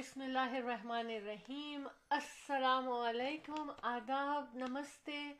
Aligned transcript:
بسم 0.00 0.20
اللہ 0.20 0.54
الرحمن 0.54 1.06
الرحیم۔ 1.06 1.88
السلام 2.08 2.90
علیکم، 2.90 3.70
آداب، 3.82 4.50
نمستے، 4.54 5.32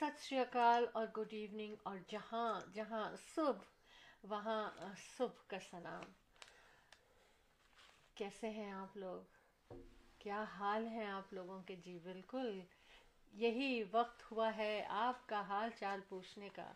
ست 0.00 0.22
شری 0.22 0.38
اکال 0.38 0.86
اور 0.92 1.06
گڈ 1.06 1.32
ایوننگ 1.32 1.74
اور 1.82 1.96
جہاں 2.08 2.60
جہاں 2.74 3.16
صبح، 3.34 3.62
وہاں 4.22 4.70
صبح 5.16 5.42
کا 5.46 5.56
سلام۔ 5.70 6.04
کیسے 8.14 8.50
ہیں 8.50 8.72
آپ 8.72 8.96
لوگ؟ 8.96 9.22
کیا 10.18 10.42
حال 10.42 10.86
ہیں 10.86 11.06
آپ 11.06 11.32
لوگوں 11.32 11.62
کے؟ 11.62 11.76
جی 11.76 11.98
بالکل۔ 11.98 12.60
یہی 13.32 13.82
وقت 13.90 14.32
ہوا 14.32 14.56
ہے 14.56 14.86
آپ 14.88 15.26
کا 15.26 15.40
حال 15.40 15.70
چال 15.78 16.00
پوچھنے 16.08 16.48
کا۔ 16.48 16.72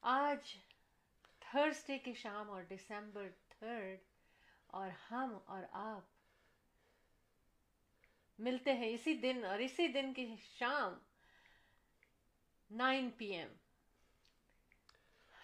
آج 0.00 0.56
تھرسڈے 1.38 1.98
کی 1.98 2.14
شام 2.14 2.50
اور 2.50 2.62
ڈسمبر 2.62 3.28
تھرڈ 3.48 3.98
اور 4.66 4.88
ہم 5.10 5.38
اور 5.44 5.62
آپ 5.72 6.09
ملتے 8.40 8.72
ہیں 8.72 8.88
اسی 8.88 9.14
دن 9.14 9.44
اور 9.44 9.58
اسی 9.58 9.88
دن 9.88 10.12
کی 10.14 10.36
شام 10.58 10.98
نائن 12.70 13.10
پی 13.10 13.26
ایم۔ 13.26 13.48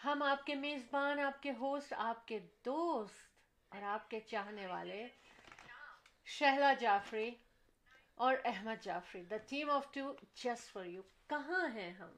ہم 0.04 0.22
آپ 0.22 0.46
کے 0.46 0.54
میزبان، 0.54 1.18
آپ 1.20 1.42
کے 1.42 1.52
ہوسٹ، 1.52 1.92
آپ 1.92 2.28
کے 2.28 2.38
دوست 2.64 3.26
اور 3.68 3.82
آپ 3.82 4.10
کے 4.10 4.20
چاہنے 4.20 4.66
والے 4.66 5.08
شہلا 6.24 6.72
جعفری 6.72 7.30
اور 8.14 8.34
Ahmed 8.44 8.84
Jafri 8.84 9.22
the 9.22 9.36
team 9.36 9.70
of 9.70 9.92
two 9.92 10.14
just 10.34 10.72
for 10.72 10.84
you 10.84 11.02
کہاں 11.26 11.68
ہیں 11.68 11.92
ہم؟ 11.92 12.12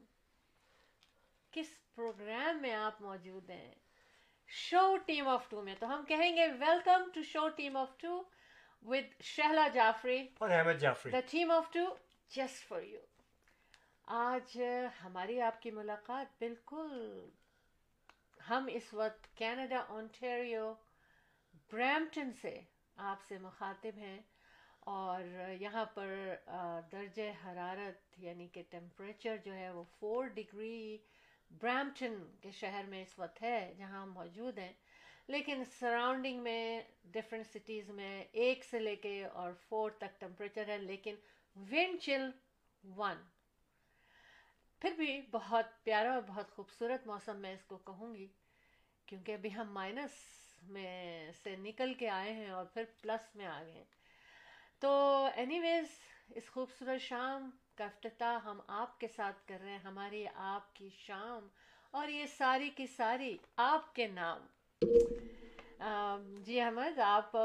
کس 1.51 1.95
پروگرام 1.95 2.63
میں 2.63 2.75
آپ 2.75 3.03
موجود 3.03 3.51
ہیں؟ 3.51 3.75
شو 4.49 4.97
ٹیم 4.97 5.29
آف 5.29 5.49
ٹو 5.49 5.63
میں 5.63 5.75
تو 5.79 5.87
ہم 5.87 6.05
کہیں 6.05 6.37
گے 6.37 6.47
welcome 6.47 7.11
to 7.15 7.23
show 7.23 7.49
team 7.49 7.77
of 7.77 7.91
two 7.99 8.23
with 8.83 9.23
Shahla 9.23 9.67
Jafri 9.69 10.27
اور 10.39 10.51
Ahmed 10.51 10.81
Jafri 10.81 11.11
the 11.11 11.21
team 11.31 11.51
of 11.51 11.73
two 11.73 11.85
just 12.31 12.69
for 12.69 12.83
you 12.83 13.01
آج 14.05 14.61
ہماری 15.05 15.41
آپ 15.41 15.63
کی 15.63 15.71
ملاقات 15.71 16.39
بالکل 16.39 17.29
ہم 18.51 18.69
اس 18.73 18.95
وقت 18.95 19.37
کینیڈا 19.37 19.79
اونٹیریو 19.89 20.73
برامپٹن 21.73 22.31
سے 22.33 22.61
آپ 22.97 23.23
سے 23.29 23.39
مخاطب 23.39 23.99
ہیں 23.99 24.19
اور 24.81 25.21
یہاں 25.61 25.85
پر 25.85 26.35
درجہ 26.93 27.31
حرارت 27.45 28.19
یعنی 28.19 28.49
کہ 28.49 28.63
ٹیمپریچر 28.71 29.37
جو 29.37 29.55
ہے 29.55 29.71
وہ 29.71 29.85
فور 29.99 30.27
ڈگری 30.27 30.99
برامپٹن 31.51 32.15
کے 32.41 32.51
شہر 32.51 32.85
میں 32.89 33.03
اس 33.03 33.19
وقت 33.19 33.43
ہے 33.43 33.75
جہاں 33.79 34.03
ہم 34.03 34.13
موجود 34.13 34.59
ہیں۔ 34.59 34.73
لیکن 35.29 35.63
سراؤنڈنگ 35.79 36.43
میں 36.43 36.83
ڈفرینٹ 37.05 37.47
سٹیز 37.47 37.91
میں 37.91 38.25
ایک 38.33 38.65
سے 38.65 38.79
لے 38.79 38.97
کے 38.97 39.25
اور 39.25 39.53
فور 39.69 39.91
تک 39.91 40.21
ٹمپریچر 40.21 40.69
ہے، 40.69 40.79
لیکن 40.79 41.15
ونڈ 41.57 42.01
چل 42.01 42.31
ون 42.85 43.23
پھر 44.83 44.91
بھی 44.91 45.21
بہت 45.31 45.67
پیارا 45.85 46.15
اور 46.15 46.23
بہت 46.27 46.51
خوبصورت 46.51 47.07
موسم 47.07 47.37
میں 47.37 47.53
اس 47.53 47.65
کو 47.65 47.77
کہوں 47.77 48.15
گی، 48.15 48.27
کیونکہ 49.07 49.33
ابھی 49.33 49.55
ہم 49.55 49.73
مائنس 49.73 50.13
میں 50.63 51.33
سے 51.43 51.57
نکل 51.57 51.95
کے 51.95 52.09
آئے 52.09 52.33
ہیں 52.33 52.51
اور 52.51 52.65
پھر 52.65 52.85
پلس 53.01 53.35
میں 53.37 53.47
آ 53.47 53.63
گئے 53.63 53.73
ہیں۔ 53.73 53.85
تو 54.79 54.91
اینی 55.35 55.61
ویز 55.61 55.87
اس 56.35 56.51
خوبصورت 56.51 57.01
شام 57.01 57.51
کا 57.75 57.85
افتتاح 57.85 58.39
ہم 58.45 58.61
آپ 58.67 59.01
کے 59.01 59.09
ساتھ 59.09 59.47
کر 59.49 59.61
رہے 59.61 59.71
ہیں، 59.71 59.79
ہماری 59.79 60.25
آپ 60.35 60.75
کی 60.75 60.89
شام 60.91 61.49
اور 61.91 62.09
یہ 62.09 62.27
ساری 62.27 62.71
کی 62.71 62.87
ساری 62.87 63.37
آپ 63.57 63.95
کے 63.95 64.07
نام۔ 64.07 64.47
جی 66.43 66.61
احمد 66.61 66.99
آپ 66.99 67.37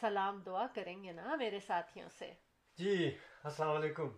سلام 0.00 0.40
دعا 0.46 0.66
کریں 0.74 1.02
گے 1.04 1.12
نا 1.12 1.34
میرے 1.34 1.60
ساتھیوں 1.60 2.08
سے؟ 2.18 2.32
جی 2.78 3.16
السلام 3.44 3.76
علیکم۔ 3.76 4.08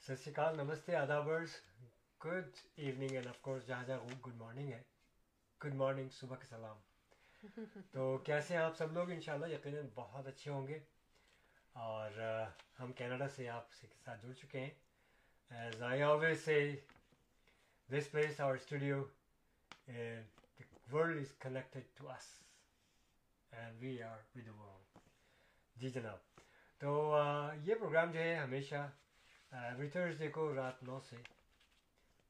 ست 0.00 0.18
شری 0.24 0.30
اکال 0.30 0.56
نمستے 0.56 0.94
آدابرس 0.96 1.50
good 2.24 2.46
evening 2.76 3.10
and 3.10 3.26
of 3.26 3.40
course 3.40 3.66
جہاں 3.66 3.84
جہاں 3.84 3.98
گڈ 4.26 4.34
مارننگ 4.34 4.72
ہے۔ 4.72 4.82
گڈ 5.64 5.74
مارننگ 5.74 6.08
صبح 6.08 6.36
کا 6.36 6.46
سلام۔ 6.46 6.78
تو 7.92 8.18
کیسے 8.18 8.54
ہیں 8.54 8.60
آپ 8.60 8.76
سب 8.76 8.92
لوگ؟ 8.92 9.10
انشاءاللہ 9.10 9.46
یقیناً 9.46 9.88
بہت 9.94 10.26
اچھے 10.26 10.50
ہوں 10.50 10.66
گے۔ 10.68 10.78
اور 11.72 12.10
ہم 12.80 12.92
کینیڈا 12.92 13.28
سے 13.28 13.48
آپ 13.48 13.72
سے 13.72 13.86
ساتھ 14.04 14.26
جڑ 14.26 14.32
چکے 14.32 14.60
ہیں۔ 14.60 14.70
As 15.50 15.82
I 15.82 16.02
always 16.02 16.44
say 16.44 16.58
this 17.90 18.10
place 18.10 18.40
our 18.40 18.54
studio 18.54 19.02
world 20.92 21.20
is 21.20 21.32
connected 21.38 21.84
to 21.94 22.10
us 22.10 22.26
and 23.52 23.80
we 23.80 24.02
are 24.02 24.18
with 24.34 24.46
the 24.46 24.52
world 24.52 24.98
جی 25.76 25.90
جناب 25.90 26.40
تو 26.80 26.90
یہ 27.64 27.74
پروگرام 27.74 28.12
جو 28.12 28.20
ہے 28.20 28.36
ہمیشہ 28.36 28.88
ایوری 29.52 29.88
تھرسڈے 29.90 30.28
کو 30.30 30.54
رات 30.54 30.82
نو 30.82 30.98
سے 31.08 31.16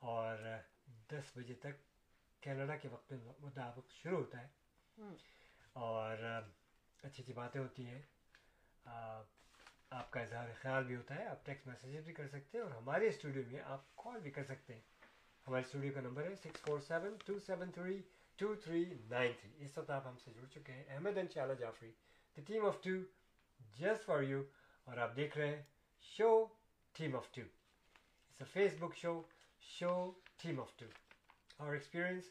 اور 0.02 0.38
دس 1.10 1.36
بجے 1.36 1.54
تک 1.62 1.82
کینیڈا 2.42 2.76
کے 2.76 2.88
وقت 2.88 3.12
مطابق 3.40 3.92
شروع 3.92 4.18
ہوتا 4.18 4.40
ہے. 4.40 4.48
اور 5.72 6.16
اچھی 7.02 7.22
اچھی 7.22 7.32
باتیں 7.32 7.60
ہوتی 7.60 7.86
ہیں. 7.86 8.00
آپ 9.90 10.10
کا 10.12 10.20
اظہار 10.20 10.48
خیال 10.60 10.84
بھی 10.84 10.96
ہوتا 10.96 11.14
ہے. 11.14 11.26
آپ 11.26 11.44
ٹیکسٹ 11.46 11.66
میسیجز 11.66 12.04
بھی 12.04 12.12
کر 12.14 12.28
سکتے 12.28 12.58
ہیں 12.58 12.64
اور 12.64 12.72
ہمارے 12.72 13.08
اسٹوڈیو 13.08 13.42
میں 13.50 13.60
آپ 13.66 13.96
کال 14.04 14.20
بھی 14.20 14.30
کر 14.30 14.44
سکتے 14.44 14.74
ہیں. 14.74 14.80
ہمارے 15.46 15.62
اسٹوڈیو 15.66 15.92
کا 15.92 16.00
نمبر 16.00 16.24
ہے 16.24 16.34
six 16.36 16.60
four 16.60 16.78
seven 16.80 17.16
two 17.26 17.38
seven 17.46 17.70
three 17.70 18.00
two 18.38 18.54
three 18.54 18.82
nine 19.08 19.32
three. 19.40 19.50
اس 19.64 19.76
وقت 19.78 19.90
آپ 19.90 20.06
ہم 20.06 20.16
سے 20.24 20.30
جڑ 20.32 20.46
چکے 20.54 20.72
ہیں۔ 20.72 20.84
احمد 20.88 21.18
ان 21.18 21.28
شاء 21.34 21.42
اللہ 21.42 21.54
Jafri. 21.54 21.90
The 22.36 22.42
team 22.46 22.66
of 22.66 22.82
two 22.82 22.94
just 23.60 24.04
for 24.06 24.22
you 24.22 24.42
اور 24.86 24.96
آپ 24.96 25.16
دیکھ 25.16 25.38
رہے 25.38 25.54
ہیں 25.56 25.62
show 26.04 26.30
team 26.94 27.16
of 27.16 27.32
two 27.34 27.42
it's 27.42 28.40
a 28.40 28.44
Facebook 28.80 28.96
show 28.96 29.20
show 29.62 29.94
team 30.36 30.60
of 30.60 30.76
two 30.76 30.86
اور 31.56 31.72
experience 31.72 32.30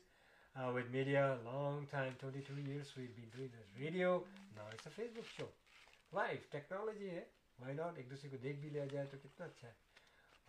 with 0.56 0.90
media 0.90 1.24
long 1.44 1.86
time 1.90 2.14
twenty 2.20 2.42
two 2.48 2.56
years 2.56 2.98
we 2.98 3.06
be 3.08 3.26
doing 3.34 3.78
radio 3.78 4.18
نا 4.56 4.64
it's 4.64 4.88
a 4.88 4.94
Facebook 5.18 5.28
show 5.28 5.46
life 6.14 6.50
technology 6.52 7.10
ہے 7.10 7.24
why 7.60 7.76
not 7.76 7.98
ایک 7.98 8.10
دوسرے 8.10 8.30
کو 8.30 8.38
دیکھ 8.38 8.60
بھی 8.60 8.70
لیا 8.70 8.86
جائے 8.86 9.06
تو 9.06 9.18
کتنا 9.18 9.46
اچھا 9.46 9.68
ہے 9.68 9.74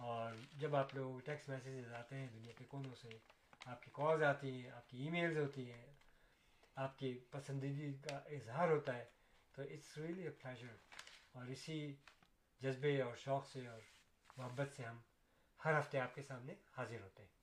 اور 0.00 0.32
جب 0.58 0.74
آپ 0.76 0.94
لوگ 0.94 1.18
ٹیکسٹ 1.20 1.48
میسیجز 1.48 1.92
آتے 1.94 2.16
ہیں 2.16 2.26
دنیا 2.26 2.52
کے 2.58 2.64
کونوں 2.64 2.94
سے، 3.00 3.08
آپ 3.66 3.82
کی 3.82 3.90
کالز 3.92 4.22
آتی 4.22 4.50
ہیں، 4.50 4.70
آپ 4.70 4.88
کی 4.90 5.02
ای 5.02 5.10
میلز 5.10 5.36
ہوتی 5.36 5.70
ہیں، 5.70 5.86
آپ 6.76 6.98
کی 6.98 7.12
پسندیدگی 7.30 7.92
کا 8.02 8.16
اظہار 8.36 8.68
ہوتا 8.68 8.96
ہے، 8.96 9.04
تو 9.54 9.62
اٹس 9.62 9.96
ریئلی 9.98 10.22
اے 10.22 10.30
پلیجر 10.42 10.74
اور 11.32 11.46
اسی 11.46 11.80
جذبے 12.60 13.00
اور 13.02 13.16
شوق 13.16 13.46
سے 13.46 13.66
اور 13.66 13.80
محبت 14.36 14.76
سے 14.76 14.82
ہم 14.82 14.98
ہر 15.60 15.78
ہفتے 15.78 16.00
آپ 16.00 16.14
کے 16.14 16.22
سامنے 16.22 16.54
حاضر 16.76 17.00
ہوتے 17.02 17.22
ہیں۔ 17.22 17.38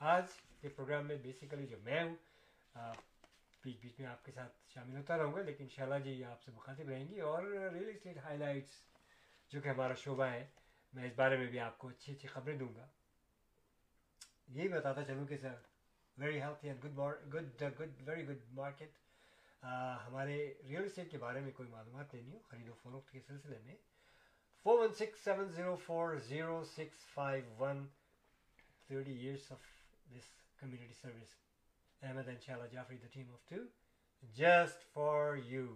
آج 0.00 0.24
کے 0.60 0.68
پروگرام 0.68 1.06
میں 1.06 1.16
بیسیکلی 1.16 1.66
جو 1.66 1.76
میں 1.82 2.02
ہوں 2.02 2.14
بیچ 3.64 3.80
بیچ 3.80 3.98
میں 4.00 4.08
آپ 4.08 4.24
کے 4.24 4.32
ساتھ 4.32 4.52
شامل 4.68 4.96
ہوتا 4.96 5.16
رہوں 5.16 5.34
گا، 5.34 5.42
لیکن 5.42 5.68
شالا 5.68 5.98
جی 5.98 6.22
آپ 6.24 6.42
سے 6.42 6.52
مخاطب 6.52 6.88
رہیں 6.88 7.08
گی 7.08 7.20
اور 7.20 7.42
ریئل 7.72 7.88
اسٹیٹ 7.88 8.18
ہائی 8.18 8.38
لائٹس 8.38 8.80
جو 9.52 9.60
کہ 9.60 9.68
ہمارا 9.68 9.94
شعبہ 9.94 10.24
ہے 10.24 10.46
میں 10.92 11.04
اس 11.06 11.12
بارے 11.16 11.36
میں 11.36 11.46
بھی 11.46 11.58
آپ 11.60 11.78
کو 11.78 11.88
اچھی 11.88 12.12
اچھی 12.12 12.28
خبریں 12.28 12.56
دوں 12.58 12.74
گا۔ 12.74 12.86
یہی 14.48 14.68
بتاتا 14.68 15.04
چلوں 15.04 15.26
کہ 15.26 15.36
sir 15.36 15.54
very 16.16 16.40
healthy 16.42 16.68
and 16.68 16.84
good 16.84 17.34
good 17.34 17.62
good 17.80 18.00
very 18.08 18.26
good 18.28 18.52
market 18.52 18.98
ہمارے 20.06 20.36
ریئل 20.68 20.84
اسٹیٹ 20.84 21.10
کے 21.10 21.18
بارے 21.18 21.40
میں 21.40 21.52
کوئی 21.52 21.68
معلومات 21.68 22.14
لینی 22.14 22.32
ہو 22.32 22.38
خرید 22.48 22.68
و 22.68 22.74
فروخت 22.82 23.10
کے 23.10 23.20
سلسلے 23.26 23.58
میں۔ 23.64 23.74
Four 24.66 24.78
one 24.78 24.92
six 24.94 25.24
seven 25.24 25.48
zero 25.52 25.76
four 25.76 26.16
zero 26.28 26.62
six 26.64 27.04
five 27.14 27.54
one 27.58 27.86
thirty 28.86 29.14
years 29.18 29.50
of 29.52 29.66
this 30.14 30.32
community 30.60 30.92
service 31.00 31.34
Ahmed 32.02 32.28
ان 32.28 32.40
شاء 32.40 32.54
اللہ 32.54 32.66
Jafri 32.72 32.98
the 32.98 33.06
team 33.12 33.32
of 33.32 33.48
two 33.48 33.56
just 34.22 34.92
for 34.92 35.36
you 35.44 35.66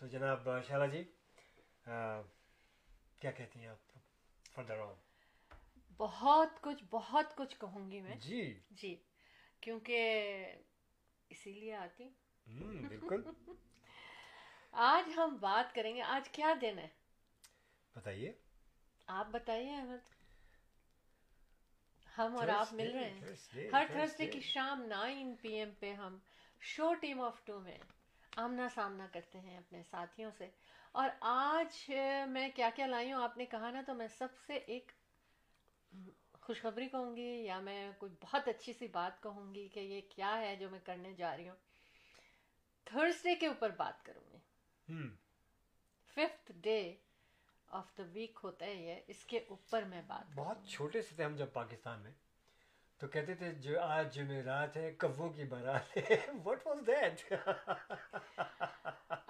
تو 0.00 0.06
جناب 0.06 0.48
شالا 0.68 0.86
جی 0.86 1.02
کیا 3.20 3.30
کہتی 3.30 3.58
ہیں 3.60 3.68
آپ؟ 3.68 3.89
بہت 5.96 6.48
کچھ 6.60 6.84
بہت 6.90 7.36
کچھ 7.36 7.56
کہوں 7.60 7.90
گی 7.90 8.00
میں۔ 8.00 8.14
جی۔ 8.16 8.60
جی۔ 8.70 8.96
کیونکہ 9.60 10.00
اسی 11.28 11.52
لیے 11.52 11.74
آتی۔ 11.74 12.08
بالکل۔ 12.88 13.22
آج 14.72 15.10
ہم 15.16 15.36
بات 15.40 15.74
کریں 15.74 15.94
گے۔ 15.96 16.02
آج 16.02 16.28
کیا 16.28 16.54
دن 16.60 16.78
ہے؟ 16.78 16.88
بتائیے۔ 17.94 18.32
آپ 19.06 19.26
بتائیے 19.26 19.74
احمد۔ 19.76 20.08
ہم 22.18 22.36
اور 22.36 22.48
آپ 22.48 22.72
مل 22.72 22.90
رہے 22.90 23.10
ہیں۔ 23.10 23.20
ہر 23.72 23.84
تھرسڈے 23.92 24.26
کی 24.26 24.40
شام 24.40 24.82
نائن 24.82 25.34
پی 25.36 25.48
ایم 25.48 25.70
پہ 25.80 25.92
ہم 25.92 26.18
شو 26.60 26.94
ٹیم 26.94 27.20
آف 27.20 27.44
ٹو 27.44 27.60
میں 27.60 27.78
آمنا 28.36 28.68
سامنا 28.68 29.06
کرتے 29.12 29.40
ہیں 29.40 29.58
اپنے 29.58 29.82
ساتھیوں 29.90 30.30
سے۔ 30.38 30.48
اور 30.92 31.08
آج 31.20 31.90
میں 32.26 32.48
کیا 32.54 32.70
کیا 32.74 32.86
لائی 32.86 33.12
ہوں؟ 33.12 33.22
آپ 33.22 33.36
نے 33.36 33.46
کہا 33.46 33.70
نا 33.70 33.82
تو 33.86 33.94
میں 33.94 34.08
سب 34.08 34.28
سے 34.46 34.54
ایک 34.54 34.92
خوشخبری 36.40 36.88
کہوں 36.88 37.16
گی 37.16 37.44
یا 37.44 37.60
میں 37.60 37.92
کوئی 37.98 38.12
بہت 38.20 38.48
اچھی 38.48 38.72
سی 38.72 38.86
بات 38.86 39.22
کہوں 39.22 39.54
گی 39.54 39.68
کہ 39.68 39.80
یہ 39.80 40.00
کیا 40.08 40.38
ہے 40.40 40.56
جو 40.56 40.70
میں 40.70 40.80
کرنے 40.84 41.12
جا 41.14 41.36
رہی 41.36 41.48
ہوں۔ 41.48 41.56
تھرسڈے 42.84 43.34
کے 43.34 43.46
اوپر 43.46 43.70
بات 43.70 44.04
کروں 44.04 44.32
گی۔ 44.32 44.38
Fifth 46.06 46.52
day 46.52 46.94
of 47.68 47.98
the 47.98 48.02
week 48.12 48.38
ہوتا 48.44 48.66
ہے 48.66 48.74
یہ 48.74 48.94
اس 49.06 49.24
کے 49.24 49.38
اوپر 49.48 49.82
میں 49.82 50.02
بات 50.06 50.32
بہت 50.34 50.58
چھوٹے 50.68 51.02
سے 51.02 51.14
تھے 51.14 51.24
ہم 51.24 51.36
جب 51.36 51.52
پاکستان 51.52 52.00
میں۔ 52.00 52.12
تو 53.00 53.08
کہتے 53.08 53.34
تھے 53.34 53.52
جو 53.52 53.80
آج 53.80 54.14
جمعہ 54.14 54.36
رات 54.36 54.76
ہے 54.76 54.92
کووں 54.92 55.30
کی 55.30 55.44
برات 55.44 55.96
ہے۔ 55.96 56.16
واٹ 56.44 56.66
واز 56.66 56.78
دیٹ 56.86 57.32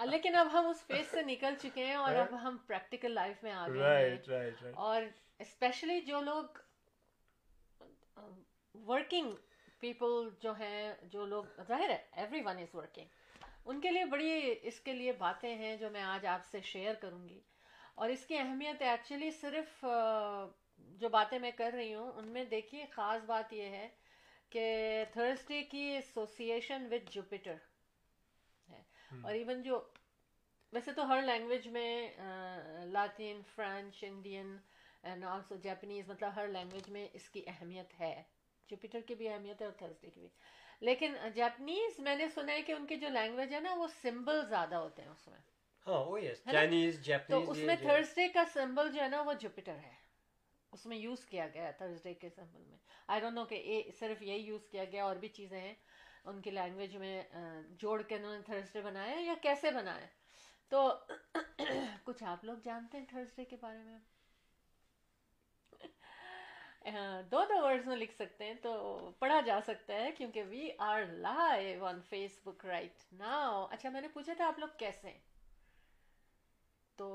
لیکن 0.04 0.36
اب 0.36 0.48
ہم 0.52 0.66
اس 0.66 0.82
فیس 0.86 1.06
سے 1.10 1.22
نکل 1.22 1.54
چکے 1.60 1.86
ہیں 1.86 1.94
اور 1.94 2.14
اب 2.14 2.42
ہم 2.42 2.56
پریکٹیکل 2.66 3.12
لائف 3.12 3.42
میں 3.42 3.52
آ 3.52 3.68
گئے 3.68 4.10
ہیں۔ 4.10 4.16
اور 4.74 5.02
اسپیشلی 5.38 6.00
جو 6.00 6.20
لوگ 6.20 6.44
um, 8.18 8.32
ورکنگ 8.74 9.32
پیپل 9.80 10.28
جو 10.40 10.52
ہیں 10.52 10.94
جو 11.02 11.26
لوگ 11.26 11.44
ظاہر 11.68 11.90
ہے 11.90 12.06
ایوری 12.12 12.40
ون 12.44 12.58
از 12.58 12.74
ورکنگ 12.74 13.06
ان 13.64 13.80
کے 13.80 13.90
لیے 13.90 14.04
بڑی 14.04 14.54
اس 14.62 14.80
کے 14.80 14.92
لیے 14.92 15.12
باتیں 15.12 15.54
ہیں 15.54 15.76
جو 15.76 15.90
میں 15.90 16.02
آج 16.02 16.26
آپ 16.26 16.40
سے 16.50 16.60
شیئر 16.60 16.94
کروں 16.94 17.28
گی۔ 17.28 17.40
اور 17.94 18.08
اس 18.08 18.26
کی 18.26 18.38
اہمیت 18.38 18.82
ایکچولی 18.82 19.30
صرف 19.30 19.84
uh, 19.84 20.50
جو 21.00 21.08
باتیں 21.08 21.38
میں 21.38 21.50
کر 21.56 21.70
رہی 21.74 21.94
ہوں 21.94 22.12
ان 22.12 22.28
میں 22.28 22.44
دیکھیے 22.44 22.86
خاص 22.90 23.24
بات 23.24 23.52
یہ 23.52 23.62
ہے 23.62 23.88
کہ 24.50 25.04
تھرسڈے 25.12 25.62
کی 25.62 25.78
ایسوسیشن 25.78 26.88
وتھ 26.90 27.12
جوپیٹر 27.12 27.54
ہے۔ 28.68 28.82
اور 29.22 29.32
ایون 29.32 29.62
جو 29.62 29.88
ویسے 30.72 30.92
تو 30.92 31.08
ہر 31.08 31.22
لینگویج 31.22 31.68
میں 31.68 32.12
Latin 32.84 33.40
French 33.54 34.04
Indian 34.04 34.56
and 35.02 35.24
also 35.24 35.56
Japanese 35.56 36.08
مطلب 36.08 36.30
ہر 36.36 36.48
لینگویج 36.48 36.90
میں 36.90 37.08
اس 37.12 37.28
کی 37.28 37.42
اہمیت 37.46 38.00
ہے۔ 38.00 38.22
جوپیٹر 38.68 39.00
کی 39.00 39.14
بھی 39.14 39.28
اہمیت 39.28 39.60
ہے 39.60 39.66
اور 39.66 39.74
تھرسڈے 39.74 40.10
کی 40.10 40.20
بھی۔ 40.20 40.28
لیکن 40.80 41.14
جاپنیز 41.34 41.98
میں 41.98 42.16
نے 42.16 42.28
سنا 42.28 42.52
ہے 42.52 42.62
کہ 42.62 42.72
ان 42.72 42.86
کی 42.86 42.96
جو 42.96 43.08
لینگویج 43.08 43.54
ہے 43.54 43.60
نا 43.60 43.74
وہ 43.74 43.86
سمبل 44.02 44.46
زیادہ 44.48 44.74
ہوتے 44.74 45.02
ہیں 45.02 45.08
اس 45.08 45.28
میں۔ 45.28 45.38
تو 47.26 47.50
اس 47.50 47.58
میں 47.58 47.76
تھرسڈے 47.82 48.28
کا 48.28 48.44
سمبل 48.52 48.92
جو 48.92 49.02
ہے 49.02 49.08
نا 49.08 49.20
وہ 49.22 49.32
جوپیٹر 49.32 49.74
ہے۔ 49.74 49.99
اس 50.72 50.84
میں 50.86 50.96
یوز 50.96 51.24
کیا 51.26 51.46
گیا 51.54 51.70
تھرسڈے 51.78 52.14
کے 52.14 52.28
سیمپل 52.30 52.62
میں. 52.68 52.78
آئی 53.08 53.20
ڈونٹ 53.20 53.34
نو 53.34 53.44
کہ 53.44 53.82
صرف 53.98 54.22
یہی 54.22 54.40
یوز 54.40 54.66
کیا 54.70 54.84
گیا، 54.92 55.04
اور 55.04 55.16
بھی 55.16 55.28
چیزیں 55.28 55.60
ہیں 55.60 55.74
ان 56.24 56.40
کی 56.42 56.50
لینگویج 56.50 56.96
میں 56.96 57.22
جوڑ 57.80 58.00
کے 58.02 58.14
انہوں 58.14 58.34
نے 58.34 58.42
تھرسڈے 58.46 58.80
بنایا 58.82 59.16
یا 59.20 59.34
کیسے 59.42 59.70
بنایا. 59.70 60.06
تو 60.72 60.88
کچھ 62.04 62.22
آپ 62.24 62.44
لوگ 62.44 62.56
جانتے 62.64 62.98
ہیں 62.98 63.06
تھرسڈے 63.08 63.44
کے 63.44 63.56
بارے 63.60 63.82
میں؟ 63.84 63.98
دو 67.30 67.40
دو 67.48 67.56
ورڈز 67.62 67.86
میں 67.86 67.96
لکھ 67.96 68.14
سکتے 68.14 68.44
ہیں 68.44 68.54
تو 68.62 68.70
پڑھا 69.18 69.40
جا 69.46 69.58
سکتا 69.66 69.94
ہے 69.94 70.10
کیونکہ 70.18 70.42
we 70.48 70.68
are 70.78 71.02
live 71.18 71.84
on 71.86 72.00
Facebook 72.44 72.64
right 72.66 73.02
now 73.12 73.66
اچھا 73.70 73.90
میں 73.90 74.00
نے 74.00 74.08
پوچھا 74.08 74.32
تھا 74.36 74.46
آپ 74.46 74.58
لوگ 74.58 74.68
کیسے 74.78 75.08
ہیں؟ 75.08 75.18
تو 76.98 77.08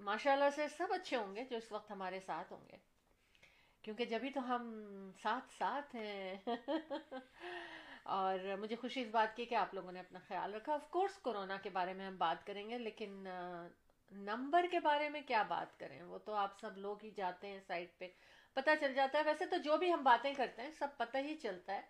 ماشاء 0.00 0.32
اللہ 0.32 0.50
سے 0.54 0.68
سب 0.68 0.86
اچھے 0.90 1.16
ہوں 1.16 1.36
گے 1.36 1.44
جو 1.44 1.56
اس 1.56 1.72
وقت 1.72 1.90
ہمارے 1.90 2.20
ساتھ 2.20 2.52
ہوں 2.52 2.68
گے۔ 2.72 2.76
کیونکہ 3.82 4.04
جبھی 4.04 4.30
تو 4.30 4.54
ہم 4.54 4.84
ساتھ 5.22 5.52
ساتھ 5.58 5.96
ہیں۔ 5.96 6.36
اور 8.02 8.38
مجھے 8.60 8.76
خوشی 8.76 9.00
اس 9.00 9.08
بات 9.08 9.36
کی 9.36 9.44
کہ 9.44 9.54
آپ 9.54 9.74
لوگوں 9.74 9.92
نے 9.92 10.00
اپنا 10.00 10.18
خیال 10.28 10.54
رکھا۔ 10.54 10.74
آف 10.74 10.90
کورس 10.90 11.18
کورونا 11.18 11.56
کے 11.56 11.70
بارے 11.70 11.92
میں 11.92 12.06
ہم 12.06 12.16
بات 12.16 12.46
کریں 12.46 12.70
گے، 12.70 12.78
لیکن 12.78 13.26
نمبر 14.10 14.64
کے 14.70 14.80
بارے 14.80 15.08
میں 15.08 15.20
کیا 15.26 15.42
بات 15.42 15.78
کریں؟ 15.80 16.02
وہ 16.02 16.18
تو 16.18 16.34
آپ 16.34 16.60
سب 16.60 16.78
لوگ 16.78 16.96
ہی 17.02 17.10
جاتے 17.10 17.48
ہیں 17.48 17.60
سائٹ 17.66 17.98
پہ۔ 17.98 18.08
پتہ 18.52 18.70
چل 18.80 18.94
جاتا 18.94 19.18
ہے۔ 19.18 19.24
ویسے 19.24 19.46
تو 19.46 19.56
جو 19.56 19.76
بھی 19.76 19.92
ہم 19.92 20.04
باتیں 20.04 20.34
کرتے 20.34 20.62
ہیں، 20.62 20.70
سب 20.70 20.88
پتہ 20.96 21.18
ہی 21.18 21.34
چلتا 21.36 21.74
ہے۔ 21.74 21.80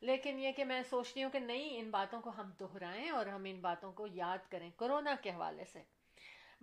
لیکن 0.00 0.38
یہ 0.38 0.52
کہ 0.52 0.64
میں 0.64 0.82
سوچتی 0.82 1.24
ہوں 1.24 1.30
کہ 1.30 1.38
نہیں، 1.38 1.80
ان 1.80 1.90
باتوں 1.90 2.20
کو 2.20 2.30
ہم 2.30 2.50
دہرائیں 2.60 3.10
اور 3.10 3.26
ہم 3.26 3.42
ان 3.44 3.60
باتوں 3.60 3.92
کو 3.92 4.06
یاد 4.06 4.50
کریں 4.50 4.70
کورونا 4.76 5.14
کے 5.22 5.30
حوالے 5.30 5.64
سے۔ 5.64 5.82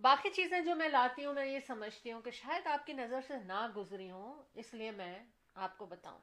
باقی 0.01 0.29
چیزیں 0.29 0.61
جو 0.61 0.75
میں 0.75 0.89
لاتی 0.89 1.25
ہوں، 1.25 1.33
میں 1.33 1.45
یہ 1.45 1.59
سمجھتی 1.67 2.11
ہوں 2.11 2.21
کہ 2.21 2.31
شاید 2.31 2.67
آپ 2.67 2.85
کی 2.85 2.93
نظر 2.93 3.19
سے 3.27 3.33
نہ 3.37 3.67
گزری 3.75 4.11
ہوں، 4.11 4.43
اس 4.53 4.73
لیے 4.73 4.91
میں 4.91 5.19
آپ 5.55 5.77
کو 5.77 5.85
بتاؤں۔ 5.85 6.19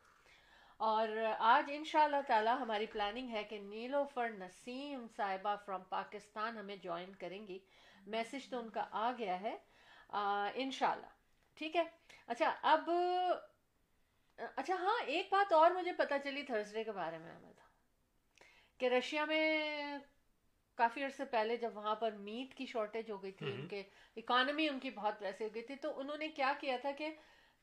اور 0.77 1.09
آج 1.39 1.71
ان 1.75 1.85
شاء 1.85 2.05
اللہ 2.05 2.17
تعالیٰ 2.27 2.61
ہماری 2.61 2.87
پلاننگ 2.87 3.29
ہے 3.29 3.45
کہ 3.45 3.59
نیلو 3.59 4.05
فر 4.15 4.29
نسیم 4.29 5.07
صاحبہ 5.17 5.57
فرام 5.67 5.83
پاکستان 5.83 6.59
ہمیں 6.59 6.77
جوائن 6.77 7.15
کریں 7.15 7.47
گی۔ 7.47 7.59
میسج 8.07 8.51
تو 8.51 8.59
ان 8.59 8.71
کا 8.71 8.87
آ 8.91 9.13
گیا 9.19 9.41
ہے۔ 9.41 9.57
ان 10.55 10.71
شاء 10.71 10.91
اللہ۔ 10.91 11.07
ٹھیک 11.55 11.77
ہے؟ 11.77 11.83
اچھا 12.27 12.55
اب 12.63 12.91
اچھا 14.37 14.75
ہاں 14.75 15.05
ایک 15.07 15.29
بات 15.31 15.53
اور 15.53 15.71
مجھے 15.71 15.93
پتہ 15.93 16.15
چلی 16.25 16.43
تھرسڈے 16.43 16.85
کے 16.85 16.93
بارے 16.93 17.19
میں، 17.19 17.33
احمد، 17.33 17.59
کہ 18.79 18.87
رشیا 18.87 19.25
میں 19.25 19.99
کافی 20.79 21.05
عرصے 21.05 21.25
پہلے 21.25 21.57
جب 21.57 21.77
وہاں 21.77 21.95
پر 21.95 22.13
میٹ 22.21 22.55
کی 22.55 22.67
شارٹیج 22.67 23.11
ہو 23.11 23.23
گئی 23.23 23.33
تھی 23.33 23.53
ان 23.53 23.67
کے 23.69 23.83
اکانومی 24.17 24.69
ان 24.69 24.79
کی 24.79 24.91
بہت 24.91 25.23
ویسے 25.23 25.45
ہو 25.45 25.55
گئی 25.55 25.63
تھی۔ 25.63 25.77
تو 25.77 25.99
انہوں 26.01 26.17
نے 26.17 26.29
کیا 26.29 26.53
کیا 26.61 26.77
تھا 26.77 26.91
کہ 26.91 27.11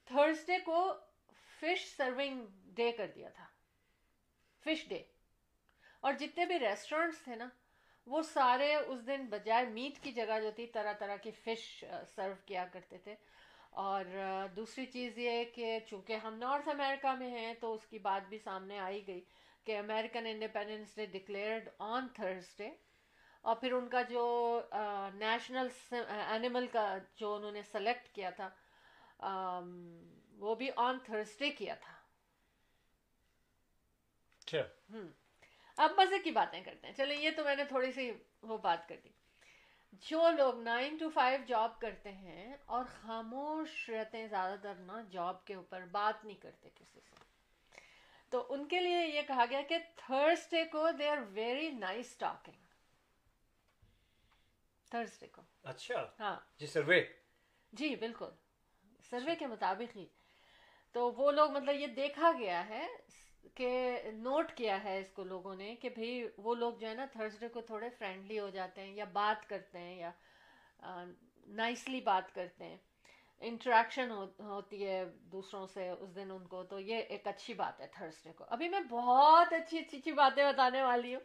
تھرسڈے 0.07 0.57
کو 0.59 0.79
فش 1.59 1.85
سرونگ 1.97 2.45
ڈے 2.75 2.91
کر 2.91 3.11
دیا 3.15 3.29
تھا۔ 3.29 3.45
فش 4.65 4.87
ڈے 4.89 5.01
اور 6.03 6.13
جتنے 6.13 6.45
بھی 6.45 6.59
ریسٹورینٹس 6.59 7.23
تھے 7.23 7.35
نا 7.35 7.47
وہ 8.07 8.21
سارے 8.21 8.75
اس 8.75 9.05
دن 9.07 9.25
بجائے 9.25 9.65
میٹ 9.65 10.03
کی 10.03 10.11
جگہ 10.11 10.39
جو 10.41 10.51
تھی 10.55 10.65
طرح 10.67 10.93
طرح 10.99 11.15
کی 11.15 11.31
فش 11.31 11.63
سرو 12.15 12.33
کیا 12.45 12.65
کرتے 12.73 12.97
تھے۔ 12.97 13.15
اور 13.83 14.05
دوسری 14.55 14.85
چیز 14.85 15.17
یہ 15.17 15.43
کہ 15.53 15.77
چونکہ 15.89 16.13
ہم 16.23 16.35
نارتھ 16.37 16.69
امریکہ 16.69 17.15
میں 17.15 17.29
ہیں 17.29 17.53
تو 17.53 17.73
اس 17.73 17.87
کی 17.87 17.99
بات 17.99 18.29
بھی 18.29 18.37
سامنے 18.37 18.79
آئی 18.79 19.07
گئی 19.07 19.21
کہ 19.67 19.77
American 19.77 20.27
independence 20.27 20.95
day 20.95 21.05
declared 21.05 21.69
on 21.79 22.07
Thursday 22.07 22.69
اور 23.45 23.55
پھر 23.55 23.71
ان 23.71 23.89
کا 23.89 24.01
جو 24.01 24.61
نیشنل 25.13 25.67
اینیمل 26.27 26.67
کا 26.67 26.97
جو 27.15 27.35
انہوں 27.35 27.51
نے 27.51 27.63
سلیکٹ 27.63 28.15
کیا 28.15 28.29
تھا 28.29 28.49
وہ 30.37 30.55
بھی 30.55 30.69
آن 30.75 30.99
تھرسڈے 30.99 31.49
کیا 31.49 31.75
تھا۔ 31.75 31.93
اچھا۔ 34.39 34.97
اب 35.77 35.91
مزے 35.97 36.19
کی 36.19 36.31
باتیں 36.31 36.63
کرتے 36.63 36.87
ہیں۔ 36.87 36.93
چلیں 36.93 37.17
یہ 37.17 37.29
تو 37.35 37.43
میں 37.43 37.55
نے 37.55 37.63
تھوڑی 37.63 37.91
سی 37.91 38.11
وہ 38.41 38.57
بات 38.57 38.87
کر 38.89 38.95
دی۔ 39.03 39.09
جو 39.93 40.29
لوگ 40.31 40.59
نائن 40.59 40.97
ٹو 40.97 41.09
فائیو 41.09 41.39
جاب 41.47 41.79
کرتے 41.79 42.11
ہیں 42.11 42.53
اور 42.65 42.85
خاموش 43.01 43.89
رہتے 43.89 44.17
ہیں 44.17 44.27
زیادہ 44.27 44.59
تر 44.61 44.75
نا 44.75 45.01
جاب 45.11 45.45
کے 45.45 45.55
اوپر 45.55 45.85
بات 45.91 46.25
نہیں 46.25 46.41
کرتے 46.41 46.69
کسی 46.75 46.99
سے۔ 47.09 47.15
تو 48.29 48.45
ان 48.49 48.67
کے 48.67 48.79
لیے 48.79 49.07
یہ 49.07 49.21
کہا 49.21 49.45
گیا 49.49 49.61
کہ 49.61 49.77
تھرسڈے 49.95 50.63
کو 50.65 50.91
they 50.91 51.09
are 51.09 51.17
very 51.17 51.71
nice 51.71 52.17
talking 52.17 52.64
Thursday 54.91 55.27
کو 55.27 55.41
اچھا۔ 55.63 56.05
ہاں۔ 56.19 56.35
جی 56.59 56.67
سروے۔ 56.67 57.01
جی 57.73 57.95
بالکل۔ 57.95 58.29
سروے 59.09 59.31
اچھا۔ 59.31 59.39
کے 59.39 59.47
مطابق 59.47 59.95
ہی۔ 59.95 60.05
تو 60.95 61.11
وہ 61.11 61.31
لوگ 61.31 61.51
مطلب 61.51 61.75
یہ 61.75 61.87
دیکھا 61.95 62.31
گیا 62.39 62.67
ہے 62.69 62.85
کہ 63.55 63.69
نوٹ 64.13 64.51
کیا 64.51 64.83
ہے 64.83 64.99
اس 64.99 65.11
کو 65.11 65.23
لوگوں 65.23 65.55
نے 65.55 65.75
کہ 65.75 65.89
بھئی 65.89 66.11
وہ 66.37 66.55
لوگ 66.55 66.73
جو 66.73 66.87
ہے 66.87 66.93
نا 66.93 67.05
تھرسڈے 67.05 67.47
کو 67.47 67.61
تھوڑے 67.61 67.89
فرینڈلی 67.89 68.39
ہو 68.39 68.49
جاتے 68.49 68.81
ہیں 68.81 68.93
یا 68.93 69.05
بات 69.13 69.49
کرتے 69.49 69.79
ہیں 69.79 69.95
یا 69.97 70.11
نائسلی 71.47 72.01
بات 72.01 72.33
کرتے 72.35 72.65
ہیں۔ 72.65 72.77
انٹریکشن 73.41 74.11
ہوتی 74.39 74.85
ہے 74.87 75.03
دوسروں 75.31 75.65
سے 75.67 75.89
اس 75.89 76.15
دن 76.15 76.31
ان 76.31 76.47
کو۔ 76.47 76.63
تو 76.63 76.79
یہ 76.79 76.97
ایک 77.09 77.27
اچھی 77.27 77.53
بات 77.53 77.79
ہے 77.79 77.87
تھرسڈے 77.87 78.31
کو۔ 78.33 78.43
ابھی 78.47 78.69
میں 78.69 78.79
بہت 78.89 79.53
اچھی 79.53 79.79
اچھی 79.79 79.97
اچھی 79.97 80.11
باتیں 80.13 80.43
بتانے 80.45 80.81
والی 80.83 81.13
ہوں۔ 81.15 81.21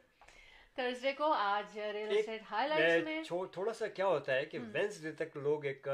تھرسڈے 0.77 1.13
کو 1.13 1.33
آج 1.33 1.79
ریل 1.79 2.17
اسٹیٹ 2.19 2.43
ہائی 2.51 2.69
لائٹ 2.69 3.05
میں 3.05 3.23
تھوڑا 3.53 3.73
سا 3.73 3.87
کیا 3.89 4.07
ہوتا 4.07 4.35
ہے 4.35 4.45
کہ 4.45 4.59
وینسڈے 4.73 5.13
تک 5.15 5.37
لوگ 5.39 5.65
ایک 5.65 5.89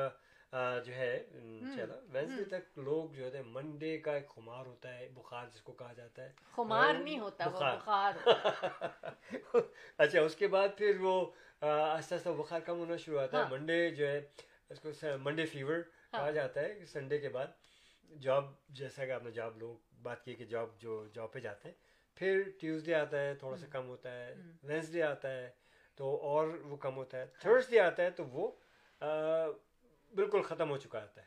جو 0.85 0.95
ہے 0.95 1.13
وینسڈے 2.13 2.45
تک 2.51 2.79
لوگ 2.79 3.13
جو 3.13 3.33
ہے 3.35 3.43
منڈے 3.47 3.97
کا 3.99 4.13
ایک 4.13 4.29
خمار 4.29 4.67
ہوتا 4.67 4.95
ہے 4.95 5.09
بخار 5.15 5.47
جس 5.55 5.63
کو 5.63 5.73
کہا 5.73 5.93
جاتا 5.93 6.23
ہے 6.23 6.33
خمار 6.51 6.95
نہیں 6.95 7.19
ہوتا 7.19 7.49
بخار 7.49 8.29
اچھا 9.99 10.21
اس 10.21 10.37
کے 10.37 10.49
بعد 10.49 10.69
پھر 10.79 11.01
وہ 11.01 11.15
آہستہ 11.63 12.15
آہستہ 12.15 12.29
بخار 12.39 12.61
کم 12.61 12.79
ہونا 12.79 12.97
شروع 12.97 13.21
ہوتا 13.21 13.45
ہے 13.45 13.51
منڈے 13.51 13.91
جو 13.91 14.09
ہے 14.09 14.21
اس 14.71 14.81
کو 14.81 14.91
منڈے 15.23 15.47
فیور 15.47 15.81
کہا 16.11 16.31
جاتا 16.31 16.61
ہے 16.61 16.85
سنڈے 16.87 17.19
کے 17.19 17.29
بعد 17.29 17.47
جاب 18.11 18.53
جیسا 18.71 19.07
کہ 19.07 19.11
آپ 19.11 19.25
نے 19.25 19.31
جاب 19.31 19.59
لوگ 19.59 19.77
بات 20.03 20.25
کی 20.25 20.35
کہ 20.35 20.45
جاب 20.45 20.81
جو 20.81 21.05
جاب 21.15 21.33
پہ 21.33 21.41
جاتے 21.41 21.69
ہیں 21.69 21.86
پھر 22.17 22.43
ٹیوزڈے 22.61 22.95
آتا 22.95 23.21
ہے 23.21 23.35
تھوڑا 23.35 23.57
سا 23.57 23.67
کم 23.71 23.87
ہوتا 23.89 24.11
ہے 24.13 24.35
وینسڈے 24.63 25.03
آتا 25.03 25.31
ہے 25.31 25.51
تو 25.95 26.17
اور 26.23 26.49
وہ 26.49 26.77
کم 26.77 26.97
ہوتا 26.97 27.19
ہے۔ 27.19 27.27
تھرسڈے 27.41 27.81
آتا 27.81 28.03
ہے 28.03 28.11
تو 28.11 28.25
وہ 28.25 28.51
بالکل 30.15 30.43
ختم 30.43 30.71
ہو 30.71 30.77
چکا 30.77 31.03
ہوتا 31.03 31.21
ہے۔ 31.21 31.27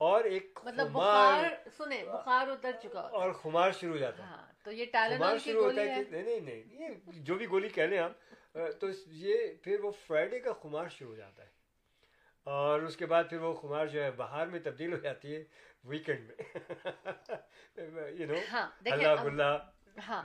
اور 0.00 0.24
ایک 0.24 0.58
مطلب 0.64 0.90
بخار 0.92 1.44
سنیں 1.76 2.04
بخار 2.04 2.48
اتر 2.48 2.72
چکا 2.82 3.00
اور 3.00 3.32
خمار 3.32 3.70
شروع 3.70 3.92
ہو 3.92 3.98
جاتا 3.98 4.22
ہے۔ 4.22 4.28
ہاں، 4.28 4.46
تو 4.64 4.72
یہ 4.72 4.86
خمار 4.92 5.38
شروع 5.38 5.64
ہوتا 5.64 5.80
ہے 5.80 6.02
نہیں 6.10 6.40
نہیں 6.40 6.62
یہ 6.72 6.88
جو 7.06 7.34
بھی 7.34 7.46
گولی 7.50 7.68
کہہ 7.68 7.82
لیں 7.82 7.98
آپ 7.98 8.12
تو 8.80 8.86
یہ 9.06 9.34
پھر 9.62 9.80
وہ 9.80 9.90
فرائیڈے 10.06 10.40
کا 10.40 10.52
خمار 10.52 10.88
شروع 10.88 11.10
ہو 11.10 11.16
جاتا 11.16 11.42
ہے۔ 11.42 11.48
اور 12.46 12.80
اس 12.80 12.96
کے 12.96 13.06
بعد 13.06 13.24
پھر 13.28 13.40
وہ 13.40 13.54
خمار 13.54 13.86
جو 13.86 14.04
ہے 14.04 14.10
بہار 14.10 14.46
میں 14.46 14.60
تبدیل 14.60 14.92
ہو 14.92 14.98
جاتی 14.98 15.36
ہے 15.36 15.44
ویکینڈ 15.84 16.30
میں۔ 16.30 16.36
ہاں، 17.78 18.08
یو 18.10 18.26
نو 18.26 18.38
اللہ 18.84 19.08
اللہ 19.20 19.58
ہاں۔ 19.98 20.22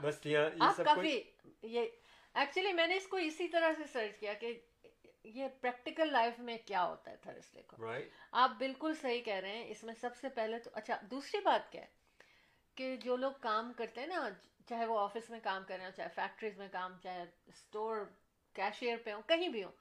آپ 0.60 0.82
کافی 0.84 1.20
یہ 1.64 1.86
ایکچولی 2.34 2.72
میں 2.72 2.86
نے 2.86 2.96
اس 2.96 3.06
کو 3.06 3.16
اسی 3.18 3.48
طرح 3.48 3.72
سے 3.76 3.84
سرچ 3.92 4.18
کیا 4.18 4.32
کہ 4.34 4.52
یہ 5.26 5.48
پریکٹیکل 5.60 6.12
لائف 6.12 6.38
میں 6.40 6.56
کیا 6.66 6.84
ہوتا 6.84 7.10
ہے 7.10 7.16
تھرسڈے 7.18 7.62
کو 7.62 7.76
آپ 8.38 8.50
بالکل 8.58 8.94
صحیح 8.94 9.22
کہہ 9.22 9.34
رہے 9.36 9.56
ہیں۔ 9.56 9.64
اس 9.66 9.82
میں 9.84 9.94
سب 9.94 10.16
سے 10.16 10.28
پہلے 10.30 10.58
تو 10.58 10.70
اچھا 10.74 10.96
دوسری 11.10 11.40
بات 11.40 11.70
کیا 11.72 11.80
ہے 11.82 11.98
کہ 12.76 12.96
جو 12.96 13.16
لوگ 13.16 13.32
کام 13.40 13.72
کرتے 13.72 14.00
ہیں 14.00 14.08
نا 14.08 14.28
چاہے 14.68 14.84
وہ 14.86 14.98
آفس 14.98 15.30
میں 15.30 15.40
کام 15.40 15.64
کر 15.64 15.76
رہے 15.76 15.84
ہوں 15.84 15.92
چاہے 15.92 16.08
فیکٹریز 16.14 16.58
میں 16.58 16.68
کام 16.72 16.96
چاہے 17.02 17.24
اسٹور 17.46 18.04
کیشیئر 18.56 18.98
پہ 19.04 19.12
ہوں 19.12 19.22
کہیں 19.26 19.48
بھی 19.48 19.62
ہوں 19.64 19.72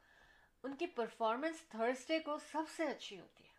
ان 0.64 0.76
کی 0.76 0.88
پرفارمنس 0.96 1.62
تھرسڈے 1.70 2.20
کو 2.20 2.38
سب 2.52 2.70
سے 2.70 2.88
اچھی 2.88 3.20
ہوتی 3.20 3.44
ہے۔ 3.44 3.58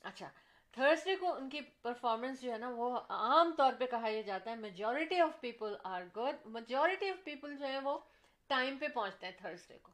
اچھا 0.00 0.28
تھرسڈے 0.72 1.16
کو 1.16 1.32
ان 1.32 1.48
کی 1.48 1.60
پرفارمنس 1.60 2.40
جو 2.40 2.52
ہے 2.52 2.58
نا 2.58 2.68
وہ 2.68 3.00
عام 3.08 3.54
طور 3.56 3.72
پہ 3.78 3.86
کہا 3.86 4.08
یہ 4.08 4.22
جاتا 4.22 4.50
ہے 4.50 4.56
majority 4.56 5.20
of 5.20 5.40
people 5.40 5.74
are 5.84 6.02
good 6.16 6.46
majority 6.46 7.10
of 7.10 7.24
people 7.24 7.56
جو 7.56 7.66
ہے 7.66 7.78
وہ 7.78 7.98
ٹائم 8.46 8.78
پہ 8.78 8.88
پہنچتے 8.88 9.26
ہیں 9.26 9.32
تھرسڈے 9.38 9.78
کو۔ 9.82 9.92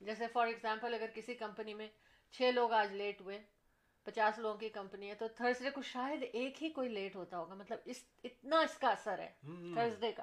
جیسے 0.00 0.26
فار 0.26 0.46
ایگزامپل 0.46 0.94
اگر 0.94 1.06
کسی 1.14 1.34
کمپنی 1.34 1.74
میں 1.74 1.88
چھ 2.32 2.50
لوگ 2.54 2.72
آج 2.72 2.92
لیٹ 2.92 3.20
ہوئے 3.20 3.42
پچاس 4.02 4.38
لوگوں 4.38 4.58
کی 4.58 4.68
کمپنی 4.68 5.08
ہے 5.08 5.14
تو 5.14 5.28
تھرسڈے 5.28 5.70
کو 5.70 5.82
شاید 5.82 6.24
ایک 6.32 6.62
ہی 6.62 6.70
کوئی 6.70 6.88
لیٹ 6.88 7.16
ہوتا 7.16 7.38
ہوگا۔ 7.38 7.54
مطلب 7.54 7.78
اس 7.84 8.04
اتنا 8.24 8.60
اس 8.60 8.78
کا 8.78 8.88
اثر 8.88 9.18
ہے 9.18 9.32
تھرسڈے 9.74 10.12
کا۔ 10.12 10.22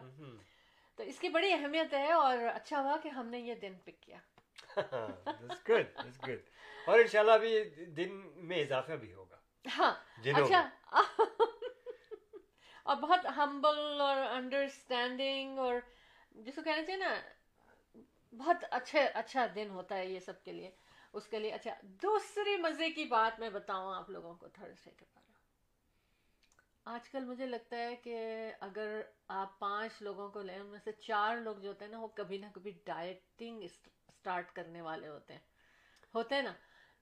تو 0.96 1.04
اس 1.04 1.20
کی 1.20 1.30
بڑی 1.30 1.54
اہمیت 1.54 1.94
ہے 1.94 2.12
اور 2.12 2.38
اچھا 2.54 2.82
ہوا 2.82 2.98
کہ 3.04 3.10
ہم 3.10 3.28
نے 3.28 3.40
یہ 3.40 3.56
دن 3.56 3.74
پک 3.86 4.02
کیا۔ 4.02 4.18
اور 6.86 7.00
انشاءاللہ 7.00 7.38
بھی 7.38 7.86
دن 7.86 8.30
میں 8.36 8.58
اضافہ 8.58 8.92
بھی 8.92 9.14
ہوگا 9.14 9.21
ہاں 9.66 9.94
اچھا۔ 10.34 10.70
اور 12.84 12.96
بہت 12.96 13.26
ہمبل 13.38 14.02
اور 14.02 14.18
انڈرسٹینڈنگ 14.18 15.60
اور 15.60 15.74
جس 16.32 16.56
کو 16.56 16.62
کہنا 16.62 16.84
چاہیے 16.84 16.98
نا 16.98 17.16
بہت 18.32 18.66
اچھے 18.72 19.00
اچھا 19.00 19.46
دن 19.56 19.70
ہوتا 19.70 19.98
ہے 19.98 20.06
یہ 20.06 20.20
سب 20.20 20.44
کے 20.44 20.52
لیے۔ 20.52 20.72
اس 21.14 21.28
کے 21.28 21.40
لیے 21.40 21.52
اچھا 21.52 21.72
دوسری 21.82 22.58
مزے 22.58 22.90
کی 22.92 23.06
بات 23.06 23.40
میں 23.40 23.50
بتاؤں 23.50 23.96
آپ 23.96 24.10
لوگوں 24.10 24.36
کو 24.36 24.48
تھرسڈے 24.48 24.92
کے 24.92 25.06
بارے 25.14 25.30
آج 26.86 27.10
کل 27.10 27.26
مجھے 27.26 27.46
لگتا 27.46 27.78
ہے 27.78 27.96
کہ 27.96 28.18
اگر 28.60 29.02
آپ 29.28 29.60
پانچ 29.60 30.02
لوگوں 30.02 30.30
کو 30.30 30.42
لیں 30.42 30.60
ان 30.60 30.66
میں 30.66 30.80
سے 30.84 30.92
چار 30.92 31.38
لوگ 31.38 31.56
جو 31.56 31.70
ہوتے 31.70 31.86
ہیں 31.86 31.92
نا 31.92 32.00
وہ 32.00 32.08
کبھی 32.08 32.38
نہ 32.38 32.46
کبھی 32.54 32.72
ڈائٹنگ 32.86 33.64
اسٹارٹ 33.64 34.52
کرنے 34.52 34.82
والے 34.82 35.08
ہوتے 35.08 35.34
ہیں۔ 35.34 35.42
ہوتے 36.16 36.36
ہیں 36.36 36.42
نا؟ 36.42 36.54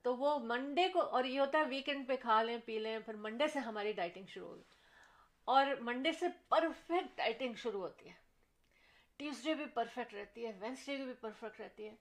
تو 0.02 0.16
وہ 0.16 0.38
منڈے 0.38 0.88
کو 0.88 1.00
اور 1.00 1.24
یہ 1.24 1.40
ہوتا 1.40 1.58
ہے 1.58 1.64
ویکینڈ 1.64 2.08
پہ 2.08 2.16
کھا 2.16 2.42
لیں، 2.42 2.58
پی 2.64 2.78
لیں، 2.78 2.98
پھر 2.98 3.14
منڈے 3.14 3.48
سے 3.48 3.58
ہماری 3.58 3.92
ڈائٹنگ 3.92 4.26
شروع 4.26 4.48
ہوگی 4.48 4.62
اور 5.44 5.66
منڈے 5.80 6.12
سے 6.12 6.26
پرفیکٹ 6.48 7.16
ڈائٹنگ 7.16 7.54
شروع 7.54 7.80
ہوتی 7.80 8.08
ہے۔ 8.08 8.14
ٹیوزڈے 9.16 9.54
بھی 9.54 9.66
پرفیکٹ 9.66 10.14
رہتی 10.14 10.46
ہے 10.46 10.52
وینسڈے 10.60 10.96
کی 10.96 11.04
بھی 11.04 11.12
پرفیکٹ 11.12 11.60
رہتی 11.60 11.88
ہے۔ 11.88 11.94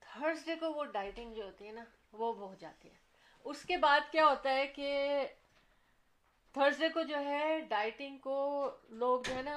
تھرسڈے 0.00 0.56
کو 0.56 0.72
وہ 0.72 0.84
ڈائٹنگ 0.84 1.34
جو 1.34 1.46
ہوتی 1.46 1.66
ہے 1.66 1.72
نا، 1.72 1.84
وہ 2.12 2.36
ہو 2.36 2.54
جاتی 2.58 2.90
ہے۔ 2.90 2.96
اس 3.44 3.62
کے 3.62 3.76
بعد 3.76 4.00
کیا 4.12 4.26
ہوتا 4.26 4.50
ہے 4.50 4.66
کہ 4.66 5.18
تھرسڈے 6.52 6.88
کو 6.88 7.02
جو 7.02 7.18
ہے 7.18 7.60
ڈائٹنگ 7.68 8.18
کو 8.18 8.70
لوگ 8.88 9.20
جو 9.20 9.34
ہے 9.34 9.42
نا 9.42 9.56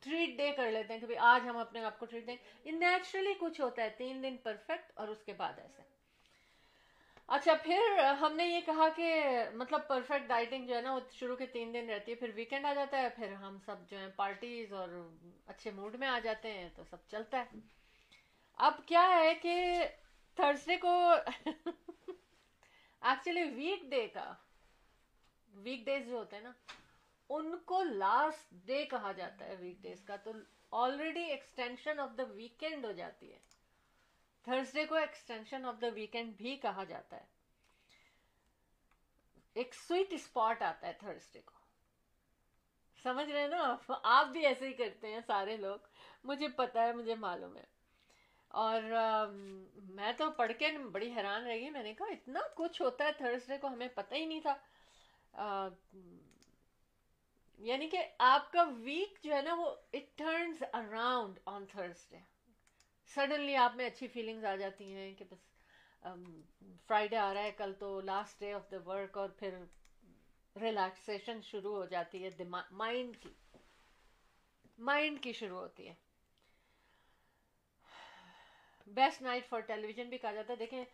ٹریٹ 0.00 0.36
ڈے 0.36 0.52
کر 0.52 0.70
لیتے 0.70 0.94
ہیں 0.94 1.00
کہ 1.00 1.18
آج 1.18 1.48
ہم 1.48 1.56
اپنے 1.56 1.84
آپ 1.84 1.98
کو 1.98 2.06
ٹریٹ 2.06 2.26
دیں۔ 2.26 2.36
یہ 2.64 2.70
نیچرلی 2.70 3.34
کچھ 3.38 3.60
ہوتا 3.60 3.82
ہے، 3.82 3.88
تین 3.90 4.22
دن 4.22 4.36
پرفیکٹ 4.42 4.92
اور 4.94 5.08
اس 5.08 5.22
کے 5.22 5.32
بعد 5.32 5.58
ایسے۔ 5.58 5.82
اچھا 7.26 7.54
پھر 7.54 7.98
ہم 8.20 8.36
نے 8.36 8.44
یہ 8.46 8.60
کہا 8.66 8.88
کہ 8.96 9.22
مطلب 9.54 9.88
پرفیکٹ 9.88 10.28
ڈائٹنگ 10.28 10.66
جو 10.66 10.76
ہے 10.76 10.80
نا، 10.80 10.94
وہ 10.94 11.00
شروع 11.12 11.36
کے 11.36 11.46
تین 11.46 11.74
دن 11.74 11.90
رہتی 11.90 12.10
ہے، 12.10 12.16
پھر 12.16 12.30
ویکینڈ 12.34 12.66
آ 12.66 12.74
جاتا 12.74 13.02
ہے، 13.02 13.08
پھر 13.08 13.32
ہم 13.32 13.58
سب 13.66 13.76
جو 13.90 13.98
ہیں 13.98 14.08
پارٹیز 14.16 14.72
اور 14.72 14.88
اچھے 15.46 15.70
موڈ 15.70 15.96
میں 15.96 16.08
آ 16.08 16.18
جاتے 16.18 16.52
ہیں، 16.52 16.68
تو 16.76 16.82
سب 16.90 16.96
چلتا 17.08 17.38
ہے۔ 17.38 17.58
اب 18.58 18.80
کیا 18.86 19.08
ہے 19.14 19.34
کہ 19.34 19.84
تھرسڈے 20.36 20.76
کو 20.76 21.10
ایکچولی 23.02 23.42
ویک 23.42 23.90
ڈے 23.90 24.06
کا 24.08 24.32
ویک 25.54 25.84
ڈیز 25.84 26.06
جو 26.06 26.16
ہوتے 26.16 26.36
ہیں 26.36 26.42
نا 26.42 26.52
ان 27.28 27.58
کو 27.58 27.82
لاسٹ 27.82 28.50
ڈے 28.50 28.84
کہا 28.84 29.12
جاتا 29.12 29.44
ہے 29.44 29.54
ویک 29.58 29.76
ڈیز 29.80 30.02
کا، 30.02 30.16
تو 30.16 30.32
already 30.70 31.24
extension 31.24 32.00
of 32.00 32.08
the 32.18 32.22
weekend 32.22 32.84
ہو 32.84 32.92
جاتی 32.92 33.32
ہے۔ 33.32 33.38
تھرسڈے 34.42 34.86
کو 34.86 34.94
ایکسٹینشن 34.94 35.64
آف 35.64 35.74
دا 35.80 35.86
ویکینڈ 35.94 36.36
بھی 36.36 36.56
کہا 36.56 36.84
جاتا 36.84 37.16
ہے۔ 37.16 37.26
ایک 39.54 39.74
سویٹ 39.74 40.06
اسپاٹ 40.10 40.62
آتا 40.62 40.86
ہے 40.86 40.92
تھرسڈے 40.92 41.40
کو۔ 41.40 41.52
سمجھ 43.02 43.30
رہے 43.30 43.46
نا 43.46 43.76
آپ؟ 44.02 44.26
بھی 44.26 44.46
ایسے 44.46 44.68
ہی 44.68 44.72
کرتے 44.72 45.08
ہیں 45.08 45.20
سارے 45.26 45.56
لوگ۔ 45.56 45.78
مجھے 46.24 46.48
پتا 46.48 46.82
ہے، 46.82 46.92
مجھے 46.92 47.14
معلوم 47.14 47.56
ہے۔ 47.56 47.64
اور 48.48 48.82
میں 49.74 50.12
تو 50.12 50.30
پڑھ 50.30 50.52
کے 50.58 50.78
بڑی 50.78 51.12
حیران 51.16 51.42
رہ 51.42 51.52
گئی۔ 51.52 51.70
میں 51.70 51.82
نے 51.82 51.94
کہا، 51.94 52.06
اتنا 52.06 52.40
کچھ 52.54 52.82
ہوتا 52.82 53.04
ہے 53.04 53.12
تھرسڈے 53.12 53.58
کو، 53.58 53.66
ہمیں 53.66 53.88
پتہ 53.88 54.14
ہی 54.14 54.24
نہیں 54.24 54.40
تھا۔ 54.40 55.68
یعنی 57.58 57.88
کہ 57.90 58.02
آپ 58.18 58.50
کا 58.52 58.62
ویک 58.82 59.18
جو 59.22 59.34
ہے 59.34 59.40
نا 59.42 59.54
وہ 59.58 59.70
it 59.92 60.16
turns 60.18 60.62
around 60.72 61.38
on 61.46 61.66
Thursday 61.66 62.18
suddenly 63.10 63.56
آپ 63.56 63.76
میں 63.76 63.86
اچھی 63.86 64.08
فیلنگز 64.08 64.44
آ 64.44 64.54
جاتی 64.56 64.92
ہیں 64.94 65.14
کہ 65.14 65.24
بس 65.30 65.46
um, 66.02 66.24
فرائیڈے 66.86 67.16
آ 67.16 67.32
رہا 67.34 67.42
ہے، 67.42 67.52
کل 67.56 67.72
تو 67.78 68.00
last 68.00 68.40
day 68.40 68.52
of 68.52 68.70
the 68.70 68.76
work 68.86 69.16
اور 69.18 69.28
پھر 69.38 69.54
ریلیکسیشن 70.56 71.40
شروع 71.42 71.74
ہو 71.76 71.84
جاتی 71.86 72.24
ہے 72.24 72.44
مائنڈ 72.44 73.16
کی. 73.22 73.32
مائنڈ 74.78 75.22
کی 75.22 75.32
شروع 75.32 75.58
ہوتی 75.58 75.88
ہے. 75.88 75.94
Best 78.86 79.22
night 79.22 79.48
for 79.48 79.60
tele 79.60 79.86
vision 79.86 80.08
بھی 80.08 80.18
کہا 80.18 80.32
جاتا 80.32 80.52
ہے. 80.52 80.58
دیکھیں 80.58 80.84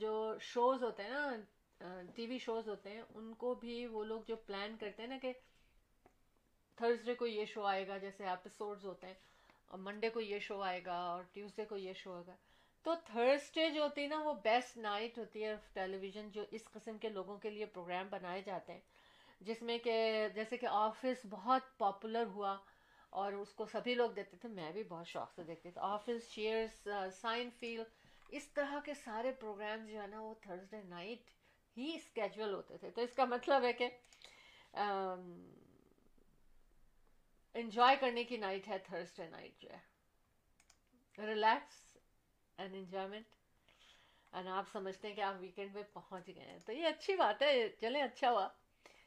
جو 0.00 0.34
شوز 0.42 0.82
ہوتے 0.82 1.02
ہیں 1.02 1.10
نا 1.10 2.00
ٹی 2.14 2.26
وی 2.26 2.38
شوز 2.38 2.68
ہوتے 2.68 2.90
ہیں، 2.90 3.02
ان 3.02 3.34
کو 3.34 3.54
بھی 3.54 3.86
وہ 3.86 4.04
لوگ 4.04 4.20
جو 4.28 4.36
پلان 4.36 4.76
کرتے 4.80 5.02
ہیں 5.02 5.08
نا 5.08 5.18
کہ 5.22 5.32
تھرسڈے 6.80 7.14
کو 7.14 7.26
یہ 7.26 7.44
شو 7.44 7.64
آئے 7.66 7.86
گا، 7.88 7.98
جیسے 7.98 8.26
ایپیسوڈز 8.26 8.84
ہوتے 8.84 9.06
ہیں، 9.06 9.14
اور 9.68 9.78
منڈے 9.78 10.10
کو 10.10 10.20
یہ 10.20 10.38
شو 10.38 10.60
آئے 10.62 10.80
گا، 10.86 10.96
اور 11.06 11.22
ٹیوزڈے 11.32 11.64
کو 11.64 11.76
یہ 11.76 11.92
شو 11.96 12.12
ہوگا 12.12 12.34
تو 12.84 12.94
تھرسڈے 13.06 13.68
جو 13.70 13.82
ہوتی 13.82 14.02
ہے 14.02 14.06
نا، 14.08 14.20
وہ 14.24 14.32
بیسٹ 14.44 14.76
نائٹ 14.78 15.18
ہوتی 15.18 15.44
ہے 15.44 15.54
ٹیلی 15.72 15.96
ویژن 15.98 16.28
جو 16.32 16.44
اس 16.50 16.64
قسم 16.72 16.98
کے 16.98 17.08
لوگوں 17.08 17.36
کے 17.38 17.50
لیے 17.50 17.66
پروگرام 17.66 18.08
بنائے 18.10 18.42
جاتے 18.42 18.72
ہیں۔ 18.72 18.80
جس 19.40 19.62
میں 19.62 19.78
کہ 19.78 19.94
جیسے 20.34 20.56
کہ 20.56 20.66
آفس 20.66 21.26
بہت 21.30 21.78
پاپولر 21.78 22.26
ہوا، 22.34 22.56
اور 23.12 23.32
اس 23.32 23.52
کو 23.54 23.66
سبھی 23.66 23.94
لوگ 23.94 24.10
دیکھتے 24.10 24.36
تھے، 24.36 24.48
میں 24.48 24.70
بھی 24.72 24.82
بہت 24.88 25.06
شوق 25.08 25.32
سے 25.34 25.44
دیکھتی 25.44 25.70
تھی۔ 25.70 25.80
آفس 25.84 26.30
شیئرس 26.30 26.88
سائن 27.20 27.48
فیل 27.60 27.82
اس 28.30 28.48
طرح 28.54 28.78
کے 28.84 28.94
سارے 28.94 29.32
پروگرام 29.40 29.86
جو 29.86 30.00
ہے 30.00 30.06
نا، 30.06 30.20
وہ 30.20 30.34
تھرسڈے 30.42 30.82
نائٹ 30.88 31.30
ہی 31.76 31.94
اسکیجول 31.94 32.54
ہوتے 32.54 32.76
تھے۔ 32.78 32.90
تو 32.90 33.00
اس 33.00 33.12
کا 33.16 33.24
مطلب 33.26 33.64
ہے 33.64 33.72
کہ 33.72 33.88
انجوائے 37.54 37.96
کرنے 38.00 38.24
کی 38.24 38.36
نائٹ 38.36 38.68
ہے، 38.68 38.78
تھرسڈے 38.78 39.28
نائٹ 39.28 39.62
جو 39.62 39.68
ہے۔ 39.70 41.26
ریلیکس 41.26 41.96
اینڈ 42.58 42.74
انجوائمنٹ 42.74 43.26
اینڈ 44.32 44.48
آپ 44.48 44.64
سمجھتے 44.72 45.08
ہیں 45.08 45.14
کہ 45.14 45.20
آپ 45.20 45.34
ویکینڈ 45.40 45.74
میں 45.74 45.82
پہنچ 45.92 46.26
گئے 46.26 46.44
ہیں۔ 46.44 46.58
تو 46.66 46.72
یہ 46.72 46.86
اچھی 46.86 47.16
بات 47.16 47.42
ہے، 47.42 47.68
چلیں 47.80 48.02
اچھا 48.02 48.30
ہوا 48.30 48.48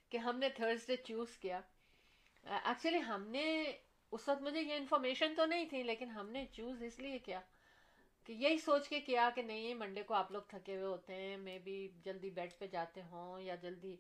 کہ 0.10 0.18
ہم 0.18 0.40
نے 0.40 0.50
تھرسڈے 0.50 0.96
چوز 0.96 1.38
کیا۔ 1.38 1.62
ایکچولی 2.44 3.02
ہم 3.02 3.28
نے 3.28 3.74
اس 4.12 4.30
وقت 4.30 4.42
مجھے 4.42 4.62
یہ 4.62 4.74
انفارمیشن 4.74 5.36
تو 5.36 5.46
نہیں 5.46 5.70
تھی، 5.70 5.84
لیکن 5.84 6.10
ہم 6.10 6.30
نے 6.30 6.46
چوز 6.52 6.84
اس 6.84 7.00
لیے 7.00 7.20
کیا 7.20 7.42
کہ 8.24 8.34
یہی 8.34 8.58
سوچ 8.58 8.90
کے 8.90 9.00
کیا 9.02 9.30
کہ 9.36 9.42
نہیں 9.42 9.74
منڈے 9.74 10.04
کو 10.04 10.14
آپ 10.14 10.32
لوگ 10.32 10.42
تھکے 10.48 10.76
ہوئے 10.76 10.86
ہوتے 10.86 11.16
ہیں 11.16 11.38
میں 11.38 11.60
بھی 11.60 11.88
جلدی 12.04 12.30
بیڈ 12.30 12.52
پہ 12.60 12.68
جاتے 12.68 13.02
ہوں 13.02 13.40
یا 13.42 13.56
جلدی 13.56 13.96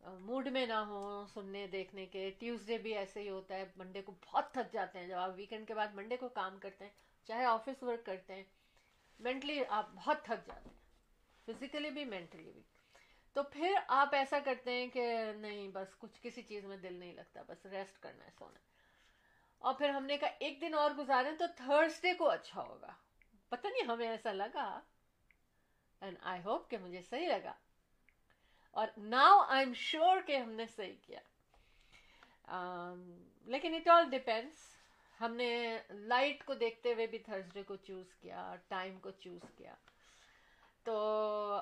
موڈ 0.00 0.48
میں 0.48 0.66
نہ 0.66 0.72
ہوں، 0.72 1.26
سننے، 1.34 1.66
دیکھنے 1.66 2.06
کے۔ 2.06 2.30
ٹیوزڈے 2.38 2.78
بھی 2.78 2.94
ایسے 2.94 3.20
ہی 3.20 3.28
ہوتا 3.28 3.54
ہے 3.54 3.64
منڈے 3.76 4.02
کو 4.02 4.12
بہت 4.12 4.52
تھک 4.52 4.72
جاتے 4.72 4.98
ہیں 4.98 5.08
جب 5.08 5.18
آپ 5.18 5.30
ویکینڈ 5.36 5.68
کے 5.68 5.74
بعد 5.74 5.88
منڈے 5.94 6.16
کو 6.16 6.28
کام 6.28 6.58
کرتے 6.58 6.84
ہیں، 6.84 6.92
چاہے 7.26 7.44
آفس 7.44 7.82
ورک 7.82 8.06
کرتے 8.06 8.34
ہیں۔ 8.34 8.44
مینٹلی 9.20 9.60
آپ 9.68 9.86
بہت 9.94 10.24
تھک 10.24 10.46
جاتے 10.46 10.68
ہیں 10.68 10.76
فزیکلی 11.46 11.90
بھی 11.90 12.04
مینٹلی 12.04 12.52
بھی۔ 12.52 12.62
تو 13.32 13.42
پھر 13.42 13.74
آپ 13.88 14.14
ایسا 14.14 14.38
کرتے 14.38 14.70
ہیں 14.70 14.88
کہ 14.88 15.32
نہیں، 15.36 15.68
بس 15.68 15.96
کچھ 15.98 16.20
کسی 16.22 16.42
چیز 16.42 16.64
میں 16.64 16.76
دل 16.76 16.92
نہیں 16.92 17.12
لگتا، 17.12 17.42
بس 17.46 17.66
ریسٹ 17.66 17.98
کرنا 17.98 18.24
ہے، 18.24 18.30
سونا 18.38 18.58
اور 19.58 19.74
پھر 19.74 19.88
ہم 19.88 20.04
نے 20.04 20.18
کہا، 20.18 20.28
ایک 20.38 20.60
دن 20.60 20.74
اور 20.74 20.90
گزارے 20.90 21.36
تو 21.38 21.44
تھرسڈے 21.56 22.14
کو 22.14 22.30
اچھا 22.30 22.62
ہوگا۔ 22.62 22.92
پتہ 23.48 23.66
نہیں 23.66 23.86
ہمیں 23.88 24.08
ایسا 24.08 24.32
لگا۔ 24.32 24.80
اینڈ 26.00 26.16
آئی 26.22 26.40
ہوپ 26.44 26.70
کہ 26.70 26.78
مجھے 26.78 27.02
صحیح 27.02 27.28
لگا۔ 27.28 27.52
اور 28.76 28.88
ناؤ 28.96 29.38
آئی 29.38 29.64
ایم 29.64 29.74
شیور 29.74 30.16
کہ 30.26 30.36
ہم 30.36 30.50
نے 30.52 30.66
صحیح 30.66 30.96
کیا۔ 31.02 31.20
um, 32.54 33.18
لیکن 33.44 33.74
اٹ 33.74 33.88
آل 33.88 34.10
ڈپینڈس 34.10 34.58
ہم 35.20 35.36
نے 35.36 35.78
لائٹ 35.90 36.44
کو 36.44 36.54
دیکھتے 36.54 36.94
ہوئے 36.94 37.06
بھی 37.06 37.18
تھرسڈے 37.18 37.62
کو 37.62 37.76
چوز 37.76 38.14
کیا 38.14 38.56
ٹائم 38.68 38.98
کو 38.98 39.10
چوز 39.10 39.40
کیا۔ 39.56 39.74
تو 40.82 40.96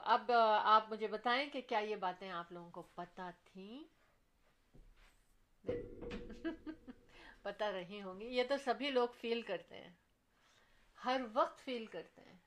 اب 0.05 0.31
آپ 0.63 0.93
مجھے 0.93 1.07
بتائیں 1.07 1.51
کہ 1.51 1.61
کیا 1.61 1.79
یہ 1.79 1.97
باتیں 1.97 2.31
آپ 2.31 2.53
لوگوں 2.53 2.71
کو 2.71 2.83
پتا 2.83 3.31
تھیں؟ 3.45 3.85
پتا 7.43 7.73
رہی 7.73 8.03
ہوں 8.03 8.21
گی۔ 8.21 8.27
یہ 8.27 8.43
تو 8.49 8.57
سبھی 8.57 8.91
لوگ 8.91 9.09
فیل 9.21 9.43
کرتے 9.43 9.77
ہیں۔ 9.77 9.93
ہر 11.05 11.21
وقت 11.33 11.65
فیل 11.65 11.87
کرتے 11.87 12.23
ہیں۔ 12.23 12.39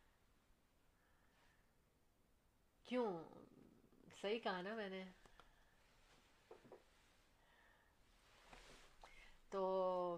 کیوں؟ 2.84 3.37
صحیح 4.22 4.40
کہا 4.40 4.62
نا 4.62 4.76
میں 4.76 4.90
نے۔ 4.90 5.06
تو 9.50 10.18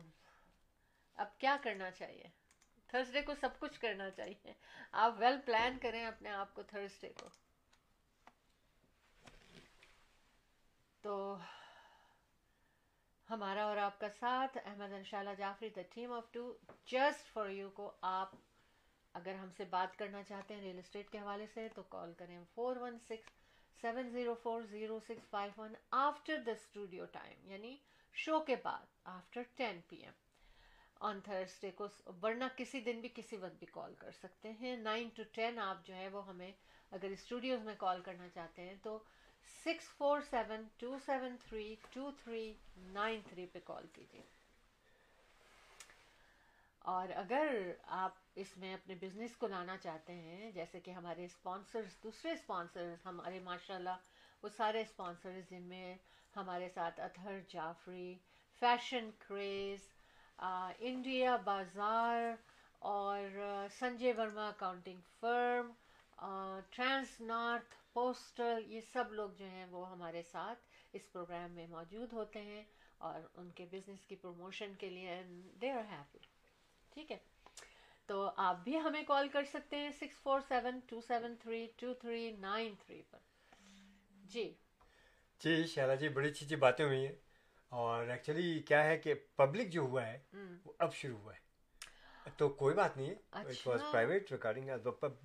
اب 1.15 1.37
کیا 1.37 1.57
کرنا 1.63 1.91
چاہیے؟ 1.91 2.23
تھرسڈے 2.87 3.21
کو 3.21 3.33
سب 3.41 3.59
کچھ 3.59 3.79
کرنا 3.79 4.09
چاہیے۔ 4.11 4.53
آپ 4.91 5.13
ویل 5.17 5.39
پلان 5.45 5.77
کریں 5.79 6.05
اپنے 6.05 6.29
آپ 6.29 6.53
کو 6.53 6.63
تھرسڈے 6.63 7.09
کو۔ 7.09 7.29
تو 11.01 11.37
ہمارا 13.29 13.63
اور 13.63 13.77
آپ 13.77 13.99
کا 13.99 14.09
ساتھ 14.19 14.57
احمد 14.65 14.93
انشاءاللہ 14.93 15.33
Jafri 15.37 15.69
the 15.69 15.81
team 15.81 16.13
of 16.13 16.31
two 16.31 16.57
just 16.85 17.33
for 17.33 17.49
you 17.49 17.69
کو 17.69 17.91
آپ 18.01 18.31
اگر 19.13 19.33
ہم 19.33 19.51
سے 19.57 19.65
بات 19.65 19.97
کرنا 19.97 20.23
چاہتے 20.23 20.55
ہیں 20.55 20.61
ریئل 20.61 20.77
اسٹیٹ 20.77 21.09
کے 21.09 21.19
حوالے 21.19 21.47
سے 21.53 21.67
تو 21.75 21.83
کال 21.83 22.13
کریں 22.13 22.39
four 22.53 22.75
one 22.75 22.99
six 22.99 23.38
seven 23.77 24.09
zero 24.09 24.33
four 24.33 24.61
zero 24.61 24.99
six 24.99 25.29
five 25.29 25.51
one 25.57 25.73
after 25.89 26.37
the 26.37 26.51
studio 26.51 27.05
time 27.05 27.51
یعنی 27.51 27.75
شو 28.13 28.39
کے 28.39 28.55
بعد 28.55 28.85
after 29.03 29.41
ten 29.55 29.79
P 29.87 29.95
M 29.95 30.11
on 30.99 31.19
Thursday 31.21 31.71
کو 31.71 31.87
ورنہ 32.21 32.43
کسی 32.55 32.79
دن 32.79 32.99
بھی 33.01 33.09
کسی 33.09 33.37
وقت 33.37 33.59
بھی 33.59 33.67
کال 33.71 33.93
کر 33.97 34.11
سکتے 34.11 34.51
ہیں 34.51 34.75
نائن 34.77 35.09
ٹو 35.09 35.23
ٹین 35.31 35.59
آپ 35.59 35.85
جو 35.85 35.95
ہے 35.95 36.07
وہ 36.07 36.27
ہمیں 36.27 36.51
اگر 36.91 37.09
اسٹوڈیوز 37.09 37.61
میں 37.61 37.75
کال 37.77 38.01
کرنا 38.01 38.29
چاہتے 38.29 38.61
ہیں 38.61 38.75
تو 38.83 38.97
six 39.63 39.87
four 39.97 40.21
seven 40.29 40.63
two 40.77 40.97
seven 41.05 41.35
three 41.47 41.75
two 41.89 42.11
three 42.23 42.53
nine 42.77 43.21
three 43.29 43.45
پہ 43.45 43.59
کال 43.63 43.87
کیجیے 43.93 44.21
اور 46.79 47.09
اگر 47.15 47.71
آپ 47.81 48.28
اس 48.41 48.55
میں 48.57 48.73
اپنے 48.73 48.95
بزنس 48.95 49.35
کو 49.37 49.47
لانا 49.47 49.77
چاہتے 49.77 50.13
ہیں، 50.13 50.51
جیسے 50.51 50.79
کہ 50.79 50.91
ہمارے 50.91 51.25
اسپانسرز 51.25 51.97
دوسرے 52.03 52.31
اسپانسرز 52.31 53.05
ہمارے 53.05 53.39
ماشاء 53.39 53.75
اللہ 53.75 53.97
وہ 54.43 54.49
سارے 54.49 54.81
اسپانسرز 54.81 55.49
جن 55.49 55.63
میں 55.63 55.95
ہمارے 56.35 56.69
ساتھ 56.69 56.99
Athar 56.99 57.39
Jafri 57.47 58.13
fashion 58.61 59.09
craze 59.19 59.87
India 60.79 61.35
بازار 61.35 62.21
اور 62.81 63.39
Sanjay 63.79 64.13
Verma 64.17 64.47
accounting 64.47 65.01
firm 65.19 65.71
trans 66.69 67.19
north 67.21 67.75
postal 67.93 68.63
یہ 68.67 68.81
سب 68.93 69.13
لوگ 69.13 69.29
جو 69.37 69.45
ہیں 69.45 69.65
وہ 69.65 69.89
ہمارے 69.91 70.21
ساتھ 70.23 70.59
اس 70.93 71.11
پروگرام 71.11 71.51
میں 71.51 71.67
موجود 71.67 72.13
ہوتے 72.13 72.41
ہیں 72.41 72.63
اور 72.97 73.27
ان 73.33 73.49
کے 73.51 73.65
بزنس 73.71 74.05
کی 74.05 74.15
پروموشن 74.15 74.73
کے 74.75 74.89
لیے 74.89 75.21
دے 75.61 75.71
آر 75.71 75.83
ہیپی 75.91 76.19
ٹھیک 76.91 77.11
ہے؟ 77.11 77.17
تو 78.09 78.31
آپ 78.37 78.55
بھی 78.63 78.79
ہمیں 78.79 79.03
کال 79.03 79.27
کر 79.27 79.43
سکتے 79.43 79.77
ہیں 79.77 79.91
six 79.91 80.21
four 80.23 80.39
seven 80.47 80.79
two 80.87 81.01
seven 81.01 81.35
three 81.35 81.67
two 81.77 81.93
three 81.93 82.31
nine 82.31 82.73
three 82.85 83.01
پر۔ 83.01 83.17
جی۔ 84.23 84.53
جی 85.39 85.63
شہلا 85.63 85.95
جی 85.95 86.09
بڑی 86.09 86.29
اچھی 86.29 86.45
اچھی 86.45 86.55
باتیں 86.55 86.85
ہوئی 86.85 87.05
ہیں۔ 87.05 87.15
اور 87.69 88.07
ایکچولی 88.07 88.59
کیا 88.59 88.83
ہے 88.83 88.97
کہ 88.97 89.13
پبلک 89.35 89.69
جو 89.69 89.81
ہوا 89.81 90.07
ہے 90.07 90.19
وہ 90.65 90.73
اب 90.79 90.93
شروع 90.93 91.17
ہوا 91.17 91.33
ہے۔ 91.33 91.49
تو 92.37 92.49
کوئی 92.49 92.75
بات 92.75 92.97
نہیں 92.97 93.15
پرائیویٹ 93.91 94.31
ریکارڈنگ 94.31 94.69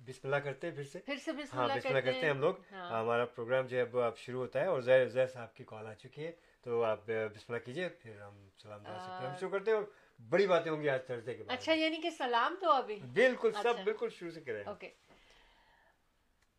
بسم 0.05 0.19
اللہ 0.23 0.35
کرتے 0.35 0.67
ہیں 0.67 0.75
پھر 0.75 0.83
سے۔ 0.83 0.99
پھر 0.99 1.15
سے 1.15 1.31
بسم 1.31 1.59
اللہ 1.59 1.73
ہاں، 1.73 2.01
کرتے 2.01 2.21
ہیں 2.21 2.29
ہم 2.29 2.39
لوگ۔ 2.39 2.55
ہاں۔ 2.71 3.01
ہمارا 3.01 3.25
پروگرام 3.25 3.67
جو 3.67 3.77
ہے 3.77 3.83
وہ 3.83 4.01
اب 4.01 4.17
شروع 4.17 4.39
ہوتا 4.41 4.61
ہے 4.61 4.65
اور 4.65 4.81
زہر 4.81 5.07
زہر 5.07 5.27
صاحب 5.27 5.55
کی 5.55 5.63
کال 5.63 5.87
آ 5.87 5.93
چکی 5.93 6.25
ہے۔ 6.25 6.31
تو 6.61 6.83
آپ 6.83 7.05
بسم 7.05 7.53
اللہ 7.53 7.65
کیجیے 7.65 7.89
پھر 7.89 8.21
ہم 8.21 8.49
سلام 8.61 9.35
شروع 9.39 9.49
کرتے 9.49 9.71
ہیں 9.71 9.77
اور 9.77 9.85
بڑی 10.19 10.47
باتیں 10.47 10.71
ہوں 10.71 10.81
گی 10.81 10.89
آج 10.89 11.05
تھرسڈے 11.05 11.33
کے 11.33 11.43
بعد۔ 11.43 11.57
اچھا 11.57 11.73
یعنی 11.73 11.97
کہ 11.97 12.09
سلام 12.09 12.55
تو 12.61 12.71
ابھی۔ 12.71 12.95
بالکل 12.95 13.51
سب 13.51 13.69
اچھا۔ 13.69 13.83
بالکل 13.83 14.09
شروع 14.09 14.31
سے 14.31 14.41
کریں۔ 14.41 14.63
اوکے۔ 14.63 14.89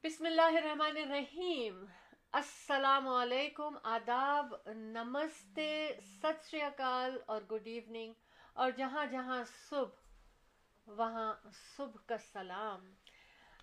بسم 0.04 0.26
اللہ 0.26 0.42
الرحمن 0.42 0.96
الرحیم۔ 0.96 1.84
السلام 2.32 3.08
علیکم 3.08 3.74
آداب 3.82 4.54
نمستے 4.66 5.92
ست 6.22 6.44
سری 6.44 6.62
اکال 6.62 7.18
اور 7.26 7.42
گڈ 7.42 7.66
ایوننگ۔ 7.66 8.12
اور 8.52 8.70
جہاں 8.70 9.06
جہاں 9.06 9.44
صبح 9.70 9.90
وہاں 10.86 11.34
صبح 11.76 11.98
کا 12.06 12.18
سلام۔ 12.32 12.94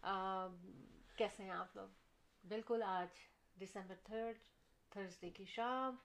آ, 0.01 0.47
کیسے 1.15 1.43
ہیں 1.43 1.51
آپ 1.51 1.75
لوگ؟ 1.75 1.87
بالکل 2.47 2.83
آج 2.85 3.07
ڈسمبر 3.57 3.95
تھرڈ 4.03 4.37
تھرسڈے 4.89 5.29
کی 5.29 5.45
شام۔ 5.45 5.95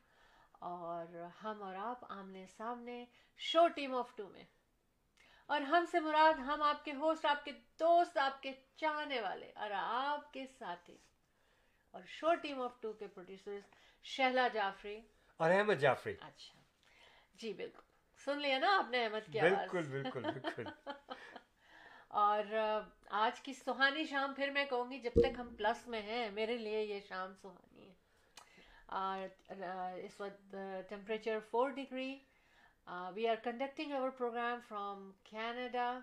اور 0.58 1.06
ہم 1.44 1.62
اور 1.62 1.74
آپ 1.74 2.12
آمنے 2.12 2.46
سامنے 2.46 3.04
شو 3.36 3.68
ٹیم 3.68 3.94
آف 3.94 4.16
ٹو 4.16 4.28
میں۔ 4.28 4.44
اور 5.46 5.60
ہم 5.60 5.84
سے 5.90 6.00
مراد 6.00 6.38
ہم 6.38 6.62
آپ 6.62 6.84
کے 6.84 6.92
ہوسٹ 6.92 7.26
آپ 7.26 7.44
کے 7.44 7.52
دوست 7.52 8.18
آپ 8.18 8.42
کے 8.42 8.52
چاہنے 8.76 9.20
والے 9.20 9.52
اور 9.54 9.70
آپ 9.74 10.32
کے 10.32 10.46
ساتھی۔ 10.58 10.98
اور 11.90 12.02
شو 12.06 12.34
ٹیم 12.34 12.62
آف 12.62 12.80
ٹو 12.80 12.92
کے 12.92 13.06
پروڈیوسر 13.06 13.58
شہلا 14.02 14.48
جعفری۔ 14.48 15.00
اور 15.36 15.50
احمد 15.50 15.74
جعفری۔ 15.74 16.14
اچھا۔ 16.20 16.60
جی 17.34 17.52
بالکل۔ 17.52 17.82
سن 18.24 18.38
لیا 18.38 18.58
نا 18.58 18.78
آپ 18.78 18.90
نے 18.90 19.04
احمد 19.04 19.32
کی 19.32 19.40
بالکل 19.40 19.86
بالکل 19.86 20.22
بالکل۔ 20.22 20.64
اور 22.08 22.44
آج 23.10 23.40
کی 23.40 23.52
سہانی 23.52 24.04
شام 24.04 24.34
پھر 24.34 24.50
میں 24.50 24.64
کہوں 24.64 24.90
گی 24.90 25.00
جب 25.00 25.10
تک 25.14 25.38
ہم 25.38 25.54
پلس 25.56 25.86
میں 25.86 26.02
ہیں 26.02 26.30
میرے 26.30 26.56
لیے 26.56 26.84
یہ 26.84 27.00
شام 27.00 27.34
سہانی 27.34 27.88
ہے۔ 27.88 28.07
اس 28.88 30.20
وقت 30.20 30.55
temperature 30.88 31.38
four 31.51 31.70
degree 31.70 32.18
we 33.14 33.29
are 33.29 33.37
conducting 33.44 33.92
over 33.92 34.11
program 34.11 34.61
from 34.68 35.11
Canada 35.22 35.98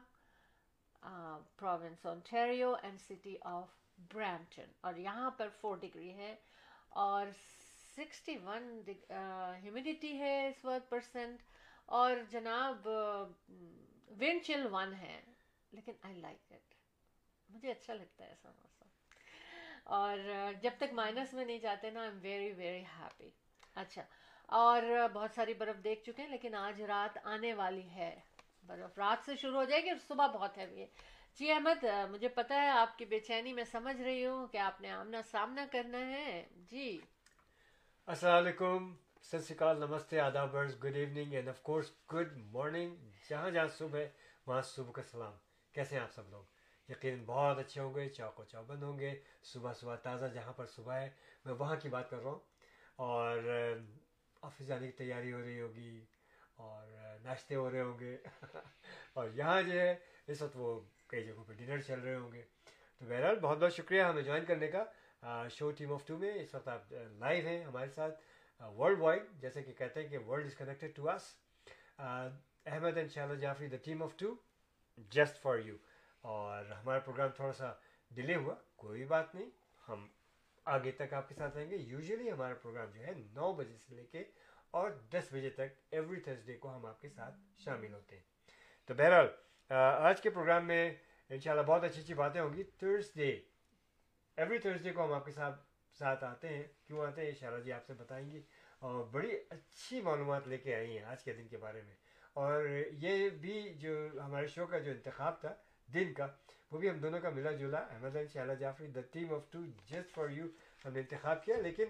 province 1.55 2.05
Ontario 2.05 2.73
and 2.83 3.01
city 3.01 3.35
of 3.41 3.69
Brampton 4.13 4.71
اور 4.81 4.93
یہاں 4.93 5.31
پر 5.31 5.49
فور 5.61 5.77
ڈگری 5.77 6.13
ہے 6.13 6.35
اور 6.89 7.27
سکسٹی 7.95 8.37
ون 8.43 8.81
ہیومیڈیٹی 9.63 10.17
ہے 10.19 10.47
اس 10.47 10.65
وقت 10.65 10.89
پرسینٹ 10.89 11.41
اور 11.85 12.11
جناب 12.29 12.87
ونڈ 12.87 14.43
چل 14.43 14.67
ون 14.71 14.93
ہے 14.93 15.21
لیکن 15.71 15.91
آئی 16.01 16.15
لائک 16.15 16.51
اٹ 16.51 16.73
مجھے 17.49 17.71
اچھا 17.71 17.93
لگتا 17.93 18.23
ہے 18.23 18.29
ایسا 18.29 18.49
موسم 18.49 18.74
اور 19.87 20.17
جب 20.61 20.71
تک 20.77 20.93
مائنس 20.93 21.33
میں 21.33 21.45
نہیں 21.45 21.59
جاتے 21.59 21.89
نا 21.89 21.99
I 21.99 22.09
am 22.09 22.19
very 22.21 22.51
very 22.51 22.83
happy 22.99 23.29
اچھا. 23.75 24.03
اور 24.49 24.81
بہت 25.13 25.31
ساری 25.35 25.53
برف 25.53 25.83
دیکھ 25.83 26.03
چکے 26.03 26.21
ہیں، 26.21 26.29
لیکن 26.29 26.55
آج 26.55 26.81
رات 26.81 27.17
آنے 27.23 27.53
والی 27.53 27.89
ہے 27.89 28.13
برف. 28.67 28.97
رات 28.97 29.25
سے 29.25 29.35
شروع 29.35 29.57
ہو 29.57 29.63
جائے 29.63 29.83
گی 29.83 29.89
اور 29.89 29.97
صبح 30.07 30.27
بہت 30.27 30.57
ہیوی 30.57 30.81
ہے. 30.81 30.87
جی 31.39 31.51
احمد، 31.51 31.83
مجھے 32.11 32.27
پتا 32.27 32.61
ہے 32.61 32.69
آپ 32.69 32.97
کی 32.97 33.05
بے 33.05 33.19
چینی 33.19 33.53
میں 33.53 33.63
سمجھ 33.63 34.01
رہی 34.01 34.25
ہوں 34.25 34.47
کہ 34.47 34.57
آپ 34.57 34.81
نے 34.81 34.91
آمنا 34.91 35.21
سامنا 35.31 35.65
کرنا 35.71 36.05
ہے. 36.09 36.45
جی. 36.71 36.99
السلام 38.07 38.37
علیکم. 38.37 38.93
ست 39.23 39.47
شری 39.47 39.73
نمستے. 39.79 40.19
آداب 40.19 40.55
good 40.83 40.95
evening 40.95 41.33
and 41.33 41.49
of 41.49 41.61
course 41.61 41.91
good 42.13 42.37
morning 42.53 42.95
جہاں 43.29 43.49
جہاں 43.49 43.67
صبح 43.77 43.99
وہاں 44.47 44.61
صبح 44.65 44.91
کا 44.91 45.01
سلام. 45.11 45.33
کیسے 45.75 45.95
ہیں 45.95 46.03
آپ 46.03 46.13
سب 46.13 46.29
لوگ؟ 46.29 46.43
یقیناً 46.89 47.23
بہت 47.25 47.57
اچھے 47.57 47.81
ہوں 47.81 47.95
گے 47.95 48.09
چوک 48.09 48.39
و 48.39 48.43
چوبند 48.43 48.83
ہوں 48.83 48.99
گے، 48.99 49.19
صبح 49.43 49.73
صبح 49.73 49.95
تازہ 49.95 50.25
جہاں 50.25 50.53
پر 50.53 50.65
صبح 50.65 50.93
ہے، 50.93 51.09
میں 51.45 51.53
وہاں 51.53 51.75
کی 51.75 51.89
بات 51.89 52.09
کر 52.09 52.17
رہا 52.17 52.31
ہوں۔ 52.31 52.39
اور 52.95 53.37
آفس 54.41 54.67
جانے 54.67 54.85
کی 54.85 54.91
تیاری 54.91 55.33
ہو 55.33 55.41
رہی 55.41 55.61
ہوگی، 55.61 56.05
اور 56.55 56.87
ناشتے 57.23 57.55
ہو 57.55 57.71
رہے 57.71 57.81
ہوں 57.81 57.99
گے۔ 57.99 58.17
اور 59.13 59.29
یہاں 59.29 59.61
جو 59.61 59.71
ہے، 59.71 59.95
اس 60.27 60.41
وقت 60.41 60.55
وہ 60.55 60.79
کئی 61.07 61.23
جگہوں 61.23 61.43
پہ 61.43 61.53
ڈنر 61.53 61.81
چل 61.81 61.99
رہے 61.99 62.15
ہوں 62.15 62.31
گے۔ 62.31 62.43
تو 62.99 63.05
بہرحال 63.05 63.39
بہت 63.39 63.57
بہت 63.57 63.73
شکریہ 63.73 64.01
ہمیں 64.01 64.21
جوائن 64.21 64.45
کرنے 64.45 64.67
کا۔ 64.67 64.83
شو 65.49 65.71
ٹیم 65.71 65.93
آف 65.93 66.05
ٹو 66.05 66.17
میں 66.17 66.33
اس 66.33 66.55
وقت 66.55 66.67
آپ 66.67 66.91
لائیو 66.91 67.47
ہیں 67.47 67.63
ہمارے 67.63 67.89
ساتھ 67.89 68.19
ورلڈ 68.63 68.99
وائڈ، 68.99 69.23
جیسے 69.41 69.63
کہ 69.63 69.73
کہتے 69.73 70.01
ہیں 70.01 70.07
کہ 70.07 70.17
world 70.17 70.45
is 70.45 70.55
connected 70.55 70.95
to 70.95 71.09
us 71.09 71.21
Ahmed 72.65 72.97
and 72.97 73.11
Shah 73.11 73.33
Jafri 73.33 73.67
the 73.67 73.77
team 73.77 74.03
of 74.03 74.15
two 74.17 74.35
just 74.97 75.41
for 75.41 75.57
you 75.57 75.77
اور 76.25 76.65
ہمارا 76.65 76.99
پروگرام 76.99 77.29
تھوڑا 77.35 77.53
سا 77.53 77.73
ڈیلے 78.11 78.35
ہوا، 78.35 78.55
کوئی 78.75 79.05
بات 79.05 79.35
نہیں، 79.35 79.49
ہم 79.87 80.07
آگے 80.65 80.91
تک 80.91 81.13
آپ 81.13 81.29
کے 81.29 81.35
ساتھ 81.35 81.57
رہیں 81.57 81.69
گے۔ 81.69 81.75
یوزلی 81.75 82.31
ہمارا 82.31 82.53
پروگرام 82.53 82.89
جو 82.91 83.01
ہے 83.01 83.11
نو 83.33 83.53
بجے 83.53 83.77
سے 83.77 83.95
لے 83.95 84.03
کے 84.03 84.23
اور 84.71 84.89
دس 84.91 85.27
بجے 85.31 85.49
تک 85.49 85.69
ایوری 85.91 86.19
تھرسڈے 86.19 86.57
کو 86.57 86.75
ہم 86.75 86.85
آپ 86.85 87.01
کے 87.01 87.09
ساتھ 87.09 87.35
شامل 87.57 87.93
ہوتے 87.93 88.15
ہیں۔ 88.15 88.23
تو 88.85 88.93
بہرحال 88.93 89.27
آج 90.07 90.21
کے 90.21 90.29
پروگرام 90.29 90.67
میں 90.67 90.93
انشاءاللہ 91.29 91.63
بہت 91.63 91.83
اچھی 91.83 92.01
اچھی 92.01 92.13
باتیں 92.13 92.41
ہوں 92.41 92.53
گی۔ 92.53 92.63
تھرسڈے 92.63 93.29
ایوری 94.37 94.59
تھرسڈے 94.59 94.91
کو 94.91 95.03
ہم 95.05 95.13
آپ 95.13 95.25
کے 95.25 95.31
ساتھ 95.31 95.61
ساتھ 95.97 96.23
آتے 96.23 96.49
ہیں۔ 96.49 96.63
کیوں 96.87 97.05
آتے 97.05 97.25
ہیں؟ 97.25 97.31
شارا 97.31 97.59
جی 97.59 97.71
آپ 97.71 97.85
سے 97.85 97.93
بتائیں 97.93 98.31
گی 98.31 98.41
اور 98.79 99.03
بڑی 99.03 99.31
اچھی 99.49 100.01
معلومات 100.01 100.47
لے 100.47 100.57
کے 100.57 100.75
آئی 100.75 100.97
ہیں 100.97 101.05
آج 101.05 101.23
کے 101.23 101.33
دن 101.33 101.47
کے 101.47 101.57
بارے 101.57 101.81
میں۔ 101.81 101.95
اور 102.33 102.65
یہ 102.91 103.29
بھی 103.29 103.73
جو 103.73 103.93
ہمارے 104.25 104.47
شو 104.47 104.65
کا 104.65 104.79
جو 104.79 104.91
انتخاب 104.91 105.39
تھا 105.41 105.55
دن 105.93 106.13
کا۔ 106.13 106.27
وہ 106.71 106.77
بھی 106.79 106.89
ہم 106.89 106.97
دونوں 106.99 107.19
کا 107.19 107.29
ملا 107.29 107.51
جلا۔ 107.51 107.77
Ahmed 107.77 108.15
Ali 108.15 108.27
Shahla 108.27 108.53
Jafri 108.53 108.87
the 108.87 109.01
team 109.11 109.33
of 109.33 109.41
two 109.51 109.59
just 109.89 110.09
for 110.13 110.29
you 110.29 110.45
ہم 110.85 110.93
نے 110.93 110.99
انتخاب 110.99 111.43
کیا۔ 111.43 111.57
لیکن 111.57 111.85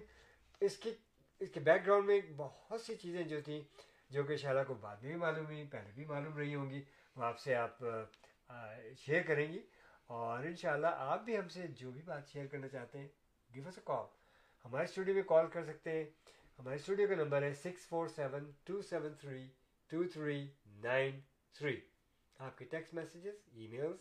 اس 0.62 0.78
کی، 0.78 0.92
اس 1.40 1.50
کے 1.54 1.60
بیک 1.60 1.86
گراؤنڈ 1.86 2.06
میں 2.06 2.20
بہت 2.38 2.82
سی 2.82 2.96
چیزیں 2.96 3.24
جو 3.24 3.42
تھیں، 3.42 3.62
جو 4.10 4.24
کہ 4.24 4.36
شہلا 4.38 4.64
کو 4.64 4.74
بعد 4.74 4.96
میں 5.02 5.12
بھی 5.12 5.20
معلوم 5.20 5.46
ہوئی 5.46 5.64
پہلے 5.72 5.92
بھی 5.96 6.06
معلوم 6.06 6.38
رہی 6.38 6.56
ہوں 6.56 6.70
گی، 6.70 6.82
وہ 7.16 7.24
آپ 7.24 7.40
سے 7.40 7.56
آپ 7.56 7.78
شیئر 8.98 9.22
کریں 9.22 9.54
گی۔ 9.54 9.62
اور 10.08 10.44
انشاءاللہ 10.44 10.88
آپ 11.12 11.22
بھی 11.22 11.38
ہم 11.38 11.48
سے 11.48 11.68
جو 11.68 11.92
بھی 11.92 12.02
بات 12.02 12.28
شیئر 12.28 12.48
کرنا 12.48 12.68
چاہتے 12.68 13.00
ہیں 13.00 13.08
گیو 13.56 13.68
اس 13.68 13.78
اے 13.78 13.84
کال 13.86 14.06
ہمارے 14.66 14.84
اسٹوڈیو 14.84 15.16
میں 15.16 15.24
کال 15.24 15.48
کر 15.48 15.64
سکتے 15.66 15.92
ہیں۔ 15.92 16.06
ہمارے 16.60 16.76
اسٹوڈیو 16.76 17.08
کا 17.08 17.16
نمبر 17.16 17.42
ہے 17.42 17.54
six 17.54 17.88
four 17.88 18.08
seven 18.08 18.52
two 18.64 18.82
seven 18.82 19.14
three 19.14 19.48
two 19.90 20.04
three 20.14 20.48
nine 20.66 21.20
three 21.58 21.80
آپ 22.40 22.58
کے 22.58 22.66
ٹیکسٹ 22.66 22.94
میسیجز 22.94 23.36
ای 23.52 23.68
میلس 23.68 24.00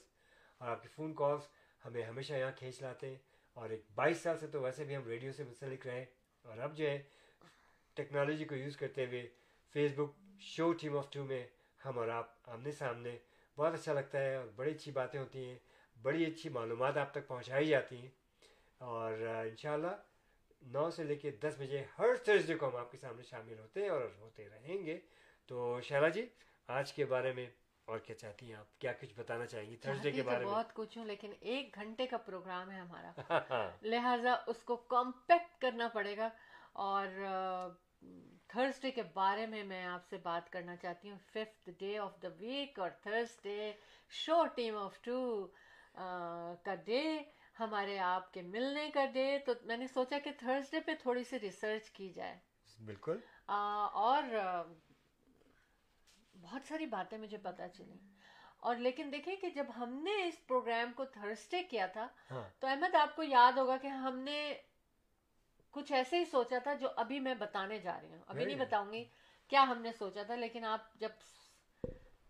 اور 0.58 0.68
آپ 0.68 0.82
کی 0.82 0.88
فون 0.88 1.14
کالس 1.14 1.48
ہمیں 1.84 2.02
ہمیشہ 2.02 2.32
یہاں 2.32 2.52
کھینچ 2.56 2.82
لاتے 2.82 3.08
ہیں 3.08 3.18
اور 3.54 3.70
ایک 3.70 3.82
بائیس 3.94 4.18
سال 4.18 4.38
سے 4.38 4.46
تو 4.46 4.60
ویسے 4.60 4.84
بھی 4.84 4.96
ہم 4.96 5.06
ریڈیو 5.06 5.32
سے 5.32 5.44
منسلک 5.44 5.86
رہے 5.86 6.04
اور 6.44 6.58
اب 6.58 6.76
جو 6.76 6.86
ہے 6.86 7.02
ٹیکنالوجی 7.94 8.44
کو 8.44 8.54
یوز 8.54 8.76
کرتے 8.76 9.06
ہوئے 9.06 9.26
Facebook 9.96 10.18
show 10.40 10.72
team 10.72 10.96
of 10.96 11.10
two 11.10 11.24
میں 11.24 11.46
ہم 11.86 11.98
اور 11.98 12.08
آپ 12.08 12.50
آمنے 12.50 12.72
سامنے 12.72 13.18
بہت 13.58 13.74
اچھا 13.74 13.92
لگتا 13.92 14.20
ہے 14.20 14.34
اور 14.34 14.46
بڑی 14.56 14.70
اچھی 14.70 14.92
باتیں 14.92 15.20
ہوتی 15.20 15.44
ہیں، 15.44 15.58
بڑی 15.96 16.24
اچھی 16.24 16.48
معلومات 16.48 16.96
آپ 16.96 17.12
تک 17.14 17.28
پہنچائی 17.28 17.66
جاتی 17.66 17.96
ہیں 17.96 18.10
اور 18.78 19.12
انشاءاللہ 19.44 19.94
نو 20.62 20.90
سے 20.90 21.04
لے 21.04 21.16
کے 21.16 21.30
دس 21.30 21.54
بجے 21.58 21.84
ہر 21.98 22.16
تھرسڈے 22.24 22.54
کو 22.54 22.68
ہم 22.68 22.76
آپ 22.76 22.90
کے 22.92 22.98
سامنے 22.98 23.22
شامل 23.22 23.58
ہوتے 23.58 23.82
ہیں 23.82 23.88
اور 23.88 24.08
ہوتے 24.18 24.48
رہیں 24.48 24.86
گے۔ 24.86 24.98
تو 25.46 25.80
شیلا 25.82 26.08
جی 26.08 26.26
آج 26.68 26.92
کے 26.92 27.04
بارے 27.04 27.32
میں 27.32 27.46
اور 27.84 27.98
کیا 27.98 28.16
چاہتی 28.16 28.46
ہیں 28.46 28.54
آپ؟ 28.54 28.80
کیا 28.80 28.92
کچھ 28.92 29.14
بتانا 29.16 29.46
چاہیں 29.46 29.70
گی؟ 29.70 29.76
تھرسڈے 29.76 30.10
کے 30.10 30.22
بارے 30.22 30.44
میں۔ 30.44 30.52
بہت 30.52 30.74
کچھ 30.74 30.98
ہوں 30.98 31.04
لیکن 31.04 31.32
ایک 31.40 31.74
گھنٹے 31.74 32.06
کا 32.06 32.16
پروگرام 32.16 32.70
ہے 32.70 32.78
ہمارا۔ 32.78 33.12
لہٰذا 33.82 34.34
اس 34.46 34.62
کو 34.62 34.76
کمپیکٹ 34.76 35.60
کرنا 35.60 35.88
پڑے 35.88 36.16
گا۔ 36.16 36.28
اور 36.72 37.06
تھرسڈے 38.46 38.90
کے 38.90 39.02
بارے 39.02 39.46
میں 39.46 39.64
میں 39.64 39.84
آپ 39.84 40.06
سے 40.08 40.16
بات 40.16 40.50
کرنا 40.50 40.76
چاہتی 40.76 41.10
ہوں۔ 41.10 41.18
Fifth 41.18 41.70
day 41.78 41.98
of 41.98 42.22
the 42.22 42.28
week 42.28 42.78
اور 42.78 42.90
Thursday 42.90 43.72
show 44.10 44.46
team 44.46 44.76
of 44.76 45.00
two 45.00 45.46
کا 46.64 46.74
ڈے 46.74 47.18
ہمارے 47.60 47.98
آپ 47.98 48.32
کے 48.32 48.42
ملنے 48.42 48.90
کا 48.90 49.04
ڈے 49.04 49.38
تو 49.46 49.52
میں 49.62 49.76
نے 49.76 49.86
سوچا 49.86 50.18
کہ 50.18 50.30
تھرسڈے 50.38 50.80
پہ 50.80 50.92
تھوڑی 51.02 51.24
سی 51.24 51.40
ریسرچ 51.40 51.90
کی 51.90 52.08
جائے۔ 52.08 52.36
بالکل۔ 52.84 53.18
اور 53.46 54.22
بہت 56.44 56.68
ساری 56.68 56.86
باتیں 56.86 57.18
مجھے 57.18 57.38
پتا 57.38 57.68
چلی 57.68 57.98
اور 58.56 58.76
لیکن 58.76 59.08
دیکھیں 59.12 59.36
کہ 59.36 59.50
جب 59.50 59.66
ہم 59.76 59.90
نے 60.02 60.24
اس 60.24 60.46
پروگرام 60.46 60.92
کو 60.92 61.04
تھرسڈے 61.04 61.62
کیا 61.62 61.86
تھا 61.86 62.08
ہاں۔ 62.30 62.42
تو 62.58 62.66
احمد 62.66 62.94
آپ 62.94 63.16
کو 63.16 63.22
یاد 63.22 63.52
ہوگا 63.52 63.76
کہ 63.76 63.86
ہم 63.86 64.18
نے 64.18 64.54
کچھ 65.70 65.92
ایسے 65.92 66.18
ہی 66.18 66.24
سوچا 66.24 66.58
تھا 66.58 66.74
جو 66.74 66.88
ابھی 66.96 67.20
میں 67.20 67.34
بتانے 67.34 67.78
جا 67.78 68.00
رہی 68.02 68.12
ہوں۔ 68.12 68.22
ابھی 68.26 68.44
نہیں 68.44 68.56
بتاؤں 68.56 68.92
گی 68.92 69.04
کیا 69.48 69.62
ہم 69.62 69.82
نے 69.82 69.92
سوچا 69.92 70.22
تھا 70.22 70.34
لیکن 70.34 70.64
آپ 70.64 70.94
جب 70.94 71.08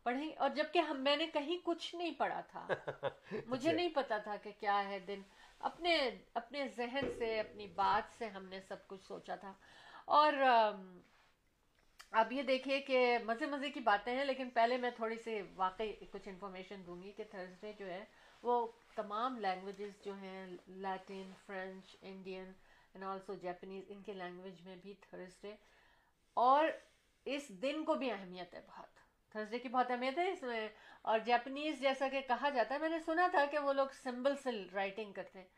پڑھیں 0.03 0.33
اور 0.37 0.51
جبکہ 0.51 0.79
ہم 0.79 1.05
میں 1.05 1.17
نے 1.17 1.27
کہیں 1.27 1.57
کچھ 1.65 1.95
نہیں 1.95 2.13
پڑھا 2.19 2.41
تھا۔ 2.41 2.67
مجھے 3.47 3.73
نہیں 3.73 3.89
پتا 3.95 4.19
تھا 4.19 4.37
کہ 4.37 4.53
کیا 4.61 4.89
ہے 4.89 4.99
دن۔ 4.99 5.23
اپنے 5.59 6.11
اپنے 6.35 6.69
ذہن 6.69 7.09
سے 7.19 7.41
اپنی 7.41 7.67
بات 7.67 8.19
سے 8.19 8.29
ہم 8.29 8.45
نے 8.45 8.61
سب 8.61 8.89
کچھ 8.89 9.05
سوچا 9.05 9.37
تھا۔ 9.37 9.53
اور 10.05 10.33
اب 12.15 12.33
یہ 12.33 12.43
دیکھیے 12.43 12.81
کہ 12.81 13.19
مزے 13.25 13.47
مزے 13.47 13.71
کی 13.71 13.81
باتیں 13.81 14.17
ہیں، 14.17 14.25
لیکن 14.25 14.51
پہلے 14.51 14.77
میں 14.77 14.91
تھوڑی 14.91 15.19
سی 15.19 15.43
واقعی 15.55 15.93
کچھ 15.93 16.29
انفارمیشن 16.29 16.83
دوں 16.87 17.03
گی 17.03 17.13
کہ 17.13 17.25
تھرسڈے 17.31 17.73
جو 17.79 17.87
ہے، 17.87 18.05
وہ 18.43 18.67
تمام 18.95 19.39
لینگویجز 19.39 20.05
جو 20.05 20.15
ہیں 20.15 20.47
Latin 20.67 21.31
French 21.47 21.97
Indian 22.03 22.45
and 22.93 23.05
also 23.05 23.35
Japanese 23.35 23.85
ان 23.89 24.03
کے 24.03 24.13
لینگویج 24.13 24.63
میں 24.63 24.77
بھی 24.77 24.95
تھرسڈے 24.95 25.55
اور 26.35 26.69
اس 27.25 27.49
دن 27.49 27.85
کو 27.85 27.95
بھی 27.95 28.11
اہمیت 28.11 28.55
ہے 28.55 28.61
بہت۔ 28.69 28.99
تھرسڈے 29.31 29.59
کی 29.59 29.69
بہت 29.69 29.91
اہمیت 29.91 30.19
ہے 30.19 30.31
اس 30.31 30.43
میں۔ 30.43 30.69
اور 31.03 31.19
جیپنیز 31.19 31.81
جیسا 31.81 32.09
کہ 32.09 32.21
کہا 32.21 32.49
جاتا 32.49 32.75
ہے، 32.75 32.81
میں 32.81 32.89
نے 32.89 32.99
سنا 32.99 33.29
تھا 33.31 33.45
کہ 33.45 33.59
وہ 33.59 33.73
لوگ 33.73 33.87
سمبل 34.03 34.37
سے 34.37 34.51
رائٹنگ 34.73 35.13
کرتے 35.13 35.39
ہیں۔ 35.39 35.49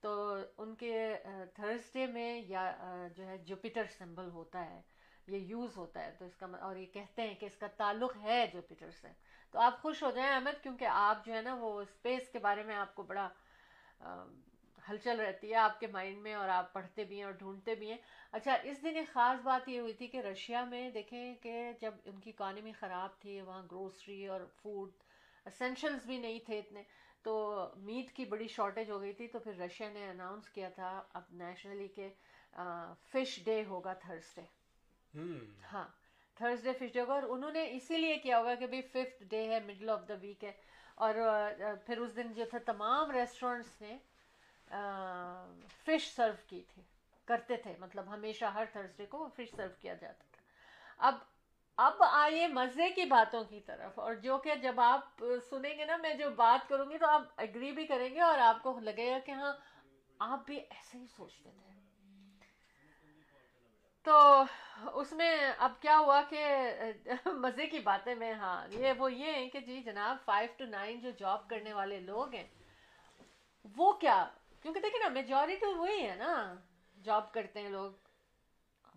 تو 0.00 0.34
ان 0.58 0.74
کے 0.74 1.16
uh, 1.26 1.44
تھرسڈے 1.54 2.06
میں 2.06 2.40
یا 2.40 2.76
uh, 2.80 3.08
جو 3.16 3.26
ہے 3.26 3.38
جوپیٹر 3.38 3.84
سمبل 3.98 4.28
ہوتا 4.30 4.70
ہے۔ 4.70 4.93
یہ 5.28 5.38
یوز 5.38 5.76
ہوتا 5.76 6.04
ہے، 6.04 6.10
تو 6.18 6.24
اس 6.24 6.36
کا 6.36 6.46
اور 6.60 6.76
یہ 6.76 6.86
کہتے 6.92 7.22
ہیں 7.22 7.34
کہ 7.34 7.46
اس 7.46 7.56
کا 7.56 7.66
تعلق 7.76 8.16
ہے 8.22 8.46
جوپیٹر 8.52 8.90
سے۔ 9.00 9.08
تو 9.54 9.58
آپ 9.60 9.80
خوش 9.82 10.02
ہو 10.02 10.10
جائیں 10.10 10.30
احمد، 10.30 10.62
کیونکہ 10.62 10.88
آپ 10.90 11.24
جو 11.26 11.34
ہے 11.34 11.40
نا 11.42 11.54
وہ 11.60 11.80
اسپیس 11.80 12.28
کے 12.28 12.38
بارے 12.38 12.62
میں 12.62 12.74
آپ 12.76 12.94
کو 12.94 13.02
بڑا 13.02 13.28
ہلچل 14.88 15.20
رہتی 15.20 15.50
ہے 15.50 15.56
آپ 15.56 15.78
کے 15.80 15.86
مائنڈ 15.86 16.18
میں، 16.22 16.34
اور 16.34 16.48
آپ 16.48 16.72
پڑھتے 16.72 17.04
بھی 17.04 17.16
ہیں 17.16 17.24
اور 17.24 17.32
ڈھونڈتے 17.32 17.74
بھی 17.74 17.90
ہیں۔ 17.90 17.98
اچھا 18.32 18.54
اس 18.62 18.82
دن 18.82 18.96
ایک 18.96 19.12
خاص 19.12 19.40
بات 19.44 19.68
یہ 19.68 19.80
ہوئی 19.80 19.92
تھی 19.92 20.06
کہ 20.06 20.20
رشیا 20.20 20.64
میں 20.64 20.88
دیکھیں 20.90 21.34
کہ 21.42 21.70
جب 21.80 21.94
ان 22.04 22.18
کی 22.20 22.30
اکانومی 22.30 22.72
خراب 22.72 23.18
تھی، 23.20 23.40
وہاں 23.40 23.62
گروسری 23.70 24.26
اور 24.26 24.40
فوڈ 24.56 24.90
اسینشلس 25.46 26.06
بھی 26.06 26.18
نہیں 26.18 26.38
تھے 26.46 26.58
اتنے، 26.58 26.82
تو 27.22 27.34
میٹ 27.76 28.10
کی 28.16 28.24
بڑی 28.24 28.48
شارٹیج 28.48 28.90
ہو 28.90 29.00
گئی 29.00 29.12
تھی۔ 29.12 29.28
تو 29.28 29.38
پھر 29.38 29.58
رشیا 29.58 29.88
نے 29.92 30.08
اناؤنس 30.10 30.50
کیا 30.50 30.68
تھا 30.68 30.90
اب 31.12 31.32
نیشنلی 31.34 31.88
کہ 31.88 32.08
فش 33.12 33.38
ڈے 33.44 33.62
ہوگا 33.68 33.92
تھرسڈے 34.02 34.42
Hmm. 35.16 35.42
ہاں 35.72 35.88
تھرسڈے 36.34 36.72
فش 36.72 36.92
ڈے 36.92 37.00
ہوگا 37.00 37.12
اور 37.14 37.22
انہوں 37.22 37.50
نے 37.50 37.70
اسی 37.70 37.96
لیے 37.96 38.16
کیا 38.16 38.38
ہوگا 38.38 38.54
کہ 38.54 38.66
بھائی 38.66 38.82
ففتھ 38.82 39.22
ڈے 39.24 39.48
ہے 39.48 39.60
مڈل 39.60 39.90
آف 39.90 40.00
دا 40.08 40.14
ویک 40.20 40.44
ہے۔ 40.44 40.52
اور 40.94 41.14
پھر 41.86 41.98
اس 41.98 42.16
دن 42.16 42.32
جو 42.32 42.44
تھا 42.50 42.58
تمام 42.66 43.10
ریسٹورینٹس 43.10 43.80
نے 43.80 43.96
فش 45.84 46.14
سرو 46.16 46.32
کی 46.46 46.62
تھی، 46.68 46.82
کرتے 47.24 47.56
تھے۔ 47.56 47.74
مطلب 47.78 48.12
ہمیشہ 48.14 48.44
ہر 48.44 48.64
تھرسڈے 48.72 49.06
کو 49.06 49.28
فش 49.36 49.54
سرو 49.56 49.68
کیا 49.80 49.94
جاتا 49.94 50.24
تھا۔ 50.30 50.42
اب 50.98 51.14
اب 51.78 52.02
آئیے 52.10 52.46
مزے 52.48 52.88
کی 52.90 53.04
باتوں 53.04 53.44
کی 53.44 53.60
طرف۔ 53.60 53.98
اور 53.98 54.14
جو 54.14 54.38
کہ 54.38 54.54
جب 54.54 54.80
آپ 54.80 55.24
سنیں 55.50 55.76
گے 55.78 55.84
نا، 55.84 55.96
میں 55.96 56.14
جو 56.14 56.30
بات 56.30 56.68
کروں 56.68 56.90
گی 56.90 56.98
تو 56.98 57.06
آپ 57.06 57.22
اگری 57.36 57.72
بھی 57.72 57.86
کریں 57.86 58.14
گے 58.14 58.20
اور 58.20 58.38
آپ 58.38 58.62
کو 58.62 58.78
لگے 58.80 59.10
گا 59.10 59.18
کہ 59.18 59.30
ہاں 59.30 59.52
آپ 60.18 60.46
بھی 60.46 60.58
ایسے 60.58 60.98
ہی 60.98 61.06
سوچتے 61.06 61.50
تھے۔ 61.50 61.73
تو 64.04 64.44
اس 64.92 65.12
میں 65.12 65.52
اب 65.58 65.72
کیا 65.80 65.98
ہوا 65.98 66.22
کہ 66.28 66.46
مزے 67.26 67.66
کی 67.66 67.78
باتیں 67.78 68.14
میں 68.14 68.32
ہاں 68.32 68.66
یہ 68.70 68.92
وہ 68.98 69.12
یہ 69.12 69.32
ہیں 69.32 69.48
کہ 69.50 69.60
جی 69.60 69.82
جناب 69.82 70.16
فائیو 70.24 70.50
ٹو 70.56 70.64
نائن 70.64 71.00
جو 71.00 71.10
جاب 71.10 71.48
کرنے 71.48 71.72
والے 71.72 72.00
لوگ 72.00 72.34
ہیں، 72.34 72.46
وہ 73.76 73.92
کیا؟ 73.92 74.28
کیونکہ 74.62 74.80
دیکھیں 74.80 75.00
نا 75.00 75.08
میجورٹی 75.08 75.66
وہی 75.66 76.06
ہے 76.06 76.14
نا 76.14 76.54
جاب 77.02 77.32
کرتے 77.32 77.60
ہیں 77.60 77.68
لوگ 77.68 77.92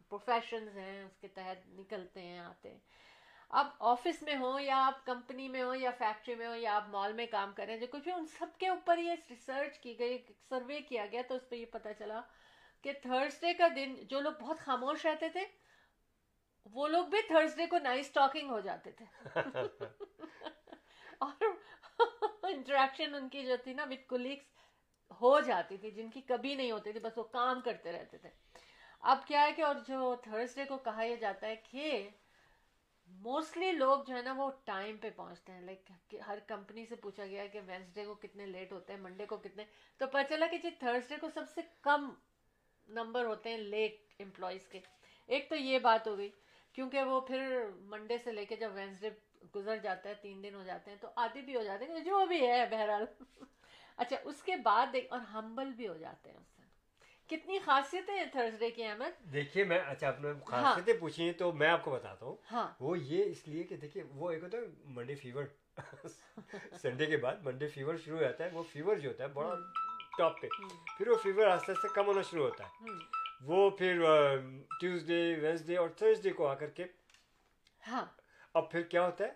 پروفیشنز 0.09 0.77
ہیں، 0.77 1.03
اس 1.03 1.17
کے 1.17 1.27
تحت 1.27 1.67
نکلتے 1.79 2.21
ہیں، 2.21 2.39
آتے 2.39 2.69
ہیں۔ 2.69 2.79
اب 3.49 3.67
آفس 3.79 4.21
میں 4.21 4.35
ہوں 4.35 4.61
یا 4.61 4.85
آپ 4.87 5.05
کمپنی 5.05 5.47
میں 5.49 5.63
ہوں 5.63 5.75
یا 5.75 5.91
فیکٹری 5.97 6.35
میں 6.35 6.47
ہوں 6.47 6.57
یا 6.57 6.75
آپ 6.75 6.87
مال 6.89 7.13
میں 7.13 7.25
کام 7.25 7.53
کر 7.53 7.65
رہے 7.65 7.73
ہیں، 7.73 7.79
جو 7.79 7.87
کچھ 7.91 8.03
بھی، 8.03 8.11
ان 8.11 8.25
سب 8.25 8.57
کے 8.57 8.67
اوپر 8.67 8.97
یہ 8.97 9.11
ریسرچ 9.29 9.79
کی 9.79 9.99
گئی 9.99 10.17
سروے 10.49 10.81
کیا 10.81 11.05
گیا 11.05 11.21
تو 11.27 11.35
اس 11.35 11.49
پہ 11.49 11.55
یہ 11.55 11.65
پتا 11.65 11.93
چلا 11.93 12.21
کہ 12.87 12.93
تھرسڈے 12.93 13.53
کا 13.53 13.67
دن 13.75 13.95
جو 14.03 14.19
لوگ 14.19 14.31
بہت 14.39 14.59
خاموش 14.59 15.05
رہتے 15.05 15.29
تھے 15.29 15.45
وہ 16.65 16.87
لوگ 16.87 17.05
بھی 17.05 17.21
تھرسڈے 17.27 17.65
کو 17.65 17.77
نائس 17.77 18.11
ٹاکنگ 18.11 18.49
ہو 18.49 18.59
جاتے 18.59 18.91
تھے۔ 18.91 19.05
اور 21.19 21.43
انٹریکشن 22.43 23.15
ان 23.15 23.29
کی 23.29 23.45
جو 23.45 23.55
تھی 23.63 23.73
نا 23.73 23.85
وتھ 23.89 24.07
کولیگس 24.07 24.55
ہو 25.21 25.39
جاتی 25.39 25.77
تھی 25.77 25.91
جن 25.91 26.09
کی 26.09 26.21
کبھی 26.21 26.55
نہیں 26.55 26.71
ہوتی 26.71 26.91
تھی 26.91 26.99
بس 26.99 27.17
وہ 27.17 27.23
کام 27.23 27.61
کرتے 27.61 27.91
رہتے 27.91 28.17
تھے۔ 28.17 28.29
اب 29.01 29.27
کیا 29.27 29.41
ہے 29.41 29.51
کہ 29.51 29.61
اور 29.61 29.75
جو 29.87 30.15
تھرسڈے 30.23 30.65
کو 30.65 30.77
کہا 30.77 31.03
یہ 31.03 31.15
جاتا 31.15 31.47
ہے 31.47 31.55
کہ 31.55 32.09
موسٹلی 33.07 33.71
لوگ 33.71 34.03
جو 34.07 34.15
ہے 34.15 34.21
نا 34.21 34.33
وہ 34.37 34.51
ٹائم 34.65 34.97
پہ 34.97 35.09
پہنچتے 35.09 35.51
ہیں۔ 35.51 35.61
لائک 35.61 35.91
ہر 36.27 36.39
کمپنی 36.47 36.85
سے 36.85 36.95
پوچھا 36.95 37.25
گیا 37.25 37.47
کہ 37.47 37.59
وینسڈے 37.65 38.05
کو 38.05 38.15
کتنے 38.15 38.45
لیٹ 38.45 38.71
ہوتے 38.71 38.93
ہیں 38.93 38.99
منڈے 38.99 39.25
کو 39.25 39.37
کتنے 39.37 39.65
تو 39.97 40.07
پتہ 40.07 40.27
چلا 40.29 40.47
کہ 40.47 40.57
جی 40.57 40.69
تھرسڈے 40.69 41.17
کو 41.17 41.29
سب 41.29 41.49
سے 41.55 41.61
کم 41.81 42.09
نمبر 42.87 43.25
ہوتے 43.25 43.49
ہیں 43.49 43.57
لیٹ 43.57 43.95
امپلائیز 44.19 44.67
کے۔ 44.67 44.79
ایک 45.27 45.49
تو 45.49 45.55
یہ 45.55 45.79
بات 45.79 46.07
ہو 46.07 46.17
گئی 46.17 46.29
کیونکہ 46.73 47.03
وہ 47.03 47.21
پھر 47.21 47.65
منڈے 47.79 48.17
سے 48.17 48.31
لے 48.31 48.45
کے 48.45 48.55
جب 48.55 48.71
وینسڈے 48.73 49.09
گزر 49.55 49.77
جاتا 49.77 50.09
ہے 50.09 50.13
تین 50.21 50.43
دن 50.43 50.55
ہو 50.55 50.63
جاتے 50.63 50.91
ہیں 50.91 50.97
تو 51.01 51.07
آدھی 51.15 51.41
بھی 51.41 51.55
ہو 51.55 51.63
جاتے 51.63 51.85
ہیں 51.85 51.99
جو 51.99 52.25
بھی 52.25 52.47
ہے 52.47 52.65
بہرحال۔ 52.71 53.05
اچھا 53.97 54.17
اس 54.23 54.43
کے 54.43 54.55
بعد 54.55 54.95
اور 55.09 55.19
ہمبل 55.19 55.71
بھی 55.71 55.87
ہو 55.87 55.97
جاتے 55.97 56.29
ہیں 56.29 56.37
اس 56.37 56.47
سے 56.47 56.55
کتنی 57.29 57.59
خاصیتیں 57.59 58.25
تھرسڈے 58.31 58.71
کی 58.71 58.83
احمد؟ 58.83 59.33
دیکھیے 59.33 59.63
میں 59.63 59.79
اچھا 59.79 60.07
آپ 60.07 60.19
نے 60.21 60.29
خاصیتیں 60.45 60.93
ہاں. 60.93 60.99
پوچھی 60.99 61.23
ہیں 61.23 61.33
تو 61.33 61.51
میں 61.51 61.67
آپ 61.67 61.83
کو 61.83 61.91
بتاتا 61.91 62.25
ہوں۔ 62.25 62.35
ہاں. 62.51 62.67
وہ 62.79 62.99
یہ 62.99 63.23
اس 63.23 63.47
لیے 63.47 63.63
کہ 63.63 63.77
دیکھیے 63.77 64.03
وہ 64.11 64.31
ایک 64.31 64.43
ہوتا 64.43 64.57
ہے 64.57 64.63
منڈے 64.85 65.15
فیور 65.15 65.43
سنڈے 66.81 67.05
کے 67.05 67.17
بعد 67.17 67.35
منڈے 67.43 67.67
فیور 67.67 67.95
شروع 67.97 68.17
ہو 68.17 68.23
جاتا 68.23 68.43
ہے 68.43 68.49
وہ 68.53 68.63
فیور 68.63 68.97
جو 68.97 69.09
ہوتا 69.09 69.23
ہے 69.23 69.29
بڑا 69.29 69.55
ٹاپ 70.17 70.41
پہ 70.41 70.47
پھر 70.97 71.07
وہ 71.07 71.15
فیور 71.23 71.47
آہستہ 71.47 71.71
آہستہ 71.71 71.87
کم 71.93 72.07
ہونا 72.07 72.21
شروع 72.21 72.43
ہوتا 72.43 72.63
ہے 72.63 72.91
وہ 73.41 73.69
پھر 73.69 74.01
ٹیوزڈے 74.79 75.19
وینسڈے 75.41 75.77
اور 75.77 75.89
تھرسڈے 75.89 76.29
کو 76.31 76.47
آ 76.47 76.53
کر 76.53 76.69
کے 76.69 76.85
ہاں 77.83 78.05
اب 78.55 78.71
پھر 78.71 78.81
کیا 78.83 79.05
ہوتا 79.05 79.23
ہے 79.23 79.31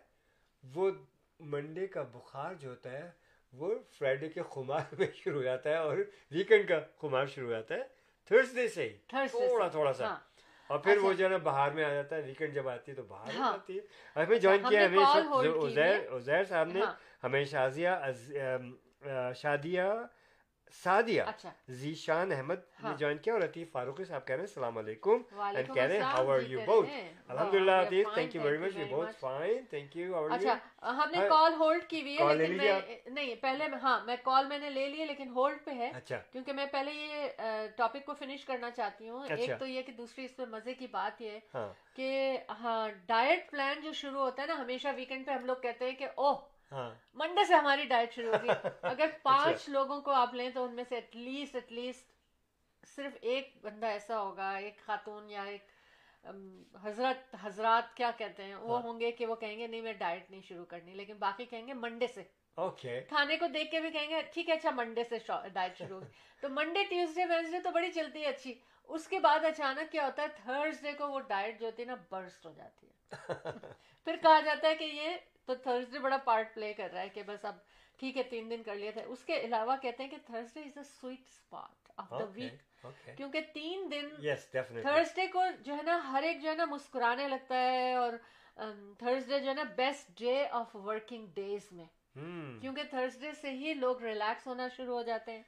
وہ 0.64 0.90
منڈے 1.40 1.88
کا 1.88 2.02
بخار 2.12 2.54
جو 2.54 2.70
ہوتا 2.70 2.92
ہے 2.92 3.10
وہ 3.54 3.74
فرائیڈے 3.92 4.30
کے 4.30 4.42
خمار 4.50 4.94
میں 5.00 5.08
شروع 5.16 5.38
ہو 5.38 5.44
جاتا 5.44 5.70
ہے 5.70 5.76
اور 5.78 5.98
ویکینڈ 6.32 6.68
کا 6.68 6.80
خمار 6.98 7.26
شروع 7.26 7.48
ہو 7.48 7.52
جاتا 7.52 7.76
ہے 7.76 7.84
تھرسڈے 8.32 8.68
سے 8.68 8.84
ہی 8.84 9.28
تھوڑا 9.28 9.68
تھوڑا 9.68 9.94
سا 9.94 10.14
اور 10.70 10.80
پھر 10.80 10.98
وہ۔ 10.98 11.12
جو 11.14 11.24
ہے 11.26 11.30
نا 11.30 11.38
باہر 11.38 11.72
میں 11.72 11.84
آ 11.84 11.94
جاتا 11.94 12.16
ہے 12.16 12.22
ویکینڈ 12.22 12.54
جب 12.54 12.68
آتی 12.70 12.92
ہے 12.92 12.96
تو 12.96 13.04
باہر۔ 13.04 13.32
جاتی 13.32 13.78
ہے 13.78 14.22
ہمیں 14.24 14.38
جوائن 14.38 14.62
کیا 14.70 14.86
ہمیں 14.86 15.04
عزیر 16.16 16.44
صاحب 16.44 16.68
نے 16.68 16.82
ہمیں 17.24 17.44
شازیہ 17.46 17.90
شادیہ 19.36 19.82
سعدیہ 20.74 21.22
اچھا 21.24 21.50
ذیشان 21.76 22.32
احمد 22.32 22.56
نے 22.56 22.84
ہاں۔ 22.84 22.96
جوائن 22.98 23.18
کیا 23.18 23.34
اور 23.34 23.42
عطیف 23.42 23.72
فاروقی 23.72 24.04
صاحب 24.06 24.26
کہہ 24.28 24.36
رہے 24.36 24.42
ہیں 24.42 24.48
السلام 24.48 24.78
علیکم 24.78 25.22
وعلیکم 25.38 25.74
کہہ 25.74 25.84
رہے 25.84 25.94
ہیں 25.94 26.04
السلام 26.04 26.18
how 26.20 26.34
are 26.34 26.42
جی 26.42 26.54
you 26.54 26.60
کہہ 26.60 26.72
both 26.72 26.86
رہے 26.86 27.02
ہیں۔ 27.02 27.12
الحمد 27.28 27.48
Wow, 27.48 27.56
للہ 27.56 27.72
we 27.72 27.78
are 27.78 27.88
عطیف 27.88 28.06
fine, 28.06 28.14
thank 28.16 28.36
you 28.36 28.42
very 28.42 28.58
much 28.58 28.76
very 28.76 28.90
بہت. 28.92 29.20
فائن 29.20 29.66
تھینک 29.70 29.96
یو 29.98 30.16
are 30.16 30.32
اچھا 30.32 30.56
ہم 30.94 31.10
نے 31.12 31.18
ہاں۔ 31.18 31.28
کال 31.30 31.54
ہولڈ 31.54 31.84
کی 31.90 32.02
ہوئی 32.02 32.18
ہے 32.20 32.36
لیکن 32.36 32.58
میں 32.58 32.72
نہیں 33.08 33.36
پہلے 33.42 33.68
میں- 33.68 33.82
ہاں 33.84 34.00
میں 34.06 34.16
کال 34.24 34.48
میں 34.48 34.60
نے 34.60 34.70
لے 34.70 34.88
لی 34.88 35.00
ہے 35.00 35.06
لیکن 35.06 35.30
ہولڈ 35.36 35.64
پہ 35.66 35.72
ہے 35.74 35.92
اچھا 35.96 36.18
کیونکہ 36.32 36.54
میں 36.54 36.66
پہلے 36.72 36.92
یہ 36.94 37.28
ٹاپک 37.78 38.06
کو 38.06 38.14
فنش 38.14 38.46
کرنا 38.46 38.72
چاہتی 38.72 39.10
ہوں 39.10 39.24
اچھا۔ 39.24 39.36
ایک 39.36 39.52
تو 39.60 39.66
یہ 39.68 39.82
کہ 39.82 39.92
دوسری 39.94 40.26
اس 40.26 40.36
پہ 40.36 40.46
مزے 40.50 40.74
کی 40.74 40.88
بات 40.92 41.22
یہ 41.22 41.30
ہے 41.30 41.40
ہاں 41.54 41.68
کہ 41.96 42.38
ہاں 42.62 42.80
ڈائٹ 43.06 43.50
پلان 43.52 43.82
جو 43.84 43.94
شروع 43.94 44.22
ہوتا 44.22 44.42
ہے 44.42 44.48
نا 44.48 44.60
ہمیشہ 44.60 44.88
ویکینڈ 44.96 45.26
پہ 45.26 45.32
ہم 45.32 45.46
لوگ 45.46 45.56
کہتے 45.62 45.86
ہیں 45.86 45.96
کہ 45.96 46.08
اوہ 46.16 46.34
ہاں 46.34 46.51
منڈے 46.72 47.44
سے 47.46 47.54
ہماری 47.54 47.86
ڈائٹ 47.86 48.14
شروع 48.14 48.34
ہوگی۔ 48.34 48.48
اگر 48.82 49.08
پانچ 49.24 49.70
لوگوں 49.70 50.02
کو 50.02 50.12
آپ 50.12 50.34
لیں 50.34 50.50
تو 50.50 50.64
ان 50.64 50.76
میں 50.76 50.84
سے 50.90 50.96
ایٹ 50.96 51.16
لیسٹ 51.16 51.56
ایٹ 51.56 51.72
لیسٹ 51.72 52.12
صرف 52.88 53.18
ایک 53.22 53.58
بندہ 53.62 53.86
ایسا 53.86 54.22
ہوگا 54.22 54.52
ایک 54.58 54.80
خاتون 54.86 55.30
یا 55.30 55.44
ایک 55.44 55.70
حضرت 56.84 57.36
حضرات 57.42 57.96
کیا 57.96 58.12
کہتے 58.18 58.44
ہیں؟ 58.44 58.56
وہ 58.56 58.76
ہاں۔ 58.76 58.88
ہوں 58.88 59.00
گے 59.00 59.12
کہ 59.12 59.26
وہ 59.26 59.36
کہیں 59.36 59.58
گے 59.60 59.68
نہیں 59.68 59.82
میں 59.82 59.94
ڈائٹ 59.94 60.32
نہیں 60.32 60.42
شروع 60.42 60.66
کرنی 60.66 60.94
لیکن 60.94 61.18
باقی 61.18 61.46
کہیں 61.46 61.68
گے 61.68 61.74
منڈے 61.74 62.08
سے۔ 62.08 62.24
کھانے 63.10 63.38
کو 63.38 63.48
دیکھ 63.48 63.72
کے 63.72 63.80
بھی 63.80 63.90
کہیں 63.90 64.10
گے 64.10 64.22
ٹھیک 64.34 64.50
ہے 64.50 64.54
اچھا 64.54 64.70
منڈے 64.70 65.04
سے 65.04 65.18
ڈائٹ 65.54 65.78
شروع 65.78 66.00
ہوگی۔ 66.00 66.12
تو 66.42 66.50
منڈے 66.50 66.84
ٹیوزڈے 66.84 67.26
وینسڈے 67.26 67.60
تو 67.60 67.72
بڑی 67.72 67.92
چلتی 67.92 68.22
ہے 68.22 68.28
اچھی۔ 68.28 68.54
اس 68.90 69.08
کے 69.08 69.20
بعد 69.20 69.46
اچانک 69.46 69.92
کیا 69.92 70.06
ہوتا 70.06 70.22
ہے 70.22 70.28
تھرسڈے 70.28 70.94
کو 70.94 71.08
وہ 71.08 71.20
ڈائٹ 71.20 71.60
جو 71.60 71.66
ہوتی 71.66 71.82
ہے 71.82 71.88
نا 71.88 71.96
برسٹ 72.10 72.46
ہو 72.46 72.52
جاتی 72.52 72.88
ہے۔ 72.88 73.12
پھر 74.06 74.16
کہا 74.16 74.40
جاتا 74.40 74.68
ہے 74.68 74.76
کہ 74.76 74.84
یہ 74.84 75.18
تو 75.46 75.56
تھرسڈے 75.56 76.00
بڑا 76.00 76.18
پارٹ 76.18 76.54
پلے 76.56 76.74
کر 76.74 76.90
رہا 76.94 77.02
ہے 77.02 77.10
کہ 77.10 77.24
بس 77.24 77.46
اب 77.46 77.56
ٹھیک 78.00 78.18
ہے 78.18 78.24
تین 78.24 78.50
دن 78.50 78.64
کر 78.64 78.76
لیا 78.76 78.92
تھا 78.92 79.02
اس 79.08 79.24
کے 79.24 79.40
علاوہ 79.42 79.76
کہتے 79.82 80.04
ہیں 80.04 80.10
کہ 80.10 80.18
Thursday 80.26 80.62
is 80.62 80.78
a 80.78 80.84
sweet 80.84 81.20
spot 81.20 81.92
of 81.98 82.10
the 82.10 82.26
week 82.34 82.86
کیونکہ 83.18 83.42
تین 83.54 83.92
دن 83.92 84.10
تھرسڈے 84.82 85.28
کو 85.28 85.44
جو 85.62 85.76
ہے 85.76 85.82
نا 85.82 86.00
ہر 86.12 86.24
ایک 86.24 86.42
جو 86.42 86.50
ہے 86.50 86.56
نا 86.56 86.66
مسکرانے 86.66 87.28
لگتا 87.28 87.56
ہے 87.56 87.94
اور 87.94 88.14
تھرسڈے 89.00 89.40
جو 89.40 89.50
ہے 89.50 89.54
نا 89.54 89.64
best 89.76 90.20
day 90.20 90.46
of 90.52 90.76
working 90.76 91.28
days 91.34 91.72
میں۔ 91.72 91.86
ہم 92.16 92.58
کیونکہ 92.62 92.84
تھرسڈے 92.84 93.32
سے 93.42 93.52
ہی 93.52 93.74
لوگ 93.74 94.02
ریلیکس 94.02 94.48
ہونا 94.48 94.68
شروع 94.68 94.96
ہو 94.96 95.04
جاتے 95.04 95.32
ہیں۔ 95.32 95.44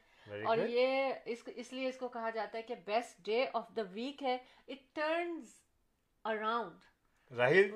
اور 0.45 0.57
یہ 0.57 1.13
اس 1.25 1.73
لیے 1.73 1.87
اس 1.87 1.97
کو 1.97 2.07
کہا 2.07 2.29
جاتا 2.29 2.57
ہے 2.57 2.63
کہ 2.63 2.75
best 2.85 3.25
day 3.25 3.45
of 3.53 3.75
the 3.75 3.81
week 3.91 4.23
ہے۔ 4.23 4.37
It 4.67 4.95
turns 4.95 5.51
around 6.25 6.85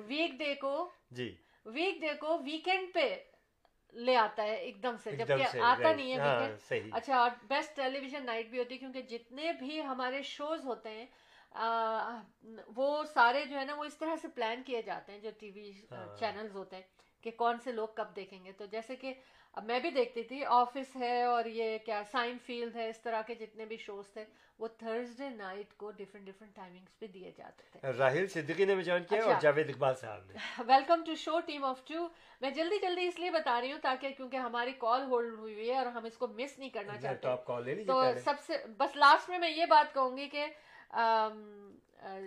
week 0.06 0.38
day 0.38 0.54
کو 0.54 0.90
جی۔ 1.10 1.34
ویک 1.66 2.00
ڈے 2.00 2.14
کو 2.20 2.38
ویکینڈ 2.44 2.94
پہ 2.94 3.16
لے 3.94 4.16
آتا 4.16 4.42
ہے 4.42 4.54
ایک 4.54 4.82
دم 4.82 4.96
سے 5.04 5.16
جبکہ 5.16 5.58
آتا. 5.58 5.92
نہیں 5.92 6.12
ہے 6.12 6.80
اچھا 6.92 7.18
اور 7.18 7.30
بیسٹ 7.42 7.76
ٹیلی 7.76 7.98
ویژن 7.98 8.26
نائٹ 8.26 8.46
بھی 8.46 8.58
ہوتی 8.58 8.74
ہے 8.74 8.78
کیونکہ 8.78 9.02
جتنے 9.02 9.52
بھی 9.52 9.80
ہمارے 9.82 10.22
شوز 10.22 10.64
ہوتے 10.64 10.90
ہیں 10.90 11.06
وہ 12.76 13.04
سارے 13.04 13.44
جو 13.44 13.58
ہے 13.58 13.64
نا 13.64 13.74
وہ 13.74 13.84
اس 13.84 13.96
طرح 13.96 14.16
سے 14.16 14.28
پلان 14.28 14.62
کیے 14.62 14.82
جاتے 14.82 15.12
ہیں 15.12 15.20
جو 15.20 15.30
ٹی 15.38 15.50
وی۔ 15.50 15.72
چینلز 16.18 16.54
ہوتے 16.54 16.76
ہیں 16.76 16.82
کہ 17.22 17.30
کون 17.30 17.58
سے 17.58 17.72
لوگ 17.72 17.88
کب 17.94 18.16
دیکھیں 18.16 18.44
گے 18.44 18.52
تو 18.52 18.66
جیسے 18.66 18.96
کہ 18.96 19.14
اب 19.58 19.64
میں 19.64 19.80
بھی 19.80 19.90
دیکھتی 19.90 20.22
تھی 20.22 20.44
آفس 20.44 20.96
ہے 20.96 21.22
اور 21.22 21.44
یہ 21.44 21.78
کیا 21.78 22.02
سائن 22.10 22.36
فیلڈ 22.46 22.76
ہے 22.76 22.88
اس 22.88 23.00
طرح 23.00 23.22
کے 23.22 23.34
جتنے 23.34 23.64
بھی 23.64 23.76
شوز 23.76 24.08
تھے 24.12 24.24
وہ 24.58 24.68
تھرسڈے 24.68 25.28
نائٹ 25.28 25.72
کو 25.76 25.90
ڈفرینٹ 25.90 26.26
ڈفرینٹ 26.26 26.54
ٹائمنگس 26.56 26.98
پہ 26.98 27.06
دیے 27.06 27.30
جاتے 27.36 27.62
تھے۔ 27.72 27.92
راہل 27.92 28.26
صدیقی 28.26 28.64
نے 28.64 28.74
بھی 28.74 28.82
جوائن 28.82 29.04
کیا 29.04 29.22
اور 29.22 29.30
اچھا۔ 29.30 29.40
جاوید 29.40 29.70
اقبال 29.70 29.94
صاحب 29.94 30.20
نے۔ 30.26 30.62
Welcome 30.66 31.04
to 31.04 31.14
show 31.14 31.40
team 31.40 31.64
of 31.64 31.84
two 31.84 32.06
میں 32.40 32.50
جلدی 32.50 32.78
جلدی 32.82 33.06
اس 33.06 33.18
لیے 33.18 33.30
بتا 33.30 33.60
رہی 33.60 33.72
ہوں 33.72 33.78
تاکہ 33.82 34.10
کیونکہ 34.10 34.36
ہماری 34.36 34.72
کال 34.78 35.02
ہولڈ 35.02 35.38
ہوئی 35.38 35.54
ہوئی 35.54 35.70
ہے 35.70 35.78
اور 35.78 35.86
ہم 35.86 36.04
اس 36.04 36.16
کو 36.16 36.28
مس 36.28 36.58
نہیں 36.58 36.70
کرنا 36.70 36.96
چاہتے۔ 37.00 37.28
تو 37.84 38.02
سب 38.24 38.34
سے 38.46 38.58
بس 38.78 38.96
لاسٹ 38.96 39.28
میں 39.28 39.38
میں 39.38 39.50
یہ 39.50 39.66
بات 39.66 39.94
کہوں 39.94 40.16
گی 40.16 40.28
کہ 40.28 40.46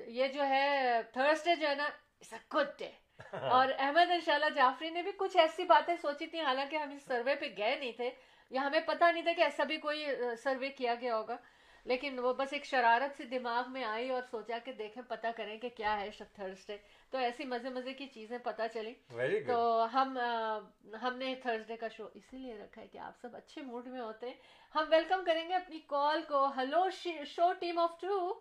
یہ 0.08 0.28
جو 0.28 0.48
ہے 0.48 1.02
تھرسڈے 1.14 1.56
جو 1.56 1.68
ہے 1.68 1.76
نا 1.76 1.86
اٹس 1.86 2.34
اے 2.34 2.40
گڈ 2.54 2.68
ڈے 2.80 2.92
اور 3.34 3.70
احمد 3.78 4.12
انشاءاللہ 4.12 4.50
جعفری 4.56 4.90
نے 4.90 5.02
بھی 5.02 5.12
کچھ 5.18 5.38
ایسی 5.38 5.64
باتیں 5.66 5.96
سوچی 6.02 6.28
تھیں 6.28 6.42
حالانکہ 6.42 6.76
ہم 6.76 6.92
اس 6.92 7.04
سروے 7.04 7.36
پہ 7.36 7.50
گئے 7.58 7.76
نہیں 7.76 7.92
تھے 7.92 8.10
یا 8.52 8.62
ہمیں 8.62 8.80
پتہ 8.86 9.12
نہیں 9.12 9.24
تھا 9.24 9.32
کہ 9.34 9.42
ایسا 9.42 9.64
بھی 9.64 9.78
کوئی 9.80 10.06
سروے 10.44 10.70
کیا 10.72 10.96
گیا 11.02 11.18
ہوگا 11.18 11.36
لیکن 11.86 12.20
وہ 12.20 12.34
بس 12.34 12.54
ایک 12.54 12.66
شرارت 12.66 13.18
سی 13.18 13.24
دماغ 13.28 13.72
میں 13.72 13.84
آئی 13.84 14.10
اور 14.10 14.22
سوچا 14.32 14.58
کہ 14.66 14.72
دیکھیں 14.74 15.02
پتہ 15.08 15.28
کریں 15.38 15.58
کہ 15.58 15.70
کیا 15.70 16.00
ہے 16.00 16.10
تھرسڈے 16.36 16.78
تو 17.14 17.18
ایسی 17.18 17.46
مزے 17.46 17.70
مزے 17.70 17.94
کی 17.94 18.08
چیزیں 18.08 18.38
پتہ 18.38 18.64
چلی 18.74 18.94
تو 19.48 19.86
ہم 19.94 20.18
ہم 21.02 21.18
نے 21.18 21.34
تھرسڈے 21.42 21.78
کا 21.78 21.88
شو 21.88 22.08
اسی 22.14 22.38
لیے 22.38 22.58
رکھا 22.58 22.82
ہے 22.82 22.88
کہ 22.88 22.98
آپ 23.00 23.20
سب 23.22 23.36
اچھے 23.36 23.62
موڈ 23.62 23.88
میں 23.88 24.02
ہوتے 24.02 24.28
ہیں 24.28 24.36
ہم 24.76 24.86
ویلکم 24.90 25.24
کریں 25.26 25.48
گے 25.50 25.54
اپنی 25.56 25.80
کال 25.88 26.22
کو 26.28 26.46
hello 26.58 26.88
show 27.28 27.52
team 27.60 27.80
of 27.80 28.00
two 28.02 28.34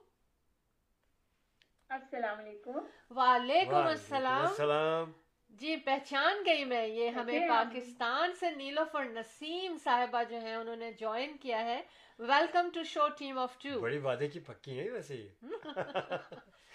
السلام 1.91 2.39
علیکم۔ 2.39 2.79
وعلیکم 3.17 3.87
السلام۔ 3.87 4.47
السلام۔ 4.47 5.13
جی 5.51 5.77
پہچان 5.77 6.43
گئی 6.47 6.65
میں۔ 6.65 6.87
یہ 6.87 7.09
ہمیں 7.09 7.39
ہیں؟ 7.39 7.49
پاکستان 7.49 8.33
سے 8.35 8.51
نیلوفر 8.51 9.05
نسیم 9.05 9.77
صاحبہ 9.85 10.23
جو 10.29 10.39
ہیں 10.39 10.55
انہوں 10.55 10.77
نے 10.77 10.93
جوائن 10.93 11.37
کیا 11.37 11.65
ہے۔ 11.65 11.81
Welcome 12.19 12.69
to 12.75 12.83
show 12.83 13.09
team 13.19 13.39
of 13.39 13.59
two 13.59 13.81
بڑی 13.81 13.99
وعدے 13.99 14.29
کی 14.29 14.41
پکی 14.41 14.79
ہے 14.81 14.91
ویسے۔ 14.91 15.15
یہ 15.15 15.29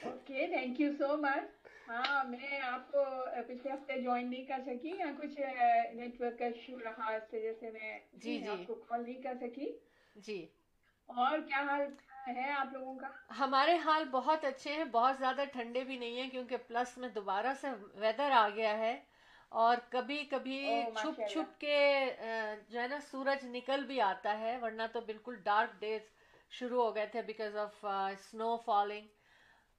okay 0.04 0.48
thank 0.48 0.82
you 0.82 0.92
so 0.98 1.18
much 1.18 1.44
ہاں 1.90 2.24
میں 2.24 2.60
آپ 2.62 2.92
کو 2.92 3.04
پچھلے 3.48 3.72
ہفتے 3.72 4.02
جوائن 4.02 4.30
نہیں 4.30 4.46
کر 4.46 4.60
سکی 4.66 4.90
یا 4.90 5.12
کچھ 5.22 5.40
نیٹ 5.94 6.22
ورک 6.22 6.40
کا 6.40 6.46
ایشو 6.46 6.80
رہا 6.80 7.14
اس 7.16 7.34
وجہ 7.34 7.54
سے 7.60 7.72
میں 7.72 8.00
جی، 8.14 8.38
جی۔ 8.40 8.48
آپ 8.48 8.68
کو 8.68 8.76
کال 8.76 9.04
نہیں 9.04 9.22
کر 9.22 9.34
سکی۔ 9.42 9.72
جی۔ 10.16 10.46
اور 11.10 11.38
کیا 11.40 11.62
حال 11.62 11.86
ہے 12.28 12.52
آپ 12.52 12.74
لوگوں 12.74 12.96
کا؟ 12.96 13.08
ہمارے 13.40 13.78
حال 13.78 14.04
بہت 14.12 14.46
اچھے 14.46 14.74
ہیں 14.74 14.84
بہت 14.84 15.18
زیادہ 15.20 15.44
ٹھنڈے 15.54 15.84
بھی 15.84 15.98
نہیں 15.98 16.22
ہیں 16.22 16.30
کیونکہ 16.30 16.58
پلس 16.58 16.98
میں 16.98 17.10
دوبارہ 17.10 17.54
سے 17.62 17.68
ویدر 17.96 18.32
آ 18.32 18.48
گیا 18.50 18.78
ہے 18.78 19.00
اور 19.50 19.78
کبھی 19.90 20.24
کبھی 20.26 20.60
چھپ۔ 20.96 21.22
چھپ 21.30 21.60
کے 21.60 21.78
جو 22.70 22.82
ہے 22.82 22.88
نا 22.88 23.00
سورج 23.12 23.46
نکل 23.46 23.84
بھی 23.84 24.02
آتا 24.02 24.40
ہے 24.40 24.58
ورنہ 24.58 24.84
تو 24.94 25.02
بالکل 25.02 25.36
ڈارک 25.44 25.80
ڈیز 25.80 26.02
شروع 26.52 26.84
ہو 26.84 26.96
گئے 26.96 27.06
تھے 27.06 27.22
بیکاز 27.22 27.56
آف 27.58 27.86
اسنو 27.86 28.58
فالنگ 28.58 29.08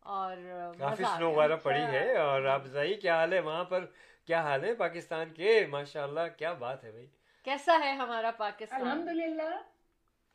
اور 0.07 0.37
کافی 0.79 1.05
سنو۔ 1.05 1.31
وغیرہ 1.33 1.57
پڑی 1.57 1.81
ہے 1.81 2.17
اور 2.17 2.45
آپ 2.45 2.65
بتائیے 2.65 2.95
کیا 2.95 3.17
حال 3.17 3.33
ہے 3.33 3.41
وہاں 3.41 3.65
پر؟ 3.65 3.85
کیا 4.29 4.41
حال 4.43 4.65
ہے 4.65 4.75
پاکستان 4.75 5.33
کے؟ 5.35 5.67
ماشاء 5.71 6.03
اللہ 6.03 6.21
کیا 6.37 6.53
بات 6.53 6.85
ہے 6.85 6.91
بھائی۔ 6.91 7.07
کیسا 7.47 7.79
ہے 7.81 7.93
ہمارا 7.93 8.31
پاکستان؟ 8.31 8.81
الحمد 8.81 9.09
للہ 9.09 9.51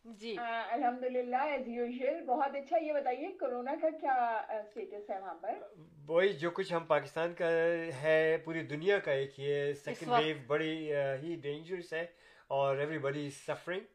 جی۔ 0.06 0.36
الحمد 0.38 1.04
للہ 1.06 1.42
ایز 1.48 1.68
یوزل 1.68 2.24
بہت 2.26 2.56
اچھا 2.56 2.78
یہ 2.78 2.94
بتائیے 2.94 3.28
کورونا 3.40 3.74
کا 3.82 3.90
کیا 4.00 4.14
اسٹیٹس 4.50 5.10
ہے 5.10 5.20
وہاں 5.20 5.34
پر؟ 5.42 5.58
وہی 6.08 6.34
جو 6.34 6.50
کچھ 6.52 6.72
ہم 6.74 6.86
پاکستان 6.86 7.34
کا 7.34 7.50
ہے 8.02 8.38
پوری 8.46 8.64
دنیا 8.70 8.98
کا 9.00 9.12
ایک 9.12 9.40
یہ 9.40 9.74
سیکنڈ 9.84 10.12
ویو 10.12 10.38
بڑی 10.48 10.74
ہی 11.22 11.36
ڈینجرس 11.42 11.94
ہے 11.94 12.06
اور 12.50 12.78
ایوری 12.78 12.98
بڈی 12.98 13.30
سفرنگ 13.38 13.86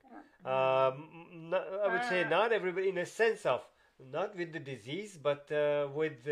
سے۔ 2.09 2.23
Not 2.31 2.53
everybody 2.71 2.89
in 2.89 3.05
sense 3.07 3.47
of 3.47 3.67
not 4.01 4.37
with 4.37 4.57
disease 4.65 5.19
but 5.23 5.53
with 5.95 6.29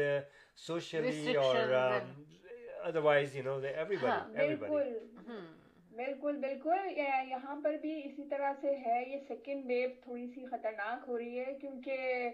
socially 0.58 1.36
اور 1.36 1.56
Restrictions 1.56 2.22
otherwise 3.02 3.36
you 3.36 3.42
know 3.44 3.58
everybody 3.96 4.40
everybody 4.56 5.38
بالکل 5.94 6.36
بالکل 6.36 6.68
بالکل 6.68 6.98
یہ- 6.98 7.28
یہاں 7.28 7.54
پر 7.62 7.74
بھی 7.80 8.00
اسی 8.04 8.24
طرح 8.28 8.52
سے 8.60 8.74
ہے 8.76 9.02
یہ 9.06 9.18
سیکنڈ 9.28 9.66
ویو 9.66 9.88
تھوڑی 10.02 10.26
سی 10.26 10.44
خطرناک 10.46 11.04
ہو 11.08 11.18
رہی 11.18 11.38
ہے 11.38 11.52
کیونکہ 11.60 12.28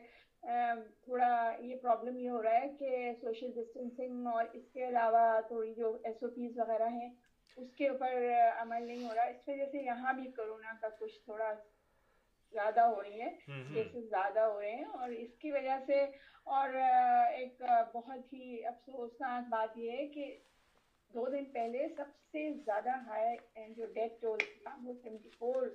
تھوڑا 1.05 1.31
یہ 1.59 1.75
پرابلم 1.83 2.19
یہ 2.19 2.31
ہو 2.31 2.43
رہا 2.43 2.55
ہے 2.55 2.69
کہ 2.79 3.11
سوشل 3.21 3.51
ڈسٹینسنگ 3.55 4.27
اور 4.27 4.45
اس 4.53 4.63
کے 4.73 4.89
علاوہ 4.89 5.41
تھوڑی 5.49 5.75
جو 5.75 5.97
ایس 6.05 6.23
او 6.23 6.29
پیز 6.29 6.59
وغیرہ 6.59 6.89
ہیں 6.91 7.09
اس 7.57 7.75
کے 7.75 7.89
اوپر 7.89 8.15
عمل 8.59 8.87
نہیں 8.87 9.05
ہو 9.05 9.15
رہا۔ 9.15 9.23
اس 9.25 9.49
وجہ 9.49 9.67
سے 9.73 9.83
یہاں 9.83 10.13
بھی 10.13 10.27
کرونا 10.31 10.73
کا 10.81 10.89
کچھ 10.99 11.21
تھوڑا 11.25 11.53
زیادہ 12.53 12.81
ہو 12.81 13.03
رہی 13.03 13.21
ہے 13.21 13.29
کیسز 13.75 14.09
زیادہ 14.11 14.41
ہو 14.41 14.61
رہے 14.61 14.71
ہیں 14.71 14.85
اور 14.93 15.11
اس 15.17 15.35
کی 15.39 15.51
وجہ 15.51 15.77
سے 15.87 16.05
اور 16.47 16.69
ایک 17.33 17.63
بہت 17.95 18.33
ہی 18.33 18.65
افسوسناک 18.65 19.49
بات 19.49 19.77
یہ 19.77 19.91
ہے 19.91 20.07
کہ 20.07 20.35
دو 21.15 21.29
دن 21.29 21.45
پہلے 21.45 21.89
سب 21.97 22.05
سے 22.33 22.53
زیادہ 22.65 22.91
ہائی 22.91 23.73
جو 23.75 23.87
ڈیتھ 23.87 24.21
ٹول 24.21 24.39
تھا 24.39 24.77
وہ 24.85 24.95
سیونٹی 25.03 25.29
فور 25.39 25.67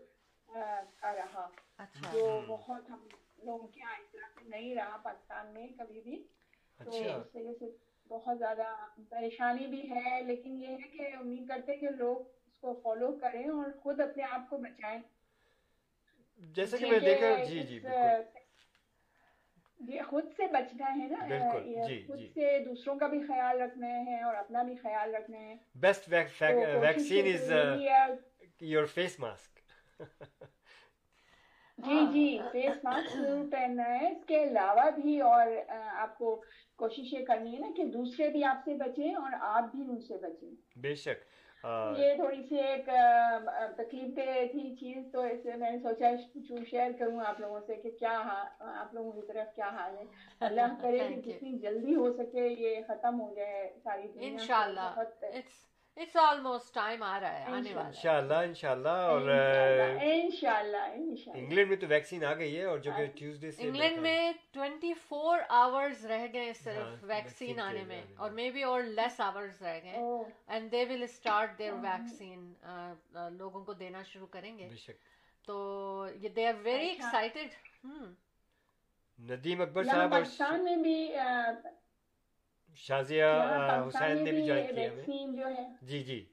کا 1.00 1.16
رہا۔ 1.16 1.50
اچھا۔ 1.78 2.12
جو 2.14 2.42
بہت 2.48 2.90
ہم 2.90 3.08
لوگوں 3.38 3.68
کے 3.68 3.80
یہاں 3.80 3.96
اس 4.00 4.12
طرح 4.12 4.28
سے 4.40 4.50
نہیں 4.50 4.76
رہا 4.76 4.98
پاکستان 4.98 5.54
میں 5.54 5.68
کبھی 5.78 6.02
بھی۔ 6.02 6.28
تو 6.84 6.90
اچھا۔ 6.90 7.16
اس 7.16 7.36
وجہ 7.36 7.54
سے 7.60 7.66
بہت 8.08 8.38
زیادہ 8.38 8.76
پریشانی 9.10 9.68
بھی 9.68 9.90
ہے۔ 9.90 10.22
لیکن 10.22 10.64
یہ 10.64 10.68
ہے 10.68 10.88
کہ 10.98 11.16
امید 11.16 11.48
کرتے 11.48 11.72
ہیں 11.72 11.80
کہ 11.80 11.90
لوگ 11.90 12.18
اس 12.48 12.58
کو 12.60 12.80
فالو 12.84 13.12
کریں 13.12 13.48
اور 13.50 13.80
خود 13.84 14.00
اپنے 14.00 14.24
آپ 14.24 14.50
کو 14.50 14.58
بچائیں۔ 14.58 15.02
جیسے 16.38 16.78
کہ 16.78 16.86
میں 16.86 17.00
دیکھا 17.00 17.44
جی 17.44 17.64
جی 17.64 17.80
بالکل۔ 17.80 18.35
یہ 19.80 20.02
خود 20.10 20.24
سے 20.38 20.48
بچنا 20.48 20.88
ہے 20.88 21.08
نا 21.08 21.26
یہ 21.66 21.84
جی، 21.88 22.04
خود 22.08 22.20
جی۔ 22.20 22.28
سے 22.34 22.60
دوسروں 22.66 22.96
کا 23.00 23.08
بھی 23.08 23.20
خیال 23.28 23.62
رکھنا 23.62 23.88
ہے 23.88 24.22
اور 24.22 24.36
اپنا 24.36 24.64
بھی 24.64 24.76
خیال 24.76 25.16
رکھنا 25.16 25.40
ہے۔ 25.40 25.56
Best 25.76 26.14
vaccine 26.14 27.34
is 27.34 27.52
your 28.62 28.86
face 28.86 29.20
mask 29.20 29.54
جی 31.78 32.00
جی 32.14 32.40
فیس 32.52 32.84
ماسک 32.84 33.18
ضرور 33.18 33.52
پہننا 33.52 33.84
ہے۔ 33.84 34.12
اس 34.12 34.26
کے 34.26 34.44
علاوہ 34.44 34.90
بھی 34.92 35.22
اور 35.22 35.48
آ، 35.68 35.78
آپ 35.94 36.18
کو 36.18 36.44
کوشش 36.76 37.14
یہ 37.14 37.26
کرنی 37.26 37.54
ہے 37.54 37.60
نا 37.60 37.68
کہ 37.78 37.84
دوسرے 37.86 38.30
بھی 38.30 38.44
آپ 38.44 38.62
سے 38.66 38.74
بچیں 38.74 39.16
اور 39.16 39.32
آپ 39.40 39.72
بھی 39.72 39.82
ان 39.82 40.02
سے 40.02 40.18
بچیں۔ 40.18 40.50
بے 40.76 40.96
شک۔ 40.96 41.24
یہ 41.98 42.16
تھوڑی 42.16 42.42
سی 42.50 42.58
ایک 42.60 42.90
تکلیف 43.78 44.16
دہ 44.18 44.46
تھی 44.52 44.76
چیز 44.76 45.12
تو 45.12 45.22
اس 45.22 45.44
سے 45.44 45.56
میں 45.56 45.72
نے 45.72 45.78
سوچا 45.80 46.10
شیئر 46.70 46.92
کروں 47.00 47.20
آپ 47.26 47.40
لوگوں 47.40 47.60
سے 47.68 47.76
کہ 47.76 47.92
کیا 48.00 48.18
آپ 48.60 48.94
لوگوں 48.94 49.12
کی 49.12 49.22
طرف 49.28 49.56
کیا 49.56 49.70
حال 49.70 49.98
ہے 49.98 50.04
اللہ 50.40 50.76
کرے 50.82 51.00
کہ. 51.00 51.22
جتنی 51.22 51.58
جلدی 51.58 51.96
ہو 51.96 52.12
سکے 52.14 52.48
یہ 52.50 52.82
ختم 52.88 53.22
ہو 53.22 53.34
جائے 53.36 53.70
ساری 53.84 54.08
انشاءاللہ 54.28 54.94
اٹس 55.98 56.16
آلموسٹ 56.20 56.74
ٹائم 56.74 57.04
آ 57.04 57.20
رہا 57.20 57.40
ہے 57.40 57.44
آنے 57.48 57.74
والا 57.74 57.82
ہے 57.82 57.88
انشاءاللہ 57.88 58.40
انشاءاللہ 58.46 58.90
اور 59.10 59.28
انشاءاللہ 60.04 60.78
انگلینڈ 61.36 61.70
میں 61.70 61.78
تو 61.78 61.88
ویکسین 61.88 62.24
آ 62.26 62.34
گئی 62.34 62.58
ہے 62.58 62.64
اور 62.64 62.78
جو 62.78 62.92
کہ 62.98 63.06
ٹیوزڈے 63.16 63.52
سے 63.52 63.64
انگلینڈ 63.64 64.00
میں 64.00 64.32
ٹوینٹی 64.52 64.94
فور 65.08 65.40
آورز 65.58 66.06
رہ 66.06 66.26
گئے 66.34 66.52
صرف 66.54 67.04
ویکسین 67.04 67.60
آنے 67.60 67.84
میں 67.84 68.02
اور۔ 68.16 68.32
مے 68.32 68.50
بی 68.52 68.64
اور 68.64 68.82
لیس 69.00 69.20
آورز 69.22 69.62
رہ 69.62 69.80
گئے 69.84 69.98
and 70.48 70.72
they 70.72 70.84
will 70.86 71.04
start 71.04 71.58
their 71.60 71.74
vaccine 71.84 72.54
لوگوں 73.38 73.64
کو 73.64 73.74
دینا 73.76 74.04
شروع 74.04 74.28
کریں 74.32 74.58
گے 74.58 74.70
تو 75.48 75.56
یہ 76.22 76.30
they 76.30 76.48
are 76.48 76.54
very. 76.64 76.88
Excited 76.90 77.50
Nadeem 79.20 79.62
Akbar 79.62 79.84
صاحب 79.84 80.12
پاکستان 80.12 80.64
میں 80.64 80.76
بھی 80.78 80.98
شازیہ 82.78 83.26
حسین 83.88 84.24
نے 84.24 84.32
بھی 84.32 84.46
جوائن 84.46 84.76
کیا 84.76 85.50
جی 85.82 86.04
جی۔ 86.04 86.24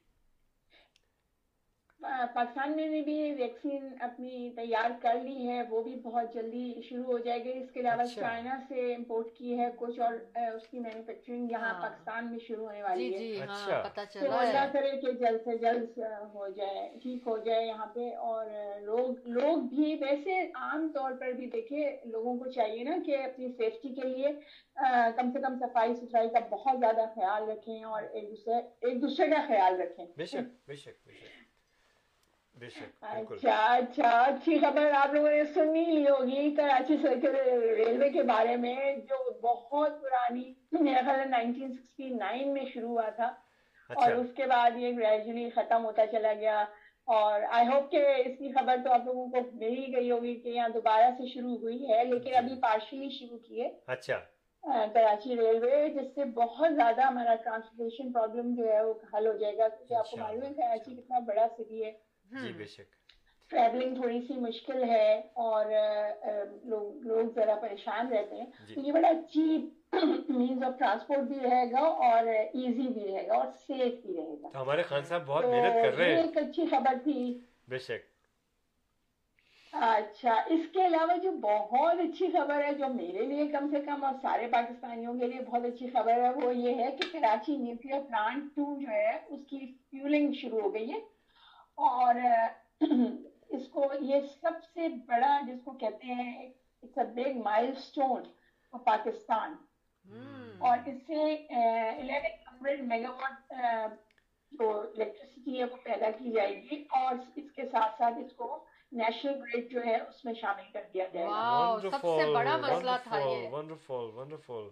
پاکستان 2.02 2.72
میں 2.76 3.02
بھی 3.02 3.32
ویکسین 3.32 3.88
اپنی 4.00 4.50
تیار 4.56 4.90
کر 5.00 5.14
لی 5.22 5.48
ہے 5.48 5.62
وہ 5.68 5.82
بھی 5.82 5.94
بہت 6.02 6.34
جلدی 6.34 6.82
شروع 6.82 7.04
ہو 7.04 7.18
جائے 7.18 7.44
گی 7.44 7.52
اس 7.52 7.70
کے 7.70 7.80
علاوہ 7.80 8.02
اچھا۔ 8.02 8.20
چائنا 8.20 8.58
سے 8.68 8.94
امپورٹ 8.94 9.32
کی 9.34 9.58
ہے 9.58 9.68
کچھ 9.76 10.00
اور 10.00 10.14
اس 10.36 10.66
کی 10.68 10.78
مینوفیکچرنگ 10.78 11.50
یہاں 11.50 11.72
ہاں۔ 11.72 11.82
پاکستان 11.82 12.30
میں 12.30 12.38
شروع 12.38 12.66
ہونے 12.66 12.76
جی 12.76 12.82
والی 12.82 13.12
ہے 13.14 13.18
جی 13.18 13.40
ہاں 13.40 13.80
اچھا۔ 13.80 14.04
چلا 14.04 14.40
اللہ 14.40 14.58
ہے 14.58 14.68
کرے 14.72 14.90
کہ 15.00 15.12
جلد 15.12 15.44
سے 15.44 15.56
جلد 15.58 15.98
ہو 16.34 16.48
جائے 16.48 16.88
ٹھیک 17.02 17.26
ہو 17.26 17.36
جائے 17.38 17.66
یہاں 17.66 17.86
پہ 17.86 18.14
اور 18.22 18.46
لوگ 18.80 19.28
لوگ 19.28 19.62
بھی 19.68 19.94
ویسے 20.00 20.40
عام 20.54 20.88
طور 20.94 21.12
پر 21.12 21.32
بھی 21.32 21.46
دیکھے 21.46 21.90
لوگوں 22.04 22.36
کو 22.38 22.50
چاہیے 22.50 22.84
نا 22.84 22.96
کہ 23.06 23.22
اپنی 23.24 23.52
سیفٹی 23.52 23.94
کے 23.94 24.08
لیے 24.08 24.32
کم 25.16 25.30
سے 25.32 25.40
کم 25.40 25.58
صفائی 25.58 25.94
ستھرائی 25.94 26.28
کا 26.28 26.38
بہت 26.50 26.80
زیادہ 26.80 27.06
خیال 27.14 27.48
رکھیں 27.50 27.84
اور 27.84 28.02
ایک 28.02 28.28
دوسرے 28.30 28.60
ایک 28.80 29.00
دوسرے 29.02 29.28
کا 29.28 29.44
خیال 29.48 29.80
رکھیں 29.80 30.04
بے 30.16 30.24
شک 30.24 30.52
بے 30.68 30.76
شک 30.76 31.08
بے 32.62 32.68
شک 32.68 33.04
بالکل۔ 33.04 33.34
اچھا 33.34 33.74
اچھا 33.74 34.08
اچھی 34.20 34.58
خبر 34.58 34.90
آپ 34.94 35.14
لوگوں 35.14 35.30
نے 35.30 35.44
سن 35.44 35.76
ہی 35.76 35.84
لی 35.84 36.04
ہوگی 36.04 36.54
کراچی 36.54 36.96
سرکل 37.02 37.34
ریلوے 37.76 38.10
کے 38.10 38.22
بارے 38.22 38.56
میں 38.56 38.96
جو 38.96 39.38
بہت 39.38 40.02
پرانی 40.02 40.54
میرا 40.72 41.00
خیال 41.06 41.30
نائنٹین 41.30 41.72
سکسٹی 41.72 42.08
نائن 42.08 42.52
میں 42.52 42.64
شروع 42.74 42.88
ہوا 42.88 43.08
تھا۔ 43.08 43.24
اور 43.24 44.10
اچھا۔ 44.10 44.14
اس 44.14 44.26
کے 44.36 44.46
بعد 44.46 44.70
یہ 44.76 44.92
گریجولی 44.98 45.50
ختم 45.50 45.84
ہوتا 45.84 46.06
چلا 46.06 46.32
گیا۔ 46.32 46.64
اور 47.04 47.40
آئی 47.50 47.66
ہوپ 47.66 47.90
کہ 47.90 48.06
اس 48.16 48.38
کی 48.38 48.52
خبر 48.52 48.76
تو 48.84 48.92
آپ 48.92 49.00
لوگوں 49.04 49.30
کو 49.30 49.36
مل 49.52 49.78
ہی 49.78 49.96
گئی 49.96 50.10
ہوگی 50.10 50.34
کہ 50.34 50.48
یہاں 50.48 50.68
دوبارہ 50.68 51.10
سے 51.18 51.26
شروع 51.26 51.56
ہوئی 51.56 51.92
ہے 51.92 52.04
لیکن 52.04 52.34
ابھی 52.34 52.54
پارشلی 52.60 53.08
شروع 53.10 53.38
کی 53.38 53.62
ہے۔ 53.62 53.68
اچھا۔ 53.86 54.16
کراچی 54.94 55.36
ریلوے 55.36 55.88
جس 55.88 56.14
سے 56.14 56.24
بہت 56.24 56.74
زیادہ 56.74 57.00
ہمارا 57.00 57.34
ٹرانسپورٹیشن 57.34 58.12
پرابلم 58.12 58.54
جو 58.54 58.72
ہے 58.72 58.82
وہ 58.84 58.94
حل 59.14 59.26
ہو 59.26 59.32
جائے 59.32 59.56
گا۔ 59.56 59.68
کیونکہ 59.68 59.94
آپ 59.94 60.10
کو 60.10 60.16
معلوم 60.16 60.42
ہے 60.42 60.52
کراچی 60.54 60.94
کتنا 60.96 61.18
بڑا 61.18 61.46
سٹی 61.58 61.84
ہے۔ 61.84 62.11
جی 62.32 62.52
بے 62.52 62.64
شک۔ 62.64 62.90
ٹریولنگ 63.50 63.94
تھوڑی 63.94 64.20
سی 64.20 64.34
مشکل 64.36 64.84
ہے 64.84 65.14
اور 65.34 65.66
لوگ 66.64 67.02
لوگ 67.06 67.30
ذرا 67.34 67.54
پریشان 67.54 68.12
رہتے 68.12 68.36
ہیں۔ 68.36 68.46
جی۔ 68.68 68.74
تو 68.74 68.80
یہ 68.80 68.92
بڑا 68.92 69.10
چیپ 69.30 69.94
مینز 70.28 70.62
آف 70.62 70.78
ٹرانسپورٹ 70.78 71.18
بھی 71.18 71.40
رہے 71.40 71.70
گا 71.72 71.78
اور 71.78 72.26
ایزی 72.26 72.88
بھی 72.88 73.12
رہے 73.12 73.26
گا 73.26 73.34
اور 73.34 73.46
سیف 73.66 74.06
بھی 74.06 74.16
رہے 74.16 74.36
گا۔ 74.42 74.48
تو 74.52 74.62
ہمارے 74.62 74.82
خان 74.82 75.02
صاحب 75.02 75.26
بہت 75.26 75.44
محنت 75.44 75.74
کر 75.82 75.96
رہے 75.96 76.14
ہیں۔ 76.14 76.22
ایک 76.22 76.36
اچھی 76.36 76.66
خبر 76.66 76.94
تھی۔ 77.02 77.38
بے 77.68 77.78
شک۔ 77.78 78.12
اچھا 79.72 80.32
اس 80.46 80.60
کے 80.72 80.86
علاوہ 80.86 81.16
جو 81.16 81.30
بہت 81.30 82.00
اچھی 82.00 82.26
خبر 82.28 82.64
ہے 82.64 82.74
جو 82.74 82.88
میرے 82.88 83.26
لیے 83.26 83.48
کم 83.48 83.68
سے 83.70 83.80
کم 83.80 84.04
اور 84.04 84.14
سارے 84.22 84.46
پاکستانیوں 84.46 85.14
کے 85.14 85.26
لیے 85.26 85.40
بہت 85.40 85.64
اچھی 85.64 85.90
خبر 85.90 86.12
ہے 86.12 86.30
وہ 86.30 86.56
یہ 86.56 86.74
ہے 86.74 86.90
کہ 86.90 87.12
کراچی 87.12 87.56
نیوکلیر 87.56 88.00
پلانٹ 88.00 88.44
ٹو 88.56 88.80
جو 88.80 88.88
ہے 88.88 89.18
اس 89.28 89.40
کی 89.50 89.58
فیولنگ 89.90 90.32
شروع 90.32 90.60
ہو 90.60 90.74
گئی 90.74 90.92
ہے۔ 90.92 90.98
اور 91.78 92.14
اس 93.48 93.68
کو 93.68 93.84
یہ 94.00 94.20
سب 94.40 94.62
سے 94.74 94.88
بڑا 95.06 95.40
جس 95.46 95.60
کو 95.64 95.72
کہتے 95.72 96.14
ہیں 96.14 96.46
it's 96.82 96.98
a 96.98 97.04
big 97.04 97.38
milestone 97.76 98.22
Pakistan 98.84 99.54
اور 100.58 100.78
اس 100.86 101.02
سے 101.06 101.22
الیون 101.34 102.24
ہنڈریڈ 102.24 102.82
میگا 102.82 103.10
واٹ 103.10 103.52
جو 104.52 104.70
الیکٹریسٹی 104.80 105.58
ہے 105.58 105.64
وہ 105.64 105.76
پیدا 105.84 106.10
کی 106.10 106.32
جائے 106.32 106.62
گی 106.62 106.82
اور 106.90 107.14
اس 107.36 107.50
کے 107.56 107.68
ساتھ 107.68 107.94
ساتھ 107.98 108.18
اس 108.18 108.32
کو 108.32 108.64
نیشنل 108.92 109.40
گریڈ 109.40 109.70
جو 109.70 109.84
ہے 109.84 109.96
اس 109.96 110.24
میں 110.24 110.34
شامل 110.34 110.70
کر 110.72 110.82
دیا 110.94 111.04
جائے 111.12 111.26
گا۔ 111.26 111.90
سب 111.90 112.00
سے 112.00 112.32
بڑا 112.34 112.56
مسئلہ 112.56 112.96
تھا 113.04 113.18
یہ۔ 113.18 113.48
ونڈرفل 113.52 114.10
ونڈرفل 114.14 114.68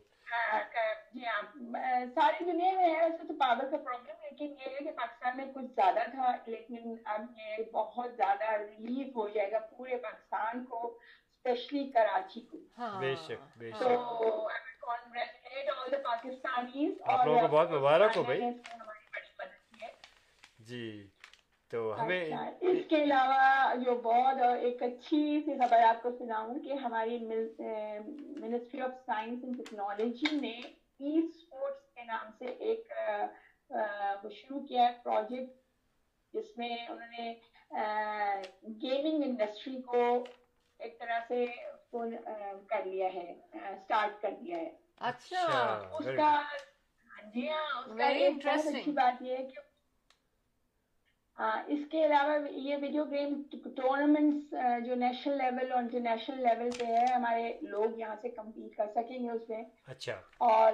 جی 1.15 1.25
ہاں۔ 1.25 2.05
ساری 2.15 2.45
دنیا 2.45 2.71
میں 2.77 2.89
ہے 2.89 3.01
ویسے 3.01 3.27
تو 3.27 3.35
پاور 3.35 3.71
کا 3.71 3.77
پرابلم 3.77 4.25
لیکن 4.25 4.45
یہ 4.45 4.75
ہے 4.75 4.85
کہ 4.85 4.91
پاکستان 4.91 5.37
میں 5.37 5.47
کچھ 5.61 5.71
زیادہ 5.77 6.05
تھا 6.11 6.35
لیکن 6.47 6.95
اب 7.05 7.25
یہ 7.39 7.65
بہت 7.73 8.17
زیادہ 8.17 8.51
ریلیف 8.61 9.17
ہو 9.17 9.29
جائے 9.29 9.51
گا 9.53 9.59
پورے 9.71 9.97
پاکستان 9.97 10.65
کو 10.65 10.87
اسپیشلی 10.87 11.85
کراچی 11.91 12.41
کو۔ 12.41 12.57
بے 13.01 13.15
شک 13.27 13.59
بے 13.59 13.71
تو 13.71 13.85
شک۔ 13.85 14.81
کانگریچولیٹ 14.81 15.71
آل 15.77 15.91
دا 15.93 15.99
پاکستانیز 16.05 16.93
آپ 17.05 17.27
لوگوں 17.27 17.41
کو 17.41 17.49
بہت 17.49 17.71
مبارک 17.71 18.17
ہو 18.17 18.23
بھائی۔ 18.23 18.41
جی 20.59 21.07
تو 21.73 21.79
ہمیں 22.01 22.25
اچھا، 22.25 22.45
اس 22.61 22.79
کے 22.89 23.03
علاوہ 23.03 23.75
جو 23.85 23.95
بہت 23.95 24.41
ایک 24.61 24.83
اچھی 24.83 25.41
سی 25.45 25.59
خبر 25.59 25.83
آپ 25.83 26.03
کو 26.03 26.11
سناؤں 26.19 26.59
کہ 26.59 26.73
ہماری 26.73 27.19
ministry 27.19 28.81
of 28.81 28.91
science 29.07 29.45
and 29.45 29.57
technology 29.57 30.37
نے 30.37 30.57
ای 31.01 31.19
اسپورٹس 31.19 31.95
کے 31.95 32.05
نام 32.05 32.31
سے 32.39 32.47
ایک 32.61 32.93
وہ 34.23 34.29
شروع 34.33 34.61
کیا 34.63 34.83
ہے 34.83 35.03
پروجیکٹ 35.03 35.51
جس 36.35 36.57
میں 36.57 36.75
انہوں 36.83 37.11
نے 37.11 37.33
گیمنگ 38.81 39.23
انڈسٹری 39.23 39.79
کو 39.83 40.03
ایک 40.81 40.99
طرح 40.99 41.19
سے 41.29 41.45
کو 41.91 42.05
کر 42.69 42.85
لیا 42.85 43.09
ہے 43.11 43.31
اسٹارٹ 43.53 44.21
کر 44.21 44.33
دیا 44.35 44.59
ہے۔ 44.59 44.69
اچھا 45.01 45.49
اس 45.91 46.07
کا 46.13 46.31
جی 47.27 47.49
ہاں 47.49 47.81
اس 47.81 47.95
کا 47.95 48.07
ایک 48.17 48.35
بہت 48.43 48.67
اچھی 48.67 48.91
بات 48.93 49.21
یہ 49.21 49.37
ہے 49.37 49.43
کہ 49.45 49.61
اس 51.41 51.79
کے 51.91 52.05
علاوہ 52.07 52.37
یہ 52.51 52.77
ویڈیو 52.81 53.05
گیم 53.05 53.43
ٹورنامنٹس 53.77 54.55
جو 54.87 54.95
نیشنل 54.95 55.39
لیول 55.39 55.73
اور 55.73 55.83
انٹرنیشنل 55.83 56.43
لیول 56.43 56.71
پہ 56.79 56.85
ہے 56.85 57.05
ہمارے 57.15 57.53
لوگ 57.63 57.99
یہاں 57.99 58.17
سے 58.23 58.29
کمپیٹ 58.29 58.77
کر 58.77 58.87
سکیں 58.95 59.19
گے 59.19 59.31
اس 59.31 59.49
میں۔ 59.49 59.63
اچھا۔ 59.87 60.15
اور 60.39 60.73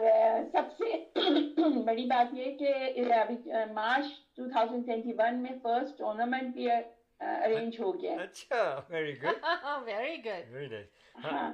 سب 0.53 0.73
سے 0.79 1.05
بڑی 1.87 2.05
بات 2.05 2.35
یہ 2.35 2.57
کہ 2.59 2.75
ابھی 3.13 3.37
مارچ 3.73 4.07
2021 4.41 5.33
میں 5.33 5.53
فرسٹ 5.63 5.99
ٹورنامنٹ 5.99 6.55
بھی 6.55 6.71
ارینج 6.71 7.81
ہو 7.81 8.03
گیا 8.03 8.17
اچھا 8.23 8.81
very 8.89 9.15
good 9.23 9.47
very 9.85 10.17
good 10.25 10.53
very 10.53 10.67
nice 10.67 11.25
ہاں۔ 11.25 11.53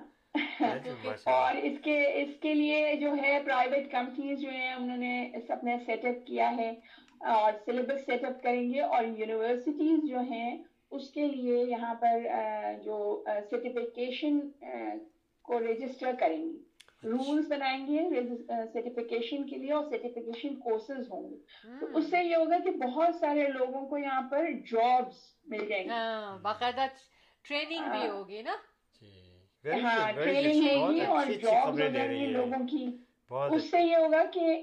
اور 1.24 1.54
اس 1.54 1.78
کے 1.84 1.96
اس 2.22 2.28
کے 2.40 2.54
لیے 2.54 2.94
جو 2.96 3.14
ہے 3.22 3.38
پرائیویٹ 3.44 3.90
کمپنیز 3.90 4.40
جو 4.40 4.50
ہیں 4.50 4.72
انہوں 4.74 4.96
نے 4.96 5.30
سب 5.46 5.64
نے 5.64 5.76
سیٹ 5.86 6.04
اپ 6.04 6.26
کیا 6.26 6.50
ہے۔ 6.56 6.72
سلیبس 7.64 8.06
سیٹ 8.06 8.24
اپ 8.24 8.42
کریں 8.42 8.72
گے 8.74 8.80
اور 8.80 9.04
یونیورسٹیز 9.04 10.10
جو 10.10 10.20
ہیں 10.20 10.62
اس 10.90 11.10
کے 11.10 11.26
لیے 11.26 11.64
یہاں 11.64 11.94
پر 11.94 12.18
جو 12.84 13.24
سرٹیفکیشن 13.50 14.40
کو 15.42 15.58
رجسٹر 15.58 16.10
کریں 16.20 16.44
گی 16.44 16.58
رولز 17.04 17.52
بنائیں 17.52 17.86
گے 17.86 18.22
سرٹیفکیشن 18.72 19.46
کے 19.46 19.56
لیے 19.56 19.72
اور 19.72 19.84
سرٹیفکیشن 19.90 20.54
کورسز 20.56 21.10
ہوں 21.10 21.30
گے۔ 21.30 21.36
تو 21.80 21.86
اس 21.94 22.10
سے 22.10 22.24
یہ 22.24 22.36
ہوگا 22.36 22.58
کہ 22.58 22.70
بہت 22.70 23.14
سارے 23.14 23.46
لوگوں 23.48 23.86
کو 23.86 23.98
یہاں 23.98 24.22
پر 24.30 24.50
جابس 24.72 25.16
مل 25.46 25.66
جائیں 25.68 25.84
گے 25.84 25.90
باقاعدہ 26.42 26.86
ٹریننگ 27.44 27.90
بھی 27.90 28.08
ہوگی 28.08 28.42
نا؟ 28.42 28.56
ہاں 29.82 30.12
ٹریننگ 30.12 30.68
ہوگی 30.76 31.00
اور 31.00 31.26
جابس 31.26 31.80
ہو 31.80 31.88
جائیں 31.88 32.10
گی 32.10 32.26
لوگوں 32.26 32.66
کی۔ 32.66 32.86
اس 33.32 33.70
سے 33.70 33.76
اچھا۔ 33.76 33.78
یہ 33.78 33.96
ہوگا 33.96 34.22
کہ 34.32 34.62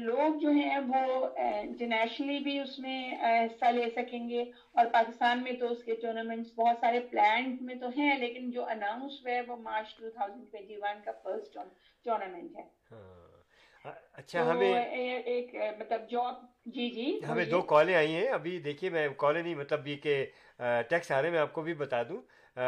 لوگ 0.00 0.38
جو 0.38 0.50
ہیں 0.50 0.78
وہ 0.88 1.26
انٹرنیشنلی 1.36 2.38
بھی 2.38 2.58
اس 2.60 2.78
میں 2.78 2.98
حصہ 3.14 3.70
لے 3.70 3.90
سکیں 3.90 4.28
گے 4.28 4.42
اور 4.72 4.86
پاکستان 4.92 5.42
میں 5.42 5.52
تو 5.52 5.72
اس 5.72 5.84
کے 5.84 5.94
ٹورنامنٹس 5.94 6.52
بہت 6.56 6.76
سارے 6.80 7.00
پلانڈ 7.00 7.62
میں 7.62 7.74
تو 7.74 7.88
ہیں 7.88 8.16
لیکن 8.18 8.50
جو 8.50 8.64
اناؤنس 8.64 9.20
ہوئے 9.22 9.40
وہ 9.48 9.56
مارچ 9.56 9.94
2021 10.00 11.04
کا 11.04 11.12
فرسٹ 11.22 11.58
ٹورنامنٹ 12.04 12.56
ہے۔ 12.56 12.62
ہاں۔ 12.90 13.12
اچھا, 13.84 14.00
اچھا، 14.12 14.50
ہمیں 14.50 14.80
ایک 15.24 15.54
مطلب 15.78 16.10
جاب 16.10 16.34
جی 16.66 16.88
جی 16.90 17.18
ہمیں 17.28 17.44
دو 17.44 17.60
کالیں 17.62 17.94
آئی 17.94 18.14
ہیں۔ 18.14 18.28
ابھی 18.28 18.58
دیکھیے 18.58 18.90
میں 18.90 19.08
کالیں 19.16 19.42
نہیں 19.42 19.54
مطلب 19.54 19.86
یہ 19.86 19.96
کہ 19.96 20.24
ٹیکس 20.88 21.10
آ 21.12 21.20
رہے 21.22 21.30
میں 21.30 21.38
آپ 21.38 21.52
کو 21.52 21.62
بھی 21.62 21.74
بتا 21.74 22.02
دوں۔ 22.02 22.20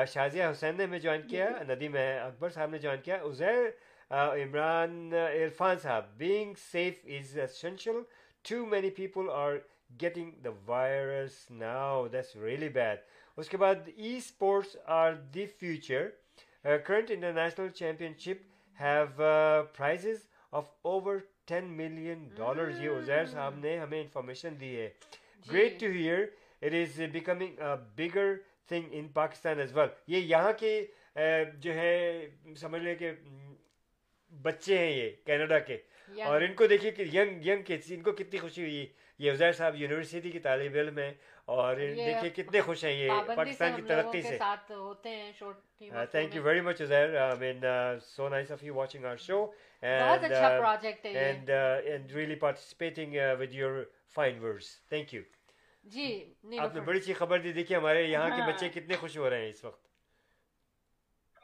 شازیہ 0.08 0.44
حسین 0.50 0.76
نے 0.76 0.84
ہمیں 0.84 0.98
جوائن 0.98 1.22
کیا 1.22 1.48
جی، 1.48 1.64
جی۔ 1.64 1.72
ندیم 1.72 1.96
اکبر 2.24 2.48
صاحب 2.48 2.70
نے 2.70 2.78
جوائن 2.78 3.00
کیا۔ 3.00 3.16
عزیر 3.22 3.68
عمران 4.10 5.12
عرفان 5.14 5.78
صاحب 5.78 6.04
being 6.18 6.54
safe 6.56 6.98
is 7.08 7.38
essential 7.38 8.00
to 8.44 8.64
many 8.66 8.90
people 8.90 9.30
are 9.30 9.56
getting 10.00 10.32
the 10.44 10.50
virus 10.66 11.50
now 11.50 12.06
that's 12.12 12.36
really 12.36 12.68
bad 12.68 12.98
اس 13.38 13.48
کے 13.48 13.56
بعد 13.56 13.88
esports 14.16 14.76
are 14.98 15.12
the 15.34 15.46
future 15.60 16.08
current 16.64 17.10
international 17.10 17.68
championship 18.18 18.42
have 18.78 19.06
prizes 19.76 20.24
of 20.52 20.70
over 20.82 21.16
ten 21.46 21.76
million 21.76 22.28
dollar 22.36 22.70
یہ 22.82 22.90
عزیر 22.90 23.24
صاحب 23.32 23.58
نے 23.58 23.78
ہمیں 23.78 24.00
انفارمیشن 24.00 24.60
دی 24.60 24.76
ہے 24.76 24.88
great 25.46 25.80
to 25.80 25.86
hear 25.86 26.24
it 26.62 26.74
is 26.74 27.00
becoming 27.12 27.60
bigger 27.96 28.34
thing 28.68 28.88
in 28.90 29.08
Pakistan 29.14 29.60
as 29.60 29.76
well 29.76 29.88
یہ 30.06 30.18
یہاں 30.18 30.52
کے 30.58 30.80
جو 31.60 31.74
ہے 31.74 32.26
سمجھ 32.56 32.82
لیں 32.82 32.94
کہ 32.94 33.12
بچے 34.46 34.78
ہیں 34.78 34.90
یہ 34.90 35.10
کینیڈا 35.24 35.58
کے۔ 35.58 35.76
اور 36.26 36.40
ان 36.40 36.54
کو 36.54 36.66
دیکھیے 36.66 36.90
کہ 36.90 37.02
ینگ 37.12 37.46
ینگ 37.46 37.62
کے 37.62 37.76
ان 37.90 38.02
کو 38.02 38.12
کتنی 38.12 38.38
خوشی 38.38 38.62
ہوئی۔ 38.62 38.86
یہ 39.18 39.30
افزار 39.30 39.52
صاحب 39.52 39.76
یونیورسٹی 39.76 40.30
کی 40.30 40.38
طالب 40.38 40.74
علم 40.74 40.98
ہے 40.98 41.12
اور 41.44 41.76
دیکھیے 41.76 42.30
کتنے 42.34 42.60
خوش 42.60 42.84
ہیں 42.84 42.92
یہ 42.92 43.08
پاکستان 43.36 43.72
کی 43.76 43.82
ترقی 43.88 44.22
سے۔ 44.22 44.38
Thank 46.12 46.34
you 46.36 46.42
very 46.42 46.60
much 46.60 46.80
Uzair 46.80 47.08
so 48.04 48.28
nice 48.28 48.50
of 48.52 48.62
you 48.62 48.74
watching 48.74 49.04
show 49.18 49.44
and 49.82 50.32
and 51.04 51.50
and 51.84 52.12
really 52.12 52.34
participating 52.34 53.16
with 53.40 53.54
your 53.54 53.82
fine 54.14 54.38
words 54.38 54.68
thank 54.88 55.14
you 55.14 55.22
جی 55.84 56.06
آپ 56.58 56.74
نے 56.74 56.80
بڑی 56.80 56.98
اچھی 56.98 57.12
خبر 57.12 57.38
دی۔ 57.38 57.52
دیکھیے 57.52 57.76
ہمارے 57.78 58.02
یہاں 58.02 58.28
کے 58.30 58.42
بچے 58.52 58.68
کتنے 58.68 58.96
خوش 58.96 59.16
ہو 59.18 59.30
رہے 59.30 59.42
ہیں 59.42 59.50
اس 59.50 59.64
وقت۔ 59.64 59.85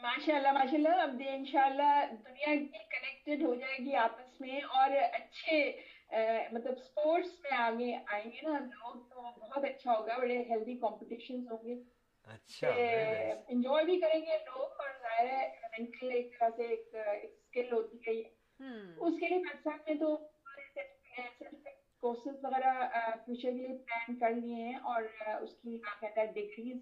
ماشاء 0.03 0.35
اللہ 0.35 0.53
ماشاء 0.53 0.77
اللہ 0.77 1.01
اب 1.03 1.23
ان 1.29 1.45
شاء 1.45 1.65
اللہ 1.65 2.05
دنیا 2.25 2.55
کی 2.55 2.79
کنیکٹڈ 2.93 3.43
ہو 3.43 3.55
جائے 3.55 3.77
گی 3.79 3.95
آپس 3.97 4.41
میں 4.41 4.61
اور 4.79 4.91
اچھے 5.13 5.59
مطلب 6.53 6.73
اسپورٹس 6.77 7.39
میں 7.43 7.57
آگے 7.59 7.95
آئیں 8.07 8.25
گے 8.25 8.41
نا 8.43 8.59
لوگ 8.59 8.95
تو 9.11 9.23
بہت 9.41 9.65
اچھا 9.65 9.93
ہوگا 9.93 10.17
بڑے 10.19 10.39
ہیلدی 10.49 10.75
کمپٹیشن 10.77 11.47
ہوں 11.51 11.63
گے۔ 11.65 11.75
اچھا، 12.35 12.69
انجوائے 13.49 13.85
بھی 13.85 14.01
کریں 14.01 14.21
گے 14.21 14.39
لوگ 14.39 14.81
اور 14.81 14.91
ظاہر 15.03 15.27
ہے 15.27 15.49
مینٹل 15.79 16.11
ایک 16.15 16.39
طرح 16.39 16.49
سے 16.57 16.67
ایک 16.67 16.95
اسکل 17.23 17.73
ہوتی 17.73 17.97
ہے۔ 18.07 18.21
اس 18.97 19.15
کے 19.21 19.29
لیے 19.29 19.39
پاکستان 19.39 19.79
میں 19.87 19.95
تو 20.01 20.17
کورسز 22.03 22.45
وغیرہ 22.45 22.73
فیوچر 23.25 23.51
کے 23.51 23.67
لیے 23.67 23.79
پلان 23.79 24.19
کر 24.19 24.31
لیے 24.31 24.55
ہیں 24.55 24.77
اور 24.93 25.03
اس 25.41 25.57
کی 25.57 25.79
کیا 25.79 25.95
کہتا 26.01 26.21
ہے 26.21 26.27
ڈگریز 26.27 26.77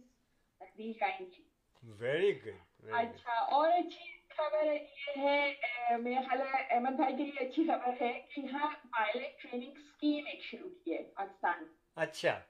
دی 0.78 0.92
جائیں 0.92 1.18
گی۔ 1.20 1.49
ویری 1.82 2.44
گڈ 2.46 2.90
اچھا 2.92 3.32
اور 3.32 3.70
اچھی 3.70 4.18
خبر 4.28 4.64
یہ 4.64 5.12
ہے 5.16 5.54
میرا 5.96 6.20
خیال 6.20 6.40
ہے 6.40 6.74
احمد 6.74 6.96
بھائی 6.96 7.16
کے 7.16 7.24
لیے 7.24 7.48
اچھی 7.48 7.64
خبر 7.64 7.92
ہے 8.00 8.20
کہ 8.34 8.40
یہاں 8.40 8.70
پائلٹ 8.90 9.42
ٹریننگ 9.42 9.72
اسکیم 9.76 10.26
ایک 10.26 10.42
شروع 10.42 10.70
کی 10.84 10.92
ہے 10.94 11.02
پاکستان۔ 11.02 11.64
اچھا۔ 11.96 12.40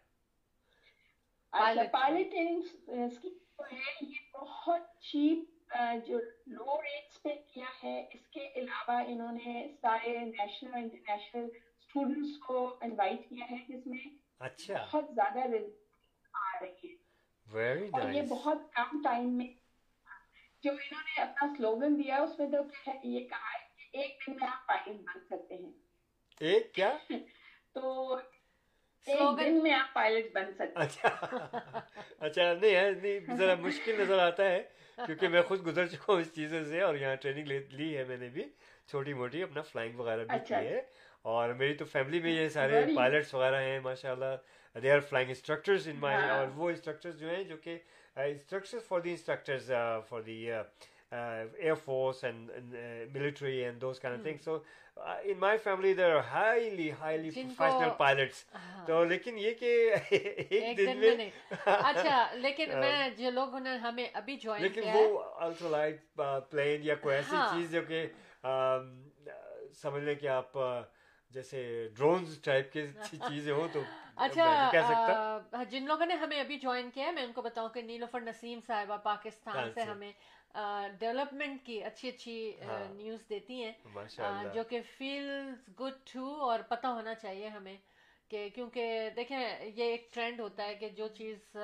پائلٹ 1.51 2.31
ٹریننگ 2.31 2.62
اسکیم 2.89 3.33
جو 3.59 3.64
ہے 3.72 3.95
یہ 4.01 4.37
بہت 4.37 4.81
چیپ 5.01 5.74
جو 6.07 6.18
لو 6.47 6.83
ریٹس 6.83 7.22
پہ 7.22 7.35
کیا 7.55 7.66
ہے 7.85 8.07
اس 8.14 8.26
کے 8.28 8.49
علاوہ 8.57 9.03
انہوں 9.07 9.33
نے 9.33 9.68
سارے 9.81 10.18
نیشنل 10.18 10.74
انٹرنیشنل 10.74 11.45
اسٹوڈنٹس 11.45 12.39
کو 12.39 12.78
انوائٹ 12.81 13.28
کیا 13.28 13.47
ہے 13.51 13.57
جس 13.68 13.87
میں 13.87 14.07
بہت 14.74 15.05
زیادہ 15.14 15.39
آ 16.33 16.59
رہی 16.61 16.89
ہے۔ 16.91 16.99
ویری 17.51 17.88
اور 17.92 18.11
یہ 18.12 18.22
بہت 18.22 18.59
کم 18.72 19.03
ٹائم 19.05 19.36
میں 19.38 19.46
جو 20.62 20.70
انہوں 20.70 21.03
نے 21.07 21.22
اپنا 21.22 21.48
سلوگن 21.57 21.98
دیا 22.05 22.16
اس 22.16 22.38
میں 22.38 22.46
تو 22.51 22.57
یہ 23.05 23.28
کہا 23.28 23.53
ہے 23.53 23.68
ایک 23.92 24.18
دن 24.26 24.32
میں 24.32 24.48
آپ 24.48 24.66
پائلٹ 24.66 25.01
بن 25.01 25.20
سکتے 25.20 25.55
ہیں۔ 25.55 25.72
ایک 26.40 26.74
کیا؟ 26.74 26.92
تو 27.74 28.16
سلوگن 29.07 29.62
میں 29.62 29.72
آپ 29.72 29.94
پائلٹ 29.94 30.32
بن 30.34 30.53
سکتے 30.53 30.72
اچھا۔ 30.74 31.09
اچھا 32.18 32.53
نہیں 32.62 33.36
ذرا 33.36 33.55
مشکل 33.55 34.01
نظر 34.01 34.18
آتا 34.18 34.44
ہے 34.44 34.62
کیونکہ 34.96 35.28
میں 35.28 35.42
خود 35.42 35.66
گزر 35.66 35.86
چکا 35.86 36.12
ہوں 36.12 36.20
اس 36.20 36.34
چیزوں 36.34 36.64
سے 36.64 36.80
اور 36.80 36.94
یہاں 36.94 37.14
ٹریننگ 37.16 37.46
لی 37.72 37.96
ہے 37.96 38.05
میں 38.05 38.16
نے 38.16 38.28
بھی۔ 38.28 38.44
چھوٹی 38.88 39.12
موٹی 39.12 39.42
اپنا 39.42 39.62
فلائنگ 39.62 39.98
وغیرہ 39.98 40.24
بھی 40.24 40.36
اچھا۔ 40.36 40.61
کی 40.61 40.66
ہے۔ 40.66 40.80
اور 41.22 41.48
میری 41.48 41.74
تو 41.74 41.84
فیملی 41.84 42.20
میں 42.20 42.30
یہ 42.30 42.48
سارے 42.48 42.84
پائلٹس 42.96 43.34
وغیرہ 43.34 43.61
ہیں 43.62 43.80
ماشاء 43.80 44.12
اللہ 44.12 44.34
they 44.76 44.90
are 44.90 45.00
flying 45.00 45.28
instructors 45.28 45.88
in 45.88 45.96
my 45.96 46.28
اور 46.30 46.46
وہ 46.56 46.70
انسٹرکٹرز 46.70 47.18
جو 47.20 47.28
ہیں 47.28 47.42
جو 47.44 47.56
کہ 47.56 47.78
instructors 48.16 48.86
for 48.88 49.00
the 49.00 49.10
instructors 49.10 49.70
for 50.08 50.20
the 50.20 50.44
air 51.12 51.74
force 51.84 52.22
and 52.24 52.50
military 53.12 53.56
and 53.56 53.80
those 53.80 54.00
can 54.00 54.22
thing 54.22 54.38
so 54.44 54.58
in 54.96 55.38
my 55.38 55.58
family 55.58 55.92
there 55.94 56.10
are 56.10 56.20
highly 56.30 56.90
highly 57.00 57.30
professional 57.30 57.90
pilots 57.98 58.44
تو 58.86 59.04
لیکن 59.04 59.38
یہ 59.38 59.54
کہ 59.60 59.72
ایک 60.10 60.78
دن 60.78 60.98
میں 60.98 61.28
اچھا 61.56 62.26
لیکن 62.34 62.78
میں 62.78 63.08
جو 63.18 63.30
لوگ 63.30 63.56
نے 63.62 63.76
ہمیں 63.78 64.06
ابھی 64.14 64.36
جوائن 64.36 64.68
کیا 64.68 64.82
لیکن 64.84 64.96
وہ 64.96 65.22
الٹرا 65.38 65.68
لائٹ 65.68 66.00
پلین 66.50 66.82
یا 66.82 66.94
کوئی 66.94 67.16
ایسی 67.16 67.36
چیز 67.52 67.72
جو 67.72 67.82
کہ 67.88 68.06
سمجھ 69.74 70.02
لیں 70.02 70.14
کہ 70.14 70.28
آپ 70.28 70.58
جیسے 71.34 71.88
ڈرونز 71.96 72.38
ٹائپ 72.42 72.72
کے 72.72 72.86
چیزیں 73.02 73.52
ہوں 73.52 73.68
تو 73.72 73.80
اچھا 74.20 75.62
جن 75.70 75.84
لوگوں 75.86 76.06
نے 76.06 76.14
ہمیں 76.14 76.40
ابھی 76.40 76.56
جوائن 76.58 76.90
کیا 76.90 77.06
ہے 77.06 77.12
میں 77.12 77.22
ان 77.22 77.32
کو 77.32 77.42
بتاؤں 77.42 77.68
کہ 77.68 77.82
نیلوفر 77.82 78.20
نسیم 78.20 78.60
صاحبہ 78.66 78.96
پاکستان 79.04 79.68
سے 79.74 79.82
ہمیں 79.82 80.12
ڈیولپمنٹ 80.98 81.64
کی 81.66 81.82
اچھی 81.84 82.08
اچھی 82.08 82.36
نیوز 82.90 83.28
دیتی 83.28 83.62
ہیں۔ 83.64 83.72
جو 84.52 84.64
کہ 84.64 84.80
فیلز 84.98 85.68
گڈ 85.80 86.12
ٹو 86.12 86.34
اور 86.42 86.60
پتہ 86.68 86.86
ہونا 86.86 87.14
چاہیے 87.14 87.48
ہمیں 87.48 87.76
کہ 88.30 88.48
کیونکہ 88.54 88.82
دیکھیں 89.16 89.38
یہ 89.66 89.84
ایک 89.84 90.10
ٹرینڈ 90.14 90.40
ہوتا 90.40 90.64
ہے 90.64 90.74
کہ 90.74 90.88
جو 90.88 91.08
چیز 91.08 91.56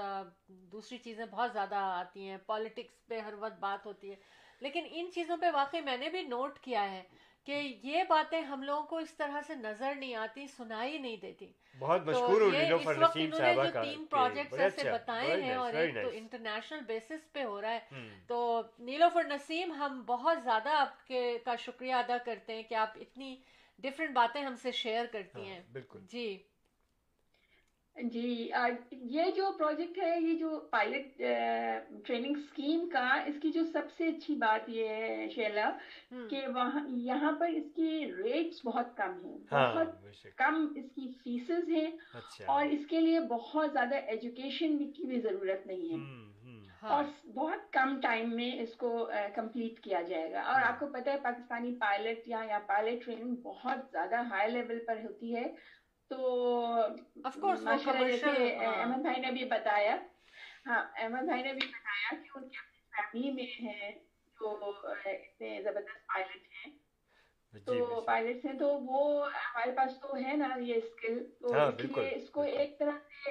دوسری 0.73 0.99
چیزیں 0.99 1.25
بہت 1.27 1.53
زیادہ 1.53 1.75
آتی 1.75 2.29
ہیں 2.29 2.37
پالیٹکس 2.47 3.07
پہ 3.09 3.21
ہر 3.21 3.35
وقت 3.39 3.59
بات 3.61 3.87
ہوتی 3.87 4.11
ہے۔ 4.11 4.17
لیکن 4.63 4.87
ان 4.91 5.11
چیزوں 5.15 5.37
پہ 5.37 5.47
واقعی 5.53 5.81
میں 5.81 5.97
نے 5.97 6.09
بھی 6.09 6.23
نوٹ 6.23 6.59
کیا 6.59 6.91
ہے۔ 6.91 7.03
کہ 7.47 7.79
یہ 7.83 8.03
باتیں 8.09 8.41
ہم 8.41 8.63
لوگوں 8.63 8.83
کو 8.83 8.99
اس 8.99 9.15
طرح 9.15 9.41
سے 9.47 9.55
نظر 9.55 9.95
نہیں 9.95 10.15
آتی 10.15 10.47
سنائی 10.47 10.99
نہیں 10.99 11.17
دیتی۔ 11.17 11.53
بہت 11.79 12.07
مشکور 12.07 12.41
ہوں 12.41 12.51
اس 12.75 12.87
وقت 12.87 13.17
انہوں 13.17 13.41
نے 13.41 13.55
جو 13.55 13.83
تین 13.83 14.05
پروجیکٹس 14.07 14.59
ایسے 14.61 14.83
بتائے 14.93 15.43
ہیں 15.43 15.55
اور 15.55 15.75
ایک 15.75 15.95
تو 15.95 16.11
انٹرنیشنل 16.13 16.81
بیسس 16.81 17.33
پہ 17.33 17.45
ہو 17.45 17.61
رہا 17.61 17.71
ہے۔ 17.71 17.81
تو 18.27 18.63
نیلوفر 18.79 19.25
نسیم 19.25 19.73
ہم 19.73 20.03
بہت 20.07 20.39
زیادہ 20.45 20.69
آپ 20.69 21.07
کے 21.07 21.39
کا 21.45 21.57
شکریہ 21.57 21.95
ادا 21.95 22.17
کرتے 22.19 22.55
ہیں 22.55 22.63
کہ 22.63 22.75
آپ 22.75 22.91
اتنی 23.01 23.37
ڈفرینٹ 23.79 24.13
باتیں 24.13 24.43
ہم 24.43 24.57
سے 24.57 24.71
شیئر 24.71 25.07
کرتی 25.13 25.49
ہیں۔ 25.49 25.61
بالکل۔ 25.73 25.99
جی۔ 26.03 26.43
جی 28.03 28.51
یہ 28.93 29.23
جو 29.37 29.53
پروجیکٹ 29.59 29.99
ہے 30.03 30.21
یہ 30.21 30.39
جو 30.39 30.61
پائلٹ 30.71 31.19
ٹریننگ 32.07 32.35
سکیم 32.35 32.89
کا 32.89 33.23
اس 33.27 33.35
کی 33.43 33.51
جو 33.51 33.65
سب 33.73 33.83
سے 33.99 34.07
اچھی 34.07 34.35
بات 34.35 34.69
یہ 34.69 34.89
ہے 34.89 35.29
شیلا 35.35 35.71
کہ 36.31 36.41
وہاں 36.55 36.89
یہاں 36.89 37.33
پر 37.33 37.49
اس 37.49 37.65
کی 37.77 38.13
ریٹس 38.19 38.67
بہت 38.67 38.97
کم 38.97 39.25
ہیں۔ 39.25 39.39
بہت 39.75 39.89
کم 40.37 40.73
اس 40.77 40.85
کی 40.95 41.13
فیسز 41.25 41.69
ہیں۔ 41.69 41.91
اور 42.47 42.65
اس 42.65 42.87
کے 42.87 43.01
لیے 43.01 43.21
بہت 43.21 43.73
زیادہ 43.73 43.95
ایجوکیشن 43.95 44.91
کی 44.93 45.07
بھی 45.07 45.21
ضرورت 45.21 45.67
نہیں 45.67 45.93
ہے۔ 45.93 46.27
اور 46.81 47.05
بہت 47.35 47.73
کم 47.73 48.01
ٹائم 48.01 48.37
میں 48.37 48.61
اس 48.61 48.77
کو 48.77 49.11
کمپلیٹ 49.35 49.81
کیا 49.81 50.03
جائے 50.03 50.33
گا۔ 50.33 50.41
اور 50.41 50.61
آپ 50.63 50.81
کو 50.81 50.87
پتہ 50.87 51.11
ہے 51.11 51.17
پاکستانی 51.23 51.75
پائلٹ 51.75 52.29
یا 52.29 52.39
یا 52.49 52.59
پائلٹ 52.67 53.05
ٹریننگ 53.05 53.35
بہت 53.35 53.79
زیادہ 53.93 54.15
ہائی 54.15 54.53
لیول 54.53 54.79
پر 54.87 54.97
ہوتی 54.97 55.37
ہے۔ 55.37 55.76
تو 56.11 56.19
ماشاء 57.37 57.91
اللہ 57.91 58.05
جیسے 58.07 58.33
احمد 58.57 59.03
بھائی 59.03 59.21
نے 59.21 59.31
بھی 59.33 59.45
بتایا 59.51 59.97
ہاں 60.67 60.83
احمد 60.97 61.25
بھائی 61.25 61.43
نے 61.43 61.53
بھی 61.53 61.67
بتایا 61.69 62.11
کہ 62.15 62.39
ان 62.39 62.49
کی 62.49 62.57
اپنی 62.57 63.23
فیملی 63.23 63.33
میں 63.33 63.47
ہیں 63.63 63.91
جو 64.39 64.51
اتنے 64.95 65.61
زبردست 65.63 66.07
پائلٹ 66.07 66.37
ہیں۔ 66.57 66.73
تو 67.67 67.75
پائلٹس 68.03 68.45
ہیں 68.45 68.53
تو 68.59 68.69
وہ 68.83 69.03
ہمارے 69.27 69.71
پاس 69.73 69.93
تو 70.01 70.17
ہے 70.17 70.37
نا 70.37 70.49
یہ 70.61 70.75
اسکل 70.75 71.23
تو 71.41 71.55
اس 71.69 71.81
لیے 72.01 72.15
اس 72.15 72.31
کو 72.31 72.43
ایک 72.55 72.79
طرح 72.79 72.99
سے 73.15 73.31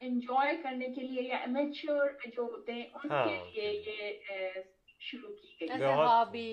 انجوائے 0.00 0.56
کرنے 0.62 0.88
کے 0.88 1.00
لیے 1.02 1.22
یا 1.22 1.36
امیچور 1.38 2.06
جو 2.26 2.42
ہوتے 2.44 2.72
ہیں 2.72 2.84
ان 2.94 3.08
کے 3.08 3.34
لیے 3.46 3.72
یہ 3.72 4.60
شروع 5.00 5.28
کی 5.30 5.56
گئی۔ 5.60 5.68
ہابی 6.04 6.46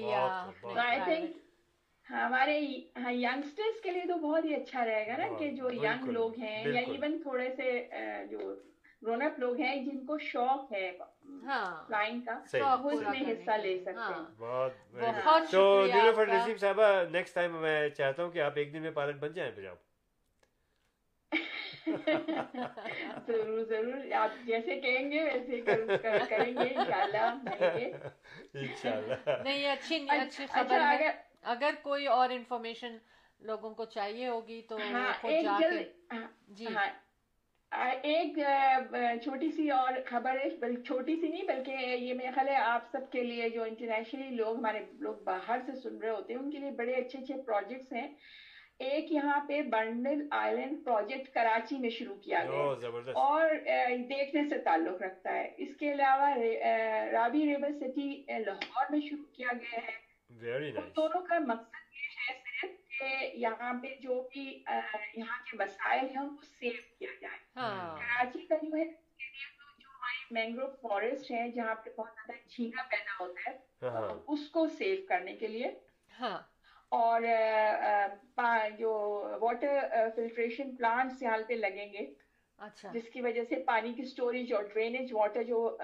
آئی 0.78 0.99
تھنک 1.05 1.38
ہمارے 2.10 2.60
ینگسٹرز 2.60 3.82
کے 3.82 3.91
لیے 3.91 4.01
تو 4.08 4.16
بہت 4.16 4.45
ہی 4.45 4.56
اچھا 4.56 4.86
رہے 4.86 5.08
گا 5.08 5.18
نا 5.18 5.28
کہ 5.39 5.51
جو 5.51 5.72
ینگ 5.72 6.06
لوگ 6.06 6.39
ہیں 6.39 6.64
یا 6.68 6.82
ایون 6.82 7.22
تھوڑے 7.22 7.49
سے 7.56 7.88
جو 8.30 8.56
گرون 9.03 9.22
اپ 9.22 9.39
لوگ 9.39 9.60
ہیں 9.60 9.86
جن 9.86 10.06
کو 10.06 10.18
شوق 10.18 10.72
ہے 10.72 10.91
اچھا، 30.10 30.49
ہے۔ 30.84 31.35
اگر 31.46 31.74
کوئی 31.82 32.08
اور 32.08 32.30
انفارمیشن 32.30 32.98
لوگوں 33.39 33.74
کو 33.74 33.86
چاہیے 33.86 34.28
ہوگی 34.28 34.62
تو 34.70 34.78
ہاں، 34.78 35.14
ہاں، 36.12 36.28
جی۔ 36.48 36.66
ہاں۔ 36.66 36.88
ایک 38.04 38.38
چھوٹی 39.24 39.52
سی 39.52 39.70
اور 39.70 39.91
خبر 40.06 40.38
ہے 40.38 40.50
چھوٹی 40.84 41.16
سی 41.16 41.28
نہیں 41.28 41.43
بلکہ 41.43 41.72
یہ 41.72 42.14
میرا 42.14 42.32
خیال 42.36 42.48
ہے 42.48 42.56
آپ 42.56 42.88
سب 42.91 43.12
کے 43.12 43.24
لیے 43.24 43.50
جو 43.50 43.64
انٹرنیشنلی 43.64 44.30
لوگ 44.36 44.58
ہمارے 44.58 44.80
لوگ 45.00 45.16
باہر 45.16 45.60
سے 45.66 45.76
سن 45.76 45.98
رہے 45.98 46.10
ہوتے 46.10 46.34
ہیں 46.34 46.39
ان 46.39 46.52
کے 46.52 46.58
لیے 46.58 46.72
بڑے 46.72 46.93
اچھے 46.93 47.20
اچھے 47.20 47.41
پروجیکٹس 47.46 47.93
ہیں۔ 47.93 48.08
ایک 48.80 49.12
یہاں 49.12 49.39
پہ 49.48 49.62
برنل 49.62 50.28
آئلینڈ 50.32 50.86
پروجیکٹ 50.86 51.34
کراچی 51.34 51.78
میں 51.78 51.89
شروع 51.89 52.16
کیا 52.16 52.43
گیا۔ 52.43 52.64
اور 53.14 53.50
دیکھنے 54.10 54.50
سے 54.50 54.58
تعلق 54.58 55.02
رکھتا 55.02 55.34
ہے۔ 55.34 55.54
اس 55.58 55.76
کے 55.76 55.91
علاوہ 55.91 56.30
رابی 57.12 57.46
ریور 57.46 57.70
سٹی 57.80 58.10
لاہور 58.46 58.86
میں 58.89 59.00
شروع 59.10 59.26
کیا 59.34 59.54
گیا 59.54 59.80
ہے۔ 59.88 60.05
nice. 60.44 60.96
دونوں 60.96 61.26
کا 61.26 61.40
مقصد 61.40 61.96
یہ 61.96 62.30
ہے 62.30 62.42
صرف 62.62 63.00
کہ 63.00 63.38
یہاں 63.38 63.74
پہ 63.74 63.96
جو 64.02 64.28
بھی 64.34 64.64
یہاں 65.14 65.38
کے 65.52 65.58
مسائل 65.58 66.06
ہیں 66.06 66.24
ان 66.24 66.36
کو 66.36 66.42
سیو 66.42 66.72
کیا 67.00 67.10
جائے۔ 67.22 67.38
ہاں۔ 67.56 67.98
کراچی 67.98 68.40
کا 68.48 68.56
جو 68.56 68.78
ہے 68.78 68.86
جو 69.78 69.90
مینگرو 70.32 70.68
فارسٹ 70.82 71.32
ہے 71.32 71.52
جہاں 71.52 71.76
پہ 71.76 71.90
بہت 71.98 72.10
زیادہ 72.16 72.48
جھینگا 72.50 72.82
پیدا 72.90 73.24
ہوتا 73.24 73.52
ہے 73.52 73.58
ہاں۔ 73.82 74.24
اس 74.28 74.50
کو 74.50 74.68
سیو 74.68 74.98
کرنے 75.10 75.36
کے 75.36 75.48
لیے۔ 75.48 75.72
ہاں۔ 76.20 76.38
اور 76.90 77.22
جو 78.78 78.92
واٹر 79.42 79.80
فلٹریشن 80.16 80.76
پلانٹس 80.76 81.22
یہاں 81.22 81.38
پہ 81.48 81.54
لگیں 81.54 81.94
گے۔ 81.94 82.14
اچھا۔ 82.58 82.92
جس 82.94 83.10
کی 83.14 83.22
وجہ 83.22 83.44
سے 83.50 83.56
پانی 83.56 83.94
کی 83.94 84.02
اسٹوریج 84.02 84.54
اور 84.54 84.64
ڈرینیج 84.64 85.14
واٹر 85.14 85.44
جو 85.44 85.78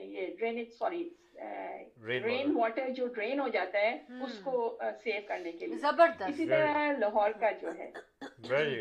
یہ 0.00 0.36
ڈرینیج 0.36 0.72
سوری 0.72 1.10
رین 2.06 2.56
واٹر 2.56 2.88
جو 2.88 3.06
ڈرین 3.06 3.40
ہو 3.40 3.48
جاتا 3.48 3.78
ہے 3.78 3.98
اس 4.20 4.38
کو 4.44 4.78
سیو 5.04 5.20
کرنے 5.28 5.52
کے 5.52 5.66
لیے۔ 5.66 5.78
زبردست۔ 5.78 6.22
اسی 6.22 6.46
طرح 6.46 6.92
لاہور 6.98 7.30
کا 7.30 7.50
جو 7.50 7.68
ہے۔ 7.78 7.90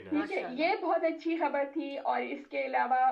ٹھیک 0.09 0.31
ہے؟ 0.31 0.43
یہ 0.49 0.69
بہت 0.81 1.03
اچھی 1.03 1.37
خبر 1.37 1.63
تھی 1.73 1.97
اور 1.97 2.21
اس 2.21 2.47
کے 2.47 2.65
علاوہ 2.65 3.11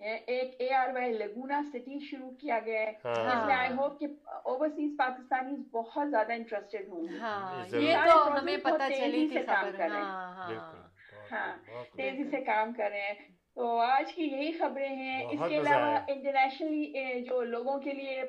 ایک 0.00 0.54
A 0.58 0.74
R 0.74 0.88
Y 0.94 1.12
Laguna 1.12 1.60
City 1.72 1.98
شروع 1.98 2.30
کیا 2.30 2.58
گیا 2.66 2.80
ہے۔ 2.80 2.92
جس 3.04 3.46
میں 3.46 3.54
آئی 3.54 3.70
ہوپ 3.70 4.00
کہ 4.00 4.06
اوورسیز 4.44 4.90
پاکستانی 4.98 5.56
بہت 5.70 6.10
زیادہ 6.10 6.32
انٹرسٹیڈ 6.32 6.88
ہوں 6.88 7.02
گے۔ 7.02 7.18
ہاں، 7.18 7.66
یہ 7.76 7.96
تو 8.06 8.38
ہمیں 8.38 8.56
پتہ 8.56 8.88
چلی 8.88 9.28
تھی 9.28 9.38
خبر 9.38 9.80
ہاں, 9.80 10.34
ہاں،, 10.34 10.72
ہاں۔ 11.32 11.56
تیزی 11.96 12.30
سے 12.30 12.40
کام 12.40 12.72
کر 12.72 12.90
رہے 12.90 13.00
ہیں۔ 13.00 13.31
تو 13.56 13.78
آج 13.78 14.12
کی 14.14 14.22
یہی 14.22 14.52
خبریں 14.52 14.88
ہیں۔ 14.88 15.24
اس 15.24 15.40
کے 15.48 15.56
علاوہ 15.58 15.98
انٹرنیشنلی 16.08 16.92
جو 17.20 17.40
لوگوں 17.42 17.78
کے 17.78 17.90
لیے 17.92 18.20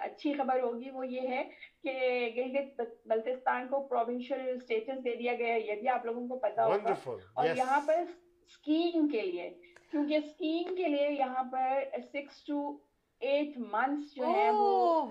اچھی 0.00 0.34
خبر 0.34 0.60
ہوگی 0.62 0.90
وہ 0.90 1.06
یہ 1.06 1.28
ہے 1.28 1.42
کہ 1.82 1.92
گلگت 2.36 2.80
بلتستان 3.06 3.68
کو 3.68 3.80
پروونشل 3.80 4.48
اسٹیٹس 4.56 5.04
دے 5.04 5.16
دیا 5.16 5.32
گیا 5.34 5.54
یہ 5.54 5.74
بھی 5.74 5.88
آپ 5.88 6.06
لوگوں 6.06 6.28
کو 6.28 6.38
پتا 6.38 6.66
ہوگا۔ 6.66 6.90
اور 7.34 7.44
یہاں 7.56 7.80
پر 7.86 8.02
اسکیم 8.46 9.08
کے 9.08 9.22
لیے 9.22 9.50
کیونکہ 9.90 10.14
اسکیم 10.14 10.74
کے 10.74 10.88
لیے 10.88 11.10
یہاں 11.12 11.44
پر 11.52 11.82
سکس 12.12 12.44
ٹو 12.46 12.76
ایٹ 13.20 13.58
منتھس 13.58 14.14
جو 14.14 14.26
ہے 14.26 14.50
وہ 14.50 15.02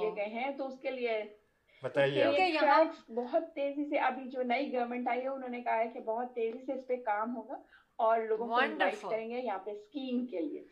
دیے 0.00 0.16
گئے 0.16 0.24
ہیں۔ 0.24 0.50
تو 0.56 0.66
اس 0.66 0.80
کے 0.80 0.90
لیے 0.90 1.22
بہت 3.08 3.54
تیزی 3.54 3.84
سے 3.84 3.98
ابھی 3.98 4.30
جو 4.30 4.42
نئی 4.42 4.72
گورنمنٹ 4.72 5.08
آئی 5.08 5.20
ہے 5.22 5.28
انہوں 5.28 5.48
نے 5.48 5.60
کہا 5.60 5.78
ہے 5.78 5.88
کہ 5.88 6.00
بہت 6.00 6.34
تیزی 6.34 6.58
سے 6.66 6.72
اس 6.72 6.86
پہ 6.86 6.96
کام 6.96 7.36
ہوگا۔ 7.36 7.56
اور 7.98 8.18
لوگوں 8.20 8.46
کو 8.46 9.08
کریں 9.08 9.28
گے 9.30 9.40
یہاں 9.40 9.58
پہ 9.58 9.70
اسکیئنگ 9.70 10.26
کے 10.26 10.40
لیے۔ 10.40 10.64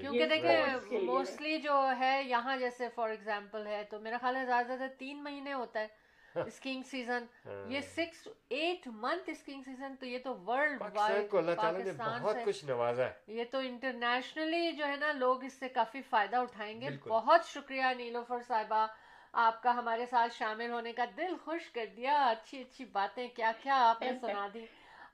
کیونکہ 0.00 0.26
دیکھیں 0.26 1.00
موسٹلی 1.00 1.58
جو 1.58 1.90
ہے 1.98 2.22
یہاں 2.22 2.56
جیسے 2.56 2.88
فار 2.94 3.08
ایگزامپل 3.08 3.66
ہے 3.66 3.84
تو 3.90 4.00
میرا 4.00 4.18
خیال 4.20 4.36
ہے 4.36 4.44
زیادہ 4.46 4.66
سے 4.68 4.76
زیادہ 4.76 4.92
تین 4.98 5.22
مہینے 5.24 5.52
ہوتا 5.52 5.80
ہے 5.80 5.86
اسکینگ 6.46 6.76
ہاں۔ 6.76 6.90
سیزن 6.90 7.24
یہ 7.70 7.80
six 7.80 8.28
eight 8.48 8.86
month 8.86 9.30
skiing 9.30 9.62
season 9.62 9.94
تو 9.96 10.06
یہ 10.06 10.18
تو 10.18 10.34
ورلڈ 10.46 10.82
وائڈ 10.94 11.34
بہت 11.98 12.36
کچھ 12.44 12.64
نوازا 12.64 13.04
ہے۔ 13.04 13.12
یہ 13.26 13.44
تو 13.50 13.58
انٹرنیشنلی 13.58 14.72
جو 14.72 14.86
ہے 14.86 14.96
نا 14.96 15.12
لوگ 15.12 15.44
اس 15.44 15.52
سے 15.52 15.68
کافی 15.68 16.02
فائدہ 16.02 16.36
اٹھائیں 16.36 16.80
گے۔ 16.80 16.88
بہت 17.08 17.44
شکریہ 17.44 17.94
نیلوفر 17.96 18.42
صاحبہ 18.46 18.86
آپ 19.32 19.62
کا 19.62 19.74
ہمارے 19.74 20.06
ساتھ 20.06 20.34
شامل 20.34 20.70
ہونے 20.70 20.92
کا 20.92 21.04
دل 21.16 21.34
خوش 21.44 21.70
کر 21.70 21.86
دیا۔ 21.96 22.26
اچھی 22.26 22.60
اچھی 22.60 22.84
باتیں 22.84 23.28
کیا 23.28 23.52
کیا 23.62 23.76
آپ 23.88 24.02
نے 24.02 24.12
سنا 24.20 24.48
دی۔ 24.54 24.64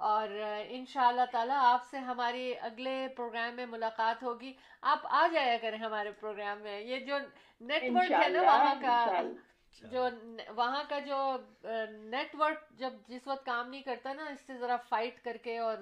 اور 0.05 0.29
ان 0.69 0.85
شاء 0.87 1.07
اللہ 1.07 1.27
تعالیٰ 1.33 1.57
آپ 1.61 1.85
سے 1.91 1.99
ہماری 1.99 2.55
اگلے 2.61 3.09
پروگرام 3.17 3.57
میں 3.57 3.67
ملاقات 3.67 4.23
ہوگی۔ 4.23 4.53
آپ 4.83 4.99
آ 5.05 5.27
جایا 5.33 5.57
کریں 5.63 5.79
ہمارے 5.79 6.11
پروگرام 6.11 6.61
میں۔ 6.61 6.81
یہ 6.81 6.99
جو 7.01 7.19
نیٹ 7.61 7.83
ورک 7.95 8.13
ہے 8.13 8.29
نا 8.29 8.43
وہاں 8.43 8.75
کا 8.83 9.23
جو 9.93 10.09
وہاں 10.57 10.83
کا 10.89 10.99
جو 10.99 11.37
نیٹ 11.91 12.35
ورک 12.39 12.71
جب 12.71 12.93
جس 13.09 13.27
وقت 13.27 13.47
کام 13.47 13.71
نہیں 13.71 13.83
کرتا 13.83 14.13
نا 14.13 14.25
اس 14.25 14.41
سے 14.47 14.59
ذرا 14.59 14.77
فائٹ 14.77 15.25
کر 15.25 15.37
کے 15.43 15.59
اور 15.59 15.79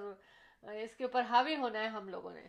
اس 0.62 0.96
کے 0.96 1.04
اوپر 1.04 1.22
حاوی 1.30 1.56
ہونا 1.56 1.80
ہے 1.80 1.88
ہم 1.88 2.08
لوگوں 2.08 2.30
نے۔ 2.30 2.46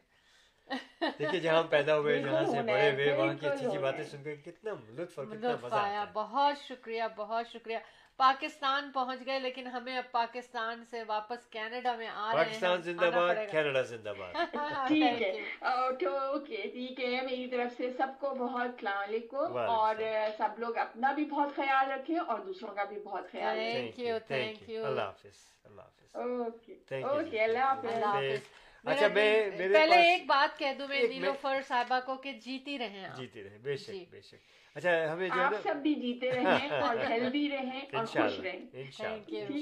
دیکھیے 1.17 1.39
جہاں 1.39 1.63
پیدا 1.63 1.97
ہوئے 1.97 2.19
جہاں 2.19 2.43
سے 2.43 2.61
بڑے 2.61 2.91
ہوئے 2.91 3.13
وہاں 3.13 3.33
کی 3.33 3.47
اچھی 3.47 3.65
اچھی 3.65 3.77
باتیں 3.77 4.03
سن 4.03 4.23
کے 4.23 4.35
کتنا 4.35 4.71
لطف 4.89 5.19
اور 5.19 5.27
کتنا 5.27 5.55
مزہ 5.61 5.75
آیا۔ 5.75 6.05
بہت 6.13 6.57
شکریہ 6.57 7.03
بہت 7.15 7.47
شکریہ۔ 7.47 7.77
پاکستان 8.23 8.89
پہنچ 8.93 9.25
گئے 9.25 9.39
لیکن 9.39 9.67
ہمیں 9.67 9.97
اب 9.97 10.11
پاکستان 10.11 10.83
سے 10.89 11.03
واپس 11.07 11.45
کینیڈا 11.45 11.95
میں 11.95 12.07
آ 12.07 12.31
رہے 12.33 12.39
ہیں 12.39 12.45
پاکستان 12.45 12.81
زندہ 12.81 13.09
باد 13.15 13.35
کینیڈا 13.51 13.81
زندہ 13.81 14.13
باد۔ 14.17 14.33
ہاں، 14.55 14.87
ٹھیک 14.87 15.21
ہے۔ 15.21 15.31
اوکے 15.61 16.61
ٹھیک 16.73 16.99
ہے 16.99 17.21
میری 17.21 17.47
طرف 17.47 17.77
سے 17.77 17.91
سب 17.97 18.19
کو 18.19 18.33
بہت 18.35 18.61
السلام 18.61 18.97
علیکم۔ 18.97 19.57
اور 19.69 19.95
سب 20.37 20.59
لوگ 20.59 20.77
اپنا 20.77 21.11
بھی 21.11 21.25
بہت 21.25 21.55
خیال 21.55 21.91
رکھیں 21.91 22.17
اور 22.17 22.39
دوسروں 22.39 22.73
کا 22.75 22.83
بھی 22.83 22.99
بہت 22.99 23.31
خیال 23.31 23.57
رکھیں۔ 23.57 23.71
تھینک 23.73 23.99
یو 23.99 24.17
تھینک 24.27 24.69
یو 24.69 24.85
اللہ 24.85 25.01
حافظ 25.01 25.37
اللہ 25.63 25.81
حافظ۔ 25.81 26.15
اوکے 26.15 27.01
اوکے 27.03 27.43
اللہ 27.43 27.59
حافظ۔ 27.59 27.93
اللہ 27.93 28.05
حافظ۔ 28.07 28.51
اچھا 28.85 29.07
میں 29.07 29.49
پہلے 29.73 29.95
ایک 30.07 30.25
بات 30.27 30.57
کہہ 30.59 30.73
دوں 30.79 30.87
میں 30.87 31.01
نیلوفر 31.03 31.61
صاحبہ 31.67 31.99
کو 32.05 32.15
کہ 32.15 32.31
جیتی 32.45 32.77
رہیں 32.79 33.07
جیتی 33.15 33.43
رہیں 33.43 33.57
بے 33.57 33.77
شک 33.77 33.91
جی۔ 33.91 34.05
بے 34.11 34.21
شک۔ 34.21 34.41
اچھا 34.75 34.91
ہمیں 35.13 35.27
جو 35.29 35.41
آپ 35.41 35.53
سب 35.63 35.75
بھی 35.75 35.93
جیتے 35.95 36.31
رہیں 36.31 36.69
اور 36.81 36.95
ہیلدی 37.09 37.49
رہیں 37.49 37.81
اور 37.93 38.05
خوش 38.05 38.39
رہیں۔ 38.39 38.65
ٹھیک 38.71 39.01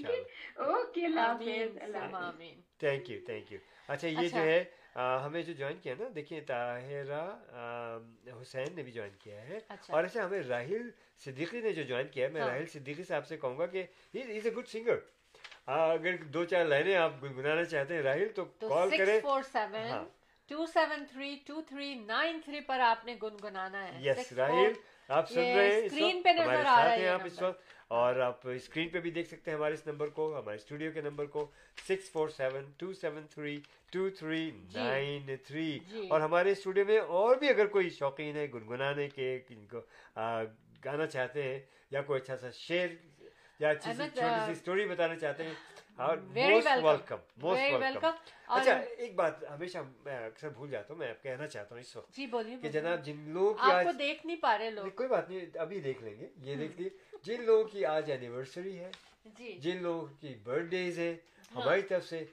ہے 0.09 0.23
تھینک 2.79 3.09
یو 3.09 3.19
تھینک 3.25 3.51
یو 3.51 3.57
اچھا 3.87 4.07
یہ 4.07 4.27
جو 4.29 4.37
ہے 4.37 4.63
ہمیں 4.95 5.41
جو 5.41 5.53
جوائن 5.53 5.77
کیا 5.77 5.93
نا 5.99 6.05
دیکھیں 6.15 6.39
طاہرہ 6.41 7.21
حسین 8.41 8.75
نے 8.75 8.83
بھی 8.83 8.91
جوائن 8.91 9.11
کیا 9.19 9.41
ہے۔ 9.47 9.59
اور 9.89 10.03
اچھا 10.03 10.25
ہمیں 10.25 10.41
راہل 10.41 10.89
صدیقی 11.21 11.61
نے 11.61 11.71
جو 11.71 11.83
جوائن 11.83 12.07
کیا 12.07 12.27
ہے 12.27 12.31
میں 12.31 12.41
راہل 12.41 12.65
صدیقی 12.65 13.03
صاحب 13.03 13.27
سے 13.27 13.37
کہوں 13.37 13.57
گا 13.57 13.65
کہ 13.65 13.83
از 14.13 14.45
اے 14.45 14.51
گڈ 14.51 14.67
سنگر 14.67 14.97
اگر 15.67 16.15
دو 16.25 16.43
چار 16.45 16.65
لائنیں 16.65 16.95
آپ 16.95 17.23
گنگنانا 17.23 17.63
چاہتے 17.63 17.95
ہیں 17.95 18.01
راہل 18.01 18.27
تو 18.35 18.45
کال 18.45 18.89
کریں۔ 18.97 19.19
Two 20.49 20.65
seven 20.65 21.05
three 21.05 21.35
two 21.47 21.61
three 21.61 21.93
nine 21.95 22.39
three 22.45 22.59
پر 22.59 22.79
آپ 22.79 23.05
نے 23.05 23.15
گنگنانا 23.23 23.87
ہے۔ 23.87 23.99
یس 24.03 24.33
راہل۔ 24.33 24.73
آپ 25.11 25.29
سن 25.29 25.39
رہے 25.39 25.81
ہیں 25.81 26.21
ہمارے 26.39 26.63
ساتھ 26.63 26.99
ہیں 26.99 27.07
آپ 27.09 27.25
اس 27.25 27.41
وقت 27.41 27.69
اور 27.89 28.15
آپ 28.19 28.47
اسکرین 28.47 28.89
پہ 28.89 28.99
بھی 28.99 29.11
دیکھ 29.11 29.27
سکتے 29.27 29.51
ہیں 29.51 29.57
ہمارے 29.57 29.73
اس 29.73 29.85
نمبر 29.87 30.09
کو 30.09 30.27
ہمارے 30.37 30.57
اسٹوڈیو 30.57 30.91
کے 30.91 31.01
نمبر 31.01 31.25
کو 31.27 31.45
six 31.87 32.11
four 32.11 32.29
seven 32.29 32.71
two 32.77 32.91
seven 32.93 33.25
three 33.31 33.59
two 33.91 34.09
three 34.09 34.49
nine 34.73 35.35
three 35.47 35.77
اور 36.09 36.21
ہمارے 36.21 36.51
اسٹوڈیو 36.51 36.85
میں 36.85 36.99
اور 37.19 37.35
بھی 37.35 37.49
اگر 37.49 37.67
کوئی 37.67 37.89
شوقین 37.89 38.35
ہے 38.35 38.47
گنگنانے 38.53 39.07
کے 39.09 39.35
ان 39.49 39.65
کو 39.65 39.81
گانا 40.85 41.07
چاہتے 41.07 41.43
ہیں 41.43 41.59
یا 41.91 42.01
کوئی 42.01 42.21
اچھا 42.21 42.37
سا 42.37 42.49
شعر 42.57 42.87
یا 43.59 43.69
اچھی 43.69 43.93
سی 43.93 44.07
چھوٹی 44.09 44.45
سی 44.45 44.51
اسٹوری 44.51 44.85
بتانا 44.87 45.15
چاہتے 45.15 45.43
ہیں 45.43 45.53
ہاں، 46.01 46.15
اچھا 48.47 48.71
ایک 48.97 49.15
بات 49.15 49.43
ہمیشہ 49.43 49.77
میں 50.03 50.25
اکثر 50.25 50.49
بھول 50.49 50.69
جاتا 50.69 50.93
ہوں 50.93 50.99
میں 50.99 51.13
کہنا 51.21 51.47
چاہتا 51.47 51.75
ہوں 51.75 51.81
اس 51.81 51.95
وقت 51.95 52.15
جی 52.15 52.25
بولیے 52.27 52.57
کہ 52.61 52.69
جناب 52.69 53.05
جن 53.05 53.29
لوگوں 53.29 53.53
کی 53.53 53.97
دیکھ 53.97 54.25
نہیں 54.25 54.37
پا 54.41 54.57
رہے 54.57 54.69
لوگ۔ 54.69 54.87
کوئی 54.89 55.09
بات 55.09 55.29
نہیں 55.29 55.57
ابھی 55.57 55.79
دیکھ 55.79 56.03
لیں 56.03 56.19
گے 56.19 56.27
یہ 56.37 56.55
دیکھ 56.55 56.81
لیے 56.81 56.89
جن 57.21 57.43
لوگوں 57.43 57.63
کی 57.63 57.85
آج 57.85 58.11
اینیورسری 58.11 58.79
ہے 58.79 58.91
جی۔ 59.25 59.57
جن 59.61 59.83
لوگوں 59.83 60.07
کی 60.19 60.35
برتھ 60.43 60.65
ڈیز 60.65 60.99
ہے 60.99 61.15
ہماری 61.55 61.81
طرف 61.81 62.05
سے 62.05 62.25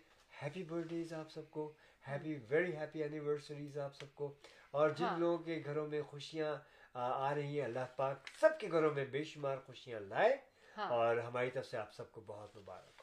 ہیپی 0.43 0.63
برتھ 0.63 0.89
ڈیز 0.89 1.13
آپ 1.13 1.31
سب 1.31 1.51
کو 1.51 1.73
ہیپی 2.09 2.37
ویری 2.49 2.77
ہیپی 2.77 3.03
اینیورسریز 3.03 3.79
آپ 3.79 3.95
سب 3.95 4.15
کو۔ 4.15 4.35
اور 4.71 4.91
جن 4.91 5.05
ہاں۔ 5.05 5.19
لوگوں 5.19 5.39
کے 5.39 5.63
گھروں 5.65 5.87
میں 5.89 6.03
خوشیاں 6.03 6.57
آ 6.95 7.35
رہی 7.35 7.59
ہیں 7.59 7.65
اللہ 7.65 7.85
پاک 7.97 8.17
سب 8.41 8.59
کے 8.61 8.69
گھروں 8.71 8.95
میں 8.95 9.05
بے 9.05 9.25
شمار 9.25 9.57
خوشیاں 9.67 10.01
لائے۔ 10.01 10.37
ہاں۔ 10.79 10.89
اور 10.91 11.17
ہماری 11.17 11.51
طرف 11.51 11.67
سے 11.67 11.77
آپ 11.77 11.95
سب 11.95 12.13
کو 12.13 12.21
بہت 12.27 12.57
مبارک۔ 12.57 12.98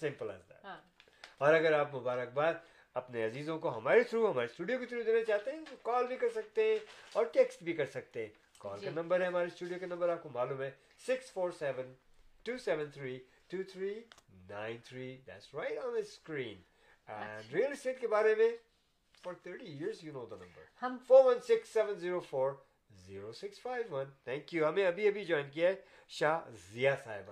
سمپل 0.00 0.30
ایز 0.30 0.48
دیٹ 0.48 0.66
اور 1.38 1.54
اگر 1.54 1.72
آپ 1.72 1.94
مبارکباد 1.94 2.54
اپنے 2.96 3.24
عزیزوں 3.26 3.58
کو 3.58 3.76
ہمارے 3.76 4.02
تھرو 4.02 4.30
ہمارے 4.30 4.46
اسٹوڈیو 4.46 4.78
کے 4.78 4.86
تھرو 4.86 5.02
دینا 5.02 5.24
چاہتے 5.24 5.50
ہیں 5.50 5.64
تو 5.70 5.76
کال 5.82 6.06
بھی 6.06 6.16
کر 6.16 6.28
سکتے 6.34 6.64
ہیں 6.64 6.78
اور 7.12 7.24
ٹیکسٹ 7.32 7.62
بھی 7.62 7.72
کر 7.72 7.86
سکتے 7.86 8.20
ہیں۔ 8.20 8.32
کال 8.60 8.78
جی۔ 8.80 8.86
کا 8.86 8.92
نمبر 8.92 9.20
ہے 9.20 9.26
ہمارے 9.26 9.46
اسٹوڈیو 9.46 9.78
کا 9.80 9.86
نمبر 9.86 10.08
آپ 10.08 10.22
کو 10.22 10.28
معلوم 10.28 10.62
ہے 10.62 10.70
six 11.06 11.30
four 11.32 11.50
seven 11.58 11.92
two 12.44 12.56
seven 12.58 12.90
three 12.90 13.18
two 13.50 13.62
three 13.72 13.92
nine 14.48 14.76
three 14.84 15.16
that's 15.26 15.54
right 15.54 15.78
on 15.78 15.96
screen 15.98 16.60
and 17.08 17.54
real 17.54 17.72
estate 17.72 18.00
کے 18.00 18.08
بارے 18.08 18.34
میں 18.34 18.50
four 19.24 19.34
thirty 19.34 19.66
years 19.66 20.04
you 20.04 20.12
know 20.12 20.24
the 20.26 20.36
number 20.36 20.98
four 21.06 21.24
one 21.24 21.40
six 21.40 21.72
seven 21.72 21.94
zero 21.94 22.20
four 22.30 22.52
zero 22.90 23.32
six 23.32 23.60
five 23.62 23.94
one 23.94 24.10
thank 24.24 24.54
you 24.54 24.68
ہمیں 24.68 24.86
ابھی 24.86 25.08
ابھی 25.08 25.24
join 25.24 25.50
کیا 25.50 25.68
ہے 25.68 25.74
شاہ 26.08 26.40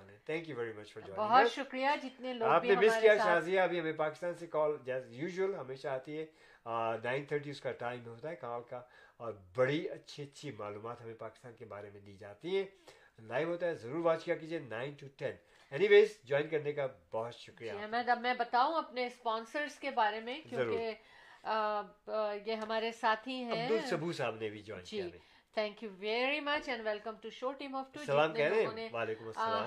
نے. 0.06 0.16
Thank 0.26 0.48
you 0.48 0.56
very 0.56 0.72
much 0.72 0.92
for 0.92 1.10
بہت 1.16 1.50
شکریہ 1.52 1.88
جتنے 2.02 2.32
لوگ 2.34 2.48
آپ 2.48 2.64
نے 2.64 2.74
مس 2.76 3.00
کیا 3.00 3.16
شاہ 3.18 3.62
ابھی 3.62 3.80
ہمیں 3.80 3.92
پاکستان 3.96 4.34
سے 4.38 4.46
کال 4.46 4.76
جیز 4.86 5.10
یوزول 5.12 5.54
ہمیشہ 5.54 5.88
آتی 5.88 6.18
ہے. 6.18 6.24
نائن 7.04 7.24
تھرٹی 7.24 7.50
اس 7.50 7.60
کا 7.60 7.72
ٹائم 7.78 8.06
ہوتا 8.06 8.30
ہے 8.30 8.36
کال 8.36 8.62
کا. 8.70 8.80
اور 9.16 9.32
بڑی 9.56 9.88
اچھی 9.88 10.22
اچھی 10.22 10.50
معلومات 10.58 11.00
ہمیں 11.00 11.14
پاکستان 11.18 11.52
کے 11.58 11.64
بارے 11.64 11.90
میں 11.92 12.00
دی 12.00 12.16
جاتی 12.16 12.56
ہیں. 12.56 12.64
لائیو 13.28 13.48
ہوتا 13.48 13.66
ہے. 13.66 13.74
ضرور 13.74 14.04
واچ 14.04 14.24
کیا 14.24 14.34
کیجیے. 14.34 14.58
Nine 14.68 14.92
two 15.00 15.06
ten 15.18 15.36
anyways 15.88 16.18
join 16.24 16.48
کرنے 16.48 16.72
کا 16.72 16.86
بہت 17.12 17.34
شکریہ 17.34 17.72
جی، 17.72 17.78
احمد 17.78 18.08
اب 18.08 18.20
میں 18.22 18.34
بتاؤں 18.34 18.74
اپنے 18.74 19.06
اسپانسرس 19.06 19.78
کے 19.78 19.90
بارے 19.94 20.20
میں 20.20 20.40
کیونکہ 20.48 20.94
یہ 22.46 22.54
ہمارے 22.54 22.90
ساتھی 23.00 23.42
ہیں۔ 23.42 23.64
عبدالصبو 23.64 24.12
صاحب 24.12 24.36
نے 24.40 24.48
بھی 24.50 24.62
جوائن 24.62 24.84
جی، 24.84 24.96
کیا 24.96 25.06
thank 25.58 25.82
you 25.82 25.90
very 25.98 26.40
much 26.40 26.68
and 26.68 26.86
welcome 26.86 27.14
to 27.22 27.30
show 27.30 27.50
team 27.58 27.74
of 27.76 27.92
two 27.92 28.00
لوگوں 28.06 28.72
نے 28.72 28.88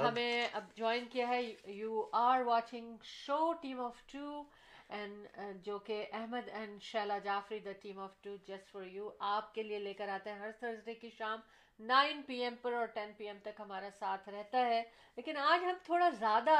ہمیں 0.01 0.47
اب 0.53 0.63
جوائن 0.75 1.05
کیا 1.11 1.27
ہے. 1.27 1.41
You 1.65 2.03
are 2.13 2.41
watching 2.45 2.95
show 3.03 3.51
team 3.61 3.81
of 3.81 4.03
two 4.11 4.43
and 4.89 5.27
جو 5.65 5.77
کہ 5.79 6.05
Ahmad 6.11 6.49
and 6.49 6.81
Sheila 6.81 7.17
Jafri 7.23 7.59
the 7.59 7.71
team 7.81 7.99
of 7.99 8.21
two 8.23 8.35
just 8.47 8.71
for 8.71 8.83
you 8.83 9.09
آپ 9.35 9.53
کے 9.55 9.63
لیے 9.63 9.79
لے 9.79 9.93
کر 9.93 10.09
آتے 10.09 10.31
ہیں 10.31 10.39
ہر 10.39 10.51
تھرسڈے 10.59 10.93
کی 10.95 11.09
شام 11.17 11.39
نائن 11.79 12.21
پی 12.25 12.41
ایم 12.43 12.55
پر 12.61 12.73
اور 12.73 12.85
ٹین 12.93 13.11
پی 13.17 13.27
ایم 13.27 13.37
تک 13.43 13.59
ہمارا 13.59 13.89
ساتھ 13.99 14.29
رہتا 14.29 14.65
ہے. 14.65 14.83
لیکن 15.17 15.37
آج 15.37 15.63
ہم 15.63 15.77
تھوڑا 15.85 16.09
زیادہ 16.19 16.55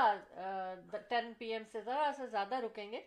ٹین 1.10 1.32
پی 1.38 1.52
ایم 1.54 1.64
سے 1.72 1.82
ذرا 1.82 2.10
سا 2.18 2.26
زیادہ 2.26 2.60
رکیں 2.64 2.92
گے 2.92 3.02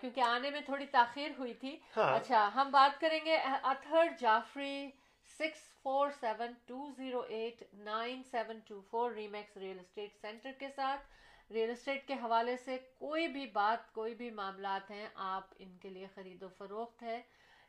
کیونکہ 0.00 0.20
آنے 0.20 0.50
میں 0.50 0.60
تھوڑی 0.64 0.86
تاخیر 0.92 1.30
ہوئی 1.38 1.54
تھی. 1.54 1.76
اچھا 1.96 2.48
ہم 2.54 2.70
بات 2.70 3.00
کریں 3.00 3.20
گے 3.24 3.36
Athar 3.72 4.08
Jafri 4.20 4.90
six 5.38 5.62
four 5.82 6.10
seven 6.20 6.52
two 6.66 6.88
zero 6.96 7.20
eight 7.20 7.62
nine 7.72 8.22
seven 8.30 8.58
two 8.66 8.80
four 8.90 9.10
Remax 9.10 9.56
real 9.56 9.78
estate 9.78 10.14
centre 10.20 10.52
کے 10.58 10.68
ساتھ۔ 10.76 11.52
ریئل 11.52 11.70
اسٹیٹ 11.70 12.06
کے 12.06 12.14
حوالے 12.14 12.56
سے 12.56 12.76
کوئی 12.98 13.28
بھی 13.28 13.46
بات، 13.46 13.92
کوئی 13.92 14.14
بھی 14.14 14.30
معاملات 14.30 14.90
ہیں، 14.90 15.06
آپ 15.14 15.52
ان 15.58 15.76
کے 15.78 15.88
لیے 15.88 16.06
خرید 16.14 16.42
و 16.42 16.48
فروخت 16.48 17.02
ہے، 17.02 17.20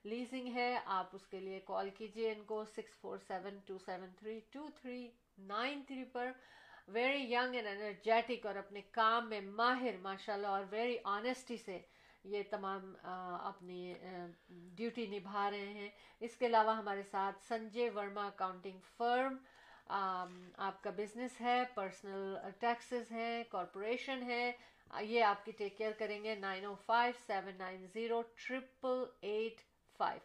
لیزنگ 0.03 0.55
ہے، 0.55 0.79
آپ 0.85 1.15
اس 1.15 1.27
کے 1.27 1.39
لیے 1.39 1.59
کال 1.65 1.89
کیجیے 1.89 2.31
ان 2.31 2.43
کو 2.43 2.63
six 2.65 2.97
four 3.01 3.17
seven 3.27 3.59
two 3.65 3.77
seven 3.77 4.09
three 4.19 4.39
two 4.51 4.67
three 4.81 5.07
nine 5.37 5.81
three 5.87 6.03
per. 6.03 6.31
Very 6.87 7.23
young 7.33 7.55
and 7.55 7.67
energetic 7.67 8.45
اور 8.45 8.55
اپنے 8.55 8.81
کام 8.91 9.29
میں 9.29 9.41
ماہر 9.41 9.97
ماشاء 10.01 10.33
اللہ 10.33 10.47
اور 10.47 10.63
ویری 10.69 10.97
آنیسٹی 11.03 11.57
سے 11.57 11.79
یہ 12.23 12.43
تمام 12.49 12.93
اپنی 13.03 13.93
ڈیوٹی 14.49 15.05
نبھا 15.07 15.49
رہے 15.51 15.67
ہیں۔ 15.73 15.89
اس 16.19 16.35
کے 16.35 16.45
علاوہ 16.45 16.75
ہمارے 16.77 17.03
ساتھ 17.11 17.43
سنجے 17.47 17.89
ورما 17.89 18.25
اکاؤنٹنگ 18.27 18.79
فرم 18.97 19.37
آپ 19.89 20.81
کا 20.83 20.89
بزنس 20.89 21.39
ہے، 21.41 21.61
پرسنل 21.75 22.35
ٹیکسز 22.59 23.11
ہیں، 23.11 23.43
کارپوریشن 23.51 24.23
ہے۔ 24.23 24.51
یہ 25.01 25.23
آپ 25.23 25.45
کی 25.45 25.51
ٹیک 25.51 25.77
کیئر 25.77 25.91
کریں 25.97 26.23
گے، 26.23 26.35
nine 26.35 26.65
o 26.65 26.73
five 26.85 27.13
seven 27.27 27.57
nine 27.57 27.85
zero 27.93 28.21
triple 28.35 29.03
eight 29.21 29.61
five. 29.97 30.19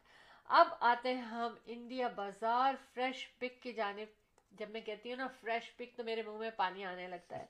اب 0.50 0.66
آتے 0.80 1.14
ہیں 1.14 1.22
ہم 1.22 1.54
انڈیا 1.66 2.08
بازار، 2.08 2.74
فریش 2.94 3.26
پک 3.38 3.62
کی 3.62 3.72
جانب۔ 3.72 4.20
جب 4.50 4.70
میں 4.70 4.80
کہتی 4.80 5.10
ہوں 5.10 5.16
نا 5.16 5.26
فریش 5.40 5.76
پک 5.76 5.96
تو 5.96 6.04
میرے 6.04 6.22
منہ 6.22 6.38
میں 6.38 6.50
پانی 6.56 6.84
آنے 6.84 7.06
لگتا 7.08 7.38
ہے۔ 7.38 7.46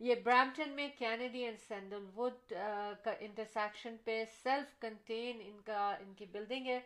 یہ 0.00 0.14
برامپٹن 0.24 0.70
میں 0.70 0.88
کینیڈی 0.98 1.44
اینڈ 1.44 1.58
سینڈل 1.58 2.04
وڈ 2.14 2.52
کا 3.04 3.12
انٹرسیکشن 3.20 3.96
پہ 4.04 4.22
سیلف 4.42 4.78
کنٹین 4.80 5.40
ان 5.44 5.60
کا، 5.64 5.90
ان 6.00 6.12
کی 6.14 6.26
بلڈنگ 6.32 6.66
ہے 6.66 6.80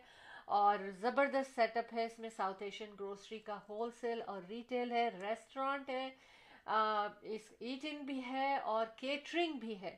اور 0.57 0.89
زبردست 1.01 1.55
سیٹ 1.55 1.77
اپ 1.77 1.93
ہے 1.93 2.05
اس 2.05 2.17
میں 2.19 2.29
ساؤتھ 2.35 2.63
ایشین 2.63 2.93
گروسری 2.99 3.39
کا 3.39 3.57
ہول 3.69 3.89
سیل 3.99 4.21
اور 4.25 4.41
ریٹیل 4.49 4.91
ہے 4.91 5.09
ریسٹورانٹ 5.19 5.89
ہے 5.89 6.09
اس 7.35 7.51
ایٹنگ 7.59 8.03
بھی 8.05 8.21
ہے 8.31 8.55
اور 8.55 8.85
کیٹرنگ 8.95 9.59
بھی 9.59 9.79
ہے 9.81 9.95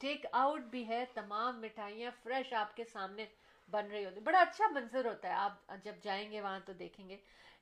ٹیک 0.00 0.26
آؤٹ 0.32 0.62
بھی 0.70 0.86
ہے، 0.88 1.04
تمام 1.14 1.60
مٹھائیاں 1.60 2.10
فریش 2.22 2.52
آپ 2.54 2.76
کے 2.76 2.84
سامنے 2.92 3.24
بن 3.72 3.90
رہی 3.90 4.04
ہوتی 4.04 4.20
بڑا 4.20 4.40
اچھا 4.40 4.66
منظر 4.72 5.06
ہوتا 5.06 5.28
ہے، 5.28 5.34
آپ 5.34 5.72
جب 5.84 5.94
جائیں 6.02 6.30
گے 6.30 6.40
وہاں 6.40 6.60
تو 6.66 6.72
دیکھیں 6.72 7.08
گے۔ 7.08 7.16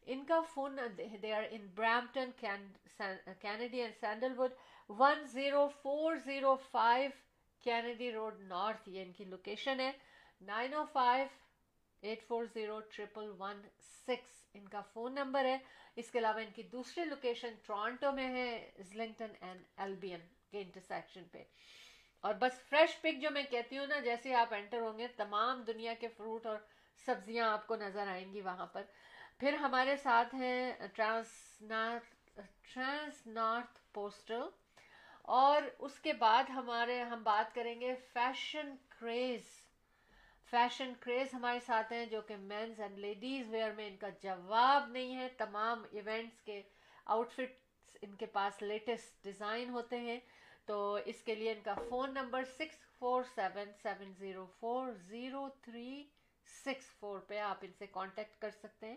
ان 0.06 0.24
کا 0.28 0.40
phone 0.54 0.78
they 1.22 1.32
are 1.32 1.42
in 1.50 1.66
Brampton 1.74 2.30
Kennedy 3.40 3.80
and 3.80 3.94
Sandalwood 4.38 4.52
one 4.98 5.26
zero 5.26 5.66
four 5.82 6.16
zero 6.24 6.54
five 6.70 7.10
Kennedy 7.64 8.12
road 8.12 8.40
north 8.40 8.88
یہ 8.88 9.02
ان 9.02 9.12
کی 9.12 9.24
لوکیشن 9.24 9.80
ہے. 9.80 9.90
Nine 10.40 10.74
o 10.74 10.84
five 10.92 11.26
eight 12.02 12.22
four 12.28 12.44
zero 12.54 12.78
triple 12.90 13.30
one 13.38 13.60
six 13.80 14.40
ان 14.54 14.68
کا 14.68 14.80
فون 14.92 15.14
نمبر 15.14 15.44
ہے. 15.44 15.58
اس 15.96 16.10
کے 16.10 16.18
علاوہ 16.18 16.40
ان 16.40 16.50
کی 16.54 16.62
دوسری 16.62 17.04
لوکیشن 17.04 17.54
ٹورانٹو 17.66 18.12
میں 18.12 18.28
ہے 18.34 18.50
ازلنگٹن 18.78 19.32
اینڈ 19.40 19.62
ایلبین 19.76 20.20
کے 20.50 20.60
انٹرسیکشن 20.60 21.24
پہ. 21.32 21.42
اور 22.24 22.34
بس 22.40 22.60
فریش 22.68 23.00
پک 23.00 23.20
جو 23.22 23.30
میں 23.30 23.42
کہتی 23.50 23.78
ہوں 23.78 23.86
نا، 23.86 23.98
جیسے 24.00 24.34
آپ 24.34 24.54
انٹر 24.54 24.80
ہوں 24.80 24.98
گے، 24.98 25.06
تمام 25.16 25.62
دنیا 25.62 25.94
کے 26.00 26.08
فروٹ 26.08 26.46
اور 26.46 26.56
سبزیاں 27.06 27.50
آپ 27.50 27.66
کو 27.66 27.76
نظر 27.76 28.06
آئیں 28.06 28.32
گی 28.32 28.40
وہاں 28.40 28.66
پر. 28.66 28.82
پھر 29.38 29.54
ہمارے 29.54 29.96
ساتھ 29.96 30.34
ہیں 30.34 30.72
Trans 30.94 31.30
North 31.60 32.40
Trans 32.72 33.26
North 33.26 33.78
postal 33.92 34.42
اور 35.22 35.62
اس 35.78 35.98
کے 36.00 36.12
بعد 36.12 36.44
ہمارے 36.50 37.02
ہم 37.02 37.22
بات 37.22 37.54
کریں 37.54 37.80
گے 37.80 37.94
فیشن 38.12 38.74
کریز 38.88 39.42
فیشن 40.50 40.92
کریز 41.00 41.34
ہمارے 41.34 41.60
ساتھ 41.60 41.92
ہیں 41.92 42.06
جو 42.06 42.20
کہ 42.20 42.36
مینز 42.36 42.80
اینڈ 42.80 42.98
لیڈیز 42.98 43.48
ویئر 43.48 43.72
میں 43.72 43.88
ان 43.88 43.96
کا 43.96 44.08
جواب 44.22 44.88
نہیں 44.88 45.16
ہے۔ 45.16 45.28
تمام 45.28 45.84
ایونٹس 45.92 46.42
کے 46.42 46.62
آؤٹ 47.04 47.32
فٹ 47.32 47.96
ان 48.02 48.14
کے 48.14 48.26
پاس 48.26 48.62
لیٹسٹ 48.62 49.24
ڈیزائن 49.24 49.68
ہوتے 49.70 49.98
ہیں۔ 49.98 50.20
تو 50.66 50.98
اس 51.04 51.22
کے 51.22 51.34
لیے 51.34 51.52
ان 51.52 51.60
کا 51.64 51.74
phone 51.88 52.14
number 52.14 52.44
six 52.44 52.76
four 52.98 53.22
seven 53.34 53.72
seven 53.82 54.12
zero 54.18 54.46
four 54.60 54.92
zero 54.92 55.48
three 55.62 56.04
six 56.64 56.90
four 57.00 57.18
پہ 57.18 57.38
آپ 57.38 57.58
ان 57.62 57.72
سے 57.78 57.86
کانٹیکٹ 57.86 58.40
کر 58.40 58.50
سکتے 58.50 58.86
ہیں۔ 58.86 58.96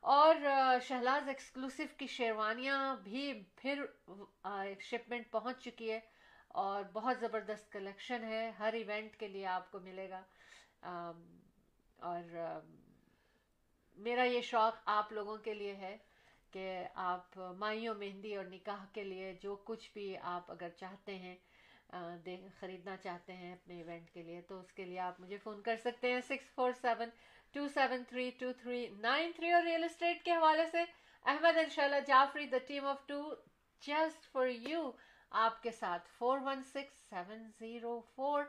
اور 0.00 0.34
شہلاز 0.82 1.28
ایکسکلوسیو 1.28 1.86
کی 1.96 2.06
شیروانیاں 2.06 2.96
بھی 2.96 3.32
پھر 3.56 3.84
شپمنٹ 4.80 5.30
پہنچ 5.30 5.64
چکی 5.64 5.90
ہے 5.92 6.00
اور 6.48 6.84
بہت 6.92 7.18
زبردست 7.20 7.72
کلیکشن 7.72 8.24
ہے۔ 8.24 8.50
ہر 8.50 8.72
ایونٹ 8.72 9.16
کے 9.16 9.28
لیے 9.28 9.46
آپ 9.46 9.70
کو 9.72 9.80
ملے 9.80 10.08
گا۔ 10.10 10.22
اور 11.96 12.22
میرا 13.96 14.22
یہ 14.22 14.40
شوق 14.40 14.74
آپ 14.84 15.12
لوگوں 15.12 15.36
کے 15.36 15.54
لیے 15.54 15.74
ہے 15.74 15.96
کہ 16.50 16.84
آپ 16.94 17.38
مائیوں 17.58 17.94
مہندی 17.94 18.34
اور 18.36 18.44
نکاح 18.44 18.84
کے 18.92 19.04
لیے 19.04 19.32
جو 19.40 19.56
کچھ 19.56 19.90
بھی 19.92 20.16
آپ 20.22 20.50
اگر 20.50 20.68
چاہتے 20.68 21.14
ہیں 21.16 21.36
خریدنا 22.60 22.96
چاہتے 22.96 23.32
ہیں 23.32 23.52
اپنے 23.52 23.82
ایونٹ 23.82 24.10
کے 24.10 24.22
لیے، 24.22 24.40
تو 24.40 24.58
اس 24.60 24.72
کے 24.72 24.84
لیے 24.84 24.98
آپ 24.98 25.20
مجھے 25.20 25.36
فون 25.36 25.62
کر 25.62 25.76
سکتے 25.76 26.12
ہیں۔ 26.12 26.20
Six 26.20 26.54
four 26.54 26.72
seven 26.72 27.08
two 27.54 27.66
seven 27.74 28.04
three 28.08 28.30
two 28.38 28.52
three 28.52 28.86
nine 29.00 29.32
three 29.36 29.50
اور 29.52 29.62
ریئل 29.62 29.84
اسٹیٹ 29.84 30.22
کے 30.24 30.32
حوالے 30.32 30.66
سے 30.72 30.84
احمد 31.24 31.58
انشاءاللہ 31.58 32.00
Jafri 32.06 32.46
the 32.46 32.58
team 32.66 32.86
of 32.86 33.06
two 33.06 33.22
just 33.82 34.30
for 34.32 34.46
you 34.46 34.90
آپ 35.32 35.62
کے 35.62 35.70
ساتھ 35.70 36.08
four 36.18 36.38
one 36.44 36.62
six 36.62 37.08
seven 37.10 37.50
zero 37.58 38.00
four 38.14 38.42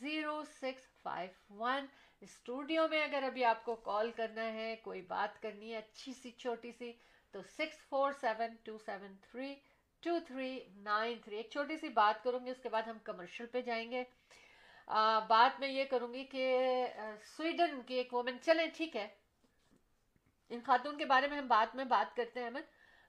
zero 0.00 0.42
six 0.60 0.86
five 1.02 1.54
one 1.58 1.86
studio 2.22 2.86
میں 2.88 3.02
اگر 3.02 3.22
ابھی 3.22 3.44
آپ 3.44 3.64
کو 3.64 3.74
کال 3.84 4.10
کرنا 4.16 4.44
ہے، 4.52 4.74
کوئی 4.82 5.00
بات 5.02 5.40
کرنی 5.42 5.72
ہے، 5.72 5.78
اچھی 5.78 6.12
سی، 6.12 6.30
چھوٹی 6.30 6.72
سی، 6.72 6.92
تو 7.34 7.42
six 7.56 7.82
four 7.88 8.12
seven 8.20 8.54
two 8.64 8.76
seven 8.78 9.14
three 9.20 9.54
two 10.02 10.18
three 10.26 10.58
nine 10.82 11.18
three 11.24 11.36
ایک 11.36 11.50
چھوٹی 11.50 11.76
سی 11.76 11.88
بات 11.88 12.22
کروں 12.24 12.44
گے 12.46 12.50
اس 12.50 12.62
کے 12.62 12.68
بعد 12.68 12.82
ہم 12.82 12.98
کمرشل 13.04 13.46
پہ 13.46 13.60
جائیں 13.60 13.90
گے۔ 13.90 14.04
بات 15.28 15.60
میں 15.60 15.68
یہ 15.68 15.84
کروں 15.84 16.14
گی 16.14 16.24
کہ 16.24 16.58
سویڈن 17.36 17.82
کی 17.86 17.94
ایک 17.94 18.14
وومن 18.14 18.36
چلیں 18.42 18.66
ٹھیک 18.76 18.96
ہے۔ 18.96 19.08
ان 20.48 20.60
خاتون 20.66 20.98
کے 20.98 21.04
بارے 21.04 21.28
میں 21.28 21.38
ہم 21.38 21.48
بات 21.48 21.76
میں 21.76 21.84
بات 21.84 22.16
کرتے 22.16 22.40
ہیں 22.40 22.46
احمد۔ 22.46 22.60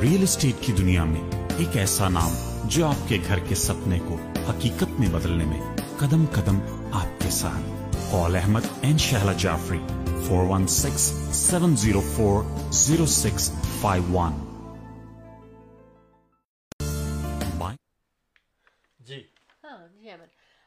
Real 0.03 0.23
estate 0.23 0.61
کی 0.61 0.73
دنیا 0.73 1.05
میں 1.05 1.23
ایک 1.59 1.77
ایسا 1.77 2.09
نام 2.09 2.35
جو 2.75 2.87
آپ 2.87 3.09
کے 3.09 3.19
گھر 3.29 3.39
کے 3.49 3.55
سپنے 3.55 3.99
کو 4.09 4.17
حقیقت 4.49 5.01
میں 5.01 5.09
بدلنے 5.13 5.45
میں 5.45 5.61
قدم 5.99 6.25
قدم 6.33 6.59
آپ 6.93 7.21
کے 7.23 7.31
ساتھ 7.31 7.99
قول 8.11 8.37
احمد 8.37 8.71
این 8.83 8.99
شہلا 8.99 9.33
جعفری 9.43 9.79
416 10.29 11.11
704 11.43 12.43
0651 12.71 14.52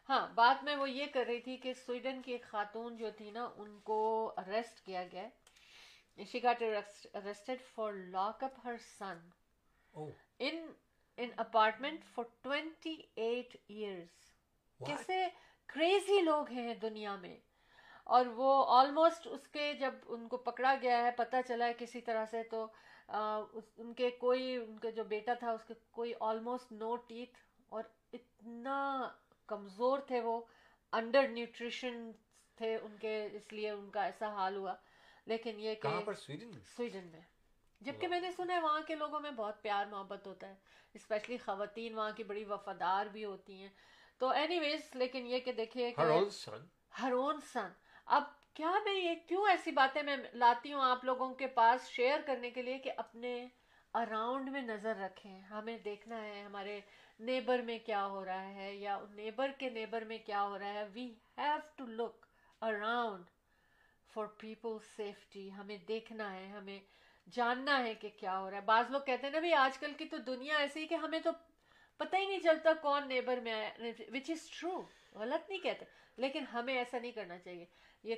ہاں 0.10 0.28
بات 0.36 0.64
میں 0.64 0.76
وہ 0.76 0.89
یہ 0.89 1.06
کر 1.14 1.26
رہی 1.28 1.39
تھی 1.41 1.56
کہ 1.58 1.74
سویڈن 1.74 2.22
کی 2.22 2.32
ایک 2.32 2.43
خاتون 2.43 2.97
جو 2.97 3.10
تھی 3.18 3.32
نا 3.32 3.49
ان 3.56 3.80
کو 3.84 3.97
اریسٹ 4.38 4.82
کیا 4.86 5.03
گیا۔ 5.12 5.28
She 6.18 6.41
got 6.43 6.62
arrested 6.62 7.62
for 7.74 7.93
lock 8.12 8.43
up 8.43 8.60
her 8.64 8.76
son 8.89 9.18
in 10.39 10.66
in 11.18 11.30
apartment 11.38 12.03
for 12.06 12.24
twenty 12.41 12.95
eight 13.16 13.56
years 13.68 14.24
کیسے 14.80 15.26
کریزی 15.70 16.22
لوگ 16.22 16.49
ہیں 16.49 16.74
دنیا 16.82 17.16
میں۔ 17.16 17.38
اور 18.08 18.26
وہ 18.36 18.49
آلموسٹ 18.70 19.28
اس 19.28 19.47
کے 19.47 19.74
جب 19.74 19.93
ان 20.06 20.28
کو 20.28 20.38
پکڑا 20.39 20.74
گیا 20.82 20.97
ہے 21.03 21.12
پتہ 21.18 21.36
چلا 21.47 21.66
ہے 21.66 21.74
کسی 21.78 22.01
طرح 22.01 22.26
سے 22.32 22.43
تو 22.43 22.66
آ, 23.10 23.39
ان 23.78 23.93
کے 23.93 24.10
کوئی 24.20 24.56
ان 24.58 24.78
کا 24.80 24.89
جو 24.89 25.03
بیٹا 25.03 25.34
تھا 25.34 25.51
اس 25.51 25.66
کے 25.66 25.74
کوئی 25.91 26.14
آلموسٹ 26.22 26.72
نو 26.72 26.95
ٹیتھ 27.08 27.38
اور 27.72 27.84
اتنا 28.14 28.78
کمزور 29.48 30.00
تھے 30.00 30.22
وہ 30.22 30.41
انڈر 30.91 31.28
نیوٹریشن 31.28 32.12
تھے 32.56 32.76
ان 32.76 32.98
کے 32.98 33.30
اس 33.32 33.54
لیے 33.54 33.70
ان 33.70 33.89
کا 33.89 34.04
ایسا 34.04 34.28
حال 34.28 34.56
ہوا۔ 34.56 34.74
لیکن 35.26 35.60
یہ 35.60 35.76
کہاں 35.76 36.02
پر؟ 36.02 36.14
سویڈن 36.14 36.48
میں؟ 36.48 36.64
سویڈن 36.78 37.08
میں۔ 37.12 37.22
جبکہ 37.82 38.08
میں 38.08 38.22
نے 38.22 38.32
سنا 38.32 38.54
ہے 38.54 38.62
وہاں 38.62 38.82
کے 38.82 38.96
لوگوں 38.96 39.20
میں 39.20 39.32
بہت 39.32 39.62
پیار 39.62 39.86
محبت 39.86 40.28
ہوتا 40.28 40.48
ہے 40.50 40.56
اسپیشلی 40.93 41.38
خواتین 41.38 41.96
وہاں 41.96 42.12
کی 42.12 42.24
بڑی 42.24 42.43
وفادار 42.43 43.06
بھی 43.06 43.26
ہوتی 43.26 43.62
ہیں۔ 43.62 43.70
تو 44.18 44.30
اینی 44.30 44.60
ویز 44.60 44.82
لیکن 44.93 45.28
یہ 45.28 45.39
کہ 45.39 45.52
دیکھیے 45.52 45.93
ہر 47.02 47.12
اون 47.12 47.41
سن 47.41 47.68
اب 48.06 48.24
کیا 48.54 48.72
میں 48.86 48.93
یہ 48.93 49.16
کیوں 49.28 49.48
ایسی 49.50 49.72
باتیں 49.72 50.04
میں 50.04 50.18
لاتی 50.34 50.74
ہوں 50.74 50.82
آپ 50.82 51.06
لوگوں 51.06 51.34
کے 51.34 51.48
پاس 51.48 51.89
شیئر 51.89 52.20
کرنے 52.26 52.52
کے 52.52 52.62
لیے 52.62 52.78
کہ 52.80 52.91
اپنے 52.98 53.48
اراؤنڈ 53.96 54.50
میں 54.50 54.62
نظر 54.62 54.96
رکھیں۔ 54.96 55.39
ہمیں 55.41 55.78
دیکھنا 55.78 56.22
ہے 56.22 56.41
ہمارے 56.43 56.80
نیبر 57.20 57.60
میں 57.60 57.78
کیا 57.86 58.06
ہو 58.06 58.26
رہا 58.26 58.54
ہے 58.56 58.74
یا 58.76 58.98
نیبر 59.12 59.52
کے 59.58 59.70
نیبر 59.70 60.04
میں 60.04 60.18
کیا 60.26 60.41
ہو 60.43 60.58
رہا 60.60 60.74
ہے۔ 60.74 60.84
We 60.93 61.06
have 61.38 61.58
to 61.76 61.86
look 61.86 62.26
around 62.62 63.26
for 64.14 64.26
people 64.38 64.78
safety 64.96 65.52
ہمیں 65.52 65.78
دیکھنا 65.88 66.32
ہے، 66.34 66.46
ہمیں 66.48 66.80
جاننا 67.28 67.78
ہے 67.84 67.93
کہ 67.93 68.10
کیا 68.20 68.38
ہو 68.39 68.50
رہا 68.50 68.58
ہے۔ 68.58 68.62
بعض 68.62 68.91
لوگ 68.91 69.02
کہتے 69.02 69.26
ہیں 69.28 69.34
نا 69.34 69.39
بھائی، 69.39 69.54
آج 69.54 69.78
کل 69.78 69.93
کی 69.93 70.06
تو 70.06 70.18
دنیا 70.18 70.58
ایسی 70.58 70.86
کہ 70.88 70.96
ہمیں 70.96 71.20
تو 71.20 71.32
پتہ 72.00 72.16
ہی 72.16 72.26
نہیں 72.26 72.39
چلتا 72.39 72.74
کون 72.82 73.08
نیبر 73.08 73.38
میں 73.38 73.54
آیا 73.54 73.70
وچ 74.14 74.30
از 74.30 74.50
ٹرو 74.50 74.82
غلط 75.14 75.50
نہیں 75.50 75.60
کہتے، 75.60 75.86
لیکن 76.18 76.46
ہمیں 76.54 76.78
ایسا 76.78 77.00
نہیں 77.00 77.12
کرنا 77.12 77.38
چاہیے۔ 77.39 77.66
یہ 78.04 78.16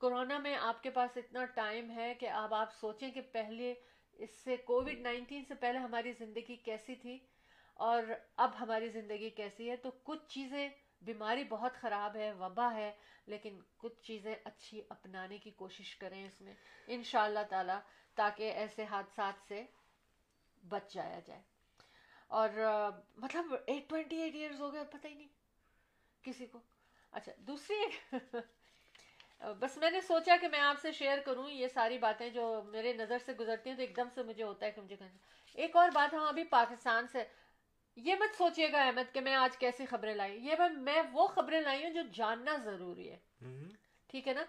کرونا 0.00 0.38
میں 0.38 0.56
آپ 0.60 0.82
کے 0.82 0.90
پاس 0.90 1.16
اتنا 1.16 1.44
ٹائم 1.44 1.90
ہے 1.90 2.14
کہ 2.14 2.28
اب 2.28 2.54
آپ 2.54 2.74
سوچیں 2.80 3.10
کہ 3.10 3.20
پہلے 3.32 3.74
اس 4.18 4.30
سے 4.44 4.56
کووڈ 4.56 5.00
نائنٹین 5.00 5.44
سے 5.44 5.54
پہلے 5.54 5.78
ہماری 5.78 6.12
زندگی 6.12 6.56
کیسی 6.56 6.94
تھی 6.94 7.18
اور 7.74 8.02
اب 8.36 8.60
ہماری 8.60 8.88
زندگی 8.88 9.30
کیسی 9.30 9.70
ہے 9.70 9.76
تو 9.76 9.90
کچھ 9.90 10.28
چیزیں 10.28 10.68
بیماری 11.02 11.44
بہت 11.44 11.72
خراب 11.74 12.16
ہے 12.16 12.32
وبا 12.32 12.74
ہے 12.74 12.92
لیکن 13.26 13.60
کچھ 13.76 14.02
چیزیں 14.02 14.34
اچھی 14.44 14.82
اپنانے 14.88 15.38
کی 15.38 15.50
کوشش 15.50 15.96
کریں 15.96 16.26
اس 16.26 16.40
میں 16.40 16.54
ان 16.86 17.02
شاء 17.02 17.24
اللہ 17.24 17.44
تعالیٰ 17.50 17.78
تاکہ 18.14 18.42
ایسے 18.42 18.84
حادثات 18.84 19.34
سے 19.48 19.64
بچ 20.68 20.94
جایا 20.94 21.20
جائے۔ 21.26 21.42
اور 22.28 22.48
مطلب 23.16 23.54
ایٹ 23.66 23.88
ٹوینٹی 23.88 24.16
ایٹ 24.16 24.34
ایئرز 24.34 24.60
ہو 24.60 24.72
گئے 24.72 24.84
پتہ 24.84 25.06
ہی 25.06 25.14
نہیں 25.14 25.28
کسی 26.22 26.46
کو۔ 26.46 26.60
اچھا 27.12 27.32
دوسری 27.38 27.76
بس 29.40 29.76
میں 29.76 29.90
نے 29.90 30.00
سوچا 30.00 30.36
کہ 30.40 30.48
میں 30.48 30.60
آپ 30.60 30.76
سے 30.82 30.92
شیئر 30.92 31.18
کروں 31.18 31.50
یہ 31.50 31.68
ساری 31.68 31.98
باتیں 31.98 32.30
جو 32.30 32.62
میرے 32.66 32.92
نظر 32.92 33.18
سے 33.18 33.32
گزرتی 33.32 33.70
ہیں 33.70 33.76
تو 33.76 33.82
ایک 33.82 33.96
دم 33.96 34.08
سے 34.14 34.22
مجھے 34.22 34.44
ہوتا 34.44 34.66
ہے 34.66 34.70
کہ 34.70 34.80
مجھے 34.80 34.96
ایک 35.54 35.76
اور 35.76 35.88
بات 35.94 36.14
ہم 36.14 36.20
ابھی 36.20 36.44
پاکستان 36.44 37.06
سے 37.08 37.24
یہ 37.96 38.14
مت 38.14 38.36
سوچیے 38.36 38.72
گا 38.72 38.82
احمد 38.82 39.14
کہ 39.14 39.20
میں 39.20 39.34
آج 39.34 39.56
کیسی 39.56 39.86
خبریں 39.86 40.14
لائی۔ 40.14 40.46
یہ 40.46 40.54
میں 40.58 40.68
میں 40.68 41.02
وہ 41.12 41.26
خبریں 41.26 41.60
لائی 41.60 41.84
ہوں 41.84 41.90
جو 41.90 42.00
جاننا 42.12 42.56
ضروری 42.56 43.10
ہے۔ 43.10 43.18
ٹھیک 44.06 44.28
ہے 44.28 44.32
نا؟ 44.32 44.44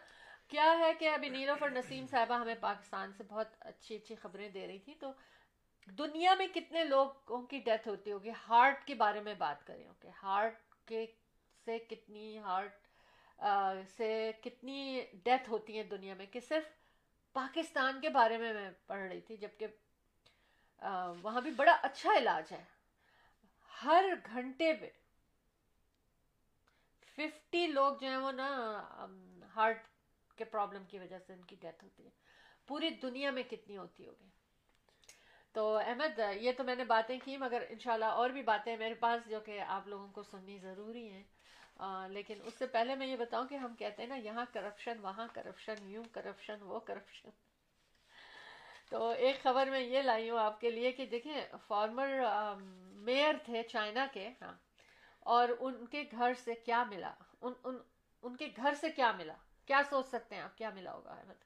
کیا 0.47 0.79
ہے 0.79 0.93
کہ 0.93 1.09
ابھی 1.09 1.29
نیلوف 1.29 1.63
اور 1.63 1.71
نسیم 1.71 2.07
صاحبہ 2.07 2.33
ہمیں 2.33 2.55
پاکستان 2.59 3.13
سے 3.13 3.23
بہت 3.23 3.47
اچھی 3.59 3.95
اچھی 3.95 4.15
خبریں 4.15 4.49
دے 4.49 4.67
رہی 4.67 4.79
تھیں۔ 4.79 4.95
تو 4.95 5.11
دنیا 5.85 6.35
میں 6.35 6.47
کتنے 6.47 6.83
لوگوں 6.83 7.41
کی 7.41 7.59
ڈیتھ 7.59 7.87
ہوتی 7.87 8.11
ہوگی؟ 8.11 8.29
ہارٹ 8.49 8.85
کے 8.85 8.95
بارے 8.95 9.19
میں 9.19 9.33
بات 9.33 9.67
کریں۔ 9.67 9.87
اوکے 9.87 10.09
ہارٹ 10.23 10.59
کے 10.85 11.05
سے 11.65 11.79
کتنی 11.79 12.37
ہارٹ 12.37 12.86
سے 13.97 14.31
کتنی 14.43 15.05
ڈیتھ 15.23 15.49
ہوتی 15.49 15.75
ہیں 15.75 15.83
دنیا 15.83 16.13
میں 16.13 16.25
کہ 16.25 16.39
صرف 16.39 16.63
پاکستان 17.33 18.01
کے 18.01 18.09
بارے 18.09 18.37
میں 18.37 18.53
میں 18.53 18.69
پڑھ 18.87 19.07
رہی 19.07 19.21
تھی، 19.21 19.37
جبکہ 19.37 19.67
وہاں 21.21 21.41
بھی 21.41 21.51
بڑا 21.51 21.77
اچھا 21.81 22.17
علاج 22.17 22.51
ہے۔ 22.51 22.63
ہر 23.83 24.05
گھنٹے 24.25 24.73
پہ 24.73 24.89
ففٹی 27.15 27.67
لوگ 27.67 27.93
جو 28.01 28.07
ہیں 28.07 28.17
وہ 28.17 28.31
نا 28.31 28.47
ہارٹ 29.55 29.83
کے 30.35 30.43
پرابلم 30.43 30.83
کی 30.85 30.99
وجہ 30.99 31.19
سے 31.19 31.33
ان 31.33 31.41
کی 31.41 31.55
ڈیتھ 31.59 31.83
ہوتی 31.83 32.05
ہے۔ 32.05 32.09
پوری 32.67 32.89
دنیا 32.89 33.31
میں 33.31 33.43
کتنی 33.43 33.77
ہوتی 33.77 34.07
ہوگی۔ 34.07 34.29
تو 35.51 35.77
احمد، 35.77 36.19
یہ 36.35 36.51
تو 36.57 36.63
میں 36.63 36.75
نے 36.75 36.85
باتیں 36.85 37.19
کی، 37.23 37.37
مگر 37.37 37.63
انشاءاللہ 37.69 38.05
اور 38.05 38.29
بھی 38.29 38.41
باتیں 38.41 38.77
میرے 38.77 38.93
پاس 38.93 39.29
جو 39.29 39.39
کہ 39.39 39.59
آپ 39.61 39.87
لوگوں 39.87 40.07
کو 40.07 40.23
سننی 40.23 40.57
ضروری 40.59 41.09
ہیں۔ 41.09 41.23
لیکن 42.09 42.39
اس 42.43 42.53
سے 42.53 42.67
پہلے 42.67 42.95
میں 42.95 43.07
یہ 43.07 43.15
بتاؤں 43.15 43.47
کہ 43.47 43.55
ہم 43.55 43.75
کہتے 43.75 44.01
ہیں 44.01 44.09
نا 44.09 44.15
یہاں 44.15 44.45
کرپشن 44.53 44.99
وہاں 45.01 45.27
کرپشن 45.33 45.75
یوں 45.81 46.03
کرپشن 46.11 46.57
وہ 46.61 46.79
کرپشن 46.79 47.29
تو 48.89 49.09
ایک 49.09 49.43
خبر 49.43 49.67
میں 49.67 49.79
یہ 49.79 50.01
لائی 50.01 50.29
ہوں 50.29 50.39
آپ 50.39 50.61
کے 50.61 50.69
لیے 50.69 50.91
کہ 50.91 51.05
دیکھیں 51.05 51.41
فارمر 51.67 52.09
میئر 52.93 53.33
تھے 53.45 53.63
چائنا 53.63 54.07
کے 54.13 54.29
ہاں 54.41 54.53
اور 55.19 55.49
ان 55.59 55.85
کے 55.85 56.03
گھر 56.11 56.33
سے 56.33 56.55
کیا 56.55 56.83
ملا؟ 56.83 57.13
ان 57.41 57.53
ان 57.63 57.77
ان 58.21 58.35
کے 58.35 58.47
گھر 58.57 58.73
سے 58.73 58.91
کیا 58.91 59.11
ملا؟ 59.11 59.33
کیا 59.65 59.81
سوچ 59.89 60.05
سکتے 60.05 60.35
ہیں 60.35 60.41
آپ؟ 60.41 60.57
کیا 60.57 60.69
ملا 60.69 60.93
ہوگا؟ 60.93 61.11
احمد؟ 61.11 61.43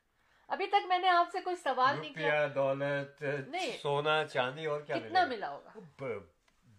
ابھی 0.48 0.68
تک 0.68 0.86
میں 0.88 1.00
نے 1.00 1.08
آپ 1.08 1.28
سے 1.32 1.42
کوئی 1.42 1.56
سوال 1.56 2.00
نہیں 2.00 2.14
کیا۔ 2.14 2.48
دولت 2.56 3.22
نہیں۔ 3.48 3.78
سونا 3.78 4.26
چاندی 4.26 4.66
اور 4.66 4.82
کیا 4.82 4.98
کتنا 4.98 5.26
ملا 5.26 5.50
ہوگا؟ 5.50 5.72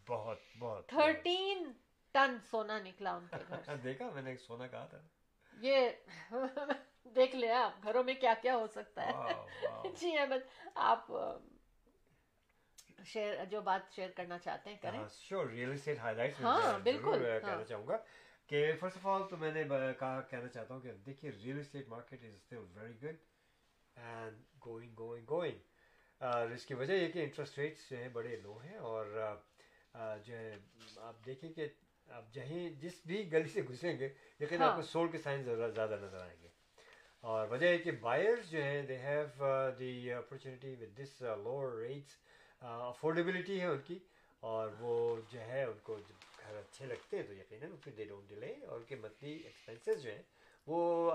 بہت 0.09 0.39
بہت۔ 0.59 0.89
تھرٹین 0.89 1.73
ٹن 2.15 2.37
سونا 2.51 2.79
نکلا 2.79 3.13
ان 3.13 3.27
کے 3.27 3.43
گھر 3.49 3.77
دیکھا 3.77 4.11
میں 4.11 4.23
نے 4.23 4.31
ایک 4.31 4.41
سونا 4.41 4.67
کہا 4.67 4.87
تھا 4.87 4.99
یہ 5.53 5.91
دیکھ 7.15 7.37
لیا 7.37 7.63
آپ 7.65 7.83
گھروں 7.83 8.03
میں 8.05 8.15
کیا 8.15 8.35
کیا 8.43 8.57
ہو 8.57 8.67
سکتا 8.67 9.07
ہے 9.07 9.91
جی 10.01 10.17
احمد 10.17 10.47
آپ 10.75 11.11
شیئر 13.05 13.45
جو 13.45 13.61
بات 13.61 13.95
شیئر 13.95 14.11
کرنا 14.17 14.39
چاہتے 14.39 14.71
ہیں 14.71 14.77
کریں 14.83 14.99
sure 15.11 15.47
real 15.47 15.73
estate 15.73 15.99
high 15.99 16.17
light 16.17 16.41
ہاں 16.43 16.79
بالکل 16.79 17.25
کہنا 17.41 17.65
چاہوں 17.65 17.87
گا 17.87 17.97
کہ 18.49 18.73
فرسٹ 18.81 18.97
آف 18.97 19.07
آل 19.07 19.23
تو 19.31 19.37
میں 19.37 19.53
نے 19.53 19.65
کہا 19.99 20.21
کہنا 20.21 20.49
چاہتا 20.49 20.75
ہوں 20.75 20.81
کہ 20.81 20.93
دیکھیے 21.07 21.31
real 21.31 21.59
estate 21.61 21.89
market 21.89 22.25
is 22.25 22.35
still 22.35 22.65
very 22.75 23.01
good 23.03 23.17
and 23.97 24.43
going 24.67 24.95
going 24.99 25.27
going 25.29 25.59
اس 26.55 26.67
کی 26.67 26.75
وجہ 26.75 26.93
یہ 26.93 27.09
کہ 27.09 27.25
انٹرسٹ 27.25 27.59
ریٹس 27.59 27.89
جو 27.91 27.97
ہیں 27.97 28.09
بڑے 28.09 28.37
لو 28.37 28.59
ہیں 28.59 28.77
اور 28.77 29.07
جو 30.25 30.37
ہے 30.37 30.57
آپ 30.97 31.25
دیکھیں 31.27 31.53
کہ 31.53 31.67
آپ 32.13 32.33
جہیں 32.33 32.71
جس 32.71 32.93
بھی 33.07 33.33
گلی 33.33 33.49
سے 33.49 33.63
گھسیں 33.69 33.99
گے 33.99 34.09
لیکن 34.39 34.63
آپ 34.63 34.71
ہاں۔ 34.71 34.77
کو 34.77 34.83
سول 34.83 35.09
کے 35.09 35.19
سائن 35.19 35.43
زیادہ 35.45 35.97
نظر 36.03 36.21
آئیں 36.21 36.37
گے۔ 36.43 36.49
اور 37.21 37.49
وجہ 37.49 37.67
ہے 37.67 37.79
کہ 37.79 37.91
بائرز 37.91 38.51
جو 38.51 38.63
ہیں 38.63 38.83
they 38.83 38.99
have 38.99 39.45
the 39.79 40.13
opportunity 40.13 40.75
with 40.81 40.99
this 40.99 41.23
lower 41.23 41.73
rates 41.73 42.17
affordability 42.61 43.61
ہے 43.61 43.67
ان 43.67 43.79
کی۔ 43.87 43.99
اور 44.41 44.69
وہ 44.79 45.17
جو 45.31 45.41
ہے 45.41 45.65
ان 45.65 45.79
کو 45.83 45.97
گھر 46.39 46.57
اچھے 46.57 46.87
لگتے 46.87 47.17
ہیں 47.17 47.25
تو 47.25 47.35
یقیناً 47.35 47.71
پھر 47.81 47.93
دے 47.93 48.05
ڈونٹ 48.05 48.29
ڈیلے 48.29 48.55
اور 48.67 48.79
ان 48.79 48.85
کے 48.85 48.97
منتھلی 48.97 49.33
ایکسپینسز 49.33 50.03
جو 50.03 50.11
ہیں 50.11 50.23
وہ 50.67 51.07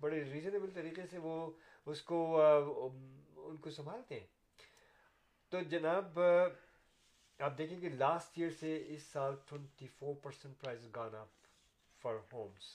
بڑے 0.00 0.24
ریزنیبل 0.24 0.70
طریقے 0.74 1.02
سے 1.10 1.18
وہ 1.18 1.50
اس 1.86 2.02
کو 2.02 2.40
ان 3.36 3.56
کو 3.56 3.70
سنبھالتے 3.70 4.20
ہیں۔ 4.20 4.26
تو 5.52 5.60
جناب 5.60 6.18
آپ 7.40 7.58
دیکھیں 7.58 7.80
گے 7.80 7.88
لاسٹ 7.88 8.38
ایئر 8.38 8.50
سے 8.50 8.76
اس 8.88 9.02
سال 9.02 9.34
twenty 9.46 9.86
four 9.98 10.14
percent 10.22 10.60
price 10.60 10.86
gone 10.96 11.14
up 11.14 11.28
for 12.02 12.14
homes 12.32 12.70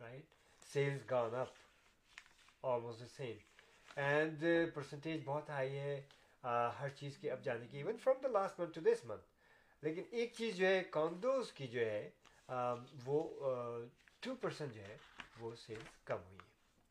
right 0.00 0.34
sales 0.62 1.10
gone 1.10 1.34
up 1.34 2.66
almost 2.66 3.00
the 3.00 3.06
same 3.06 3.36
and 3.96 4.44
percentage 4.74 5.22
بہت 5.24 5.50
ہائی 5.50 5.78
ہے 5.78 6.00
ہر 6.80 6.88
چیز 6.96 7.16
کے 7.18 7.30
اب 7.30 7.44
جانے 7.44 7.66
کی 7.66 7.76
even 7.78 7.98
from 7.98 8.20
the 8.22 8.28
last 8.30 8.60
month 8.60 8.74
to 8.74 8.80
this 8.82 9.04
month 9.04 9.84
لیکن 9.84 10.02
ایک 10.10 10.32
چیز 10.36 10.56
جو 10.56 10.66
ہے 10.66 10.82
کانڈوز 10.90 11.52
کی 11.52 11.66
جو 11.66 11.80
ہے 11.80 12.08
وہ 13.04 13.22
ٹو 14.20 14.34
پرسینٹ 14.40 14.74
جو 14.74 14.82
ہے 14.82 14.96
وہ 15.40 15.54
سیلز 15.56 15.88
کم 16.04 16.18
ہوئی 16.22 16.38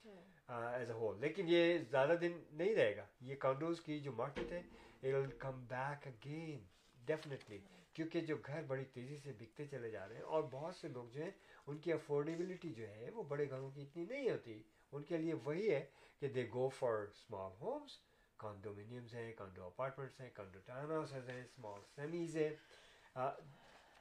ہے 0.08 0.72
ایز 0.72 0.90
اے 0.90 0.96
ہول 0.96 1.20
لیکن 1.22 1.46
یہ 1.48 1.78
زیادہ 1.92 2.16
دن 2.22 2.40
نہیں 2.52 2.76
رہے 2.76 2.96
گا 2.98 3.06
یہ 3.22 3.36
کانڈوز 3.40 3.82
کی 3.82 4.00
جو 4.00 4.12
مارکیٹ 4.14 4.52
ہے 4.52 4.62
it 5.04 5.40
come 5.40 5.64
back 5.66 6.08
again 6.08 6.64
definitely 6.98 7.60
کیونکہ 7.96 8.22
جو 8.22 8.36
گھر 8.46 8.62
بڑی 8.64 8.84
تیزی 8.84 9.18
سے 9.18 9.32
بکتے 9.40 9.66
چلے 9.68 9.90
جا 9.92 10.08
رہے 10.08 10.16
ہیں 10.16 10.24
اور 10.24 10.44
بہت 10.52 10.76
سے 10.76 10.88
لوگ 10.88 11.08
جو 11.08 11.22
ہیں 11.24 11.32
ان 11.68 11.78
کی 11.78 11.94
افورڈیبلٹی 11.94 12.74
جو 12.74 12.88
ہے 12.90 13.10
وہ 13.10 13.24
بڑے 13.24 13.50
گھروں 13.50 13.70
کی 13.72 13.82
اتنی 13.82 14.06
نہیں 14.06 14.30
ہوتی 14.30 14.62
ان 14.92 15.04
کے 15.04 15.18
لیے 15.18 15.34
وہی 15.44 15.70
ہے 15.70 15.86
کہ 16.22 16.28
they 16.28 16.48
go 16.54 16.68
for 16.70 17.02
small 17.02 17.52
homes 17.62 17.98
condominiums 18.40 19.14
ہیں 19.16 19.32
کانڈو 19.34 19.66
اپارٹمنٹس 19.66 20.20
ہیں 20.22 20.30
کانڈو 20.34 20.60
ٹاناسز 20.66 21.30
ہیں 21.30 21.42
اسمال 21.42 21.82
سیمیز 21.96 22.38
ہیں 22.38 22.50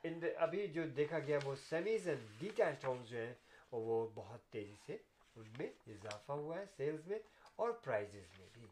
ان 0.04 0.20
ابھی 0.36 0.66
جو 0.66 0.82
دیکھا 0.96 1.18
گیا 1.18 1.38
وہ 1.44 1.54
سیمیز 1.68 2.08
اینڈ 2.08 2.40
ڈیٹیچ 2.40 2.84
ہومس 2.84 3.08
جو 3.08 3.18
ہیں 3.18 3.34
وہ 3.72 4.06
بہت 4.14 4.50
تیزی 4.52 4.74
سے 4.86 4.96
ان 5.36 5.48
میں 5.58 5.66
اضافہ 5.86 6.32
ہوا 6.32 6.58
ہے 6.58 6.64
سیلز 6.76 7.06
میں 7.06 7.18
اور 7.56 7.70
پرائزز 7.84 8.38
میں 8.38 8.46
بھی 8.52 8.66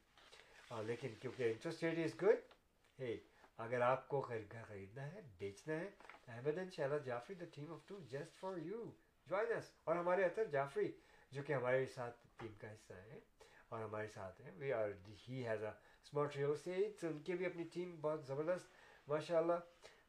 اور 0.71 0.85
لیکن 0.85 1.15
کیونکہ 1.21 1.43
انٹرسٹ 1.43 1.83
ریٹ 1.85 1.99
از 1.99 2.15
گڈ 2.23 3.01
ہے 3.01 3.15
اگر 3.59 3.81
آپ 3.81 4.07
کو 4.09 4.21
گھر 4.21 4.63
خریدنا 4.69 5.07
ہے، 5.13 5.21
بیچنا 5.39 5.75
ہے، 5.75 5.89
احمد 6.29 6.59
ان 6.59 6.71
شاء 6.71 6.85
اللہ 6.85 6.99
Jafri 7.05 7.35
the 7.35 7.45
team 7.55 7.73
of 7.73 7.87
two 7.87 7.99
just 8.11 8.39
for 8.41 8.57
you 8.57 8.85
join 9.27 9.53
اس 9.57 9.71
اور 9.85 9.97
ہمارے 9.97 10.25
اطر 10.25 10.45
جعفری، 10.53 10.91
جو 11.33 11.43
کہ 11.47 11.53
ہمارے 11.53 11.85
ساتھ 11.95 12.27
ٹیم 12.39 12.55
کا 12.61 12.73
حصہ 12.73 12.93
ہیں 13.09 13.19
اور 13.69 13.83
ہمارے 13.83 14.09
ساتھ 14.15 14.41
ہیں 14.41 14.51
we 14.59 14.73
are 14.73 14.91
he 15.29 15.47
has 15.47 15.65
a 15.65 15.71
smart 15.71 16.37
Rio 16.37 16.55
سیٹس 16.65 17.05
ان 17.05 17.19
کی 17.23 17.35
بھی 17.35 17.47
اپنی 17.47 17.65
ٹیم 17.73 17.95
بہت 18.01 18.27
زبردست 18.27 19.09
ماشاء 19.09 19.39
اللہ 19.39 19.59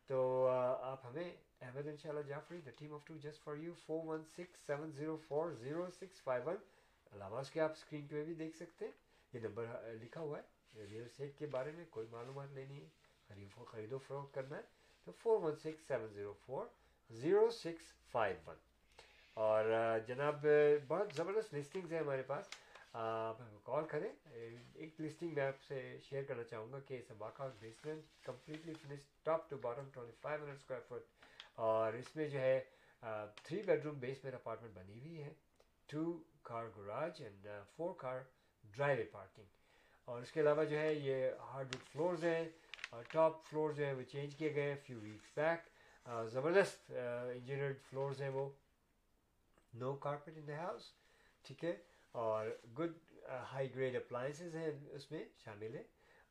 تو 0.08 0.48
آپ 0.48 1.06
ہمیں 1.06 1.30
احمد 1.62 1.88
ان 1.88 1.98
شاء 1.98 2.10
اللہ 2.10 2.28
Jafri 2.28 2.62
the 2.62 2.72
team 2.78 2.94
of 2.94 3.06
two 3.06 3.18
just 3.24 3.44
for 3.44 3.56
you 3.56 3.74
four 3.86 4.06
one 4.06 4.24
six 4.38 4.66
seven 4.68 4.92
zero 4.92 5.18
four 5.28 5.52
zero 5.62 5.90
six 6.00 6.22
five 6.24 6.44
one 6.46 6.56
علاوہ 7.12 7.40
اس 7.40 7.50
کے 7.52 7.62
آپ 7.62 7.72
اسکرین 7.72 8.08
پہ 8.08 8.24
بھی 8.24 8.34
دیکھ 8.36 8.56
سکتے 8.58 8.86
ہیں۔ 8.86 8.92
یہ 9.34 9.40
نمبر 9.40 9.66
لکھا 10.02 10.22
ہوا 10.22 10.38
ہے۔ 10.38 10.84
ریئل 10.86 11.06
اسٹیٹ 11.06 11.38
کے 11.38 11.46
بارے 11.52 11.72
میں 11.72 11.86
کوئی 11.90 12.08
معلومات 12.12 12.52
لینی 12.54 12.82
ہے، 12.82 12.88
خرید 13.30 13.58
و 13.58 13.64
خرید 13.66 13.94
و 13.94 13.98
فروخت 14.08 14.34
کرنا 14.34 14.58
ہے 14.58 14.62
تو 15.08 15.12
four 15.20 15.40
one 15.42 15.56
six 15.56 15.88
seven 15.88 16.08
zero 16.14 16.34
four 16.46 16.66
zero 17.10 17.50
six 17.52 17.94
five 18.12 18.36
one 18.46 18.58
اور 19.44 19.66
جناب، 20.08 20.46
بہت 20.88 21.14
زبردست 21.16 21.54
لسٹنگز 21.54 21.94
ہیں 21.94 22.00
ہمارے 22.00 22.22
پاس۔ 22.28 22.50
آپ 22.94 23.38
کال 23.64 23.86
کریں۔ 23.90 24.10
ایک 24.34 25.00
لسٹنگ 25.02 25.34
میں 25.36 25.44
آپ 25.44 25.62
سے 25.68 25.82
شیئر 26.04 26.24
کرنا 26.28 26.44
چاہوں 26.44 26.72
گا 26.72 26.80
کہ 26.88 27.02
سباقہ 27.08 27.44
basement 27.60 28.26
completely 28.26 28.74
finish 28.82 29.06
top 29.24 29.50
to 29.50 29.58
bottom 29.62 29.90
twenty 29.94 30.16
five 30.22 30.40
hundred 30.40 30.60
square 30.60 30.82
feet 30.88 31.60
اور 31.68 31.94
اس 31.94 32.16
میں 32.16 32.28
جو 32.30 32.40
ہے 32.40 32.60
three 33.44 33.62
bed 33.66 33.86
room 33.86 34.00
basement 34.00 34.34
apartment 34.36 34.74
بنی 34.76 35.00
ہوئی 35.00 35.24
ہے۔ 35.24 35.34
Two 35.90 36.04
car 36.44 36.66
garage 36.78 37.22
and 37.24 37.48
four 37.76 37.94
car 37.98 38.20
driveway 38.98 39.04
parking 39.12 39.46
اور 40.08 40.22
اس 40.22 40.32
کے 40.32 40.42
علاوہ 40.42 40.64
جو 40.66 40.80
ہے 40.80 40.94
یہ 40.94 41.30
ہارڈ 41.52 41.76
وڈ 41.76 41.84
فلورز 41.92 42.24
ہیں، 42.24 42.44
اور 42.90 43.04
ٹاپ 43.12 43.44
فلور 43.50 43.72
جو 43.74 43.86
ہے 43.86 43.94
وہ 43.94 44.04
چینج 44.12 44.36
کیے 44.36 44.54
گئے 44.56 44.70
ہیں 44.70 44.80
فیو 44.86 45.00
ویکس 45.02 45.38
بیک 45.38 45.70
زبردست 46.32 46.92
انجینئرڈ 46.92 47.78
فلورز 47.90 48.22
ہیں 48.22 48.30
وہ. 48.30 48.50
نو 49.74 49.94
کارپیٹ 50.06 50.38
ان 50.38 50.48
دا 50.48 50.58
ہاؤس 50.58 50.92
ٹھیک 51.46 51.64
ہے؟ 51.64 51.76
اور 52.12 52.48
گڈ 52.80 52.98
ہائی 53.52 53.74
گریڈ 53.76 53.96
اپلائنسز 53.96 54.56
ہیں 54.56 54.70
اس 54.96 55.12
میں 55.12 55.24
شامل 55.44 55.76
ہیں. 55.76 55.84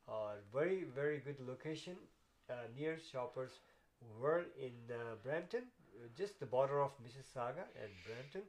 اور 0.08 0.38
very 0.52 0.84
very 0.94 1.24
good 1.26 1.40
location 1.40 2.04
near 2.48 2.96
Shoppers 3.02 3.58
World 4.02 4.48
in 4.56 4.86
Brampton 5.22 5.68
just 6.16 6.40
the 6.40 6.46
border 6.50 6.80
of 6.82 7.00
Mississauga 7.32 7.64
and 7.74 7.94
Brampton 8.06 8.40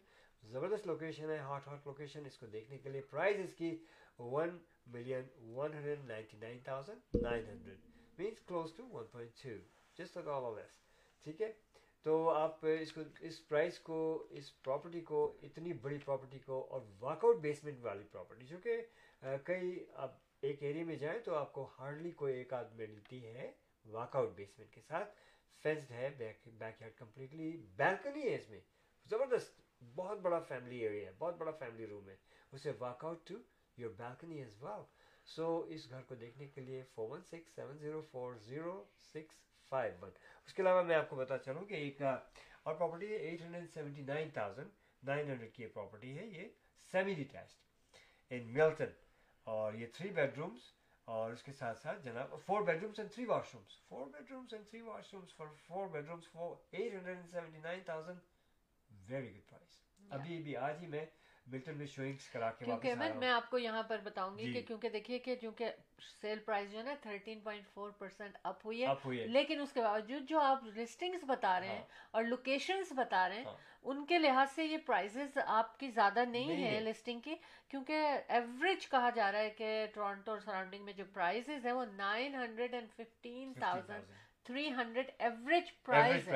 زبردست 0.43 0.87
لوکیشن 0.87 1.29
ہے 1.29 1.37
ہاٹ 1.39 1.67
ہاٹ 1.67 1.87
لوکیشن 1.87 2.25
اس 2.25 2.37
کو 2.37 2.45
دیکھنے 2.45 2.77
کے 2.77 2.89
لیے 2.89 3.01
پرائز 3.01 3.39
اس 3.39 3.53
کی 3.55 3.75
one 4.19 4.57
million 4.87 5.27
one 5.55 5.73
hundred 5.73 6.05
ninety 6.05 6.37
nine 6.37 6.59
thousand 6.59 7.15
nine 7.23 7.45
hundred 7.47 7.79
minus 8.17 8.39
close 8.47 8.73
to 8.77 8.87
one 8.91 9.05
point 9.11 9.43
two 9.43 9.49
just 9.97 10.17
ٹھیک 11.25 11.41
ہے؟ 11.41 11.51
تو 12.05 12.29
آپ 12.29 12.65
اس 12.81 12.91
کو، 12.93 13.01
اس 13.19 13.47
پرائز 13.47 13.79
کو، 13.79 14.27
اس 14.29 14.61
پراپرٹی 14.63 15.01
کو، 15.01 15.19
اتنی 15.43 15.73
بڑی 15.73 15.97
پراپرٹی 16.05 16.39
کو 16.39 16.65
اور 16.69 16.81
واک 16.99 17.25
آؤٹ 17.25 17.37
بیسمنٹ 17.41 17.79
والی 17.81 18.03
پراپرٹی 18.11 18.45
جو 18.45 18.57
کہ 18.63 18.77
کئی، 19.45 19.85
آپ 19.95 20.17
ایک 20.41 20.63
ایریا 20.63 20.85
میں 20.85 20.95
جائیں 20.95 21.19
تو 21.19 21.35
آپ 21.35 21.51
کو 21.53 21.69
ہارڈلی 21.79 22.11
کوئی 22.11 22.35
ایک 22.35 22.53
آدھ 22.53 22.73
ملتی 22.75 23.25
ہے 23.25 23.51
واک 23.85 24.15
آؤٹ 24.15 24.29
بیسمنٹ 24.35 24.73
کے 24.73 24.81
ساتھ 24.87 25.13
فینسڈ 25.63 25.91
ہے 25.91 26.09
back 26.17 26.47
back 26.57 26.81
yard 26.81 26.97
completely 26.97 27.51
balcony 27.75 28.23
ہے 28.23 28.35
اس 28.35 28.49
میں، 28.49 28.59
زبردست۔ 29.05 29.59
بہت 29.82 30.17
بڑا 30.21 30.39
فیملی 30.47 30.77
ایریا 30.77 31.07
ہے، 31.07 31.13
بہت 31.19 31.36
بڑا 31.38 31.51
فیملی 31.59 31.88
روم 31.88 32.09
ہے۔ 32.09 32.15
اسے 32.53 32.71
walk 32.79 33.05
out 33.05 33.27
to 33.27 33.36
your 33.77 33.91
balcony 33.97 34.38
as 34.39 34.61
well 34.63 34.84
so 35.27 35.45
اس 35.69 35.89
گھر 35.89 36.01
کو 36.07 36.15
دیکھنے 36.15 36.47
کے 36.47 36.61
لیے 36.61 36.84
four 36.93 37.09
one 37.09 37.21
six 37.32 37.55
seven 37.55 37.77
zero 37.77 38.01
four 38.11 38.36
zero 38.45 38.84
six 39.13 39.39
five 39.71 39.93
one 40.01 40.09
اس 40.45 40.53
کے 40.53 40.61
علاوہ 40.61 40.82
میں 40.84 40.95
آپ 40.95 41.09
کو 41.09 41.15
بتا 41.15 41.38
چلوں 41.38 41.65
کہ 41.65 41.73
ایک 41.73 42.01
اور 42.01 42.73
پراپرٹی 42.73 43.11
ہے 43.11 43.17
eight 43.17 43.41
hundred 43.41 43.69
seventy 43.73 44.01
nine 44.01 44.29
thousand 44.34 44.69
nine 45.03 45.29
hundred 45.29 45.53
کی 45.53 45.67
پراپرٹی 45.67 46.17
ہے، 46.17 46.25
یہ 46.25 46.47
سیمی 46.93 47.13
ڈیٹیچڈ 47.13 48.34
ان 48.34 48.53
میلٹن 48.53 48.91
اور 49.47 49.73
یہ 49.73 49.88
تھری 49.93 50.09
بیڈ 50.11 50.38
رومس 50.38 50.71
اور 51.07 51.32
اس 51.32 51.43
کے 51.43 51.51
ساتھ 51.51 51.79
ساتھ 51.79 52.03
جناب 52.03 52.36
four 52.45 52.61
bedrooms 52.84 52.99
and 52.99 53.11
three 53.11 53.25
washrooms 53.53 53.77
four 53.88 54.07
bedrooms 54.32 54.53
and 54.53 54.67
three 54.69 54.82
washrooms 55.13 55.36
for 55.36 55.47
four 55.67 55.88
bedrooms 56.09 56.27
four 56.32 56.55
eight 56.71 56.93
hundred 56.93 57.15
and 57.15 57.29
seventy 57.32 57.59
nine 57.59 57.82
thousand 57.86 58.19
very 59.10 59.30
good 59.30 59.49
price 59.49 60.12
ابھی 60.12 60.58
آج 60.58 60.82
ہی 60.82 60.88
میں 60.88 61.06
ملٹن 61.47 61.78
میں 61.78 61.86
شوئنگز 61.86 62.30
کرا 62.30 62.52
کے 62.52 62.66
کیونکہ 62.66 62.95
میں 62.95 63.14
میں 63.14 63.30
آپ 63.30 63.49
کو 63.49 63.58
یہاں 63.58 63.84
پر 63.84 63.99
بتاؤں 64.04 64.38
گی 64.38 64.54
کہ 64.54 64.62
کیونکہ 64.62 64.89
دیکھیے 64.89 65.20
کہ 65.20 65.36
کیونکہ 65.36 65.72
سیل 66.12 66.39
پرائز 66.39 66.72
جو 66.72 66.78
ہے 66.78 66.84
نا 66.84 66.93
13.4% 67.06 68.32
اپ 68.43 68.66
ہوئی 68.66 68.84
ہے 68.84 69.28
لیکن 69.28 69.62
اس 69.62 69.74
کے 69.74 69.82
باوجود 69.82 70.30
جو 70.30 70.39
آپ 70.39 70.64
لسٹنگز 70.76 71.24
بتا 71.28 71.60
رہے 71.60 71.68
ہیں 71.68 71.84
اور 72.12 72.26
لوکیشنز 72.26 72.93
بتا 72.95 73.30
رہے 73.30 73.38
ہیں 73.38 73.45
ان 73.84 74.06
کے 74.06 74.20
لحاظ 74.20 74.47
سے 74.56 74.66
یہ 74.66 74.78
پرائزز 74.86 75.38
آپ 75.47 75.80
کی 75.80 75.91
زیادہ 75.91 76.24
نہیں 76.28 76.64
ہے 76.64 76.80
لسٹنگ 76.80 77.20
کی 77.20 77.36
کیونکہ 77.70 78.20
ایوریج 78.30 78.89
کہا 78.89 79.10
جا 79.16 79.32
رہا 79.32 79.39
ہے 79.39 79.49
کہ 79.58 79.86
ٹورانٹو 79.93 80.32
اور 80.32 80.39
سراؤنڈنگ 80.39 80.86
میں 80.86 80.93
جو 80.93 81.06
پرائزز 81.14 81.66
ہیں 81.66 81.74
وہ 81.74 81.86
915000 81.93 83.99
تھری 84.45 84.72
ہنڈریڈ 84.72 85.12
ایوریج 85.20 85.84
پرائز 85.84 86.30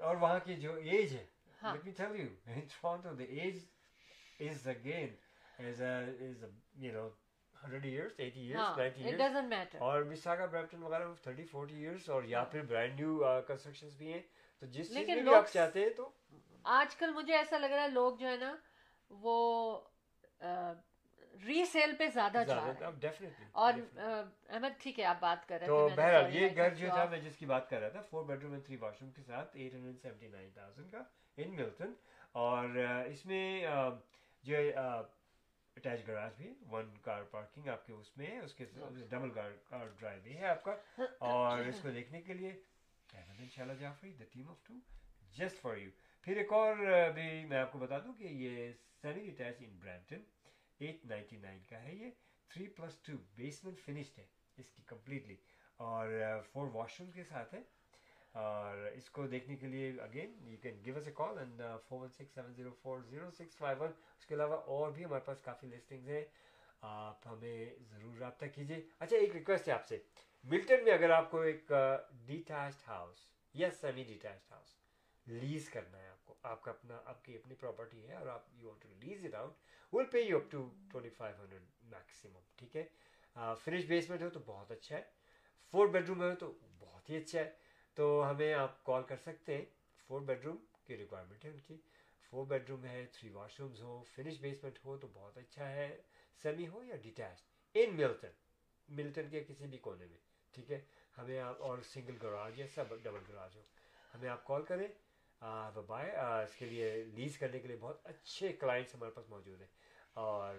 اور 0.00 0.16
وہاں 0.16 0.38
کی 0.38 0.56
جو 0.56 0.74
ایج 0.74 1.14
ہے 1.14 1.24
Huh. 1.62 1.72
Let 1.72 1.84
me 1.86 1.92
tell 1.92 2.14
you, 2.16 2.28
in 2.54 2.64
Toronto, 2.68 3.14
the 3.14 3.28
age 3.40 3.60
is 4.40 4.66
again 4.66 5.10
is 5.60 5.80
a 5.82 5.96
is 6.22 6.42
a 6.42 6.54
you 6.78 6.92
know. 6.92 7.10
100 7.56 7.84
years, 7.84 8.12
80 8.18 8.40
years, 8.40 8.58
huh. 8.58 8.74
90 8.76 9.00
years. 9.00 9.12
It 9.12 9.18
doesn't 9.18 9.48
matter. 9.48 9.78
or 9.80 10.04
Mississauga, 10.04 10.46
brampton 10.50 10.80
وغیرہ 10.82 11.04
30, 11.24 11.44
40 11.50 11.76
years 11.76 12.08
or 12.08 12.22
yeah 12.24 12.48
پھر 12.52 12.64
brand 12.70 13.00
new 13.00 13.12
uh, 13.22 13.34
constructions 13.50 13.94
bhi 13.98 14.16
تو 14.62 14.66
جس 14.68 14.88
چیز 14.88 15.08
میں 15.08 15.22
بھی 15.22 15.34
آپ 15.34 15.52
چاہتے 15.52 15.82
ہیں 15.82 15.90
تو 15.96 16.08
آج 16.72 16.94
کل 16.96 17.12
مجھے 17.12 17.36
ایسا 17.36 17.58
لگ 17.58 17.72
رہا 17.74 17.82
ہے 17.82 17.88
لوگ 17.88 18.16
جو 18.16 18.26
ہے 18.28 18.36
نا 18.36 18.54
وہ 19.10 19.36
ری 21.40 21.64
سیل 21.64 21.94
پہ 21.98 22.08
زیادہ 22.14 22.42
اور 23.52 23.74
احمد 23.98 24.78
ٹھیک 24.82 24.98
ہے 24.98 25.04
آپ 25.04 25.20
بات 25.20 25.48
کر 25.48 25.58
رہے 25.58 25.66
ہیں 25.66 25.68
تو 25.68 25.88
بہرحال 25.96 26.36
یہ 26.36 26.48
گھر 26.56 26.74
جو 26.74 26.88
تھا 26.88 27.04
میں 27.10 27.20
جس 27.20 27.36
کی 27.36 27.46
بات 27.46 27.68
کر 27.70 27.80
رہا 27.80 27.88
تھا 27.88 28.02
four 28.10 28.24
bedroom 28.24 28.52
room 28.52 28.60
three 28.60 28.76
washroom 29.02 29.10
کے 29.10 29.22
ساتھ 29.22 29.56
eight 29.56 29.74
hundred 29.74 30.00
seventy 30.02 30.28
nine 30.28 30.50
thousand 30.50 30.92
کا 30.92 31.02
ان 31.38 31.54
ملٹن 31.56 31.92
اور 32.32 32.76
اس 33.06 33.24
میں 33.26 33.44
جو 34.44 34.56
ہے 34.56 34.70
اٹیچ 35.76 36.06
گراج 36.08 36.32
بھی 36.36 36.52
ون 36.70 36.96
کار 37.02 37.22
پارکنگ 37.30 37.68
آپ 37.68 37.86
کے 37.86 37.92
اس 37.92 38.16
میں 38.16 38.26
ہے 38.26 38.38
اس 38.38 38.54
کے 38.54 38.64
ڈبل 39.10 39.30
کار 39.30 39.86
ڈرائیو 39.98 40.20
بھی 40.22 40.36
ہے 40.38 40.46
آپ 40.46 40.62
کا. 40.64 40.76
اور 41.20 41.58
اس 41.68 41.80
کو 41.82 41.90
دیکھنے 41.90 42.20
کے 42.22 42.34
لیے 42.34 42.50
احمد 43.10 43.40
ان 43.40 43.48
شاء 43.48 43.62
اللہ 43.62 43.80
Jafri 43.80 44.12
the 44.12 44.24
team 44.32 44.48
of 44.48 44.62
two 44.64 44.74
just 45.38 45.60
for 45.62 45.76
you 45.76 45.90
پھر 46.26 46.36
ایک 46.36 46.52
اور 46.52 46.76
بھی 47.14 47.44
میں 47.44 47.58
آپ 47.58 47.72
کو 47.72 47.78
بتا 47.78 47.98
دوں 47.98 48.12
کہ 48.14 48.24
یہ 48.24 48.72
سنی 49.02 49.28
attach 49.30 49.56
in 49.60 49.78
Brampton 49.78 50.22
eight 50.80 51.04
ninety 51.04 51.36
nine 51.36 51.58
کا 51.68 51.82
ہے 51.82 51.94
یہ. 51.94 52.10
Three 52.50 52.66
plus 52.68 52.96
two 53.02 53.12
basement 53.34 53.78
finished 53.80 54.18
ہے 54.18 54.26
اس 54.58 54.70
کی 54.70 54.82
کمپلیٹلی 54.86 55.36
اور 55.80 56.10
فور 56.52 56.68
واش 56.72 57.00
روم 57.00 57.10
کے 57.10 57.24
ساتھ 57.24 57.54
ہے. 57.54 57.60
اور 58.32 58.76
اس 58.94 59.10
کو 59.10 59.26
دیکھنے 59.26 59.56
کے 59.56 59.66
لیے 59.66 59.92
again 60.00 60.34
you 60.40 60.56
can 60.62 60.84
give 60.84 60.96
us 60.96 61.06
a 61.06 61.12
call 61.12 61.38
and 61.38 61.62
four 61.88 62.00
one 62.00 62.08
six 62.08 62.34
seven 62.34 62.54
zero 62.54 62.70
four 62.82 63.00
zero 63.00 63.30
six 63.30 63.56
five 63.56 63.82
one 63.82 63.90
اس 64.18 64.26
کے 64.26 64.34
علاوہ 64.34 64.56
اور 64.56 64.92
بھی 64.92 65.04
ہمارے 65.04 65.24
پاس 65.24 65.40
کافی 65.40 65.66
لسٹنگز 65.66 66.08
ہیں، 66.08 66.24
آپ 66.80 67.26
ہمیں 67.26 67.66
ضرور 67.90 68.16
رابطہ 68.18 68.46
کیجیے۔ 68.54 68.80
اچھا 68.98 69.16
ایک 69.16 69.32
ریکویسٹ 69.32 69.68
ہے 69.68 69.72
آپ 69.72 69.86
سے۔ 69.86 69.98
ملٹن 70.44 70.84
میں 70.84 70.92
اگر 70.92 71.10
آپ 71.10 71.30
کو 71.30 71.40
ایک 71.40 71.72
ڈیٹیچڈ 72.26 72.88
ہاؤس 72.88 73.18
یا 73.54 73.70
سیمی 73.80 74.04
ڈیٹیچڈ 74.04 74.52
ہاؤس 74.52 74.74
لیز 75.26 75.68
کرنا 75.70 75.98
ہے 75.98 76.08
آپ 76.08 76.24
کو۔ 76.26 76.34
آپ 76.42 76.62
کا 76.62 76.70
اپنا، 76.70 77.00
آپ 77.04 77.24
کی 77.24 77.34
اپنی 77.36 77.54
پراپرٹی 77.54 78.06
ہے 78.08 78.14
اور 78.14 78.26
آپ 78.26 78.44
you 78.54 78.68
want 78.68 78.82
to 78.82 78.88
lease 79.02 79.24
it 79.24 79.34
out 79.34 79.52
will 79.92 80.04
pay 80.12 80.20
you 80.20 80.36
up 80.36 80.50
to 80.50 80.68
twenty 80.92 81.10
five 81.10 81.36
hundred 81.40 81.62
maximum 81.82 82.40
ٹھیک 82.56 82.76
ہے؟ 82.76 82.84
فنش 83.64 83.84
بیسمنٹ 83.84 84.22
ہو 84.22 84.28
تو 84.30 84.40
بہت 84.46 84.70
اچھا 84.70 84.96
ہے۔ 84.96 85.02
فور 85.72 85.86
بیڈ 85.86 86.08
روم 86.08 86.22
ہے 86.22 86.34
تو 86.34 86.52
بہت 86.78 87.10
ہی 87.10 87.16
اچھا 87.16 87.40
ہے۔ 87.40 87.50
تو 87.94 88.30
ہمیں 88.30 88.52
آپ 88.54 88.84
کال 88.84 89.02
کر 89.02 89.16
سکتے 89.16 89.56
ہیں۔ 89.56 89.64
فور 90.06 90.20
بیڈ 90.20 90.44
روم 90.44 90.56
کی 90.84 90.96
ریکوائرمنٹ 90.96 91.44
ہے 91.44 91.50
ان 91.50 91.58
کی۔ 91.60 91.76
فور 92.30 92.46
بیڈ 92.46 92.68
روم 92.70 92.84
ہے، 92.84 93.06
تھری 93.12 93.30
واش 93.30 93.60
رومز 93.60 93.80
ہو 93.82 94.02
فنش 94.14 94.38
بیسمنٹ 94.40 94.78
ہو 94.84 94.96
تو 94.98 95.08
بہت 95.12 95.38
اچھا 95.38 95.70
ہے۔ 95.72 95.96
سیمی 96.42 96.68
ہو 96.68 96.82
یا 96.84 96.96
ڈیٹیچ 96.96 97.42
ان 97.74 97.96
ملٹن 97.96 98.28
ملٹن 98.88 99.28
کے 99.30 99.44
کسی 99.48 99.66
بھی 99.66 99.78
کونے 99.78 100.06
میں۔ 100.06 100.18
ٹھیک 100.52 100.70
ہے؟ 100.72 100.80
ہمیں 101.18 101.38
آپ، 101.38 101.62
اور 101.62 101.78
سنگل 101.92 102.16
گراج 102.22 102.58
یا 102.60 102.66
سب 102.74 102.84
ڈبل 103.02 103.22
گراج 103.28 103.56
ہو۔ 103.56 103.62
ہمیں 104.14 104.28
آپ 104.28 104.44
کال 104.44 104.62
کریں۔ 104.62 104.88
بائے 105.86 106.10
اس 106.16 106.54
کے 106.54 106.66
لیے 106.66 107.04
لیز 107.14 107.38
کرنے 107.38 107.58
کے 107.58 107.68
لیے 107.68 107.76
بہت 107.80 108.00
اچھے 108.04 108.52
کلائنٹس 108.52 108.94
ہمارے 108.94 109.10
پاس 109.10 109.28
موجود 109.28 109.60
ہیں۔ 109.60 109.68
اور 110.14 110.54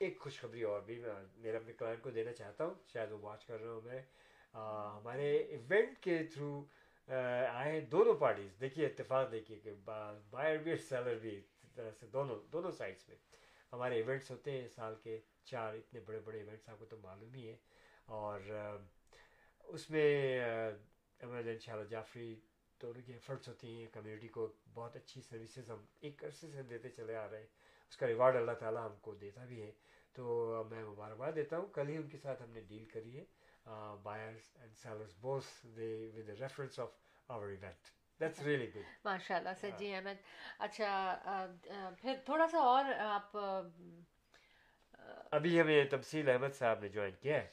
ایک 0.00 0.18
خوشخبری 0.20 0.62
اور 0.62 0.80
بھی 0.80 1.02
میں 1.36 1.52
اپنے 1.56 1.72
کلائنٹ 1.72 2.02
کو 2.02 2.10
دینا 2.10 2.32
چاہتا 2.32 2.64
ہوں۔ 2.64 2.74
شاید 2.86 3.10
وہ 3.12 3.18
واچ 3.18 3.44
کر 3.46 3.60
رہا 3.60 3.72
ہوں 3.72 3.80
میں۔ 3.80 4.02
ہمارے 4.54 5.36
ایونٹ 5.36 5.98
کے 6.00 6.18
تھرو 6.34 6.64
آئے 7.52 7.72
ہیں 7.72 7.80
دونوں 7.80 8.14
پارٹیز 8.14 8.60
دیکھیے، 8.60 8.86
اتفاق 8.86 9.30
دیکھیے 9.32 9.58
کہ 9.58 9.72
بائر 10.30 10.56
بھی 10.56 10.70
اور 10.70 10.78
سیلر 10.78 11.14
بھی 11.14 11.40
اس 11.62 11.72
طرح 11.74 11.90
سے 12.00 12.06
دونوں 12.06 12.38
دونوں 12.52 12.70
سائڈس 12.70 13.08
میں 13.08 13.16
ہمارے 13.72 13.94
ایونٹس 13.96 14.30
ہوتے 14.30 14.50
ہیں 14.50 14.68
سال 14.68 14.94
کے 15.02 15.18
چار 15.44 15.74
اتنے 15.74 16.00
بڑے 16.00 16.18
بڑے 16.24 16.38
ایونٹس 16.38 16.68
آپ 16.68 16.78
کو 16.78 16.84
تو 16.84 16.96
معلوم 17.02 17.34
ہی 17.34 17.48
ہے۔ 17.48 17.56
اور 18.06 18.40
اس 19.64 19.90
میں 19.90 20.08
احمد 21.20 21.60
شاء 21.60 21.72
اللہ 21.72 21.84
جعفری 21.84 22.34
دونوں 22.82 23.02
کی 23.06 23.12
ایفرٹس 23.12 23.48
ہوتی 23.48 23.78
ہیں۔ 23.78 23.86
کمیونٹی 23.92 24.28
کو 24.28 24.52
بہت 24.74 24.96
اچھی 24.96 25.20
سروسز 25.20 25.70
ہم 25.70 25.84
ایک 26.00 26.24
عرصے 26.24 26.50
سے 26.50 26.62
دیتے 26.62 26.88
چلے 26.88 27.16
آ 27.16 27.30
رہے 27.30 27.38
ہیں۔ 27.38 27.46
اس 27.90 27.96
کا 27.96 28.06
ریوارڈ 28.06 28.36
اللہ 28.36 28.52
تعالیٰ 28.52 28.86
ہم 28.90 28.96
کو 29.00 29.14
دیتا 29.14 29.44
بھی 29.44 29.62
ہے۔ 29.62 29.72
تو 30.12 30.64
میں 30.70 30.84
مبارکباد 30.84 31.32
دیتا 31.36 31.58
ہوں۔ 31.58 31.66
کل 31.66 31.88
ہی 31.88 31.96
ان 31.96 32.08
کے 32.08 32.18
ساتھ 32.18 32.42
ہم 32.42 32.50
نے 32.50 32.60
ڈیل 32.60 32.84
کری 32.84 33.18
ہے۔ 33.18 33.24
Buyers 34.02 34.56
and 34.60 34.76
sellers 34.76 35.14
both 35.20 35.44
they 35.76 35.94
with 36.14 36.28
reference 36.40 36.78
of 36.80 36.90
our 37.28 37.48
event 37.48 37.88
that's 38.20 38.42
really 38.42 38.68
good 38.74 39.04
ماشاء 39.04 39.36
اللہ 39.36 39.54
سے 39.60 39.70
جی 39.78 39.94
احمد. 39.94 40.20
اچھا 40.58 41.46
پھر 42.00 42.14
تھوڑا 42.24 42.46
سا 42.50 42.58
اور 42.58 42.92
آپ 42.98 43.36
ابھی 45.30 45.60
ہمیں 45.60 45.84
تمثیل 45.90 46.28
احمد 46.30 46.54
صاحب 46.54 46.80
نے 46.82 46.88
جوائن 46.88 47.14
کیا 47.20 47.36
ہے. 47.36 47.46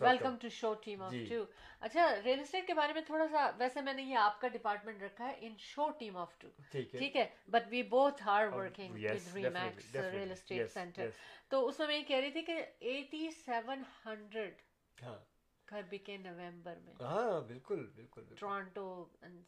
Welcome 0.00 0.36
to 0.40 0.48
show 0.48 0.72
team 0.84 1.02
of. 1.02 1.12
Two 1.28 1.42
اچھا 1.80 2.06
ریئل 2.24 2.40
اسٹیٹ 2.40 2.66
کے 2.66 2.74
بارے 2.74 2.92
میں 2.92 3.02
تھوڑا 3.06 3.26
سا 3.30 3.50
ویسے 3.58 3.80
میں 3.80 3.92
نے 3.94 4.02
یہ 4.02 4.16
آپ 4.18 4.40
کا 4.40 4.48
ڈپارٹمنٹ 4.48 5.02
رکھا 5.02 5.28
ہے 5.28 5.34
in 5.46 5.54
show 5.58 5.88
team 5.98 6.16
of 6.16 6.38
two 6.38 6.48
ٹھیک 6.72 7.16
ہے. 7.16 7.26
But 7.48 7.68
we 7.70 7.82
both 7.94 8.22
Oh, 8.22 8.52
working 8.54 8.96
yes, 8.96 9.14
with 9.14 9.34
Remax 9.42 9.54
definitely, 9.54 9.92
definitely. 9.92 10.18
Real 10.18 10.32
estate 10.32 10.60
Yes, 10.60 10.72
centre 10.74 11.02
yes. 11.02 11.12
تو 11.48 11.66
اس 11.68 11.78
میں 11.78 11.86
میں 11.86 11.96
یہ 11.96 12.02
کہہ 12.08 12.16
رہی 12.16 12.30
تھی 12.30 12.42
کہ 12.42 12.62
ایٹی 12.80 13.30
سیون 13.44 13.82
ہنڈریڈ 14.04 14.62
ہاں۔ 15.02 15.18
گھر 15.70 15.82
بکے 15.90 16.16
نومبر 16.16 16.76
میں 16.84 16.94
ہاں 17.00 17.40
بالکل 17.40 17.90
بالکل 17.94 18.24
ٹورانٹو 18.38 19.04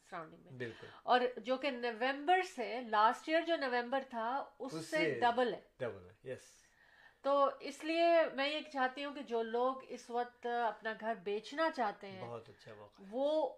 سراؤنڈنگ 0.09 0.39
میں۔ 0.43 0.51
بالکل۔ 0.51 0.87
اور 1.03 1.19
جو 1.37 1.57
کہ 1.57 1.71
نومبر 1.71 2.41
سے 2.41 2.81
لاسٹ 2.81 3.29
ایئر 3.29 3.41
جو 3.41 3.55
نومبر 3.55 4.03
تھا 4.09 4.45
اس 4.59 4.73
سے 4.85 5.19
ڈبل 5.21 5.53
ہے۔ 5.53 5.61
ڈبل 5.79 6.09
ہے 6.09 6.31
یس 6.31 6.41
تو 7.21 7.49
اس 7.59 7.83
لیے 7.83 8.07
میں 8.33 8.47
یہ 8.47 8.59
چاہتی 8.73 9.05
ہوں 9.05 9.13
کہ 9.13 9.21
جو 9.21 9.43
لوگ 9.43 9.75
اس 9.87 10.09
وقت 10.09 10.45
اپنا 10.45 10.93
گھر 10.99 11.13
بیچنا 11.23 11.69
چاہتے 11.71 12.11
ہیں 12.11 12.21
بہت 12.21 12.49
اچھا 12.49 12.73
موقع 12.73 13.01
وہ 13.11 13.55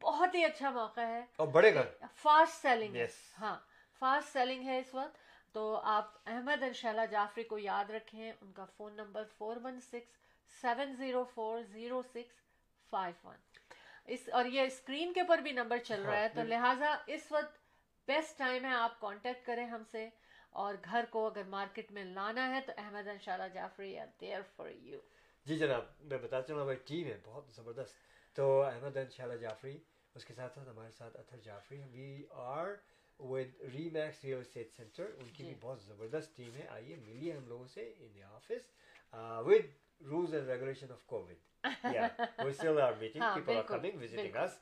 بہت 0.00 0.34
ہی 0.34 0.44
اچھا 0.44 0.70
موقع 0.70 1.00
ہے۔ 1.00 1.24
اور 1.36 1.48
بڑے 1.48 1.74
گھر 1.74 1.84
فاسٹ 2.14 2.62
سیلنگ 2.62 2.96
ہے. 2.96 3.06
ہاں 3.40 3.58
فاسٹ 3.98 4.32
سیلنگ 4.32 4.62
ہے 4.62 4.78
اس 4.78 4.94
وقت۔ 4.94 5.16
تو 5.52 5.80
آپ 5.84 6.04
احمد 6.26 6.62
انشاءاللہ 6.62 7.06
جعفری 7.10 7.44
کو 7.44 7.58
یاد 7.58 7.90
رکھیں 7.90 8.32
ان 8.40 8.52
کا 8.52 8.64
phone 8.64 8.94
number 8.96 9.24
four 9.38 9.56
one 9.64 9.80
six 9.80 10.21
seven 10.50 10.94
zero 10.96 11.24
four 11.34 11.62
zero 11.72 12.02
six 12.04 12.40
five 12.92 13.28
one 13.28 13.36
اس 14.06 14.28
اور 14.32 14.44
یہ 14.44 14.60
اسکرین 14.60 15.12
کے 15.12 15.20
اوپر 15.20 15.38
بھی 15.38 15.52
نمبر 15.52 15.78
چل 15.78 16.02
رہا 16.02 16.20
ہے 16.20 16.28
تو 16.28 16.40
ہاں، 16.40 16.46
لہٰذا 16.46 16.94
اس 17.06 17.30
وقت 17.32 17.58
بیسٹ 18.08 18.38
ٹائم 18.38 18.64
ہے 18.64 18.74
آپ 18.74 19.00
کانٹیکٹ 19.00 19.46
کریں 19.46 19.66
ہم 19.66 19.82
سے 19.90 20.08
اور 20.52 20.74
گھر 20.84 21.04
کو 21.10 21.26
اگر 21.26 21.44
مارکیٹ 21.48 21.90
میں 21.92 22.04
لانا 22.04 22.48
ہے 22.54 22.60
تو 22.66 22.72
احمد 22.76 23.08
انشاءاللہ 23.08 23.48
Jafri 23.54 23.98
are 23.98 24.06
there 24.20 24.40
for 24.56 24.70
you 24.70 25.00
جی 25.46 25.58
جناب 25.58 25.84
میں 26.00 26.18
بتاتا 26.18 26.46
چلوں 26.46 26.60
ہماری 26.60 26.76
ٹیم 26.86 27.06
ہے 27.06 27.16
بہت 27.24 27.50
زبردست۔ 27.50 27.96
تو 28.36 28.62
احمد 28.62 28.96
ان 28.96 29.10
شاء 29.10 29.24
اللہ 29.24 29.36
جعفری 29.36 29.78
اس 30.14 30.24
کے 30.24 30.34
ساتھ 30.34 30.54
ساتھ 30.54 30.68
ہمارے 30.68 30.90
ساتھ 30.90 31.16
Athar 31.16 31.38
Jafri 31.38 31.80
we 31.92 32.22
are 32.30 32.68
with 33.20 33.60
Remax 33.90 34.24
real 34.24 34.40
estate 34.40 34.72
centre 34.72 35.10
ان 35.18 35.28
کی 35.32 35.44
بھی 35.44 35.54
بہت 35.60 35.82
زبردست 35.82 36.36
ٹیم 36.36 36.54
ہے۔ 36.56 36.66
آئیے 36.68 36.96
ملیے 36.96 37.32
ہم 37.32 37.48
لوگوں 37.48 37.66
سے 37.68 37.92
in 37.98 38.14
the 38.14 38.22
office 38.24 38.70
with 39.46 39.66
rules 40.10 40.34
and 40.34 40.48
regulation 40.48 40.92
of 40.92 41.04
covid 41.06 41.28
we 41.84 41.98
still 42.48 42.80
are 42.80 42.92
meeting 42.92 43.22
people 43.34 43.56
are 43.56 43.62
coming 43.62 44.02
visiting 44.02 44.36
us. 44.36 44.58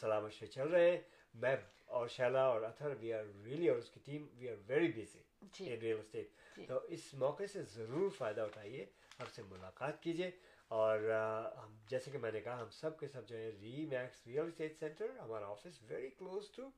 سلام 0.00 0.24
مشورے 0.24 0.46
چل 0.46 0.68
رہے 0.68 1.00
میں 1.34 1.56
اور 1.96 2.08
شیلا 2.08 2.42
اور 2.42 2.62
اطہر 2.62 2.94
وی 3.00 3.12
آر 3.12 3.24
ریئلی 3.44 3.68
اور 3.68 3.78
اس 3.78 3.90
کی 3.90 4.00
team 4.04 4.26
we 4.38 4.48
are 4.48 4.56
very 4.66 4.92
busy 4.92 5.22
G 5.52 5.72
in 5.72 5.78
real 5.80 5.98
estate. 5.98 6.66
تو 6.68 6.78
اس 6.88 7.12
موقع 7.14 7.46
سے 7.52 7.62
ضرور 7.62 8.10
فائدہ 8.10 8.40
اٹھائیے 8.40 8.84
ہم 9.20 9.26
سے 9.34 9.42
ملاقات 9.48 10.02
کیجیے 10.02 10.30
اور 10.70 11.10
ہم 11.56 11.76
جیسے 11.88 12.10
کہ 12.10 12.18
میں 12.18 12.32
نے 12.32 12.40
کہا 12.40 12.60
ہم 12.62 12.70
سب 12.70 12.98
کے 12.98 13.08
سب 13.08 13.28
جو 13.28 13.36
ہے 13.36 13.50
ری 13.60 13.86
میکس 13.90 14.26
ریئل 14.26 14.46
اسٹیٹ 14.46 14.78
سینٹر 14.78 15.18
ہمارا 15.18 15.46
office 15.46 15.82
very 15.88 16.10
close 16.10 16.50
to 16.50 16.68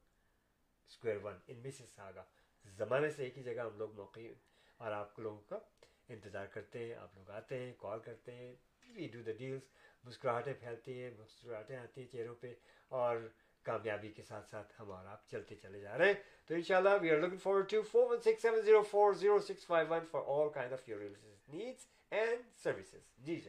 square 0.90 1.16
one 1.22 1.38
in 1.46 1.58
Mississauga 1.94 2.24
زمانے 2.64 3.10
سے 3.10 3.24
ایک 3.24 3.38
ہی 3.38 3.42
جگہ 3.42 3.60
ہم 3.60 3.78
لوگ 3.78 3.94
موقع 3.94 4.20
اور 4.80 4.92
آپ 4.92 5.18
لوگوں 5.18 5.40
کا 5.48 5.58
انتظار 6.08 6.46
کرتے 6.46 6.84
ہیں 6.84 6.94
آپ 6.96 7.16
لوگ 7.16 7.30
آتے 7.32 7.58
ہیں 7.58 7.72
کال 7.78 8.00
کرتے 8.00 8.34
ہیں 8.34 8.54
وی 8.86 9.08
ڈو 9.12 9.22
دا 9.22 9.32
ڈیلس 9.38 9.62
مسکراہٹیں 10.04 10.52
پھیلتی 10.54 11.00
ہیں 11.00 11.10
مسکراہٹیں 11.18 11.76
آتی 11.76 12.00
ہیں 12.00 12.08
چہروں 12.08 12.34
پہ 12.40 12.52
اور 12.90 13.16
کامیابی 13.66 14.10
کے 14.10 14.22
ساتھ 14.22 14.48
ساتھ 14.48 14.72
ہم 14.80 14.90
اور 14.92 15.06
آپ 15.06 15.26
چلتے 15.28 15.54
چلے 15.56 15.80
جا 15.80 15.96
رہے 15.98 16.06
ہیں 16.06 16.14
تو 16.50 16.54
انشاءاللہ 16.54 16.88
we 17.00 17.10
are 17.10 17.18
looking 17.18 17.38
forward 17.38 17.70
to 17.70 17.82
four 17.82 18.10
one 18.10 18.20
six 18.22 18.42
seven 18.42 18.60
zero 18.62 18.82
four 18.90 19.12
zero 19.14 19.38
six 19.42 19.66
five 19.66 19.86
one 19.90 20.04
for 20.10 20.22
all 20.34 20.48
kind 20.50 20.72
of 20.72 20.88
your 20.88 21.00
needs 21.48 21.86
and 22.12 22.42
services 22.56 23.08
جی 23.18 23.40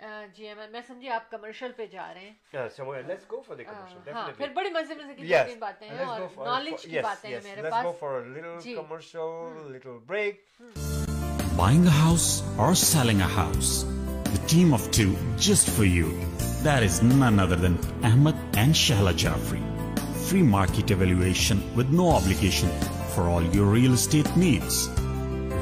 آ، 0.00 0.24
جی 0.34 0.48
احمد 0.48 0.70
میں 0.70 0.80
سمجھی 0.86 1.08
آپ 1.10 1.30
کمرشل 1.30 1.72
پہ 1.76 1.86
جا 1.86 2.12
رہے 2.14 2.28
ہیں 2.52 3.02
let's 3.02 3.30
go 3.30 3.40
for 3.40 3.56
the 3.56 3.64
commercial 3.64 4.12
ہاں 4.12 4.30
پھر 4.36 4.52
بڑی 4.54 4.70
مزے 4.70 4.94
مزے 4.94 5.14
کی. 5.14 5.26
تین 5.44 5.58
باتیں 5.58 5.88
ہیں 5.88 6.04
اور 6.04 6.20
نالج 6.38 6.82
کی 6.82 7.00
باتیں 7.00 7.30
ہیں. 7.30 7.40
میرے 7.44 7.70
پاس 7.70 7.98
for 7.98 8.12
a 8.12 8.22
little 8.28 8.60
G. 8.60 8.74
commercial, 8.76 9.34
little 9.68 9.98
break. 10.06 10.97
Buying 11.58 11.86
a 11.88 11.90
house 11.90 12.44
or 12.56 12.76
selling 12.76 13.20
a 13.20 13.26
house? 13.26 13.84
The 14.32 14.38
team 14.46 14.72
of 14.72 14.88
two 14.92 15.16
just 15.36 15.68
for 15.68 15.84
you. 15.84 16.16
That 16.62 16.84
is 16.84 17.02
none 17.02 17.40
other 17.40 17.56
than 17.56 17.80
Ahmed 18.04 18.36
and 18.54 18.72
Shahla 18.72 19.12
Jafri. 19.12 19.60
Free 20.28 20.44
market 20.44 20.92
evaluation 20.92 21.60
with 21.74 21.90
no 21.90 22.10
obligation 22.10 22.70
for 23.14 23.24
all 23.24 23.42
your 23.56 23.66
real 23.66 23.94
estate 23.94 24.36
needs. 24.36 24.88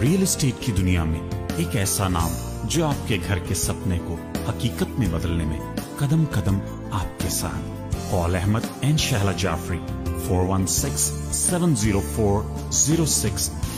Real 0.03 0.23
estate 0.29 0.61
کی 0.61 0.73
دنیا 0.81 1.05
میں 1.05 1.21
ایک 1.57 1.77
ایسا 1.83 2.09
نام 2.09 2.31
جو 2.75 2.87
آپ 2.87 3.09
کے 3.09 3.17
گھر 3.29 3.39
کے 3.49 3.55
سپنے 3.55 3.99
کو 4.09 4.15
حقیقت 4.49 4.99
میں 4.99 5.09
بدلنے 5.13 5.45
میں 5.45 5.61
قدم 5.99 6.25
قدم 6.33 6.57
آپ 7.01 7.11
کے 7.23 7.31
ساتھ 7.39 7.65
Call 8.11 8.35
Ahmed 8.43 8.65
and 8.83 8.99
Shahla 9.07 9.35
Jafri 9.45 9.81
416-704-0651. 10.29 10.33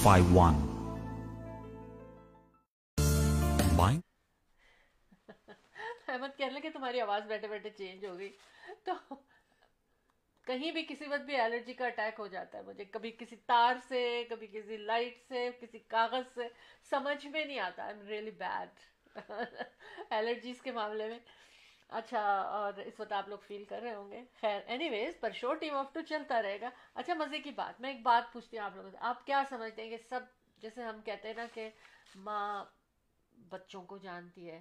Buying 0.04 0.67
Ahmad 6.18 6.36
کہنے 6.38 6.52
لگے 6.52 6.70
تمہاری 6.70 7.00
آواز 7.00 7.26
بیٹھے 7.26 7.48
بیٹھے 7.48 7.70
چینج 7.70 8.04
ہو 8.06 8.18
گئی 8.18 8.30
تو 8.84 8.92
کہیں 10.46 10.70
بھی 10.72 10.82
کسی 10.88 11.06
وقت 11.06 11.22
بھی 11.22 11.36
الرجی 11.36 11.72
کا 11.72 11.86
اٹیک 11.86 12.18
ہو 12.18 12.26
جاتا 12.26 12.58
ہے 12.58 12.62
مجھے 12.62 12.84
کبھی 12.84 13.10
کسی 13.10 13.36
تار 13.46 13.76
سے 13.88 14.02
کبھی 14.30 14.46
کسی 14.46 14.76
لائٹ 14.76 15.18
سے 15.28 15.48
کسی 15.60 15.78
کاغذ 15.88 16.34
سے 16.34 16.48
سمجھ 16.90 17.26
میں 17.26 17.44
نہیں 17.44 17.58
آتا 17.58 17.84
I 17.84 17.94
am 17.94 18.06
really 18.06 18.30
bad 18.38 19.20
allergies 20.10 20.62
کے 20.62 20.72
معاملے 20.72 21.08
میں 21.08 21.18
اچھا 21.90 22.20
اور 22.50 22.78
اس 22.78 22.98
وقت 23.00 23.12
آپ 23.12 23.28
لوگ 23.28 23.38
فیل 23.46 23.64
کر 23.64 23.80
رہے 23.82 23.94
ہوں 23.94 24.10
گے 24.10 24.22
خیر 24.40 24.60
اینی 24.66 24.88
ویز 24.88 25.20
پر 25.20 25.32
شو 25.32 25.52
ٹیم 25.54 25.74
آف 25.74 25.92
ٹو 25.92 26.00
چلتا 26.08 26.40
رہے 26.42 26.60
گا 26.60 26.70
اچھا 26.94 27.14
مزے 27.14 27.38
کی 27.38 27.50
بات 27.50 27.80
میں 27.80 27.90
ایک 27.90 28.02
بات 28.02 28.32
پوچھتی 28.32 28.58
ہوں 28.58 28.64
آپ 28.64 28.76
لوگوں 28.76 28.90
سے 28.90 28.96
آپ 29.02 29.24
کیا 29.26 29.42
سمجھتے 29.48 29.82
ہیں 29.82 29.90
کہ 29.90 30.02
سب 30.08 30.20
جیسے 30.58 30.82
ہم 30.82 31.00
کہتے 31.02 31.28
ہیں 31.28 31.34
نا 31.34 31.46
کہ 31.54 31.68
ماں 32.16 32.64
بچوں 33.48 33.82
کو 33.82 33.98
جانتی 33.98 34.50
ہے 34.50 34.60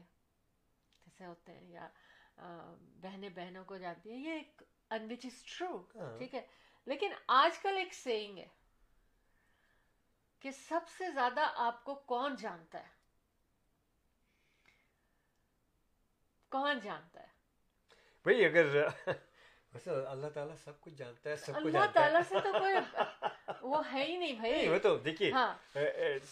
جیسے 1.18 1.26
ہوتے 1.26 1.52
ہیں 1.52 1.72
یا 1.72 1.90
بہنیں 3.02 3.30
بہنوں 3.30 3.66
کو 3.66 3.78
جانتی 3.78 4.12
ہیں 4.12 4.20
یہ 4.20 4.32
ایک 4.32 4.62
وچ 4.92 5.26
از 5.26 5.44
ٹرو۔ 5.46 5.78
ٹھیک 6.18 6.36
ہے؟ 6.36 6.48
لیکن 6.86 7.12
آج 7.28 7.60
کل 7.60 7.78
ایک 7.78 7.94
سینگ 7.94 8.38
ہے 8.38 8.48
کہ 10.40 10.52
سب 10.52 10.80
سے 10.98 11.12
زیادہ 11.12 11.40
آپ 11.56 11.84
کو 11.84 11.96
کون 11.96 12.36
جانتا 12.36 12.80
ہے؟ 12.80 12.96
کون 16.50 16.80
جانتا 16.84 17.22
ہے؟ 17.22 17.28
بھائی 18.24 18.46
اگر 18.46 18.88
ویسے 19.74 19.92
اللہ 20.08 20.28
تعالیٰ 20.34 20.56
سب 20.64 20.80
کچھ 20.82 20.94
جانتا 20.94 21.30
ہے 21.30 21.36
سب 21.38 21.54
کچھ 21.54 21.66
اللہ 21.68 21.86
تعالیٰ 21.94 22.22
سے 22.30 22.40
تو 22.44 22.52
کوئی 22.54 22.76
وہ 23.64 23.82
ہے 23.94 24.04
ہی 24.04 24.16
نہیں 24.16 24.34
نہیں 24.34 24.62
وہ 24.62 24.68
بھائی 24.68 24.80
تو 24.80 24.96
دیکھیے 25.00 25.32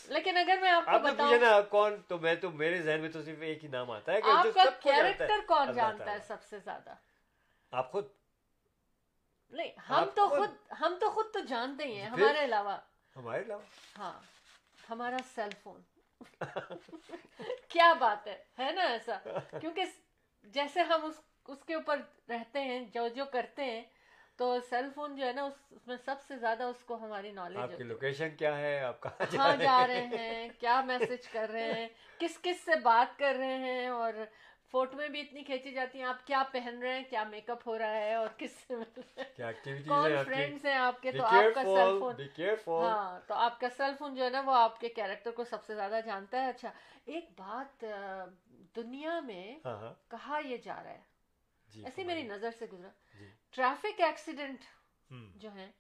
لیکن 0.10 0.38
اگر 0.38 0.58
میں 0.62 0.72
آپ 0.72 0.86
کو 0.86 1.00
بتاؤں 1.02 1.38
نا 1.40 1.60
کون 1.70 1.96
تو 2.08 2.18
میں 2.20 2.36
تو 2.38 2.50
میرے 2.54 2.82
ذہن 2.82 3.00
میں 3.00 3.10
تو 3.10 3.22
صرف 3.22 3.42
ایک 3.44 3.64
ہی 3.64 3.70
نام 3.70 3.92
آتا 3.92 4.14
ہے 4.14 4.22
کہ 4.22 4.30
آپ 4.30 4.46
کا 4.54 4.64
کیریکٹر 4.82 5.40
کون 5.48 5.74
جانتا 5.74 6.12
ہے۔ 6.12 6.20
سب 6.28 6.44
سے 6.44 6.60
زیادہ 6.60 6.94
آپ 7.74 7.92
خود 7.92 8.08
نہیں 9.54 9.70
ہم 9.90 10.06
تو 10.16 10.28
خود- 10.30 10.58
ہم 10.82 10.96
تو 11.00 11.10
خود 11.10 11.34
تو 11.34 11.40
جانتے 11.48 11.84
ہی 11.84 11.98
ہیں 11.98 12.08
ہمارے 12.08 12.44
علاوہ 12.46 12.78
ہمارے 13.16 13.42
علاوہ 13.42 13.62
ہاں 13.98 14.14
ہمارا 14.90 15.18
سیل 15.36 15.50
فون 15.64 15.82
کیا 17.70 17.94
بات 18.00 18.28
ہے 18.28 18.38
ہے 18.60 18.72
نا 18.72 18.84
ایسا 18.88 19.18
کیونکہ 19.60 19.86
جیسے 20.54 20.82
ہم 20.84 21.06
اس 21.06 21.20
اس 21.48 21.64
کے 21.64 21.74
اوپر 21.74 22.00
رہتے 22.30 22.62
ہیں 22.62 22.86
جو 22.94 23.08
جو 23.08 23.26
کرتے 23.26 23.66
ہیں 23.66 23.84
تو 24.38 24.58
سیل 24.70 24.86
فون 24.96 25.16
جو 25.16 25.26
ہے 25.26 25.34
نا 25.34 25.44
اس 25.44 25.88
میں 25.88 25.96
سب 26.06 26.16
سے 26.28 26.38
زیادہ 26.38 26.64
اس 26.64 26.84
کو 26.84 26.96
ہماری 26.96 27.30
آپ 27.30 27.36
نالج 27.36 27.78
کی 27.78 27.84
لوکیشن 27.84 28.36
کیا 28.36 28.58
ہے؟ 28.58 28.80
آپ 28.80 29.02
کہاں 29.02 29.26
کہاں 29.32 29.56
جا 29.56 29.88
رہے 29.88 30.06
ہیں؟ 30.06 30.50
کیا 30.60 30.82
میسج 30.82 31.28
کر 31.28 31.50
رہے 31.50 31.74
ہیں؟ 31.74 31.88
کس 32.20 32.40
کس 32.42 32.66
سے 32.66 32.72
بات 32.76 33.20
کر 33.20 33.36
رہے 33.38 33.58
ہیں؟ 33.58 33.88
اور 33.88 34.14
فوٹویں 34.72 35.10
بھی 35.10 35.22
اتنی 35.22 35.44
کھینچی 35.44 35.72
جاتی 35.72 36.00
ہیں۔ 36.00 36.06
آپ 36.06 36.28
کیا 36.28 36.44
پہن 36.52 36.82
رہے 36.82 36.96
ہیں؟ 36.96 37.04
کیا 37.10 37.24
میک 37.24 37.50
اپ 37.50 37.68
ہو 37.68 37.78
رہا 37.78 37.98
ہے؟ 37.98 38.14
اور 38.14 38.28
کس 38.38 38.52
سے 38.52 38.74
کون 39.88 40.18
آپ 40.18 40.26
فرینڈس 40.26 40.66
ہیں 40.66 40.76
آپ 40.76 41.02
کے؟ 41.02 41.12
تو 41.12 41.24
آپ 41.24 41.56
کا 41.56 41.64
سیل 41.64 42.56
فون. 42.66 42.86
ہاں 42.86 43.20
تو 43.28 43.34
آپ 43.34 43.60
کا 43.60 43.68
سیل 43.78 43.92
فون 44.00 44.16
جو 44.16 44.24
ہے 44.24 44.30
نا 44.30 44.42
وہ 44.46 44.56
آپ 44.56 44.80
کے 44.80 44.90
کیریکٹر 44.90 45.32
کو 45.32 45.44
سب 45.44 45.64
سے 45.64 45.76
زیادہ 45.76 46.00
جانتا 46.06 46.44
ہے۔ 46.44 46.50
اچھا 46.50 46.72
ایک 47.06 47.30
بات 47.38 47.86
دنیا 48.76 49.20
میں 49.20 49.60
ہاں 49.66 49.78
ہاں۔ 49.78 49.94
کہا 50.08 50.40
یہ 50.46 50.58
جا 50.58 50.84
رہا 50.84 50.92
ہے۔ 50.92 51.15
جی 51.76 51.84
ایسی 51.86 52.04
میری۔ 52.04 52.24
نظر 52.24 52.52
سے 52.60 52.66
گزرا 52.66 52.90
جی 53.20 53.30
ٹریفک 53.50 54.02
ایکسیڈنٹ 54.02 54.64
جو 55.36 55.50
ہیں 55.50 55.72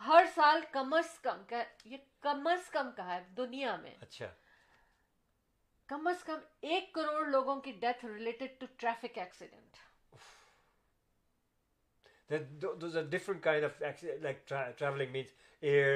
ہر 0.00 0.24
سال 0.34 0.60
کم 0.72 0.94
از 0.94 1.18
کم 1.18 1.42
یہ 1.84 1.96
کم 2.20 2.46
از 2.46 2.70
کم 2.70 2.90
کہا 2.96 3.14
ہے 3.14 3.20
دنیا 3.36 3.76
میں 3.76 3.94
اچھا 4.00 4.26
کم 5.88 6.06
از 6.06 6.24
کم 6.24 6.38
ایک 6.60 6.92
کروڑ 6.94 7.26
لوگوں 7.26 7.60
کی 7.60 7.72
death 7.72 8.04
related 8.04 8.60
to 8.60 8.66
traffic 8.76 9.18
accident 9.18 9.76
Then 12.30 12.44
tho- 12.60 12.76
those 12.78 12.96
are 12.96 13.02
different 13.02 13.42
kind 13.42 13.64
of 13.64 13.78
acci- 13.80 14.12
like 14.22 14.42
tra- 14.46 14.72
traveling 14.78 15.08
means 15.12 15.30
air, 15.62 15.94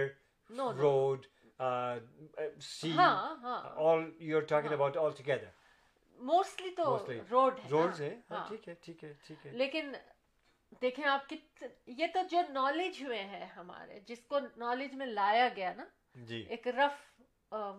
No, 0.51 0.65
no. 0.73 0.79
road, 0.79 1.27
uh, 1.61 1.99
sea. 2.61 2.95
All 3.77 4.03
you're 4.21 4.43
talking 4.43 4.73
about 4.73 4.97
all 4.97 5.13
together. 5.13 5.53
Mostly 6.21 6.71
تو 6.71 6.85
Mostly. 6.87 7.19
روڈ 7.31 7.59
ہے۔ 8.01 8.09
ٹھیک 8.49 8.69
ہے 8.69 8.75
ٹھیک 8.75 9.05
ہے 9.05 9.13
ٹھیک 9.27 9.47
ہے 9.47 9.51
لیکن 9.53 9.93
دیکھیں 10.83 11.05
آپ 11.07 11.29
کت 11.29 11.63
یہ 11.89 12.07
تو 12.15 12.21
جو 12.31 12.41
نالج 12.51 13.03
ہوئے 13.03 13.23
ہیں 13.25 13.45
ہمارے 13.47 14.01
جس 14.07 14.25
کو 14.27 14.39
نالج 14.57 14.95
میں 14.95 15.07
لایا 15.07 15.49
گیا 15.57 15.73
نا 15.75 15.85
جی 16.25 16.45
ایک 16.49 16.67
رف 16.69 17.03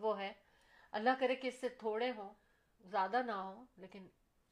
وہ 0.01 0.17
ہے 0.19 0.31
اللہ 0.93 1.19
کرے 1.19 1.35
کہ 1.35 1.47
اس 1.47 1.59
سے 1.61 1.69
تھوڑے 1.79 2.11
ہوں 2.11 2.33
زیادہ 2.83 3.21
نہ 3.21 3.31
ہو 3.33 3.63
لیکن 3.77 4.07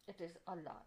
اٹ 0.07 0.21
از 0.21 0.38
اللہ 0.45 0.79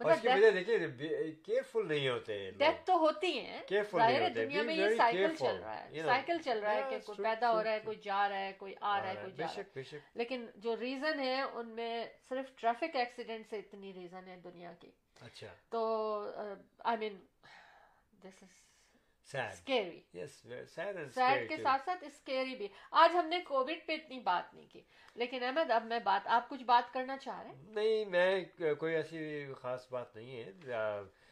اس 0.00 0.20
کی 0.22 0.28
وجہ 0.28 0.50
دیکھیے 0.50 1.32
کیئرفل 1.44 1.86
نہیں 1.88 2.08
ہوتے. 2.08 2.50
ڈیتھ 2.58 2.84
تو 2.86 2.98
ہوتی 2.98 3.38
ہیں 3.38 3.62
ظاہر 3.70 4.20
ہے. 4.20 4.28
دنیا 4.34 4.62
میں 4.62 4.74
یہ 4.74 4.96
سائیکل. 4.96 5.34
چل 5.38 5.56
رہا 5.62 5.78
ہے. 5.78 6.02
سائیکل 6.04 6.42
چل 6.44 6.58
رہا 6.58 6.74
ہے 6.74 6.82
کہ 6.90 6.98
کوئی 7.06 7.22
پیدا 7.24 7.52
ہو 7.52 7.62
رہا 7.64 7.72
ہے. 7.72 7.80
کوئی 7.84 7.96
جا 8.04 8.28
رہا 8.28 8.38
ہے 8.38 8.52
کوئی 8.58 8.74
آ 8.80 9.00
رہا 9.00 9.08
ہے 9.08 9.14
کوئی 9.20 9.32
جا 9.36 9.46
رہا 9.46 9.80
ہے 9.80 9.98
لیکن 10.14 10.46
جو 10.56 10.76
ریزن 10.80 11.20
ہے 11.20 11.40
ان 11.42 11.68
میں 11.76 12.04
صرف 12.28 12.54
ٹریفک 12.60 12.96
ایکسیڈنٹ 12.96 13.50
سے 13.50 13.58
اتنی 13.58 13.92
ریزن 13.92 14.28
ہے 14.28 14.36
دنیا 14.44 14.72
کی 14.80 14.90
اچھا 15.20 15.46
تو 15.68 15.80
آئی 16.84 16.98
مین 16.98 17.18
دس 18.24 18.42
از 18.42 18.67
اسکیری 19.34 20.00
سیڈ 20.66 21.48
کے. 21.48 21.56
ساتھ 21.62 21.84
ساتھ 21.84 22.04
اسکیری 22.04 22.54
بھی. 22.56 22.68
آج 22.90 23.16
ہم 23.16 23.26
نے 23.28 23.40
کووڈ 23.46 23.86
پہ 23.86 23.92
اتنی 23.92 24.18
بات 24.20 24.54
نہیں 24.54 24.66
کی. 24.66 24.82
لیکن 25.16 25.42
احمد 25.44 25.70
اب 25.70 25.84
میں 25.84 25.98
بات 26.04 26.26
آپ 26.26 26.48
کچھ 26.48 26.62
بات 26.64 26.92
کرنا 26.92 27.16
چاہ 27.16 27.40
رہے 27.42 27.50
ہیں؟ 27.50 27.72
نہیں 27.74 28.04
میں 28.04 28.74
کوئی 28.74 28.94
ایسی 28.94 29.52
خاص 29.60 29.86
بات 29.90 30.16
نہیں 30.16 30.36
ہے. 30.36 30.50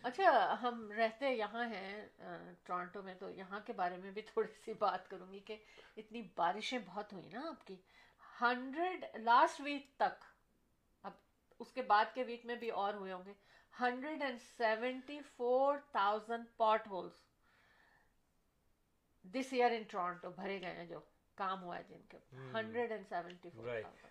اچھا 0.03 0.57
ہم 0.63 0.91
رہتے 0.93 1.31
یہاں 1.31 1.65
ہیں 1.69 2.07
ٹورانٹو 2.65 3.03
میں 3.03 3.15
تو 3.15 3.31
یہاں 3.31 3.61
کے 3.67 3.73
بارے 3.73 3.97
میں 3.97 4.11
بھی 4.11 4.23
تھوڑی 4.23 4.53
سی 4.65 4.73
بات 4.79 5.09
کروں 5.11 5.33
گی 5.33 5.41
کہ 5.41 5.57
اتنی 5.97 6.23
بارشیں 6.37 6.79
بہت 6.87 7.13
ہوئی 7.13 7.29
نا 7.29 7.49
آپ 7.49 7.67
کی. 7.67 7.77
ہنڈریڈ 8.41 9.05
لاسٹ 9.19 9.61
ویک 9.61 9.87
تک 9.97 10.25
اب 11.05 11.13
اس 11.61 11.73
کے 11.73 11.83
بعد 11.83 12.15
کے 12.15 12.25
ویک 12.25 12.47
میں 12.47 12.55
بھی 12.55 12.71
اور 12.83 12.95
ہوئے 12.95 13.13
ہوں 13.13 13.25
گے. 13.27 13.33
Hundred 13.75 14.23
and 14.23 14.41
seventy 14.57 15.19
four 15.37 15.77
thousand 15.93 16.45
potholes 16.89 17.25
this 19.35 19.53
year 19.53 19.71
in 19.71 19.83
Toronto 19.83 20.31
بھرے 20.31 20.61
گئے 20.61 20.75
ہیں 20.75 20.87
جو 20.87 21.01
کام 21.35 21.63
ہوا 21.63 21.79
ہے 21.79 21.83
جن 21.89 22.03
کے 22.09 22.19
ہنڈریڈ 22.55 22.93
اینڈ 22.93 23.07
سیونٹی 23.09 23.51
فور. 23.51 23.69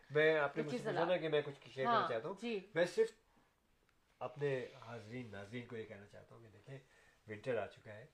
میں 0.09 0.37
آپ 0.37 0.57
نے 0.57 0.63
مجھ 0.63 0.75
سے. 0.75 1.19
کہ 1.19 1.29
میں 1.29 1.41
کچھ 1.45 1.69
شیئر 1.69 1.85
کرنا 1.85 2.07
چاہتا 2.09 2.27
ہوں 2.27 2.59
میں 2.75 2.85
صرف 2.85 3.11
اپنے 4.21 4.65
حاضرین 4.81 5.31
ناظرین 5.31 5.65
کو 5.65 5.77
یہ 5.77 5.83
کہنا 5.83 6.05
چاہتا 6.05 6.35
ہوں 6.35 6.41
کہ 6.41 6.49
دیکھیں 6.53 6.77
ونٹر 7.27 7.57
آ 7.57 7.65
چکا 7.67 7.93
ہے 7.93 8.05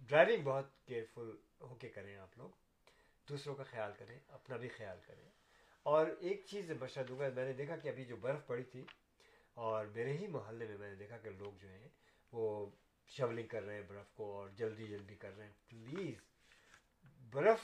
ڈرائیونگ 0.00 0.44
بہت 0.44 0.86
کیئرفل 0.86 1.30
ہو 1.60 1.74
کے 1.74 1.88
کریں 1.88 2.16
آپ 2.16 2.38
لوگ 2.38 2.48
دوسروں 3.28 3.54
کا 3.54 3.62
خیال 3.62 3.92
کریں 3.98 4.18
اپنا 4.28 4.56
بھی 4.56 4.68
خیال 4.68 4.98
کریں 5.06 5.28
اور 5.82 6.06
ایک 6.20 6.44
چیز 6.46 6.70
مشورہ 6.70 7.04
دوں 7.04 7.18
گا 7.18 7.28
میں 7.34 7.44
نے 7.44 7.52
دیکھا 7.52 7.76
کہ 7.76 7.88
ابھی 7.88 8.04
جو 8.04 8.16
برف 8.16 8.46
پڑی 8.46 8.62
تھی 8.62 8.84
اور 9.54 9.86
میرے 9.86 10.12
ہی 10.12 10.26
محلے 10.26 10.66
میں 10.66 10.78
میں 10.78 10.88
نے 10.88 10.94
دیکھا 10.94 11.18
کہ 11.18 11.30
لوگ 11.30 11.52
جو 11.60 11.68
ہیں 11.68 11.88
وہ 12.32 12.70
شولنگ 13.10 13.46
کر 13.46 13.62
رہے 13.62 13.74
ہیں 13.74 13.82
برف 13.88 14.12
کو 14.14 14.32
اور 14.32 14.48
جلدی 14.48 14.86
جلدی 14.86 15.14
کر 15.14 15.36
رہے 15.36 15.46
ہیں 15.46 15.52
پلیز 15.68 16.29
برف 17.32 17.60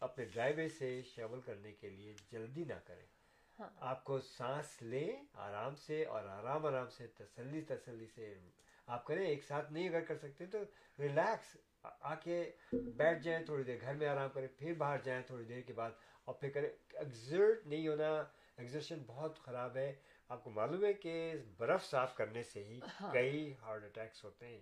اپنے 0.00 0.24
ڈرائی 0.24 0.54
وے 0.54 0.68
سے 0.68 1.02
شول 1.02 1.40
کرنے 1.40 1.72
کے 1.72 1.90
لیے 1.90 2.14
جلدی 2.30 2.64
نہ 2.64 2.74
کریں۔ 2.84 3.06
ہاں۔ 3.58 3.70
آپ 3.76 4.04
کو 4.04 4.20
سانس 4.20 4.82
لیں 4.82 5.12
آرام 5.32 5.74
سے 5.76 6.04
اور 6.04 6.24
آرام 6.24 6.66
آرام 6.66 6.88
سے 6.88 7.06
تسلی 7.06 7.60
تسلی 7.60 8.06
سے 8.06 8.34
آپ 8.86 9.04
کریں۔ 9.04 9.26
ایک 9.26 9.44
ساتھ 9.44 9.72
نہیں 9.72 9.88
اگر 9.88 10.00
کر 10.00 10.16
سکتے 10.16 10.46
تو 10.46 10.58
ریلیکس 10.98 11.56
آ 11.82 12.14
کے 12.14 12.50
بیٹھ 12.72 13.22
جائیں 13.22 13.44
تھوڑی 13.44 13.62
دیر 13.64 13.80
گھر 13.80 13.94
میں 13.94 14.08
آرام 14.08 14.30
کریں 14.30 14.48
پھر 14.56 14.74
باہر 14.74 14.98
جائیں 15.04 15.22
تھوڑی 15.22 15.44
دیر 15.44 15.60
کے 15.60 15.72
بعد 15.72 15.90
اور 16.24 16.34
پھر 16.34 16.50
کریں۔ 16.50 16.70
ایگزرٹ 16.92 17.66
نہیں 17.66 17.88
ہونا 17.88 18.10
ایگزرشن 18.56 19.02
بہت 19.06 19.38
خراب 19.38 19.76
ہے۔ 19.76 19.94
آپ 20.28 20.44
کو 20.44 20.50
معلوم 20.50 20.84
ہے 20.84 20.92
کہ 20.92 21.32
برف 21.56 21.84
صاف 21.84 22.14
کرنے 22.14 22.42
سے 22.42 22.64
ہی 22.64 22.80
ہاں۔ 23.00 23.12
کئی 23.12 23.54
ہارٹ 23.62 23.84
اٹیکس 23.84 24.24
ہوتے 24.24 24.46
ہیں۔ 24.46 24.60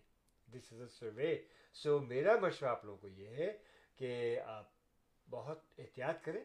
دس 0.48 0.72
از 0.72 0.80
اے 0.80 0.86
سروے 0.86 1.42
سو 1.74 1.98
میرا 1.98 2.36
مشورہ 2.42 2.70
آپ 2.70 2.84
لوگوں 2.84 2.98
کو 2.98 3.08
یہ 3.08 3.28
ہے 3.28 3.56
کہ 3.98 4.38
آپ 4.44 4.70
بہت 5.28 5.64
احتیاط 5.78 6.24
کریں 6.24 6.44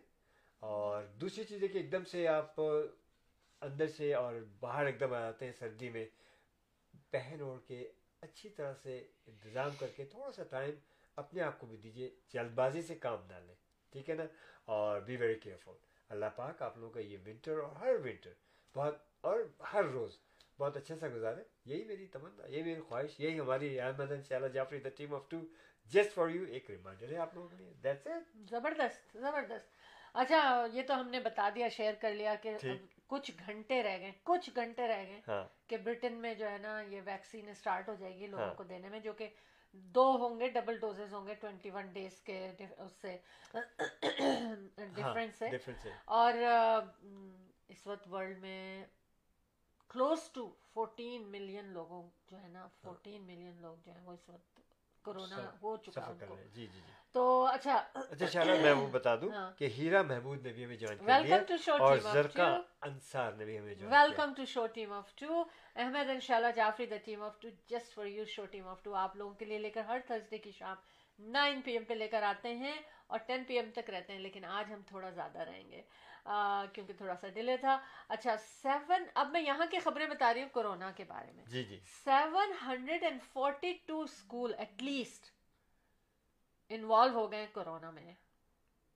اور 0.62 1.04
دوسری 1.22 1.44
چیز 1.44 1.64
ہے 1.64 1.68
کہ 1.68 1.78
ایک 1.78 1.92
دم 1.92 2.04
سے 2.12 2.28
آپ 2.28 2.60
اندر 2.60 3.88
سے 3.98 4.14
اور 4.14 4.34
باہر 4.60 4.86
ایک 4.86 5.00
دم 5.00 5.14
آ 5.14 5.20
جاتے 5.20 5.46
ہیں 5.46 5.54
سردی 5.60 5.90
میں، 5.90 6.06
پہن 7.12 7.42
اوڑھ 7.42 7.60
کے 7.68 7.84
اچھی 8.22 8.50
طرح 8.50 8.74
سے 8.84 8.98
انتظام 9.28 9.76
کر 9.80 9.88
کے 9.96 10.06
تھوڑا 10.12 10.32
سا 10.32 10.44
ٹائم 10.50 10.76
اپنے 11.18 11.42
آپ 11.42 11.60
کو 11.60 11.68
بھی 11.68 11.78
دیجیے 11.78 12.10
جلد 12.34 12.52
بازی 12.56 12.82
سے 12.82 12.96
کام 12.96 13.26
نہ 13.30 13.40
لیں، 13.46 13.56
ٹھیک 13.94 14.10
ہے 14.10 14.16
نا؟ 14.16 14.26
اور 14.66 15.00
بی 15.02 15.16
ویری 15.18 15.36
کیئرفل 15.40 15.78
اللہ 16.10 16.26
پاک 16.36 16.62
آپ 16.62 16.78
لوگوں 16.78 16.94
کا 16.94 17.00
یہ 17.00 17.18
ونٹر 17.26 17.58
اور 17.58 17.76
ہر 17.76 17.96
ونٹر 18.04 18.34
بہت، 18.76 18.96
اور 19.22 19.40
ہر 19.74 19.84
روز 19.94 20.18
بہت 20.60 20.78
اچھے 20.78 20.96
سے 21.00 21.10
گزارے، 21.10 21.44
یہی 21.66 21.84
میری 21.84 22.06
تمنا، 22.06 22.48
یہی 22.48 22.62
میری 22.64 22.82
خواہش، 22.82 23.20
یہی 23.20 23.40
ہماری 23.40 23.80
Ahmad 23.80 24.12
Sheela 24.28 24.48
Jafri 24.48 24.80
the 24.80 24.90
team 24.90 25.14
of 25.16 25.30
two 25.30 25.40
just 25.90 26.14
for 26.14 26.30
you 26.30 26.44
ایک 26.44 26.70
ریمائنڈر 26.70 27.12
ہے 27.12 27.18
آپ 27.18 27.34
لوگوں 27.34 27.48
کے 27.50 27.56
لیے 27.56 27.74
دیٹس 27.84 28.08
اٹ 28.08 28.50
زبردست 28.50 29.18
زبردست 29.18 29.80
اچھا 30.14 30.68
یہ 30.74 30.84
تو 30.84 31.00
ہم 31.00 31.10
نے 31.10 31.20
بتا 31.20 31.50
دیا 31.56 31.68
شیئر 31.70 31.94
کر 32.00 32.14
لیا 32.14 32.36
کہ 32.36 32.58
کچھ 33.08 33.32
گھنٹے 33.46 33.84
رہ 33.84 33.98
گئے 33.98 34.12
کچھ 34.24 34.50
گھنٹے 34.56 34.88
رہ 34.88 35.04
گئے 35.08 35.22
کہ 35.68 35.78
برٹن 35.78 36.14
میں 36.14 36.34
جو 36.36 36.50
ہے 36.50 36.58
نا 36.58 36.82
یہ 36.82 37.02
ویکسین 37.06 37.50
اسٹارٹ 37.50 37.90
ہو 37.90 37.96
جائے 37.96 38.16
گی 38.16 38.28
لوگوں۔ 38.28 38.54
کو 38.56 38.64
دینے 38.64 38.90
میں 38.90 39.00
جو 39.00 39.14
کہ 39.14 39.28
دو 39.74 40.04
ہوں 40.22 40.40
گے 40.40 40.48
ڈبل 40.48 40.78
ڈوزز 40.78 41.14
ہوں 41.14 41.28
گے 41.28 41.36
ٹوینٹی 41.36 41.70
ون 41.70 41.92
ڈیز 41.94 42.20
کے 42.22 42.48
اس 42.78 42.92
سے 43.02 43.18
ڈفرینس 44.94 45.42
ہے 45.42 45.50
اور 46.06 46.34
اس 47.70 47.88
وقت 47.88 48.08
ورلڈ 48.08 48.40
میں 48.40 48.86
کلوز 49.90 50.30
ٹو 50.32 50.50
فورٹین 50.74 51.28
ملین 51.28 51.66
لوگوں 51.66 52.10
جو 52.28 52.42
ہے 52.42 52.48
نا 52.48 52.68
فورٹین 52.82 53.22
ملین 53.22 53.62
لوگ 53.62 53.78
جو 53.86 53.92
ہیں 53.92 54.04
وہ 54.04 54.14
اس 54.14 54.30
وقت 54.30 54.51
کرونا 55.06 55.50
ہو 55.62 55.76
چکا 55.78 56.02
ان 56.04 56.18
کو۔ 56.20 56.36
جی 56.36 56.62
جی 56.64 56.68
جی۔ 56.68 56.92
تو 57.16 57.24
اچھا 57.46 57.76
اچھا 57.94 58.26
شالا 58.28 58.54
میں 58.62 58.74
وہ 58.74 58.88
بتا 58.88 59.16
دوں 59.16 59.30
ہاں۔ 59.32 59.52
کہ 59.58 59.70
ہیرا 59.78 60.02
محمود 60.04 60.46
نے 60.46 60.52
بھی 60.54 60.64
ہمیں 60.66 60.76
جوائن 60.78 60.98
کر 60.98 61.22
لیا 61.24 61.38
اور 61.80 61.98
زرکا 62.04 62.48
انصار 62.82 63.32
نے 63.34 63.46
بھی 63.46 63.58
ہمیں 63.58 63.74
join 63.74 63.94
welcome 63.94 64.34
to 64.34 64.46
show 64.46 64.66
team 64.68 64.94
of 64.94 65.14
two 65.16 65.44
Ahmad 65.76 66.10
ان 66.10 66.20
شاء 66.20 66.36
اللہ 66.36 66.56
Jafri 66.56 66.86
the 66.86 66.98
team 67.06 67.24
of 67.24 67.40
two 67.40 67.50
just 67.68 67.94
for 67.94 68.06
you 68.08 68.26
show 68.26 68.46
team 68.46 68.68
of 68.68 68.84
two 68.84 68.96
آپ 68.96 69.16
لوگوں 69.16 69.34
کے 69.34 69.46
لیے 69.46 69.58
لے 69.58 69.70
کر 69.70 69.84
ہر 69.88 70.00
تھرسڈے 70.08 70.38
کی 70.38 70.52
شام 70.52 70.76
نائن 71.20 71.62
پی 71.62 71.72
ایم 71.72 71.84
پہ 71.84 71.94
لے 71.94 72.08
کر 72.08 72.24
آتے 72.24 72.54
ہیں 72.56 72.74
اور 73.08 73.20
ٹین 73.20 73.44
پی 73.44 73.58
ایم 73.58 73.70
تک 73.74 73.90
رہتے 73.90 74.14
ہیں 74.14 74.20
لیکن 74.20 74.46
آج 74.52 74.72
ہم 74.74 74.82
تھوڑا 74.88 75.10
زیادہ 75.10 75.40
رہیں 75.40 75.70
گے۔ 75.72 75.82
کیونکہ 76.26 76.94
تھوڑا 76.94 77.16
سا 77.16 77.30
ڈیلے 77.30 77.58
تھا۔ 77.58 77.78
اچھا 78.10 78.36
سیون 78.40 79.06
اب 79.16 79.30
میں 79.30 79.42
یہاں 79.42 79.66
کی 79.66 79.80
خبریں 79.80 80.06
بتا 80.08 80.34
رہی 80.34 80.42
ہوں 80.42 80.50
کورونا 80.50 80.92
کے 80.92 81.04
بارے 81.04 81.32
میں۔ 81.32 81.46
جی 81.46 81.64
جی۔ 81.64 81.80
Seven 82.04 82.52
hundred 82.62 83.04
and 83.04 83.22
forty 83.24 83.74
two 83.86 84.02
school 84.02 84.54
at 84.58 84.82
least 84.82 85.30
involve 86.72 87.14
ہو 87.14 87.32
گئے 87.32 87.46
کورونا 87.54 87.90
میں۔ 87.92 88.14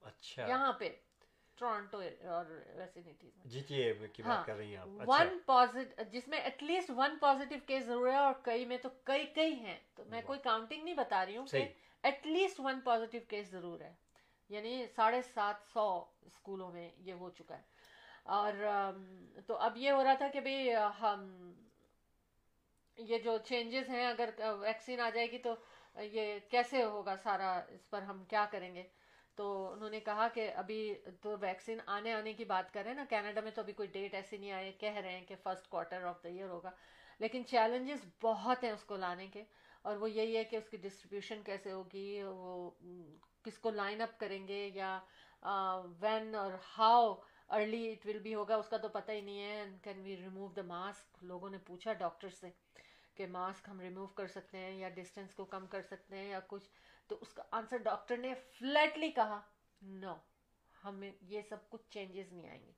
اچھا۔ 0.01 0.45
یہاں 0.45 0.71
پہ 0.73 0.89
ٹورانٹو 1.57 1.99
اور 2.29 2.45
ون 4.99 5.27
ہاں۔ 5.27 5.39
پازیٹو 5.45 6.03
جس 6.11 6.27
میں 6.27 6.39
at 6.39 6.63
least 6.63 6.91
one 6.95 7.17
positive 7.21 7.59
case 7.65 7.85
ضرور 7.85 8.07
ہے 8.07 8.15
اور 8.15 8.33
کئی 8.43 8.65
میں 8.65 8.77
تو 8.77 8.89
کئی 9.03 9.25
کئی 9.33 9.53
ہیں۔ 9.55 9.77
تو 9.95 10.05
میں 10.05 10.21
کوئی 10.21 10.39
کاؤنٹنگ 10.39 10.83
نہیں 10.83 10.95
بتا 10.95 11.25
رہی 11.25 11.37
ہوں 11.37 11.47
کہ 11.47 11.65
at 12.03 12.25
least 12.27 12.59
one 12.59 12.79
positive 12.81 13.21
case 13.27 13.47
ضرور 13.47 13.79
ہے۔ 13.79 13.93
یعنی 14.49 14.87
ساڑھے 14.95 15.21
سات 15.21 15.55
سو 15.73 16.05
اسکولوں 16.21 16.71
میں 16.71 16.91
یہ 16.97 17.13
ہو 17.13 17.29
چکا 17.29 17.57
ہے۔ 17.57 17.63
اور 18.23 18.53
تو 19.47 19.57
اب 19.57 19.77
یہ 19.77 19.91
ہو 19.91 20.03
رہا 20.03 20.13
تھا 20.13 20.27
کہ 20.27 20.39
بھئی، 20.39 20.75
ہم، 20.75 21.53
یہ 22.97 23.17
جو 23.17 23.37
چینجز 23.37 23.89
ہیں، 23.89 24.07
اگر 24.07 24.29
ویکسین 24.59 24.99
آ 24.99 25.09
جائے 25.09 25.31
گی 25.31 25.37
تو 25.37 25.55
یہ 26.03 26.39
کیسے 26.39 26.83
ہوگا 26.83 27.15
سارا، 27.15 27.59
اس 27.69 27.89
پر 27.89 28.01
ہم 28.01 28.23
کیا 28.25 28.45
کریں 28.51 28.75
گے؟ 28.75 28.83
تو 29.35 29.71
انہوں 29.71 29.89
نے 29.89 29.99
کہا 29.99 30.27
کہ 30.27 30.51
ابھی 30.55 30.93
تو 31.21 31.35
ویکسین 31.41 31.77
آنے 31.85 32.13
آنے 32.13 32.33
کی 32.33 32.45
بات 32.45 32.73
کر 32.73 32.81
رہے 32.81 32.89
ہیں 32.89 32.97
نا، 32.97 33.05
کینیڈا 33.09 33.41
میں 33.41 33.51
تو 33.51 33.61
ابھی 33.61 33.73
کوئی 33.73 33.87
ڈیٹ 33.87 34.13
ایسی 34.13 34.37
نہیں 34.37 34.51
آئے 34.51 34.71
کہہ 34.71 34.93
رہے 34.93 35.11
ہیں 35.11 35.25
کہ 35.25 35.35
first 35.43 35.67
quarter 35.67 36.03
of 36.03 36.23
the 36.23 36.29
year 36.29 36.49
ہوگا۔ 36.49 36.71
لیکن 37.19 37.45
چیلنجز 37.45 38.05
بہت 38.23 38.63
ہیں 38.63 38.71
اس 38.71 38.83
کو 38.83 38.95
لانے 38.95 39.27
کے۔ 39.27 39.43
اور 39.81 39.97
وہ 39.97 40.11
یہی 40.11 40.37
ہے 40.37 40.43
کہ 40.43 40.55
اس 40.55 40.69
کی 40.69 40.77
ڈسٹریبیوشن 40.77 41.43
کیسے 41.43 41.71
ہوگی، 41.71 42.23
وہ 42.23 42.71
کس 43.45 43.57
کو 43.57 43.69
لائن 43.69 44.01
اپ 44.01 44.19
کریں 44.19 44.47
گے 44.47 44.69
یا 44.73 44.99
وین 46.01 46.35
اور 46.35 46.51
how 46.77 47.13
early 47.49 47.91
it 47.91 48.05
will 48.05 48.19
be 48.19 48.33
ہوگا، 48.35 48.55
اس 48.55 48.69
کا 48.69 48.77
تو 48.77 48.87
پتہ 48.89 49.11
ہی 49.11 49.21
نہیں 49.21 49.41
ہے۔ 49.41 49.55
And 49.59 49.81
can 49.83 50.01
we 50.01 50.15
remove 50.17 50.47
the 50.47 50.61
mask 50.61 51.23
لوگوں 51.23 51.49
نے 51.49 51.57
پوچھا 51.57 51.93
ڈاکٹر 51.93 52.29
سے 52.29 52.49
کہ 53.15 53.27
ماسک 53.27 53.69
ہم 53.69 53.79
ریموو 53.79 54.07
کر 54.07 54.27
سکتے 54.27 54.57
ہیں 54.57 54.71
یا 54.77 54.89
ڈسٹینس 54.89 55.33
کو 55.33 55.45
کم 55.45 55.67
کر 55.67 55.81
سکتے 55.81 56.17
ہیں 56.17 56.29
یا 56.29 56.39
کچھ۔ 56.47 56.69
تو 57.07 57.17
اس 57.21 57.33
کا 57.33 57.43
آنسر 57.51 57.77
ڈاکٹر 57.77 58.17
نے 58.17 58.33
فلیٹلی 58.35 59.11
کہا 59.11 59.41
نو 59.81 60.15
ہمیں 60.83 61.11
یہ 61.21 61.41
سب 61.49 61.69
کچھ 61.69 61.89
چینجز 61.89 62.33
نہیں 62.33 62.49
آئیں 62.49 62.65
گے۔ 62.65 62.71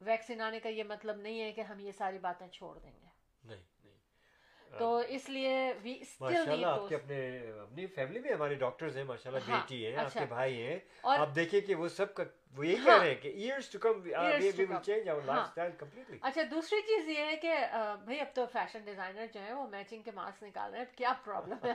ویکسین 0.00 0.40
آنے 0.40 0.60
کا 0.60 0.68
یہ 0.68 0.84
مطلب 0.84 1.16
نہیں 1.16 1.40
ہے 1.40 1.52
کہ 1.52 1.60
ہم 1.60 1.80
یہ 1.80 1.92
ساری 1.92 2.18
باتیں 2.18 2.48
چھوڑ 2.48 2.78
دیں 2.78 2.92
گے۔ 2.92 3.06
نہیں۔ 3.44 3.62
تو 4.72 4.96
اس 5.08 5.28
لیے 5.28 5.54
آپ 6.64 6.88
کے 6.88 6.94
اپنے 6.94 7.16
اپنی 7.60 7.86
فیملی 7.88 8.20
میں 8.20 8.32
ہمارے 8.32 8.54
ڈاکٹرز 8.56 8.96
ہیں 8.96 9.04
ماشاء 9.04 9.30
اللہ 9.30 9.50
ہاں، 9.50 9.58
بیٹی 9.58 9.84
ہیں 9.86 9.94
آپ 9.94 10.12
کے 10.12 10.18
اچھا۔ 10.18 10.24
بھائی 10.28 10.62
ہیں۔ 10.62 10.78
آپ 11.04 11.34
دیکھیں 11.34 11.60
کہ 11.60 11.74
وہ 11.74 11.88
سب 11.90 12.14
کا 12.14 12.24
وہ 12.58 12.66
یہ 12.66 12.76
ہاں، 12.76 12.84
کہہ 12.86 12.98
رہے 12.98 13.08
ہیں 13.08 13.20
کہ 13.22 13.28
years 13.30 13.68
to 13.70 13.78
come 13.78 14.00
we 14.02 14.12
will 14.58 14.74
change 14.82 15.08
our 15.08 15.22
lifestyle 15.48 15.70
completely 15.78 16.18
اچھا 16.22 16.42
دوسری 16.50 16.80
چیز 16.86 17.08
یہ 17.08 17.24
ہے 17.24 17.36
کہ 17.36 17.54
بھئی 18.04 18.20
اب 18.20 18.34
تو 18.34 18.46
فیشن 18.52 18.84
ڈیزائنر 18.84 19.26
جو 19.34 19.40
ہیں 19.40 19.52
وہ 19.52 19.66
میچنگ 19.68 20.02
کے 20.02 20.10
ماسک 20.14 20.42
نکال 20.42 20.70
رہے 20.70 20.78
ہیں۔ 20.78 20.86
اب 20.86 20.96
کیا 20.98 21.12
پرابلم 21.24 21.64
ہے 21.64 21.72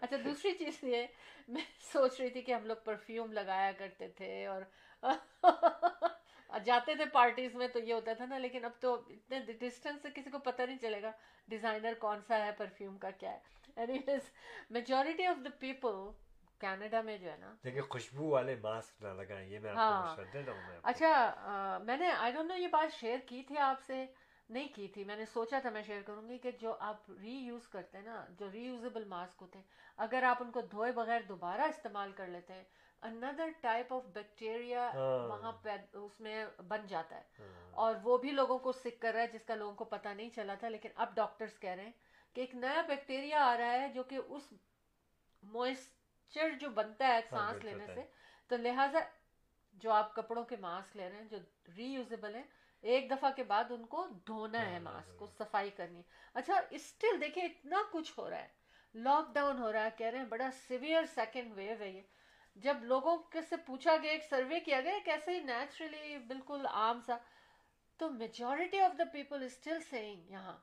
اچھا 0.00 0.16
دوسری 0.24 0.52
چیز 0.54 0.82
یہ 0.84 1.06
میں 1.48 1.62
سوچ 1.92 2.20
رہی 2.20 2.30
تھی 2.30 2.42
کہ 2.42 2.52
ہم 2.52 2.66
لوگ 2.66 2.76
پرفیوم 2.84 3.32
لگایا 3.32 3.70
کرتے 3.78 4.08
تھے 4.16 4.46
اور 4.46 4.62
اور 6.48 6.60
جاتے 6.60 6.94
تھے 6.94 7.04
پارٹیز 7.04 7.54
میں 7.54 7.68
تو 7.68 7.78
یہ 7.78 7.94
ہوتا 7.94 8.12
تھا 8.12 8.24
نا 8.26 8.38
لیکن 8.38 8.64
اب 8.64 8.70
تو 8.80 8.94
اتنے 8.94 9.40
ڈسٹینس 9.40 10.02
سے 10.02 10.08
کسی 10.14 10.30
کو 10.30 10.38
پتہ 10.38 10.62
نہیں 10.62 10.78
چلے 10.78 11.02
گا 11.02 11.10
ڈیزائنر 11.48 11.92
کون 11.98 12.20
سا 12.28 12.46
ہے 12.46 12.52
پرفیوم 12.52 12.98
کا 12.98 13.10
کیا 13.10 13.32
ہے۔ 13.32 14.16
Majority 14.70 15.26
of 15.26 15.44
the 15.44 15.50
people 15.58 15.94
Canada 16.60 17.00
میں 17.00 17.18
جو 17.18 17.30
ہے 17.30 17.36
نا۔ 17.36 17.54
لیکن 17.62 17.80
خوشبو 17.80 18.28
والے 18.28 18.54
ماسک 18.62 19.02
نہ 19.02 19.08
لگائیں 19.08 19.48
یہ 19.48 19.58
میں 19.58 19.72
ہاں۔ 19.72 20.16
اچھا 20.82 21.78
میں 21.84 21.96
نے 21.96 22.10
آئی 22.10 22.32
ڈونٹ 22.32 22.48
نو 22.48 22.56
یہ 22.56 22.68
بات 22.68 22.92
شیئر 22.92 23.18
کی 23.26 23.42
تھی 23.42 23.58
آپ 23.58 23.82
سے۔ 23.86 24.06
نہیں 24.50 24.68
کی 24.74 24.88
تھی 24.88 25.04
میں 25.04 25.16
نے 25.16 25.24
سوچا 25.26 25.58
تھا 25.58 25.70
میں 25.70 25.82
شیئر 25.82 26.02
کروں 26.02 26.28
گی 26.28 26.38
کہ 26.38 26.50
جو 26.50 26.76
آپ 26.80 27.10
ری 27.10 27.32
یوز 27.32 27.68
کرتے 27.68 27.98
ہیں 27.98 28.04
نا 28.04 28.24
جو 28.38 28.50
ری 28.52 28.62
یوزیبل 28.64 29.04
ماسک 29.04 29.36
ہوتے 29.40 29.58
ہیں 29.58 29.64
اگر 29.96 30.22
آپ 30.22 30.42
ان 30.42 30.50
کو 30.50 30.60
دھوئے 30.60 30.92
بغیر 30.92 31.20
دوبارہ 31.28 31.60
استعمال 31.60 32.12
کر 32.12 32.26
لیتے 32.26 32.52
ہیں 32.54 32.64
اندر 33.02 33.48
ٹائپ 33.60 33.92
آف 33.94 34.04
بیکٹیریا 34.12 34.90
وہاں 35.28 35.52
اس 35.94 36.20
میں 36.20 36.36
بن 36.68 36.86
جاتا 36.86 37.16
ہے۔ 37.16 37.46
اور 37.72 37.94
وہ 38.02 38.16
بھی 38.18 38.30
لوگوں 38.30 38.58
کو 38.58 38.72
سک 38.74 39.00
کر 39.00 39.12
رہا 39.14 39.22
ہے 39.22 39.26
جس 39.26 39.44
کا 39.44 39.54
لوگوں 39.54 39.74
کو 39.74 39.84
پتا 39.86 40.12
نہیں 40.12 40.30
چلا 40.30 40.54
تھا 40.54 40.68
لیکن 40.68 40.88
اب 40.96 41.14
ڈاکٹرز 41.14 41.58
کہہ 41.58 41.70
رہے 41.70 41.84
ہیں 41.84 41.92
کہ 42.36 42.40
ایک 42.40 42.54
نیا 42.54 42.80
بیکٹیریا 42.88 43.44
آ 43.44 43.56
رہا 43.58 43.72
ہے 43.72 43.88
جو 43.88 44.02
کہ 44.02 44.18
اس 44.28 44.52
موئسچر 45.42 46.48
جو 46.60 46.70
بنتا 46.70 47.06
ہے 47.06 47.20
سانس 47.30 47.64
لینے 47.64 47.86
سے۔ 47.86 48.02
تو 48.50 48.56
لہٰذا 48.56 48.98
جو 49.74 49.90
آپ 49.92 50.14
کپڑوں 50.14 50.44
کے 50.44 50.56
ماسک 50.60 50.96
لے 50.96 51.08
رہے 51.08 51.16
ہیں 51.16 51.28
جو 51.30 51.38
ری 51.76 51.86
یوزیبل 51.86 52.34
ہیں 52.34 52.42
ایک 52.84 53.10
دفعہ 53.10 53.30
کے 53.36 53.44
بعد 53.44 53.70
ان 53.70 53.84
کو 53.86 54.06
دھونا 54.26 54.64
ہے 54.66 54.78
ماسک 54.78 55.16
کو 55.16 55.26
صفائی 55.28 55.70
کرنی۔ 55.70 55.98
ہے 55.98 56.02
اچھا 56.34 56.60
اسٹل 56.70 57.20
دیکھیں 57.20 57.42
اتنا 57.44 57.82
کچھ 57.92 58.12
ہو 58.18 58.28
رہا 58.30 58.42
ہے۔ 58.42 58.48
لاک 58.94 59.34
ڈاؤن 59.34 59.58
ہو 59.58 59.72
رہا 59.72 59.84
ہے 59.84 59.90
کہہ 59.96 60.06
رہے 60.06 60.18
ہیں 60.18 60.26
بڑا 60.26 60.48
سیویئر 60.58 61.04
سیکنڈ 61.14 61.52
ویو 61.56 61.74
ہے 61.80 61.88
یہ۔ 61.90 62.02
جب 62.58 62.84
لوگوں 62.84 63.16
سے 63.48 63.56
پوچھا 63.66 63.96
گیا 64.02 64.10
ایک 64.10 64.24
سروے 64.24 64.60
کیا 64.60 64.80
گیا 64.80 64.92
ایک 64.92 65.08
ایسے 65.08 65.32
ہی 65.32 65.40
نیچرلی 65.42 66.18
بالکل 66.26 66.66
عام 66.66 67.00
سا 67.06 67.16
تو 68.00 68.08
majority 68.10 68.80
of 68.80 68.98
the 68.98 69.04
people 69.12 69.42
still 69.42 69.80
saying 69.80 70.30
یہاں 70.30 70.56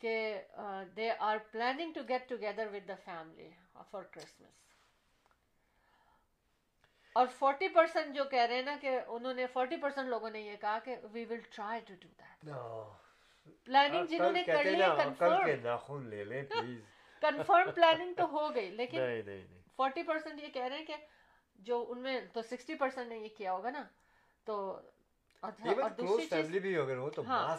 کہ 0.00 0.14
they 0.96 1.10
are 1.20 1.38
planning 1.50 1.92
to 1.92 2.00
get 2.08 2.28
together 2.28 2.68
with 2.72 2.88
the 2.88 2.94
family 3.04 3.50
for 3.90 4.02
Christmas 4.04 4.58
اور 7.16 7.26
فورٹی 7.38 7.68
پرسینٹ 7.68 8.14
جو 8.16 8.24
کہہ 8.24 8.40
رہے 8.40 8.54
ہیں 8.54 8.62
نا 8.62 8.76
کہ 8.80 8.98
انہوں 9.06 9.34
نے 9.34 9.46
فورٹی 9.52 9.76
پرسینٹ 9.76 10.08
لوگوں 10.08 10.30
نے 10.30 10.40
یہ 10.40 10.56
کہا 10.60 10.78
کہ 10.84 10.96
we 11.12 11.24
will 11.24 11.40
try 11.50 11.80
to 11.80 11.94
do 11.94 12.08
that 12.08 12.44
planning 13.66 14.06
جنہوں 14.06 14.32
نے 14.32 14.42
کر 14.42 14.64
لی 14.64 14.84
کنفرم 14.98 16.76
کنفرم 17.22 17.70
پلاننگ 17.70 18.14
تو 18.16 18.26
ہو 18.32 18.54
گئی 18.54 18.70
لیکن 18.72 19.58
فورٹی 19.80 20.02
پرسینٹ 20.02 20.40
یہ 20.42 20.48
کہہ 20.48 20.62
رہے 20.62 20.78
ہیں 20.78 20.84
کہ 20.84 20.96
جو 21.58 21.84
ان 21.88 21.98
میں 21.98 22.20
تو 22.32 22.42
سکسٹی 22.42 22.74
پرسینٹ 22.74 23.08
نے 23.08 23.18
یہ 23.18 23.28
کیا 23.36 23.52
ہوگا 23.52 23.70
نا 23.70 23.82
تو 24.46 24.56
ہاں، 27.26 27.56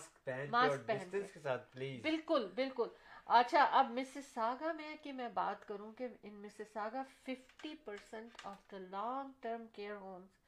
بالکل 2.03 2.48
بالکل۔ 2.56 2.88
اچھا 3.27 3.64
اب 3.72 3.89
مسز 3.91 4.26
ساگا 4.34 4.72
میں 4.72 4.95
کہ 5.03 5.11
میں 5.11 5.30
بات 5.30 5.68
کروں 5.68 5.91
کہ 5.93 6.07
in 6.23 6.34
Mississauga 6.73 7.03
fifty 7.18 7.73
percent 7.85 8.45
of 8.45 8.72
the 8.72 8.77
long 8.77 9.31
term 9.41 9.65
care 9.73 9.95
homes 9.95 10.39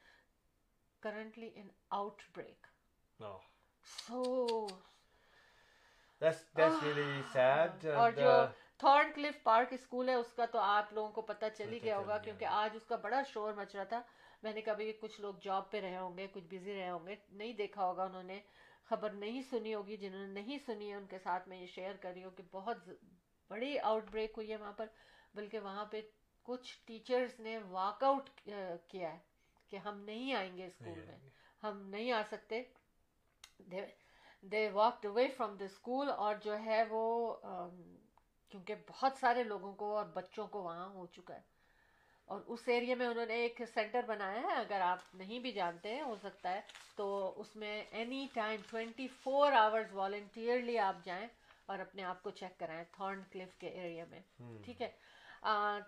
currently 1.02 1.50
in 1.54 1.68
outbreak 2.34 2.66
سو 3.18 4.66
اور 7.94 8.12
جو 8.12 8.30
تھارن 8.80 9.12
کلف 9.14 9.42
پارک 9.42 9.72
اسکول 9.72 10.08
ہے 10.08 10.14
اس 10.14 10.32
کا 10.36 10.46
تو 10.46 10.58
آپ 10.58 10.92
لوگوں 10.92 11.10
کو 11.12 11.22
پتہ 11.22 11.46
چل 11.58 11.72
ہی 11.72 11.82
گیا 11.82 11.98
ہوگا 11.98 12.18
کیونکہ 12.18 12.44
آج 12.44 12.70
اس 12.74 12.86
کا 12.86 12.96
بڑا 12.96 13.22
شور 13.28 13.52
مچ 13.52 13.74
رہا 13.76 13.84
تھا۔ 13.84 14.00
میں 14.42 14.52
نے 14.52 14.60
کبھی 14.60 14.92
کچھ 15.00 15.20
لوگ 15.20 15.34
جاب 15.42 15.70
پہ 15.70 15.80
رہے 15.80 15.96
ہوں 15.96 16.16
گے 16.18 16.26
کچھ 16.32 16.44
بزی 16.44 16.74
رہے 16.74 16.90
ہوں 16.90 17.06
گے 17.06 17.14
نہیں 17.30 17.52
دیکھا 17.52 17.84
ہوگا 17.86 18.04
انہوں 18.04 18.22
نے۔ 18.22 18.40
خبر 18.84 19.10
نہیں 19.10 19.42
سنی 19.42 19.74
ہوگی 19.74 19.96
جنہوں 19.96 20.26
نے 20.26 20.32
نہیں 20.40 20.58
سنی 20.66 20.90
ہے 20.90 20.94
ان 20.94 21.06
کے 21.06 21.18
ساتھ 21.18 21.48
میں 21.48 21.60
یہ 21.60 21.66
شیئر 21.66 21.96
کر 21.96 22.12
رہی 22.14 22.24
ہوں 22.24 22.30
کہ 22.30 22.42
بہت 22.50 22.88
بڑی 23.50 23.78
آؤٹ 23.78 24.10
بریک 24.10 24.32
ہوئی 24.36 24.50
ہے 24.50 24.56
وہاں 24.56 24.72
پر۔ 24.72 24.86
بلکہ 25.34 25.58
وہاں 25.58 25.84
پہ 25.84 26.00
کچھ 26.46 26.78
ٹیچرز 26.86 27.40
نے 27.40 27.58
واک 27.68 28.04
آؤٹ 28.04 28.28
کیا 28.88 29.12
ہے 29.12 29.18
کہ 29.70 29.76
ہم 29.76 30.00
نہیں 30.00 30.34
آئیں 30.34 30.56
گے 30.56 30.66
اسکول 30.66 31.00
میں۔ 31.06 31.18
ہم 31.62 31.80
نہیں 31.88 32.12
آ 32.12 32.22
سکتے۔ 32.30 32.62
They 34.42 34.68
walked 34.70 35.06
away 35.06 35.26
from 35.28 35.56
the 35.56 35.64
school 35.64 36.10
اور 36.10 36.34
جو 36.44 36.58
ہے 36.58 36.82
وہ 36.90 37.04
کیونکہ 38.54 38.74
بہت 38.88 39.12
سارے 39.20 39.42
لوگوں 39.42 39.72
کو 39.72 39.96
اور 39.96 40.04
بچوں 40.04 40.46
کو 40.46 40.62
وہاں 40.62 40.88
ہو 40.88 41.06
چکا 41.06 41.34
ہے۔ 41.34 41.40
اور 42.24 42.40
اس 42.46 42.60
ایریے 42.66 42.94
میں 42.94 43.06
انہوں 43.06 43.26
نے 43.26 43.34
ایک 43.34 43.62
سینٹر 43.74 44.02
بنایا 44.06 44.42
ہے 44.42 44.54
اگر 44.54 44.80
آپ 44.80 44.98
نہیں 45.14 45.38
بھی 45.38 45.52
جانتے 45.52 45.94
ہیں 45.94 46.02
ہو 46.02 46.16
سکتا 46.22 46.52
ہے۔ 46.52 46.60
تو 46.96 47.34
اس 47.36 47.56
میں 47.56 47.84
anytime 48.34 48.60
twenty 48.70 49.08
four 49.08 49.52
hours 49.52 49.92
voluntarily 49.92 50.78
آپ 50.78 50.96
جائیں 51.04 51.26
اور 51.66 51.78
اپنے 51.78 52.04
آپ 52.04 52.22
کو 52.22 52.30
چیک 52.30 52.58
کرائیں 52.58 52.84
تھارن 52.92 53.20
کلف 53.32 53.56
کے 53.58 53.68
ایریا 53.68 54.04
میں۔ 54.10 54.20
ٹھیک 54.64 54.82
ہے۔ 54.82 54.90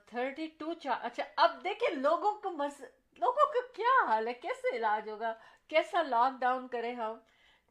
تھرٹی 0.07 0.47
ٹو 0.47 0.73
چار 0.73 0.97
اچھا 1.03 1.25
اب 1.37 1.65
دیکھیں 1.65 1.95
لوگوں 1.95 2.33
کو 2.33 2.51
مز 2.51 2.81
لوگوں 3.19 3.53
کا 3.53 3.67
کیا 3.77 4.07
حال 4.07 4.29
ہے؟ 4.29 4.35
کیسے 4.35 4.77
علاج 4.77 5.09
ہوگا؟ 5.09 5.35
کیسا 5.69 6.03
لاک 6.03 6.41
ڈاؤن 6.41 6.69
کریں 6.69 6.95
ہم؟ 6.95 7.19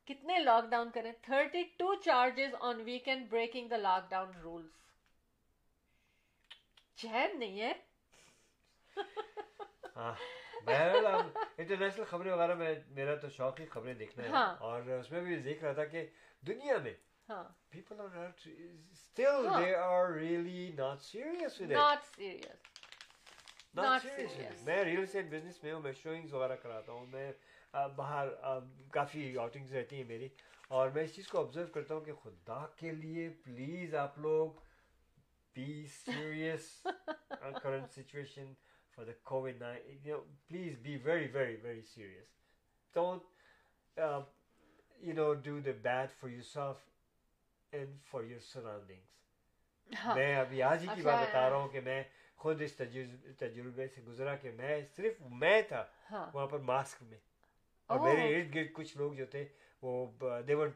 کتنے 0.05 0.39
لاک 0.39 0.65
ڈاؤن 0.69 0.89
کریں؟ 0.89 1.11
Thirty 1.21 1.63
two 1.63 1.93
charges 1.95 2.55
on 2.59 2.81
weekend 2.81 3.29
breaking 3.29 3.67
the 3.67 3.77
lockdown 4.09 4.31
rules 4.41 4.84
چین 6.97 7.39
نہیں 7.39 7.61
ہے 7.61 7.73
انٹرنیشنل 11.57 12.03
خبریں 12.03 12.31
وغیرہ 12.31 12.55
میں 12.55 12.73
میرا 12.89 13.15
تو 13.15 13.29
شوق 13.29 13.59
ہی 13.59 13.65
خبریں 13.65 13.93
دیکھنا 13.93 14.23
ہے 14.23 14.55
اور 14.59 14.89
اس 14.89 15.11
میں 15.11 15.21
بھی 15.21 15.35
دیکھ 15.41 15.63
رہا 15.63 15.73
تھا 15.73 15.85
کہ 15.85 16.05
دنیا 16.47 16.77
میں 16.77 16.93
people 17.69 18.01
are 18.01 18.09
not 18.09 18.47
still 18.91 19.47
they 19.57 19.75
are 19.75 20.11
really 20.11 20.71
not 20.77 21.01
serious 21.01 21.61
with 21.61 21.71
not 21.71 22.05
serious 24.05 24.63
میں 24.63 24.83
ریئل 24.83 25.01
اسٹیٹ 25.03 25.25
بزنس 25.25 25.63
میں 25.63 25.73
ہوں 25.73 25.81
میں 25.81 25.93
وغیرہ 26.31 26.55
کراتا 26.55 26.91
ہوں 26.91 27.05
میں 27.05 27.31
باہر 27.95 28.27
کافی 28.91 29.37
آؤٹنگز 29.37 29.73
رہتی 29.73 29.95
ہیں 29.95 30.03
میری 30.03 30.27
اور 30.67 30.89
میں 30.89 31.03
اس 31.03 31.15
چیز 31.15 31.27
کو 31.27 31.39
آبزرو 31.39 31.65
کرتا 31.73 31.93
ہوں 31.93 32.01
کہ 32.01 32.13
خدا 32.23 32.65
کے 32.75 32.91
لیے 32.91 33.29
پلیز 33.43 33.95
آپ 33.95 34.17
لوگ 34.19 34.64
be 35.55 35.87
serious 35.87 36.67
on 37.45 37.53
current 37.61 37.91
situation 37.91 38.55
for 38.91 39.05
the 39.05 39.15
COVID 39.25 39.59
nineteen. 39.59 39.99
You 40.03 40.11
know, 40.13 40.21
please 40.49 40.75
be 40.83 40.97
very, 40.97 41.27
very, 41.27 41.57
very 41.61 41.83
serious. 41.83 42.29
Don't, 42.95 43.21
uh, 43.97 44.21
you 45.01 45.13
know, 45.13 45.33
do 45.35 45.61
the 45.61 45.73
bad 45.73 46.09
for 46.11 46.29
yourself 46.29 46.77
and 47.73 47.99
for 48.11 48.23
your 48.23 48.41
surroundings. 48.41 49.11
میں 50.15 50.35
ابھی 50.35 50.61
آج 50.63 50.81
ہی 50.81 50.87
کی 50.95 51.01
بات 51.01 51.27
بتا 51.27 51.49
رہا 51.49 51.57
ہوں 51.57 51.67
کہ 51.69 51.79
میں 51.81 52.01
خود 52.43 52.61
اس 52.61 52.73
تجربے 52.75 53.87
سے 53.87 54.01
گزرا 54.07 54.35
کہ 54.35 54.51
میں 54.51 54.79
صرف 54.95 55.21
میں 55.41 55.61
تھا 55.67 55.83
وہاں 56.33 56.45
پر 56.47 56.59
ماسک 56.69 57.03
میں 57.09 57.17
اور 57.89 57.99
میرے 57.99 58.25
ارد 58.35 58.53
گرد 58.55 58.73
کچھ 58.73 58.95
لوگ 58.97 59.13
جو 59.13 59.25
تھے 59.31 59.43
وہ 59.81 59.91
they were 60.47 60.67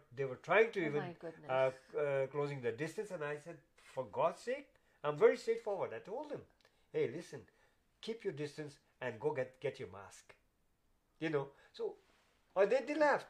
trying 0.42 0.72
to 0.74 0.80
even 0.80 2.30
closing 2.32 2.62
the 2.62 2.70
distance 2.80 3.12
and 3.12 3.24
I 3.24 3.38
said 3.44 3.58
for 4.00 4.06
God's 4.12 4.42
sake 4.42 4.68
I'm 5.04 5.18
very 5.18 5.38
straightforward 5.38 5.94
I 5.94 6.04
told 6.10 6.30
them 6.30 6.42
hey 6.94 7.08
listen 7.16 7.42
keep 8.04 8.24
your 8.24 8.34
distance 8.34 8.78
and 9.02 9.20
go 9.20 9.32
get 9.34 9.56
get 9.62 9.80
your 9.80 9.90
mask 9.96 10.36
you 11.22 11.30
know 11.30 11.48
so 11.74 11.96
or 12.56 12.66
they, 12.66 12.82
they 12.88 12.96
laughed 12.96 13.28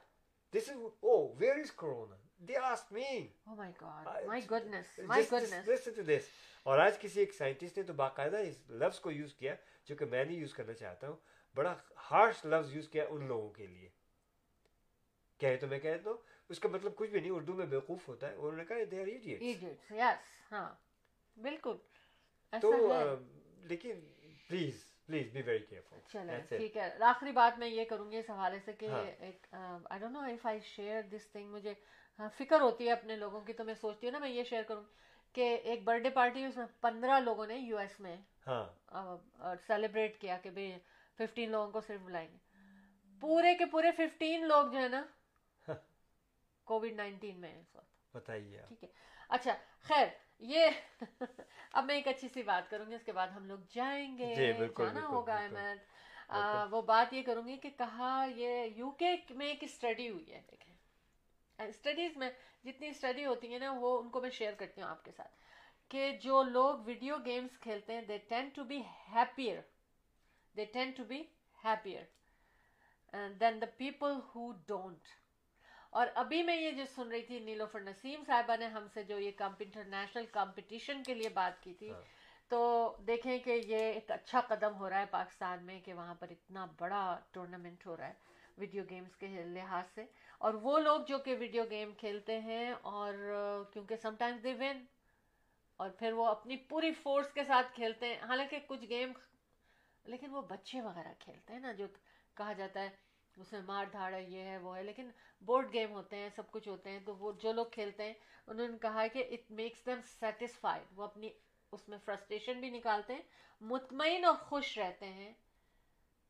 this 0.54 0.68
is 0.68 0.78
oh 1.04 1.22
where 1.38 1.60
is 1.60 1.72
corona 1.72 2.20
they 2.50 2.56
asked 2.56 2.91
me 2.91 3.08
Oh 3.48 3.56
my 3.56 3.72
God. 3.80 4.06
Uh, 4.08 4.14
My 4.28 4.38
just- 4.38 4.48
goodness. 4.52 4.88
My 5.08 5.18
just, 5.18 5.32
just 5.32 5.32
goodness. 5.32 5.68
listen 5.68 5.96
to 5.96 6.04
this 6.12 6.30
اور 6.66 6.80
آج 6.80 6.98
کسی 7.00 7.20
ایک 7.20 7.34
scientist 7.34 7.78
نے 7.78 7.84
تو 7.84 7.94
باقاعدہ 7.94 8.38
اس 8.48 8.58
لفظ 8.70 9.00
کو 9.02 9.12
use 9.12 9.34
کیا 9.36 9.54
جو 9.86 9.96
کہ 9.96 10.06
میں 10.06 10.24
نہیں 10.24 10.38
یوز 10.38 10.54
کرنا 10.54 10.74
چاہتا 10.82 11.08
ہوں 11.08 11.16
بڑا 11.56 11.74
ہارش 12.12 12.46
لفظ 12.46 12.74
یوز 12.76 12.88
کیا 12.91 13.06
ان 13.10 13.28
لوگوں 13.28 13.50
کے 13.54 13.68
لیے 13.68 13.90
کہے 15.40 15.58
تو 15.58 15.68
میں 15.68 15.80
کہتا 15.80 16.10
ہوں 16.10 16.18
اس 16.50 16.60
کا 16.60 16.70
مطلب 16.70 16.96
کچھ 16.96 17.10
بھی 17.10 17.20
نہیں 17.20 17.32
اردو 17.32 17.54
میں 17.54 17.66
بیوقوف 17.66 18.08
ہوتا 18.08 18.28
ہے۔ 18.28 18.34
انہوں 18.34 18.52
نے 18.52 18.66
کہا 18.66 18.78
دے 18.92 19.02
آر 19.02 19.08
ایڈیٹس. 19.08 19.92
Yes. 19.94 20.18
ہاں۔ 20.52 20.70
بالکل۔ 21.38 21.76
تو 22.54 22.72
لیکن 23.64 24.00
please 24.48 24.84
please 25.06 25.32
be 25.34 25.42
very 25.42 25.66
careful 25.66 25.98
چلے 26.08 26.40
ٹھیک 26.50 26.78
ہے۔ 26.78 26.90
آخری 27.00 27.32
بات 27.32 27.60
میں 27.60 27.68
یہ 27.68 27.86
کروں 27.86 28.12
گی 28.12 28.18
اس 28.18 28.30
حوالے 28.30 28.60
سے 28.66 28.74
کہ 28.74 28.86
ہاں۔ 28.86 29.04
ایک 29.20 29.48
I 29.52 30.00
don't 30.00 30.14
know 30.14 30.20
if 30.20 30.46
I 30.46 30.60
share 30.66 31.02
this 31.02 31.28
thing 31.32 31.52
مجھے 31.52 31.74
ہاں، 32.20 32.30
فکر 32.38 32.62
ہوتی 32.62 32.88
ہے 32.88 32.92
اپنے 32.92 33.16
لوگوں 33.16 33.42
کی 33.42 33.54
تو 33.54 33.64
میں 33.64 33.74
سوچتی 33.74 34.08
ہوں 34.08 34.12
نا 34.12 34.20
میں 34.20 34.30
یہ 34.30 34.44
شیئر 34.44 34.64
کروں 34.68 34.84
کہ 35.36 35.58
ایک 35.64 35.84
برتھ 35.84 36.04
ڈے 36.04 36.10
پارٹی 36.10 36.44
اس 36.46 36.58
میں 36.58 36.66
پندرہ 36.82 37.20
لوگوں 37.20 37.46
نے 37.48 37.58
یو 37.58 37.78
ایس 37.78 38.00
میں 38.00 38.16
ہاں۔ 38.48 38.66
سیلیبریٹ 39.68 40.20
کیا 40.22 40.38
کہ 40.38 40.50
بھائی 40.50 40.72
ففٹین 41.20 41.52
لوگوں 41.52 41.72
کو 41.72 41.82
صرف 41.82 42.02
بلائیں 42.02 42.28
گے۔ 42.32 42.38
پورے 43.22 43.56
کے 43.56 43.66
پورے 43.66 43.92
ففٹین 43.92 44.48
لوگ 44.48 44.72
جو 44.72 44.80
ہے 44.80 44.88
نا 44.88 45.04
کووڈ 46.70 46.91
نائنٹین 46.94 47.40
میں 47.41 47.56
اس 47.60 47.76
وقت۔ 47.76 48.16
بتائیے 48.16 48.62
ٹھیک 48.68 48.84
ہے۔ 48.84 48.90
اچھا 49.30 49.56
خیر 49.82 50.08
یہ 50.40 50.70
اب 51.72 51.86
میں 51.86 51.96
ایک 51.96 52.08
اچھی 52.08 52.28
سی 52.28 52.44
بات 52.44 52.70
کروں 52.70 52.86
گی 52.90 52.96
اس 52.96 53.04
کے 53.04 53.12
بعد 53.12 53.28
ہم 53.28 53.46
لوگ 53.46 53.60
جائیں 53.70 54.18
گے 54.18 54.34
جی، 54.36 54.52
جانا 54.78 55.06
ہوگا 55.08 55.36
احمد۔ 55.36 56.72
وہ 56.72 56.82
بات 56.82 57.14
یہ 57.14 57.24
کروں 57.24 57.46
گی 57.48 57.58
کہ 57.58 57.70
کہا 57.78 58.26
یہ 58.36 58.64
یو 58.76 58.91
کے 58.91 59.16
میں 59.30 59.48
ایک 59.48 59.64
اسٹڈی 59.64 60.10
ہوئی 60.10 60.34
ہے 60.34 60.41
دیکھیں۔ 60.52 60.76
اسٹڈیز 61.60 62.18
میں 62.18 62.30
جتنی 62.64 62.88
اسٹڈی 62.88 63.26
ہوتی 63.26 63.52
ہیں 63.52 63.60
نا 63.60 63.72
وہ 63.78 63.98
ان 64.00 64.10
کو 64.10 64.22
میں 64.22 64.30
شیئر 64.30 64.54
کرتی 64.54 64.82
ہوں 64.82 64.90
آپ 64.90 65.04
کے 65.06 65.12
ساتھ۔ 65.12 65.36
کہ 65.91 66.12
جو 66.22 66.41
لوگ 66.44 66.80
ویڈیو 66.86 67.18
گیمز 67.26 67.60
کھیلتے 67.60 67.94
ہیں 67.94 68.02
they 68.02 68.18
tend 68.28 68.50
to 68.50 68.64
be 68.64 68.82
happier 69.16 69.62
they 70.56 70.66
tend 70.66 70.91
to 70.91 71.04
be 71.04 71.22
happier 71.64 72.04
than 73.40 73.62
the 73.62 73.66
people 73.78 74.20
who 74.36 74.52
don't 74.68 75.08
اور 75.94 76.07
ابھی 76.16 76.41
میں 76.44 76.56
یہ 76.56 76.72
جو 76.72 76.84
سن 76.86 77.07
رہی 77.07 77.22
تھی 77.22 77.40
نیلوفر 77.40 77.82
نسیم 77.82 78.24
صاحبہ 78.28 78.56
نے 78.56 78.68
ہم 78.68 78.88
سے 78.94 79.03
جو 79.03 79.20
یہ 79.20 79.32
انٹرنیشنل 79.41 80.26
کمپٹیشن 80.32 81.03
کے 81.03 81.14
لیے 81.14 81.30
بات 81.34 81.61
کی 81.64 81.74
تھی 81.74 81.91
ہاں۔ 81.91 82.02
تو 82.52 82.60
دیکھیں 83.07 83.38
کہ 83.40 83.60
یہ 83.66 83.84
ایک 83.88 84.11
اچھا 84.11 84.41
قدم 84.48 84.76
ہو 84.76 84.90
رہا 84.90 84.99
ہے 84.99 85.06
پاکستان 85.11 85.66
میں 85.66 85.80
کہ 85.80 85.94
وہاں 85.94 86.16
پر 86.16 86.28
اتنا 86.30 86.66
بڑا 86.80 87.03
ٹورنامنٹ 87.32 87.86
ہو 87.86 87.98
رہا 87.98 88.07
ہے 88.07 88.28
ویڈیو 88.57 88.84
گیمز 88.90 89.16
کے 89.16 89.28
لحاظ 89.48 89.94
سے 89.95 90.06
اور 90.38 90.53
وہ 90.61 90.78
لوگ 90.80 91.02
جو 91.07 91.18
کہ 91.18 91.36
ویڈیو 91.40 91.64
گیم 91.70 91.91
کھیلتے 91.98 92.40
ہیں 92.41 92.72
اور 92.84 93.14
کیونکہ 93.74 93.95
سم 93.95 94.16
ٹائمز 94.16 94.44
دے 94.44 94.53
ون 94.60 94.84
اور 95.80 95.90
پھر 95.90 96.14
وہ 96.14 96.26
اپنی 96.28 96.57
پوری 96.70 96.91
فورس 96.94 97.32
کے 97.34 97.44
ساتھ 97.44 97.74
کھیلتے 97.76 98.07
ہیں 98.07 98.28
حالانکہ 98.28 98.60
کچھ 98.68 98.86
گیم 98.90 99.11
لیکن 100.06 100.30
وہ 100.30 100.41
بچے 100.49 100.82
وغیرہ 100.82 101.14
کھیلتے 101.20 101.53
ہیں 101.53 101.60
نا 101.60 101.72
جو 101.72 101.88
کہا 102.38 102.53
جاتا 102.53 102.82
ہے 102.82 102.90
اس 103.40 103.53
میں 103.53 103.61
مار 103.61 103.86
دھاڑ 103.91 104.14
ہے، 104.14 104.24
یہ 104.24 104.40
ہے، 104.40 104.57
وہ 104.57 104.78
ہے۔ 104.78 104.84
لیکن 104.84 105.10
بورڈ 105.41 105.74
گیم 105.74 105.91
ہوتے 105.91 106.16
ہیں، 106.16 106.30
سب 106.36 106.52
کچھ 106.52 106.68
ہوتے 106.68 106.90
ہیں۔ 106.90 106.99
تو 107.06 107.16
وہ 107.16 107.32
جو 107.32 107.52
لوگ 107.52 107.66
کھیلتے 107.66 108.03
ہیں، 108.03 108.14
انہوں 108.48 108.68
نے 108.68 108.78
کہا 108.78 109.07
کہ 109.07 109.28
اٹ 109.32 109.52
میکس 109.52 109.86
دیم 109.86 110.02
سیٹسفائڈ 110.02 110.84
وہ 110.95 111.03
اپنی 111.03 111.30
اس 111.72 111.90
میں 111.90 111.98
فرسٹریشن 112.06 112.60
بھی 112.60 112.70
نکالتے 112.70 113.14
ہیں، 113.14 113.22
مطمئن 113.61 114.26
اور 114.26 114.36
خوش 114.36 114.80
رہتے 114.80 115.06
ہیں۔ 115.06 115.34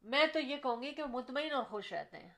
میں 0.03 0.27
تو 0.33 0.39
یہ 0.39 0.57
کہوں 0.57 0.81
گی 0.81 0.91
کہ 0.91 1.03
وہ 1.03 1.07
مطمئن 1.07 1.51
اور 1.51 1.63
خوش 1.63 1.93
رہتے 1.93 2.17
ہیں۔ 2.17 2.33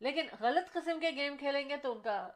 لیکن 0.00 0.26
غلط 0.40 0.72
قسم 0.72 1.00
کے 1.00 1.10
گیم 1.10 1.36
کھیلیں 1.36 1.68
گے 1.68 1.76
تو 1.76 1.92
ان 1.92 2.00
کا 2.00 2.28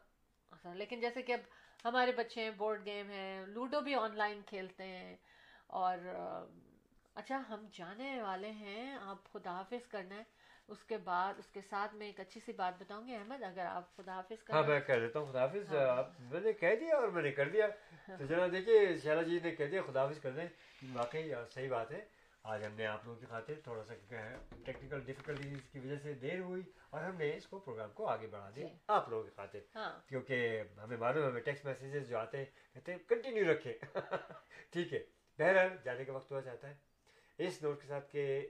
لیکن 0.73 0.99
جیسے 0.99 1.21
کہ 1.21 1.31
اب 1.31 1.39
ہمارے 1.85 2.11
بچے 2.11 2.43
ہیں 2.43 2.51
بورڈ 2.51 2.85
گیم 2.85 3.09
ہیں، 3.09 3.45
لوڈو 3.45 3.81
بھی 3.81 3.95
آن 3.95 4.17
لائن 4.17 4.41
کھیلتے 4.45 4.83
ہیں۔ 4.83 5.15
اور 5.67 5.97
اچھا 7.15 7.41
ہم 7.49 7.67
جانے 7.71 8.21
والے 8.21 8.51
ہیں، 8.51 8.97
آپ 9.01 9.33
خدا 9.33 9.51
حافظ 9.51 9.87
کرنا 9.87 10.15
ہے۔ 10.15 10.23
اس 10.67 10.83
کے 10.83 10.97
بعد 10.97 11.33
اس 11.37 11.47
کے 11.47 11.61
ساتھ 11.69 11.95
میں 11.95 12.07
ایک 12.07 12.19
اچھی 12.19 12.39
سی 12.45 12.53
بات 12.53 12.73
بتاؤں 12.81 13.07
گی 13.07 13.15
احمد 13.15 13.43
اگر 13.43 13.65
آپ 13.65 13.95
خدا 13.97 14.13
حافظ 14.13 14.49
ہاں 14.49 14.63
میں 14.63 14.79
کہہ 14.79 14.93
دیتا 14.93 15.19
ہوں 15.19 15.31
خداحافظ 15.31 15.75
ہاں۔ 15.75 15.97
آپ 15.97 16.09
میں 16.19 16.41
نے 16.41 16.53
کہہ 16.53 16.75
دیا 16.79 16.95
اور 16.95 17.07
میں 17.07 17.23
نے 17.23 17.31
کر 17.31 17.49
دیا۔ 17.49 17.67
تو 18.07 18.25
جناب 18.25 18.51
دیکھیے 18.51 18.95
شیلا 19.03 19.21
جی 19.21 19.39
نے 19.43 19.51
کہہ 19.51 19.65
دیا 19.65 19.81
خداحافظ 19.81 20.19
کر 20.19 20.31
دیں۔ 20.31 20.47
واقعی 20.93 21.31
صحیح 21.53 21.69
بات 21.69 21.91
ہے۔ 21.91 22.05
آج 22.43 22.65
ہم 22.65 22.71
نے 22.73 22.85
آپ 22.85 23.05
لوگوں 23.05 23.19
کی 23.19 23.25
خاطر 23.25 23.53
تھوڑا 23.63 23.83
سا 23.83 23.93
ٹیکنیکل 24.65 24.99
ڈفیکلٹیز 24.99 25.57
کی 25.71 25.79
وجہ 25.79 25.97
سے 26.03 26.13
دیر 26.13 26.39
ہوئی 26.39 26.61
اور 26.89 27.01
ہم 27.01 27.15
نے 27.15 27.35
اس 27.35 27.47
کو 27.47 27.59
پروگرام 27.59 27.91
کو 27.91 28.07
آگے 28.07 28.27
بڑھا 28.27 28.49
دیا 28.55 28.67
جی۔ 28.67 28.73
آپ 28.87 29.09
لوگوں 29.09 29.23
کی 29.23 29.29
خاطر۔ 29.35 29.59
ہاں۔ 29.75 29.99
کیونکہ 30.07 30.63
ہمیں 30.77 30.97
معلوم 30.97 31.23
ہے 31.23 31.29
ہمیں 31.29 31.41
ٹیکسٹ 31.41 31.65
میسیجز 31.65 32.09
جو 32.09 32.17
آتے 32.17 32.37
ہیں 32.37 32.45
کہتے 32.73 32.91
ہیں 32.91 32.99
کنٹینیو 33.07 33.51
رکھیں۔ 33.51 33.73
ٹھیک 34.71 34.93
ہے۔ 34.93 34.99
بہرحال 35.39 35.77
جانے 35.83 36.05
کا 36.05 36.13
وقت 36.13 36.31
ہوا 36.31 36.39
جاتا 36.39 36.69
ہے۔ 36.69 36.73
اس 37.37 37.63
نوٹ 37.63 37.81
کے 37.81 37.87
ساتھ 37.87 38.11
کہ 38.11 38.47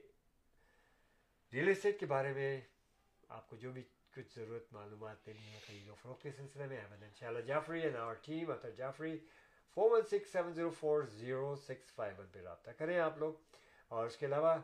ریئل 1.54 1.70
اسٹیٹ 1.70 2.00
کے 2.00 2.06
بارے 2.06 2.32
میں 2.34 2.60
آپ 3.30 3.50
کو 3.50 3.56
جو 3.56 3.72
بھی 3.72 3.82
کچھ 4.16 4.36
ضرورت 4.36 4.72
معلومات 4.74 5.26
دینی 5.26 5.54
ہے 5.54 5.60
خرید 5.68 5.90
و 5.90 5.96
فروخت 5.96 6.22
کے 6.24 6.32
سلسلے 6.32 6.66
میں 6.68 6.78
احمد 6.78 7.04
انشاءاللہ 7.04 7.42
Jafri 7.42 7.82
and 7.82 7.96
our 7.96 8.16
team 8.22 8.52
Athar 8.52 8.72
Jafri 8.72 9.18
four 9.78 9.92
one 9.92 10.02
six 10.12 10.32
seven 10.32 10.54
zero 10.54 10.70
four 10.70 11.04
zero 11.18 11.56
six 11.56 11.92
five 11.94 12.16
one 12.18 12.28
پہ 12.32 12.42
رابطہ 12.42 12.72
کریں 12.72 12.98
آپ 13.00 13.18
لوگ۔ 13.18 13.34
اور 13.92 14.08
اس 14.08 14.18
کے 14.18 14.26
علاوہ 14.26 14.56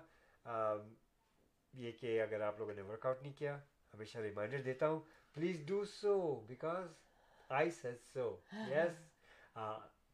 یہ 1.73 1.91
کہ 1.91 2.21
اگر 2.21 2.41
آپ 2.41 2.59
لوگوں 2.59 2.73
نے 2.73 2.81
ورک 2.81 3.05
آؤٹ 3.05 3.21
نہیں 3.21 3.33
کیا 3.33 3.57
ہمیشہ 3.93 4.17
ریمائنڈر 4.17 4.61
دیتا 4.61 4.89
ہوں 4.89 4.99
please 5.35 5.65
do 5.67 5.83
so 5.85 6.35
because 6.47 6.87
I 7.49 7.71
says 7.71 7.99
so 8.13 8.35
yes 8.53 8.99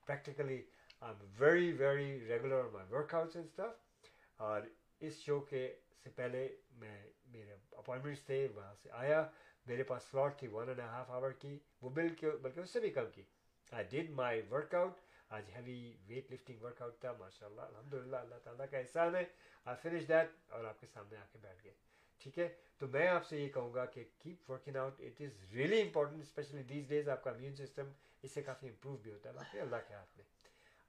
practically 0.07 0.61
I 1.01 1.13
am 1.13 1.25
very 1.39 1.71
very 1.71 2.19
regular 2.27 2.63
my 2.63 2.93
workouts 3.15 3.35
and 3.35 3.47
stuff 3.47 4.41
اور 4.41 4.61
اس 4.99 5.19
شو 5.19 5.39
کے 5.39 5.67
سے 6.03 6.09
پہلے 6.09 6.47
میں 6.75 7.03
میرے 7.25 7.55
اپوائنٹمنٹس 7.71 8.23
تھے، 8.23 8.47
وہاں 8.55 8.73
سے 8.83 8.89
آیا، 8.91 9.29
میرے 9.65 9.83
پاس 9.83 10.03
سلاٹ 10.03 10.39
تھی 10.39 10.47
ون 10.47 10.67
اینڈ 10.67 10.79
ہاف 10.79 11.09
آور 11.09 11.31
کی، 11.31 11.59
وہ 11.81 11.89
بل 11.89 12.15
کے 12.15 12.31
بلکہ 12.31 12.59
اس 12.59 12.69
سے 12.69 12.79
بھی 12.79 12.89
کم 12.89 13.09
کی۔ 13.11 13.23
I 13.71 13.85
did 13.85 14.09
my 14.09 14.41
work 14.51 14.75
out 14.75 14.97
آج 15.29 15.49
heavy 15.55 15.97
weight 16.07 16.31
lifting 16.31 16.61
work 16.61 16.81
out 16.81 16.99
تھا 16.99 17.11
ماشاء 17.11 17.47
اللہ 17.47 17.61
الحمد 17.61 17.93
للہ 17.93 18.17
اللہ 18.17 18.35
تعالیٰ 18.35 18.65
کا 18.71 18.77
احسان 18.77 19.15
ہے۔ 19.15 19.23
آئی 19.65 19.77
فنش 19.81 20.07
دیٹ 20.07 20.29
اور 20.49 20.65
آپ 20.65 20.81
کے 20.81 20.87
سامنے 20.87 21.17
آ 21.17 21.23
کے 21.31 21.37
بیٹھ 21.41 21.63
گئے۔ 21.63 21.73
ٹھیک 22.19 22.39
ہے؟ 22.39 22.53
تو 22.77 22.87
میں 22.87 23.07
آپ 23.07 23.25
سے 23.25 23.37
یہ 23.37 23.49
کہوں 23.49 23.73
گا 23.73 23.85
کہ 23.85 24.03
keep 24.19 24.51
working 24.51 24.75
out 24.75 24.99
it 24.99 25.21
is 25.21 25.53
really 25.53 25.81
important 25.81 26.21
specially 26.21 26.63
these 26.63 26.87
days 26.87 27.09
آپ 27.09 27.23
کا 27.23 27.31
امیون 27.31 27.55
سسٹم 27.55 27.91
اس 28.21 28.31
سے 28.31 28.41
کافی 28.41 28.67
امپروو 28.67 28.97
بھی 28.97 29.11
ہوتا 29.11 29.29
ہے۔ 29.29 29.33
باقی 29.33 29.59
اللہ 29.59 29.75
کے 29.87 29.93
ہاتھ 29.93 30.17
میں۔ 30.17 30.25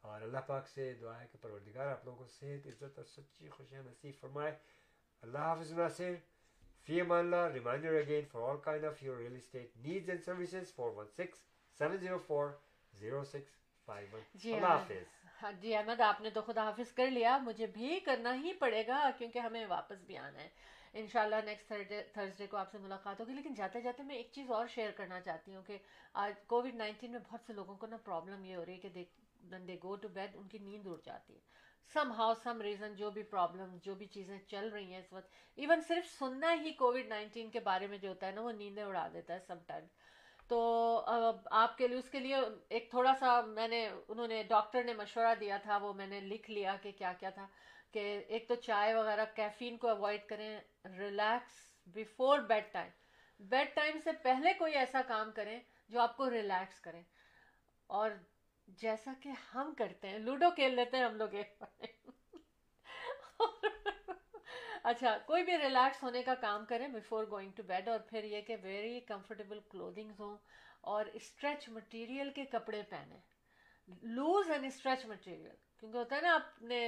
اور 0.00 0.20
اللہ 0.20 0.38
پاک 0.38 0.68
سے 0.68 0.94
دعا 0.94 1.20
ہے 1.20 1.26
کہ 1.32 1.38
پروردگار 1.42 1.86
آپ 1.86 2.04
لوگوں 2.04 2.18
کو 2.18 2.26
صحت، 2.26 2.66
عزت 2.66 2.98
اور 2.98 3.04
سچی 3.04 3.48
خوشیاں 3.48 3.82
نصیب 3.82 4.14
فرمائے۔ 4.20 4.58
اللہ 5.22 5.38
حافظ 5.38 5.72
ناصر 5.72 6.14
فی 6.86 7.00
امان 7.00 7.18
اللہ 7.18 7.52
reminder 7.54 7.98
again 7.98 8.24
for 8.32 8.48
all 8.50 8.56
kind 8.64 8.84
of 8.84 9.02
your 9.02 9.16
real 9.18 9.36
estate 9.36 9.76
needs 9.86 10.08
and 10.10 10.24
services 10.24 10.74
four 10.74 10.90
one 10.96 11.06
six 11.16 11.38
seven 11.80 11.96
zero 11.96 12.18
four 12.26 12.50
zero 13.00 13.24
six 13.24 13.56
five 13.88 14.08
one 14.12 14.22
جی 15.60 15.74
احمد 15.76 16.00
آپ 16.00 16.20
نے 16.20 16.30
تو 16.30 16.40
خدا 16.42 16.62
حافظ 16.64 16.92
کر 16.96 17.10
لیا. 17.10 17.36
مجھے 17.38 17.66
بھی 17.72 17.98
کرنا 18.04 18.34
ہی 18.34 18.52
پڑے 18.58 18.82
گا 18.86 19.10
کیونکہ 19.18 19.38
ہمیں 19.38 19.64
واپس 19.68 20.04
بھی 20.06 20.16
آنا 20.18 20.38
ہے. 20.38 20.48
انشاءاللہ 20.94 21.36
نیکسٹ 21.44 21.72
تھرسڈے 22.12 22.46
کو 22.46 22.56
آپ 22.56 22.70
سے 22.72 22.78
ملاقات 22.78 23.20
ہوگی. 23.20 23.32
لیکن 23.34 23.54
جاتے 23.54 23.80
جاتے 23.80 24.02
میں 24.02 24.16
ایک 24.16 24.30
چیز 24.32 24.50
اور 24.50 24.66
شیئر 24.74 24.90
کرنا 24.96 25.20
چاہتی 25.20 25.54
ہوں 25.54 25.62
کہ 25.62 25.78
آج 26.22 26.32
کووڈ 26.46 26.74
نائنٹین 26.74 27.10
میں 27.12 27.20
بہت 27.28 27.40
سے 27.46 27.52
لوگوں 27.52 27.76
کو 27.76 27.86
نا 27.86 27.96
پرابلم 28.04 28.44
یہ 28.44 28.56
ہو 28.56 28.64
رہی 28.64 28.74
ہے 28.74 28.78
کہ 28.78 28.88
دیکھ 28.88 29.20
دے 29.66 29.76
گو 29.82 29.96
ٹو 29.96 30.08
بیڈ 30.14 30.36
ان 30.36 30.48
کی 30.48 30.58
نیند 30.58 30.86
اڑ 30.86 30.98
جاتی 31.04 31.34
ہے. 31.34 31.40
سم 31.92 32.12
ہاؤ 32.12 32.32
سم 32.42 32.60
ریزن 32.62 32.94
جو 32.96 33.10
بھی 33.10 33.22
پرابلم 33.22 33.76
جو 33.82 33.94
بھی 33.94 34.06
چیزیں 34.06 34.38
چل 34.48 34.68
رہی 34.68 34.92
ہیں 34.92 34.98
اس 34.98 35.12
وقت 35.12 35.58
ایون 35.58 35.80
صرف 35.88 36.08
سننا 36.18 36.52
ہی 36.62 36.72
کووڈ 36.72 37.06
نائنٹین 37.08 37.50
کے 37.50 37.60
بارے 37.60 37.86
میں 37.86 37.98
جو 37.98 38.08
ہوتا 38.08 38.26
ہے 38.26 38.32
نا، 38.32 38.40
وہ 38.40 38.52
نیندیں 38.52 38.82
اڑا 38.84 39.06
دیتا 39.12 39.34
ہے 39.34 39.38
سم 39.46 39.58
ٹائم 39.66 39.84
تو 40.48 40.58
آپ 41.50 41.76
کے 41.78 41.88
لیے، 41.88 41.98
اس 41.98 42.08
کے 42.10 42.20
لیے 42.20 42.36
ایک 42.68 42.90
تھوڑا 42.90 43.12
سا 43.18 43.40
میں 43.46 43.68
نے، 43.68 43.86
انہوں 44.08 44.28
نے 44.28 44.42
ڈاکٹر 44.48 44.84
نے 44.84 44.94
مشورہ 44.94 45.34
دیا 45.40 45.56
تھا، 45.62 45.76
وہ 45.76 45.92
میں 45.92 46.06
نے 46.06 46.20
لکھ 46.20 46.50
لیا 46.50 46.76
کہ 46.82 46.92
کیا 46.92 47.12
کیا 47.20 47.30
تھا، 47.30 47.46
کہ 47.92 48.02
ایک 48.28 48.48
تو 48.48 48.54
چائے 48.54 48.94
وغیرہ 48.94 49.24
کیفین 49.34 49.76
کو 49.78 49.88
اوائڈ 49.88 50.26
کریں 50.28 50.58
relax 50.98 51.62
before 51.94 52.38
bed 52.48 52.72
time 52.72 52.90
bed 53.40 53.74
time 53.74 53.98
سے 54.04 54.12
پہلے 54.22 54.52
کوئی 54.58 54.74
ایسا 54.76 55.02
کام 55.08 55.30
کریں 55.34 55.58
جو 55.88 56.00
آپ 56.00 56.16
کو 56.16 56.30
ریلیکس 56.30 56.80
کریں. 56.80 57.02
اور 57.90 58.10
جیسا 58.68 59.12
کہ 59.20 59.30
ہم 59.54 59.72
کرتے 59.78 60.08
ہیں، 60.08 60.18
لوڈو 60.18 60.50
کھیل 60.50 60.74
لیتے 60.74 60.96
ہیں 60.96 61.04
ہم 61.04 61.16
لوگ 61.16 61.34
ایک 61.34 61.62
اچھا 64.84 65.16
کوئی 65.26 65.42
بھی 65.42 65.56
ریلیکس 65.58 66.02
ہونے 66.02 66.22
کا 66.22 66.34
کام 66.34 66.64
کریں 66.64 66.86
بفور 66.88 67.24
گوئنگ 67.30 67.50
ٹو 67.56 67.62
بیڈ 67.62 67.88
اور 67.88 67.98
پھر 67.98 68.24
یہ 68.24 68.40
کہ 68.40 68.56
ویری 68.62 69.00
کمفرٹیبل 69.00 69.60
کلودنگز 69.70 70.20
ہوں 70.20 70.36
اور 70.80 71.06
اسٹریچ 71.12 71.68
مٹیریل 71.68 72.30
کے 72.30 72.44
کپڑے 72.44 72.82
پہنیں 72.90 73.18
لوز 74.02 74.50
اینڈ 74.50 74.64
اسٹریچ 74.64 75.06
مٹیریل 75.06 75.48
کیونکہ 75.78 75.96
ہوتا 75.96 76.16
ہے 76.16 76.20
نا 76.20 76.34
آپ 76.34 76.62
نے 76.62 76.80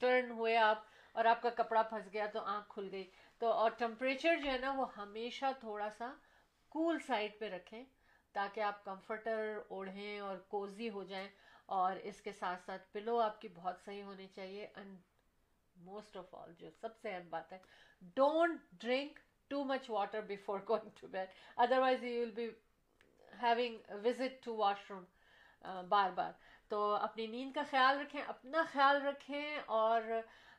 ٹرن 0.00 0.30
ہوئے 0.30 0.56
آپ 0.56 0.84
اور 1.14 1.24
آپ 1.24 1.42
کا 1.42 1.50
کپڑا 1.50 1.82
پھنس 1.82 2.12
گیا 2.12 2.26
تو 2.26 2.40
آنکھ 2.40 2.68
کھل 2.68 2.88
گئی۔ 2.92 3.04
تو 3.40 3.52
اور 3.52 3.70
ٹمپریچر 3.70 4.36
جو 4.36 4.50
ہے 4.50 4.58
نا 4.58 4.70
وہ 4.70 4.86
ہمیشہ 4.96 5.52
تھوڑا 5.60 5.88
سا 5.98 6.12
کول 6.68 6.98
سائڈ 7.06 7.38
پہ 7.38 7.48
رکھیں۔ 7.48 7.84
تاکہ 8.36 8.60
آپ 8.60 8.84
کمفرٹر 8.84 9.58
اوڑھیں 9.68 10.18
اور 10.20 10.36
کوزی 10.48 10.88
ہو 10.90 11.04
جائیں 11.04 11.28
اور 11.66 11.96
اس 12.02 12.20
کے 12.20 12.32
ساتھ 12.32 12.64
ساتھ 12.66 12.92
پلو 12.92 13.18
آپ 13.20 13.40
کی 13.40 13.48
بہت 13.54 13.80
صحیح 13.84 14.02
ہونی 14.02 14.26
چاہیے 14.34 14.66
اینڈ 14.74 14.96
موسٹ 15.76 16.16
آف 16.16 16.34
آل 16.34 16.52
جو 16.58 16.70
سب 16.80 16.96
سے 16.96 17.10
اہم 17.10 17.28
بات 17.30 17.52
ہے 17.52 17.58
don't 18.16 18.60
drink 18.80 19.18
too 19.50 19.64
much 19.64 19.90
water 19.90 20.20
before 20.20 20.60
going 20.68 20.88
to 21.00 21.06
bed 21.06 21.28
otherwise 21.78 22.04
you 22.04 22.20
will 22.20 22.30
be 22.30 22.48
having 23.42 24.04
visit 24.04 24.44
to 24.44 24.56
washroom 24.90 25.04
بار 25.88 26.10
بار 26.10 26.32
تو 26.68 26.78
اپنی 26.94 27.26
نیند 27.26 27.52
کا 27.52 27.62
خیال 27.70 27.98
رکھیں، 28.00 28.20
اپنا 28.22 28.62
خیال 28.72 29.02
رکھیں 29.02 29.58
اور 29.66 30.02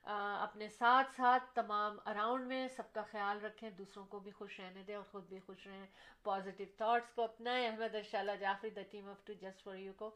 اپنے 0.09 0.67
ساتھ 0.77 1.07
ساتھ 1.15 1.43
تمام 1.55 1.97
اراؤنڈ 2.05 2.47
میں 2.47 2.67
سب 2.75 2.93
کا 2.93 3.01
خیال 3.11 3.43
رکھیں، 3.45 3.69
دوسروں 3.77 4.05
کو 4.09 4.19
بھی 4.19 4.31
خوش 4.37 4.59
رہنے 4.59 4.83
دیں 4.87 4.95
اور 4.95 5.03
خود 5.11 5.27
بھی 5.29 5.39
خوش 5.45 5.67
رہیں 5.67 5.85
پازیٹیو 6.23 6.65
تھاٹس 6.77 7.15
کو 7.15 7.23
اپنائیں 7.23 7.67
Ahmad 7.67 7.95
ارشالہ 7.95 8.31
Jafri 8.41 8.69
the 8.75 8.81
team 8.91 9.09
of 9.09 9.25
two 9.25 9.33
just 9.41 9.63
for 9.63 9.75
you 9.75 9.93
کو 9.97 10.09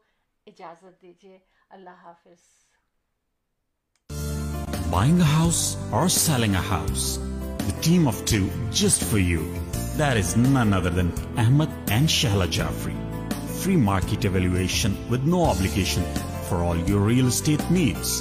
اجازت 0.46 1.02
دیجیے 1.02 1.38
اللہ 1.76 2.04
حافظ 2.04 2.50
Buying 4.92 5.20
a 5.20 5.28
house 5.28 5.60
or 5.98 6.06
selling 6.14 6.54
a 6.54 6.64
house. 6.64 7.06
The 7.68 7.76
team 7.84 8.08
of 8.10 8.18
two 8.32 8.48
just 8.80 9.04
for 9.12 9.22
you. 9.28 9.46
That 10.00 10.20
is 10.22 10.34
none 10.36 10.74
other 10.78 10.92
than 10.98 11.12
Ahmed 11.44 11.70
and 11.98 12.12
Shahla 12.16 12.48
Jafri. 12.58 12.98
Free 13.62 13.78
market 13.86 14.28
evaluation 14.30 15.00
with 15.14 15.32
no 15.34 15.40
obligation 15.46 16.04
for 16.50 16.62
all 16.66 16.86
your 16.92 17.02
real 17.08 17.32
estate 17.32 17.66
needs. 17.70 18.14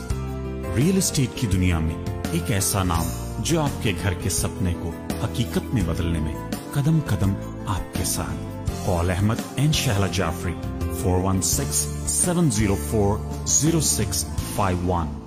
Real 0.76 0.98
estate 0.98 1.30
کی 1.36 1.48
دنیا 1.48 1.80
میں 1.80 1.96
ایک 2.32 2.52
ایسا 2.52 2.84
نام 2.84 3.06
جو 3.40 3.62
آپ 3.62 3.84
کے 3.84 3.94
گھر 4.04 4.14
کے 4.14 4.30
سپنے 4.30 4.74
کو 4.82 4.92
حقیقت 5.24 5.74
میں 5.74 5.82
بدلنے 5.82 6.20
میں 6.20 6.36
قدم 6.74 7.00
قدم 7.08 7.34
آپ 7.68 7.98
کے 7.98 8.04
ساتھ۔ 8.04 8.70
پال 8.86 9.10
Ahmad 9.10 9.36
and 9.56 9.76
Shehla 9.76 10.08
Jafri 10.08 10.54
four 11.02 11.24
one 11.24 11.42
six 11.42 11.88
seven 12.08 12.52
zero 12.52 12.76
four 12.90 13.18
zero 13.48 13.80
six 13.80 14.26
five 14.56 14.92
one 14.92 15.21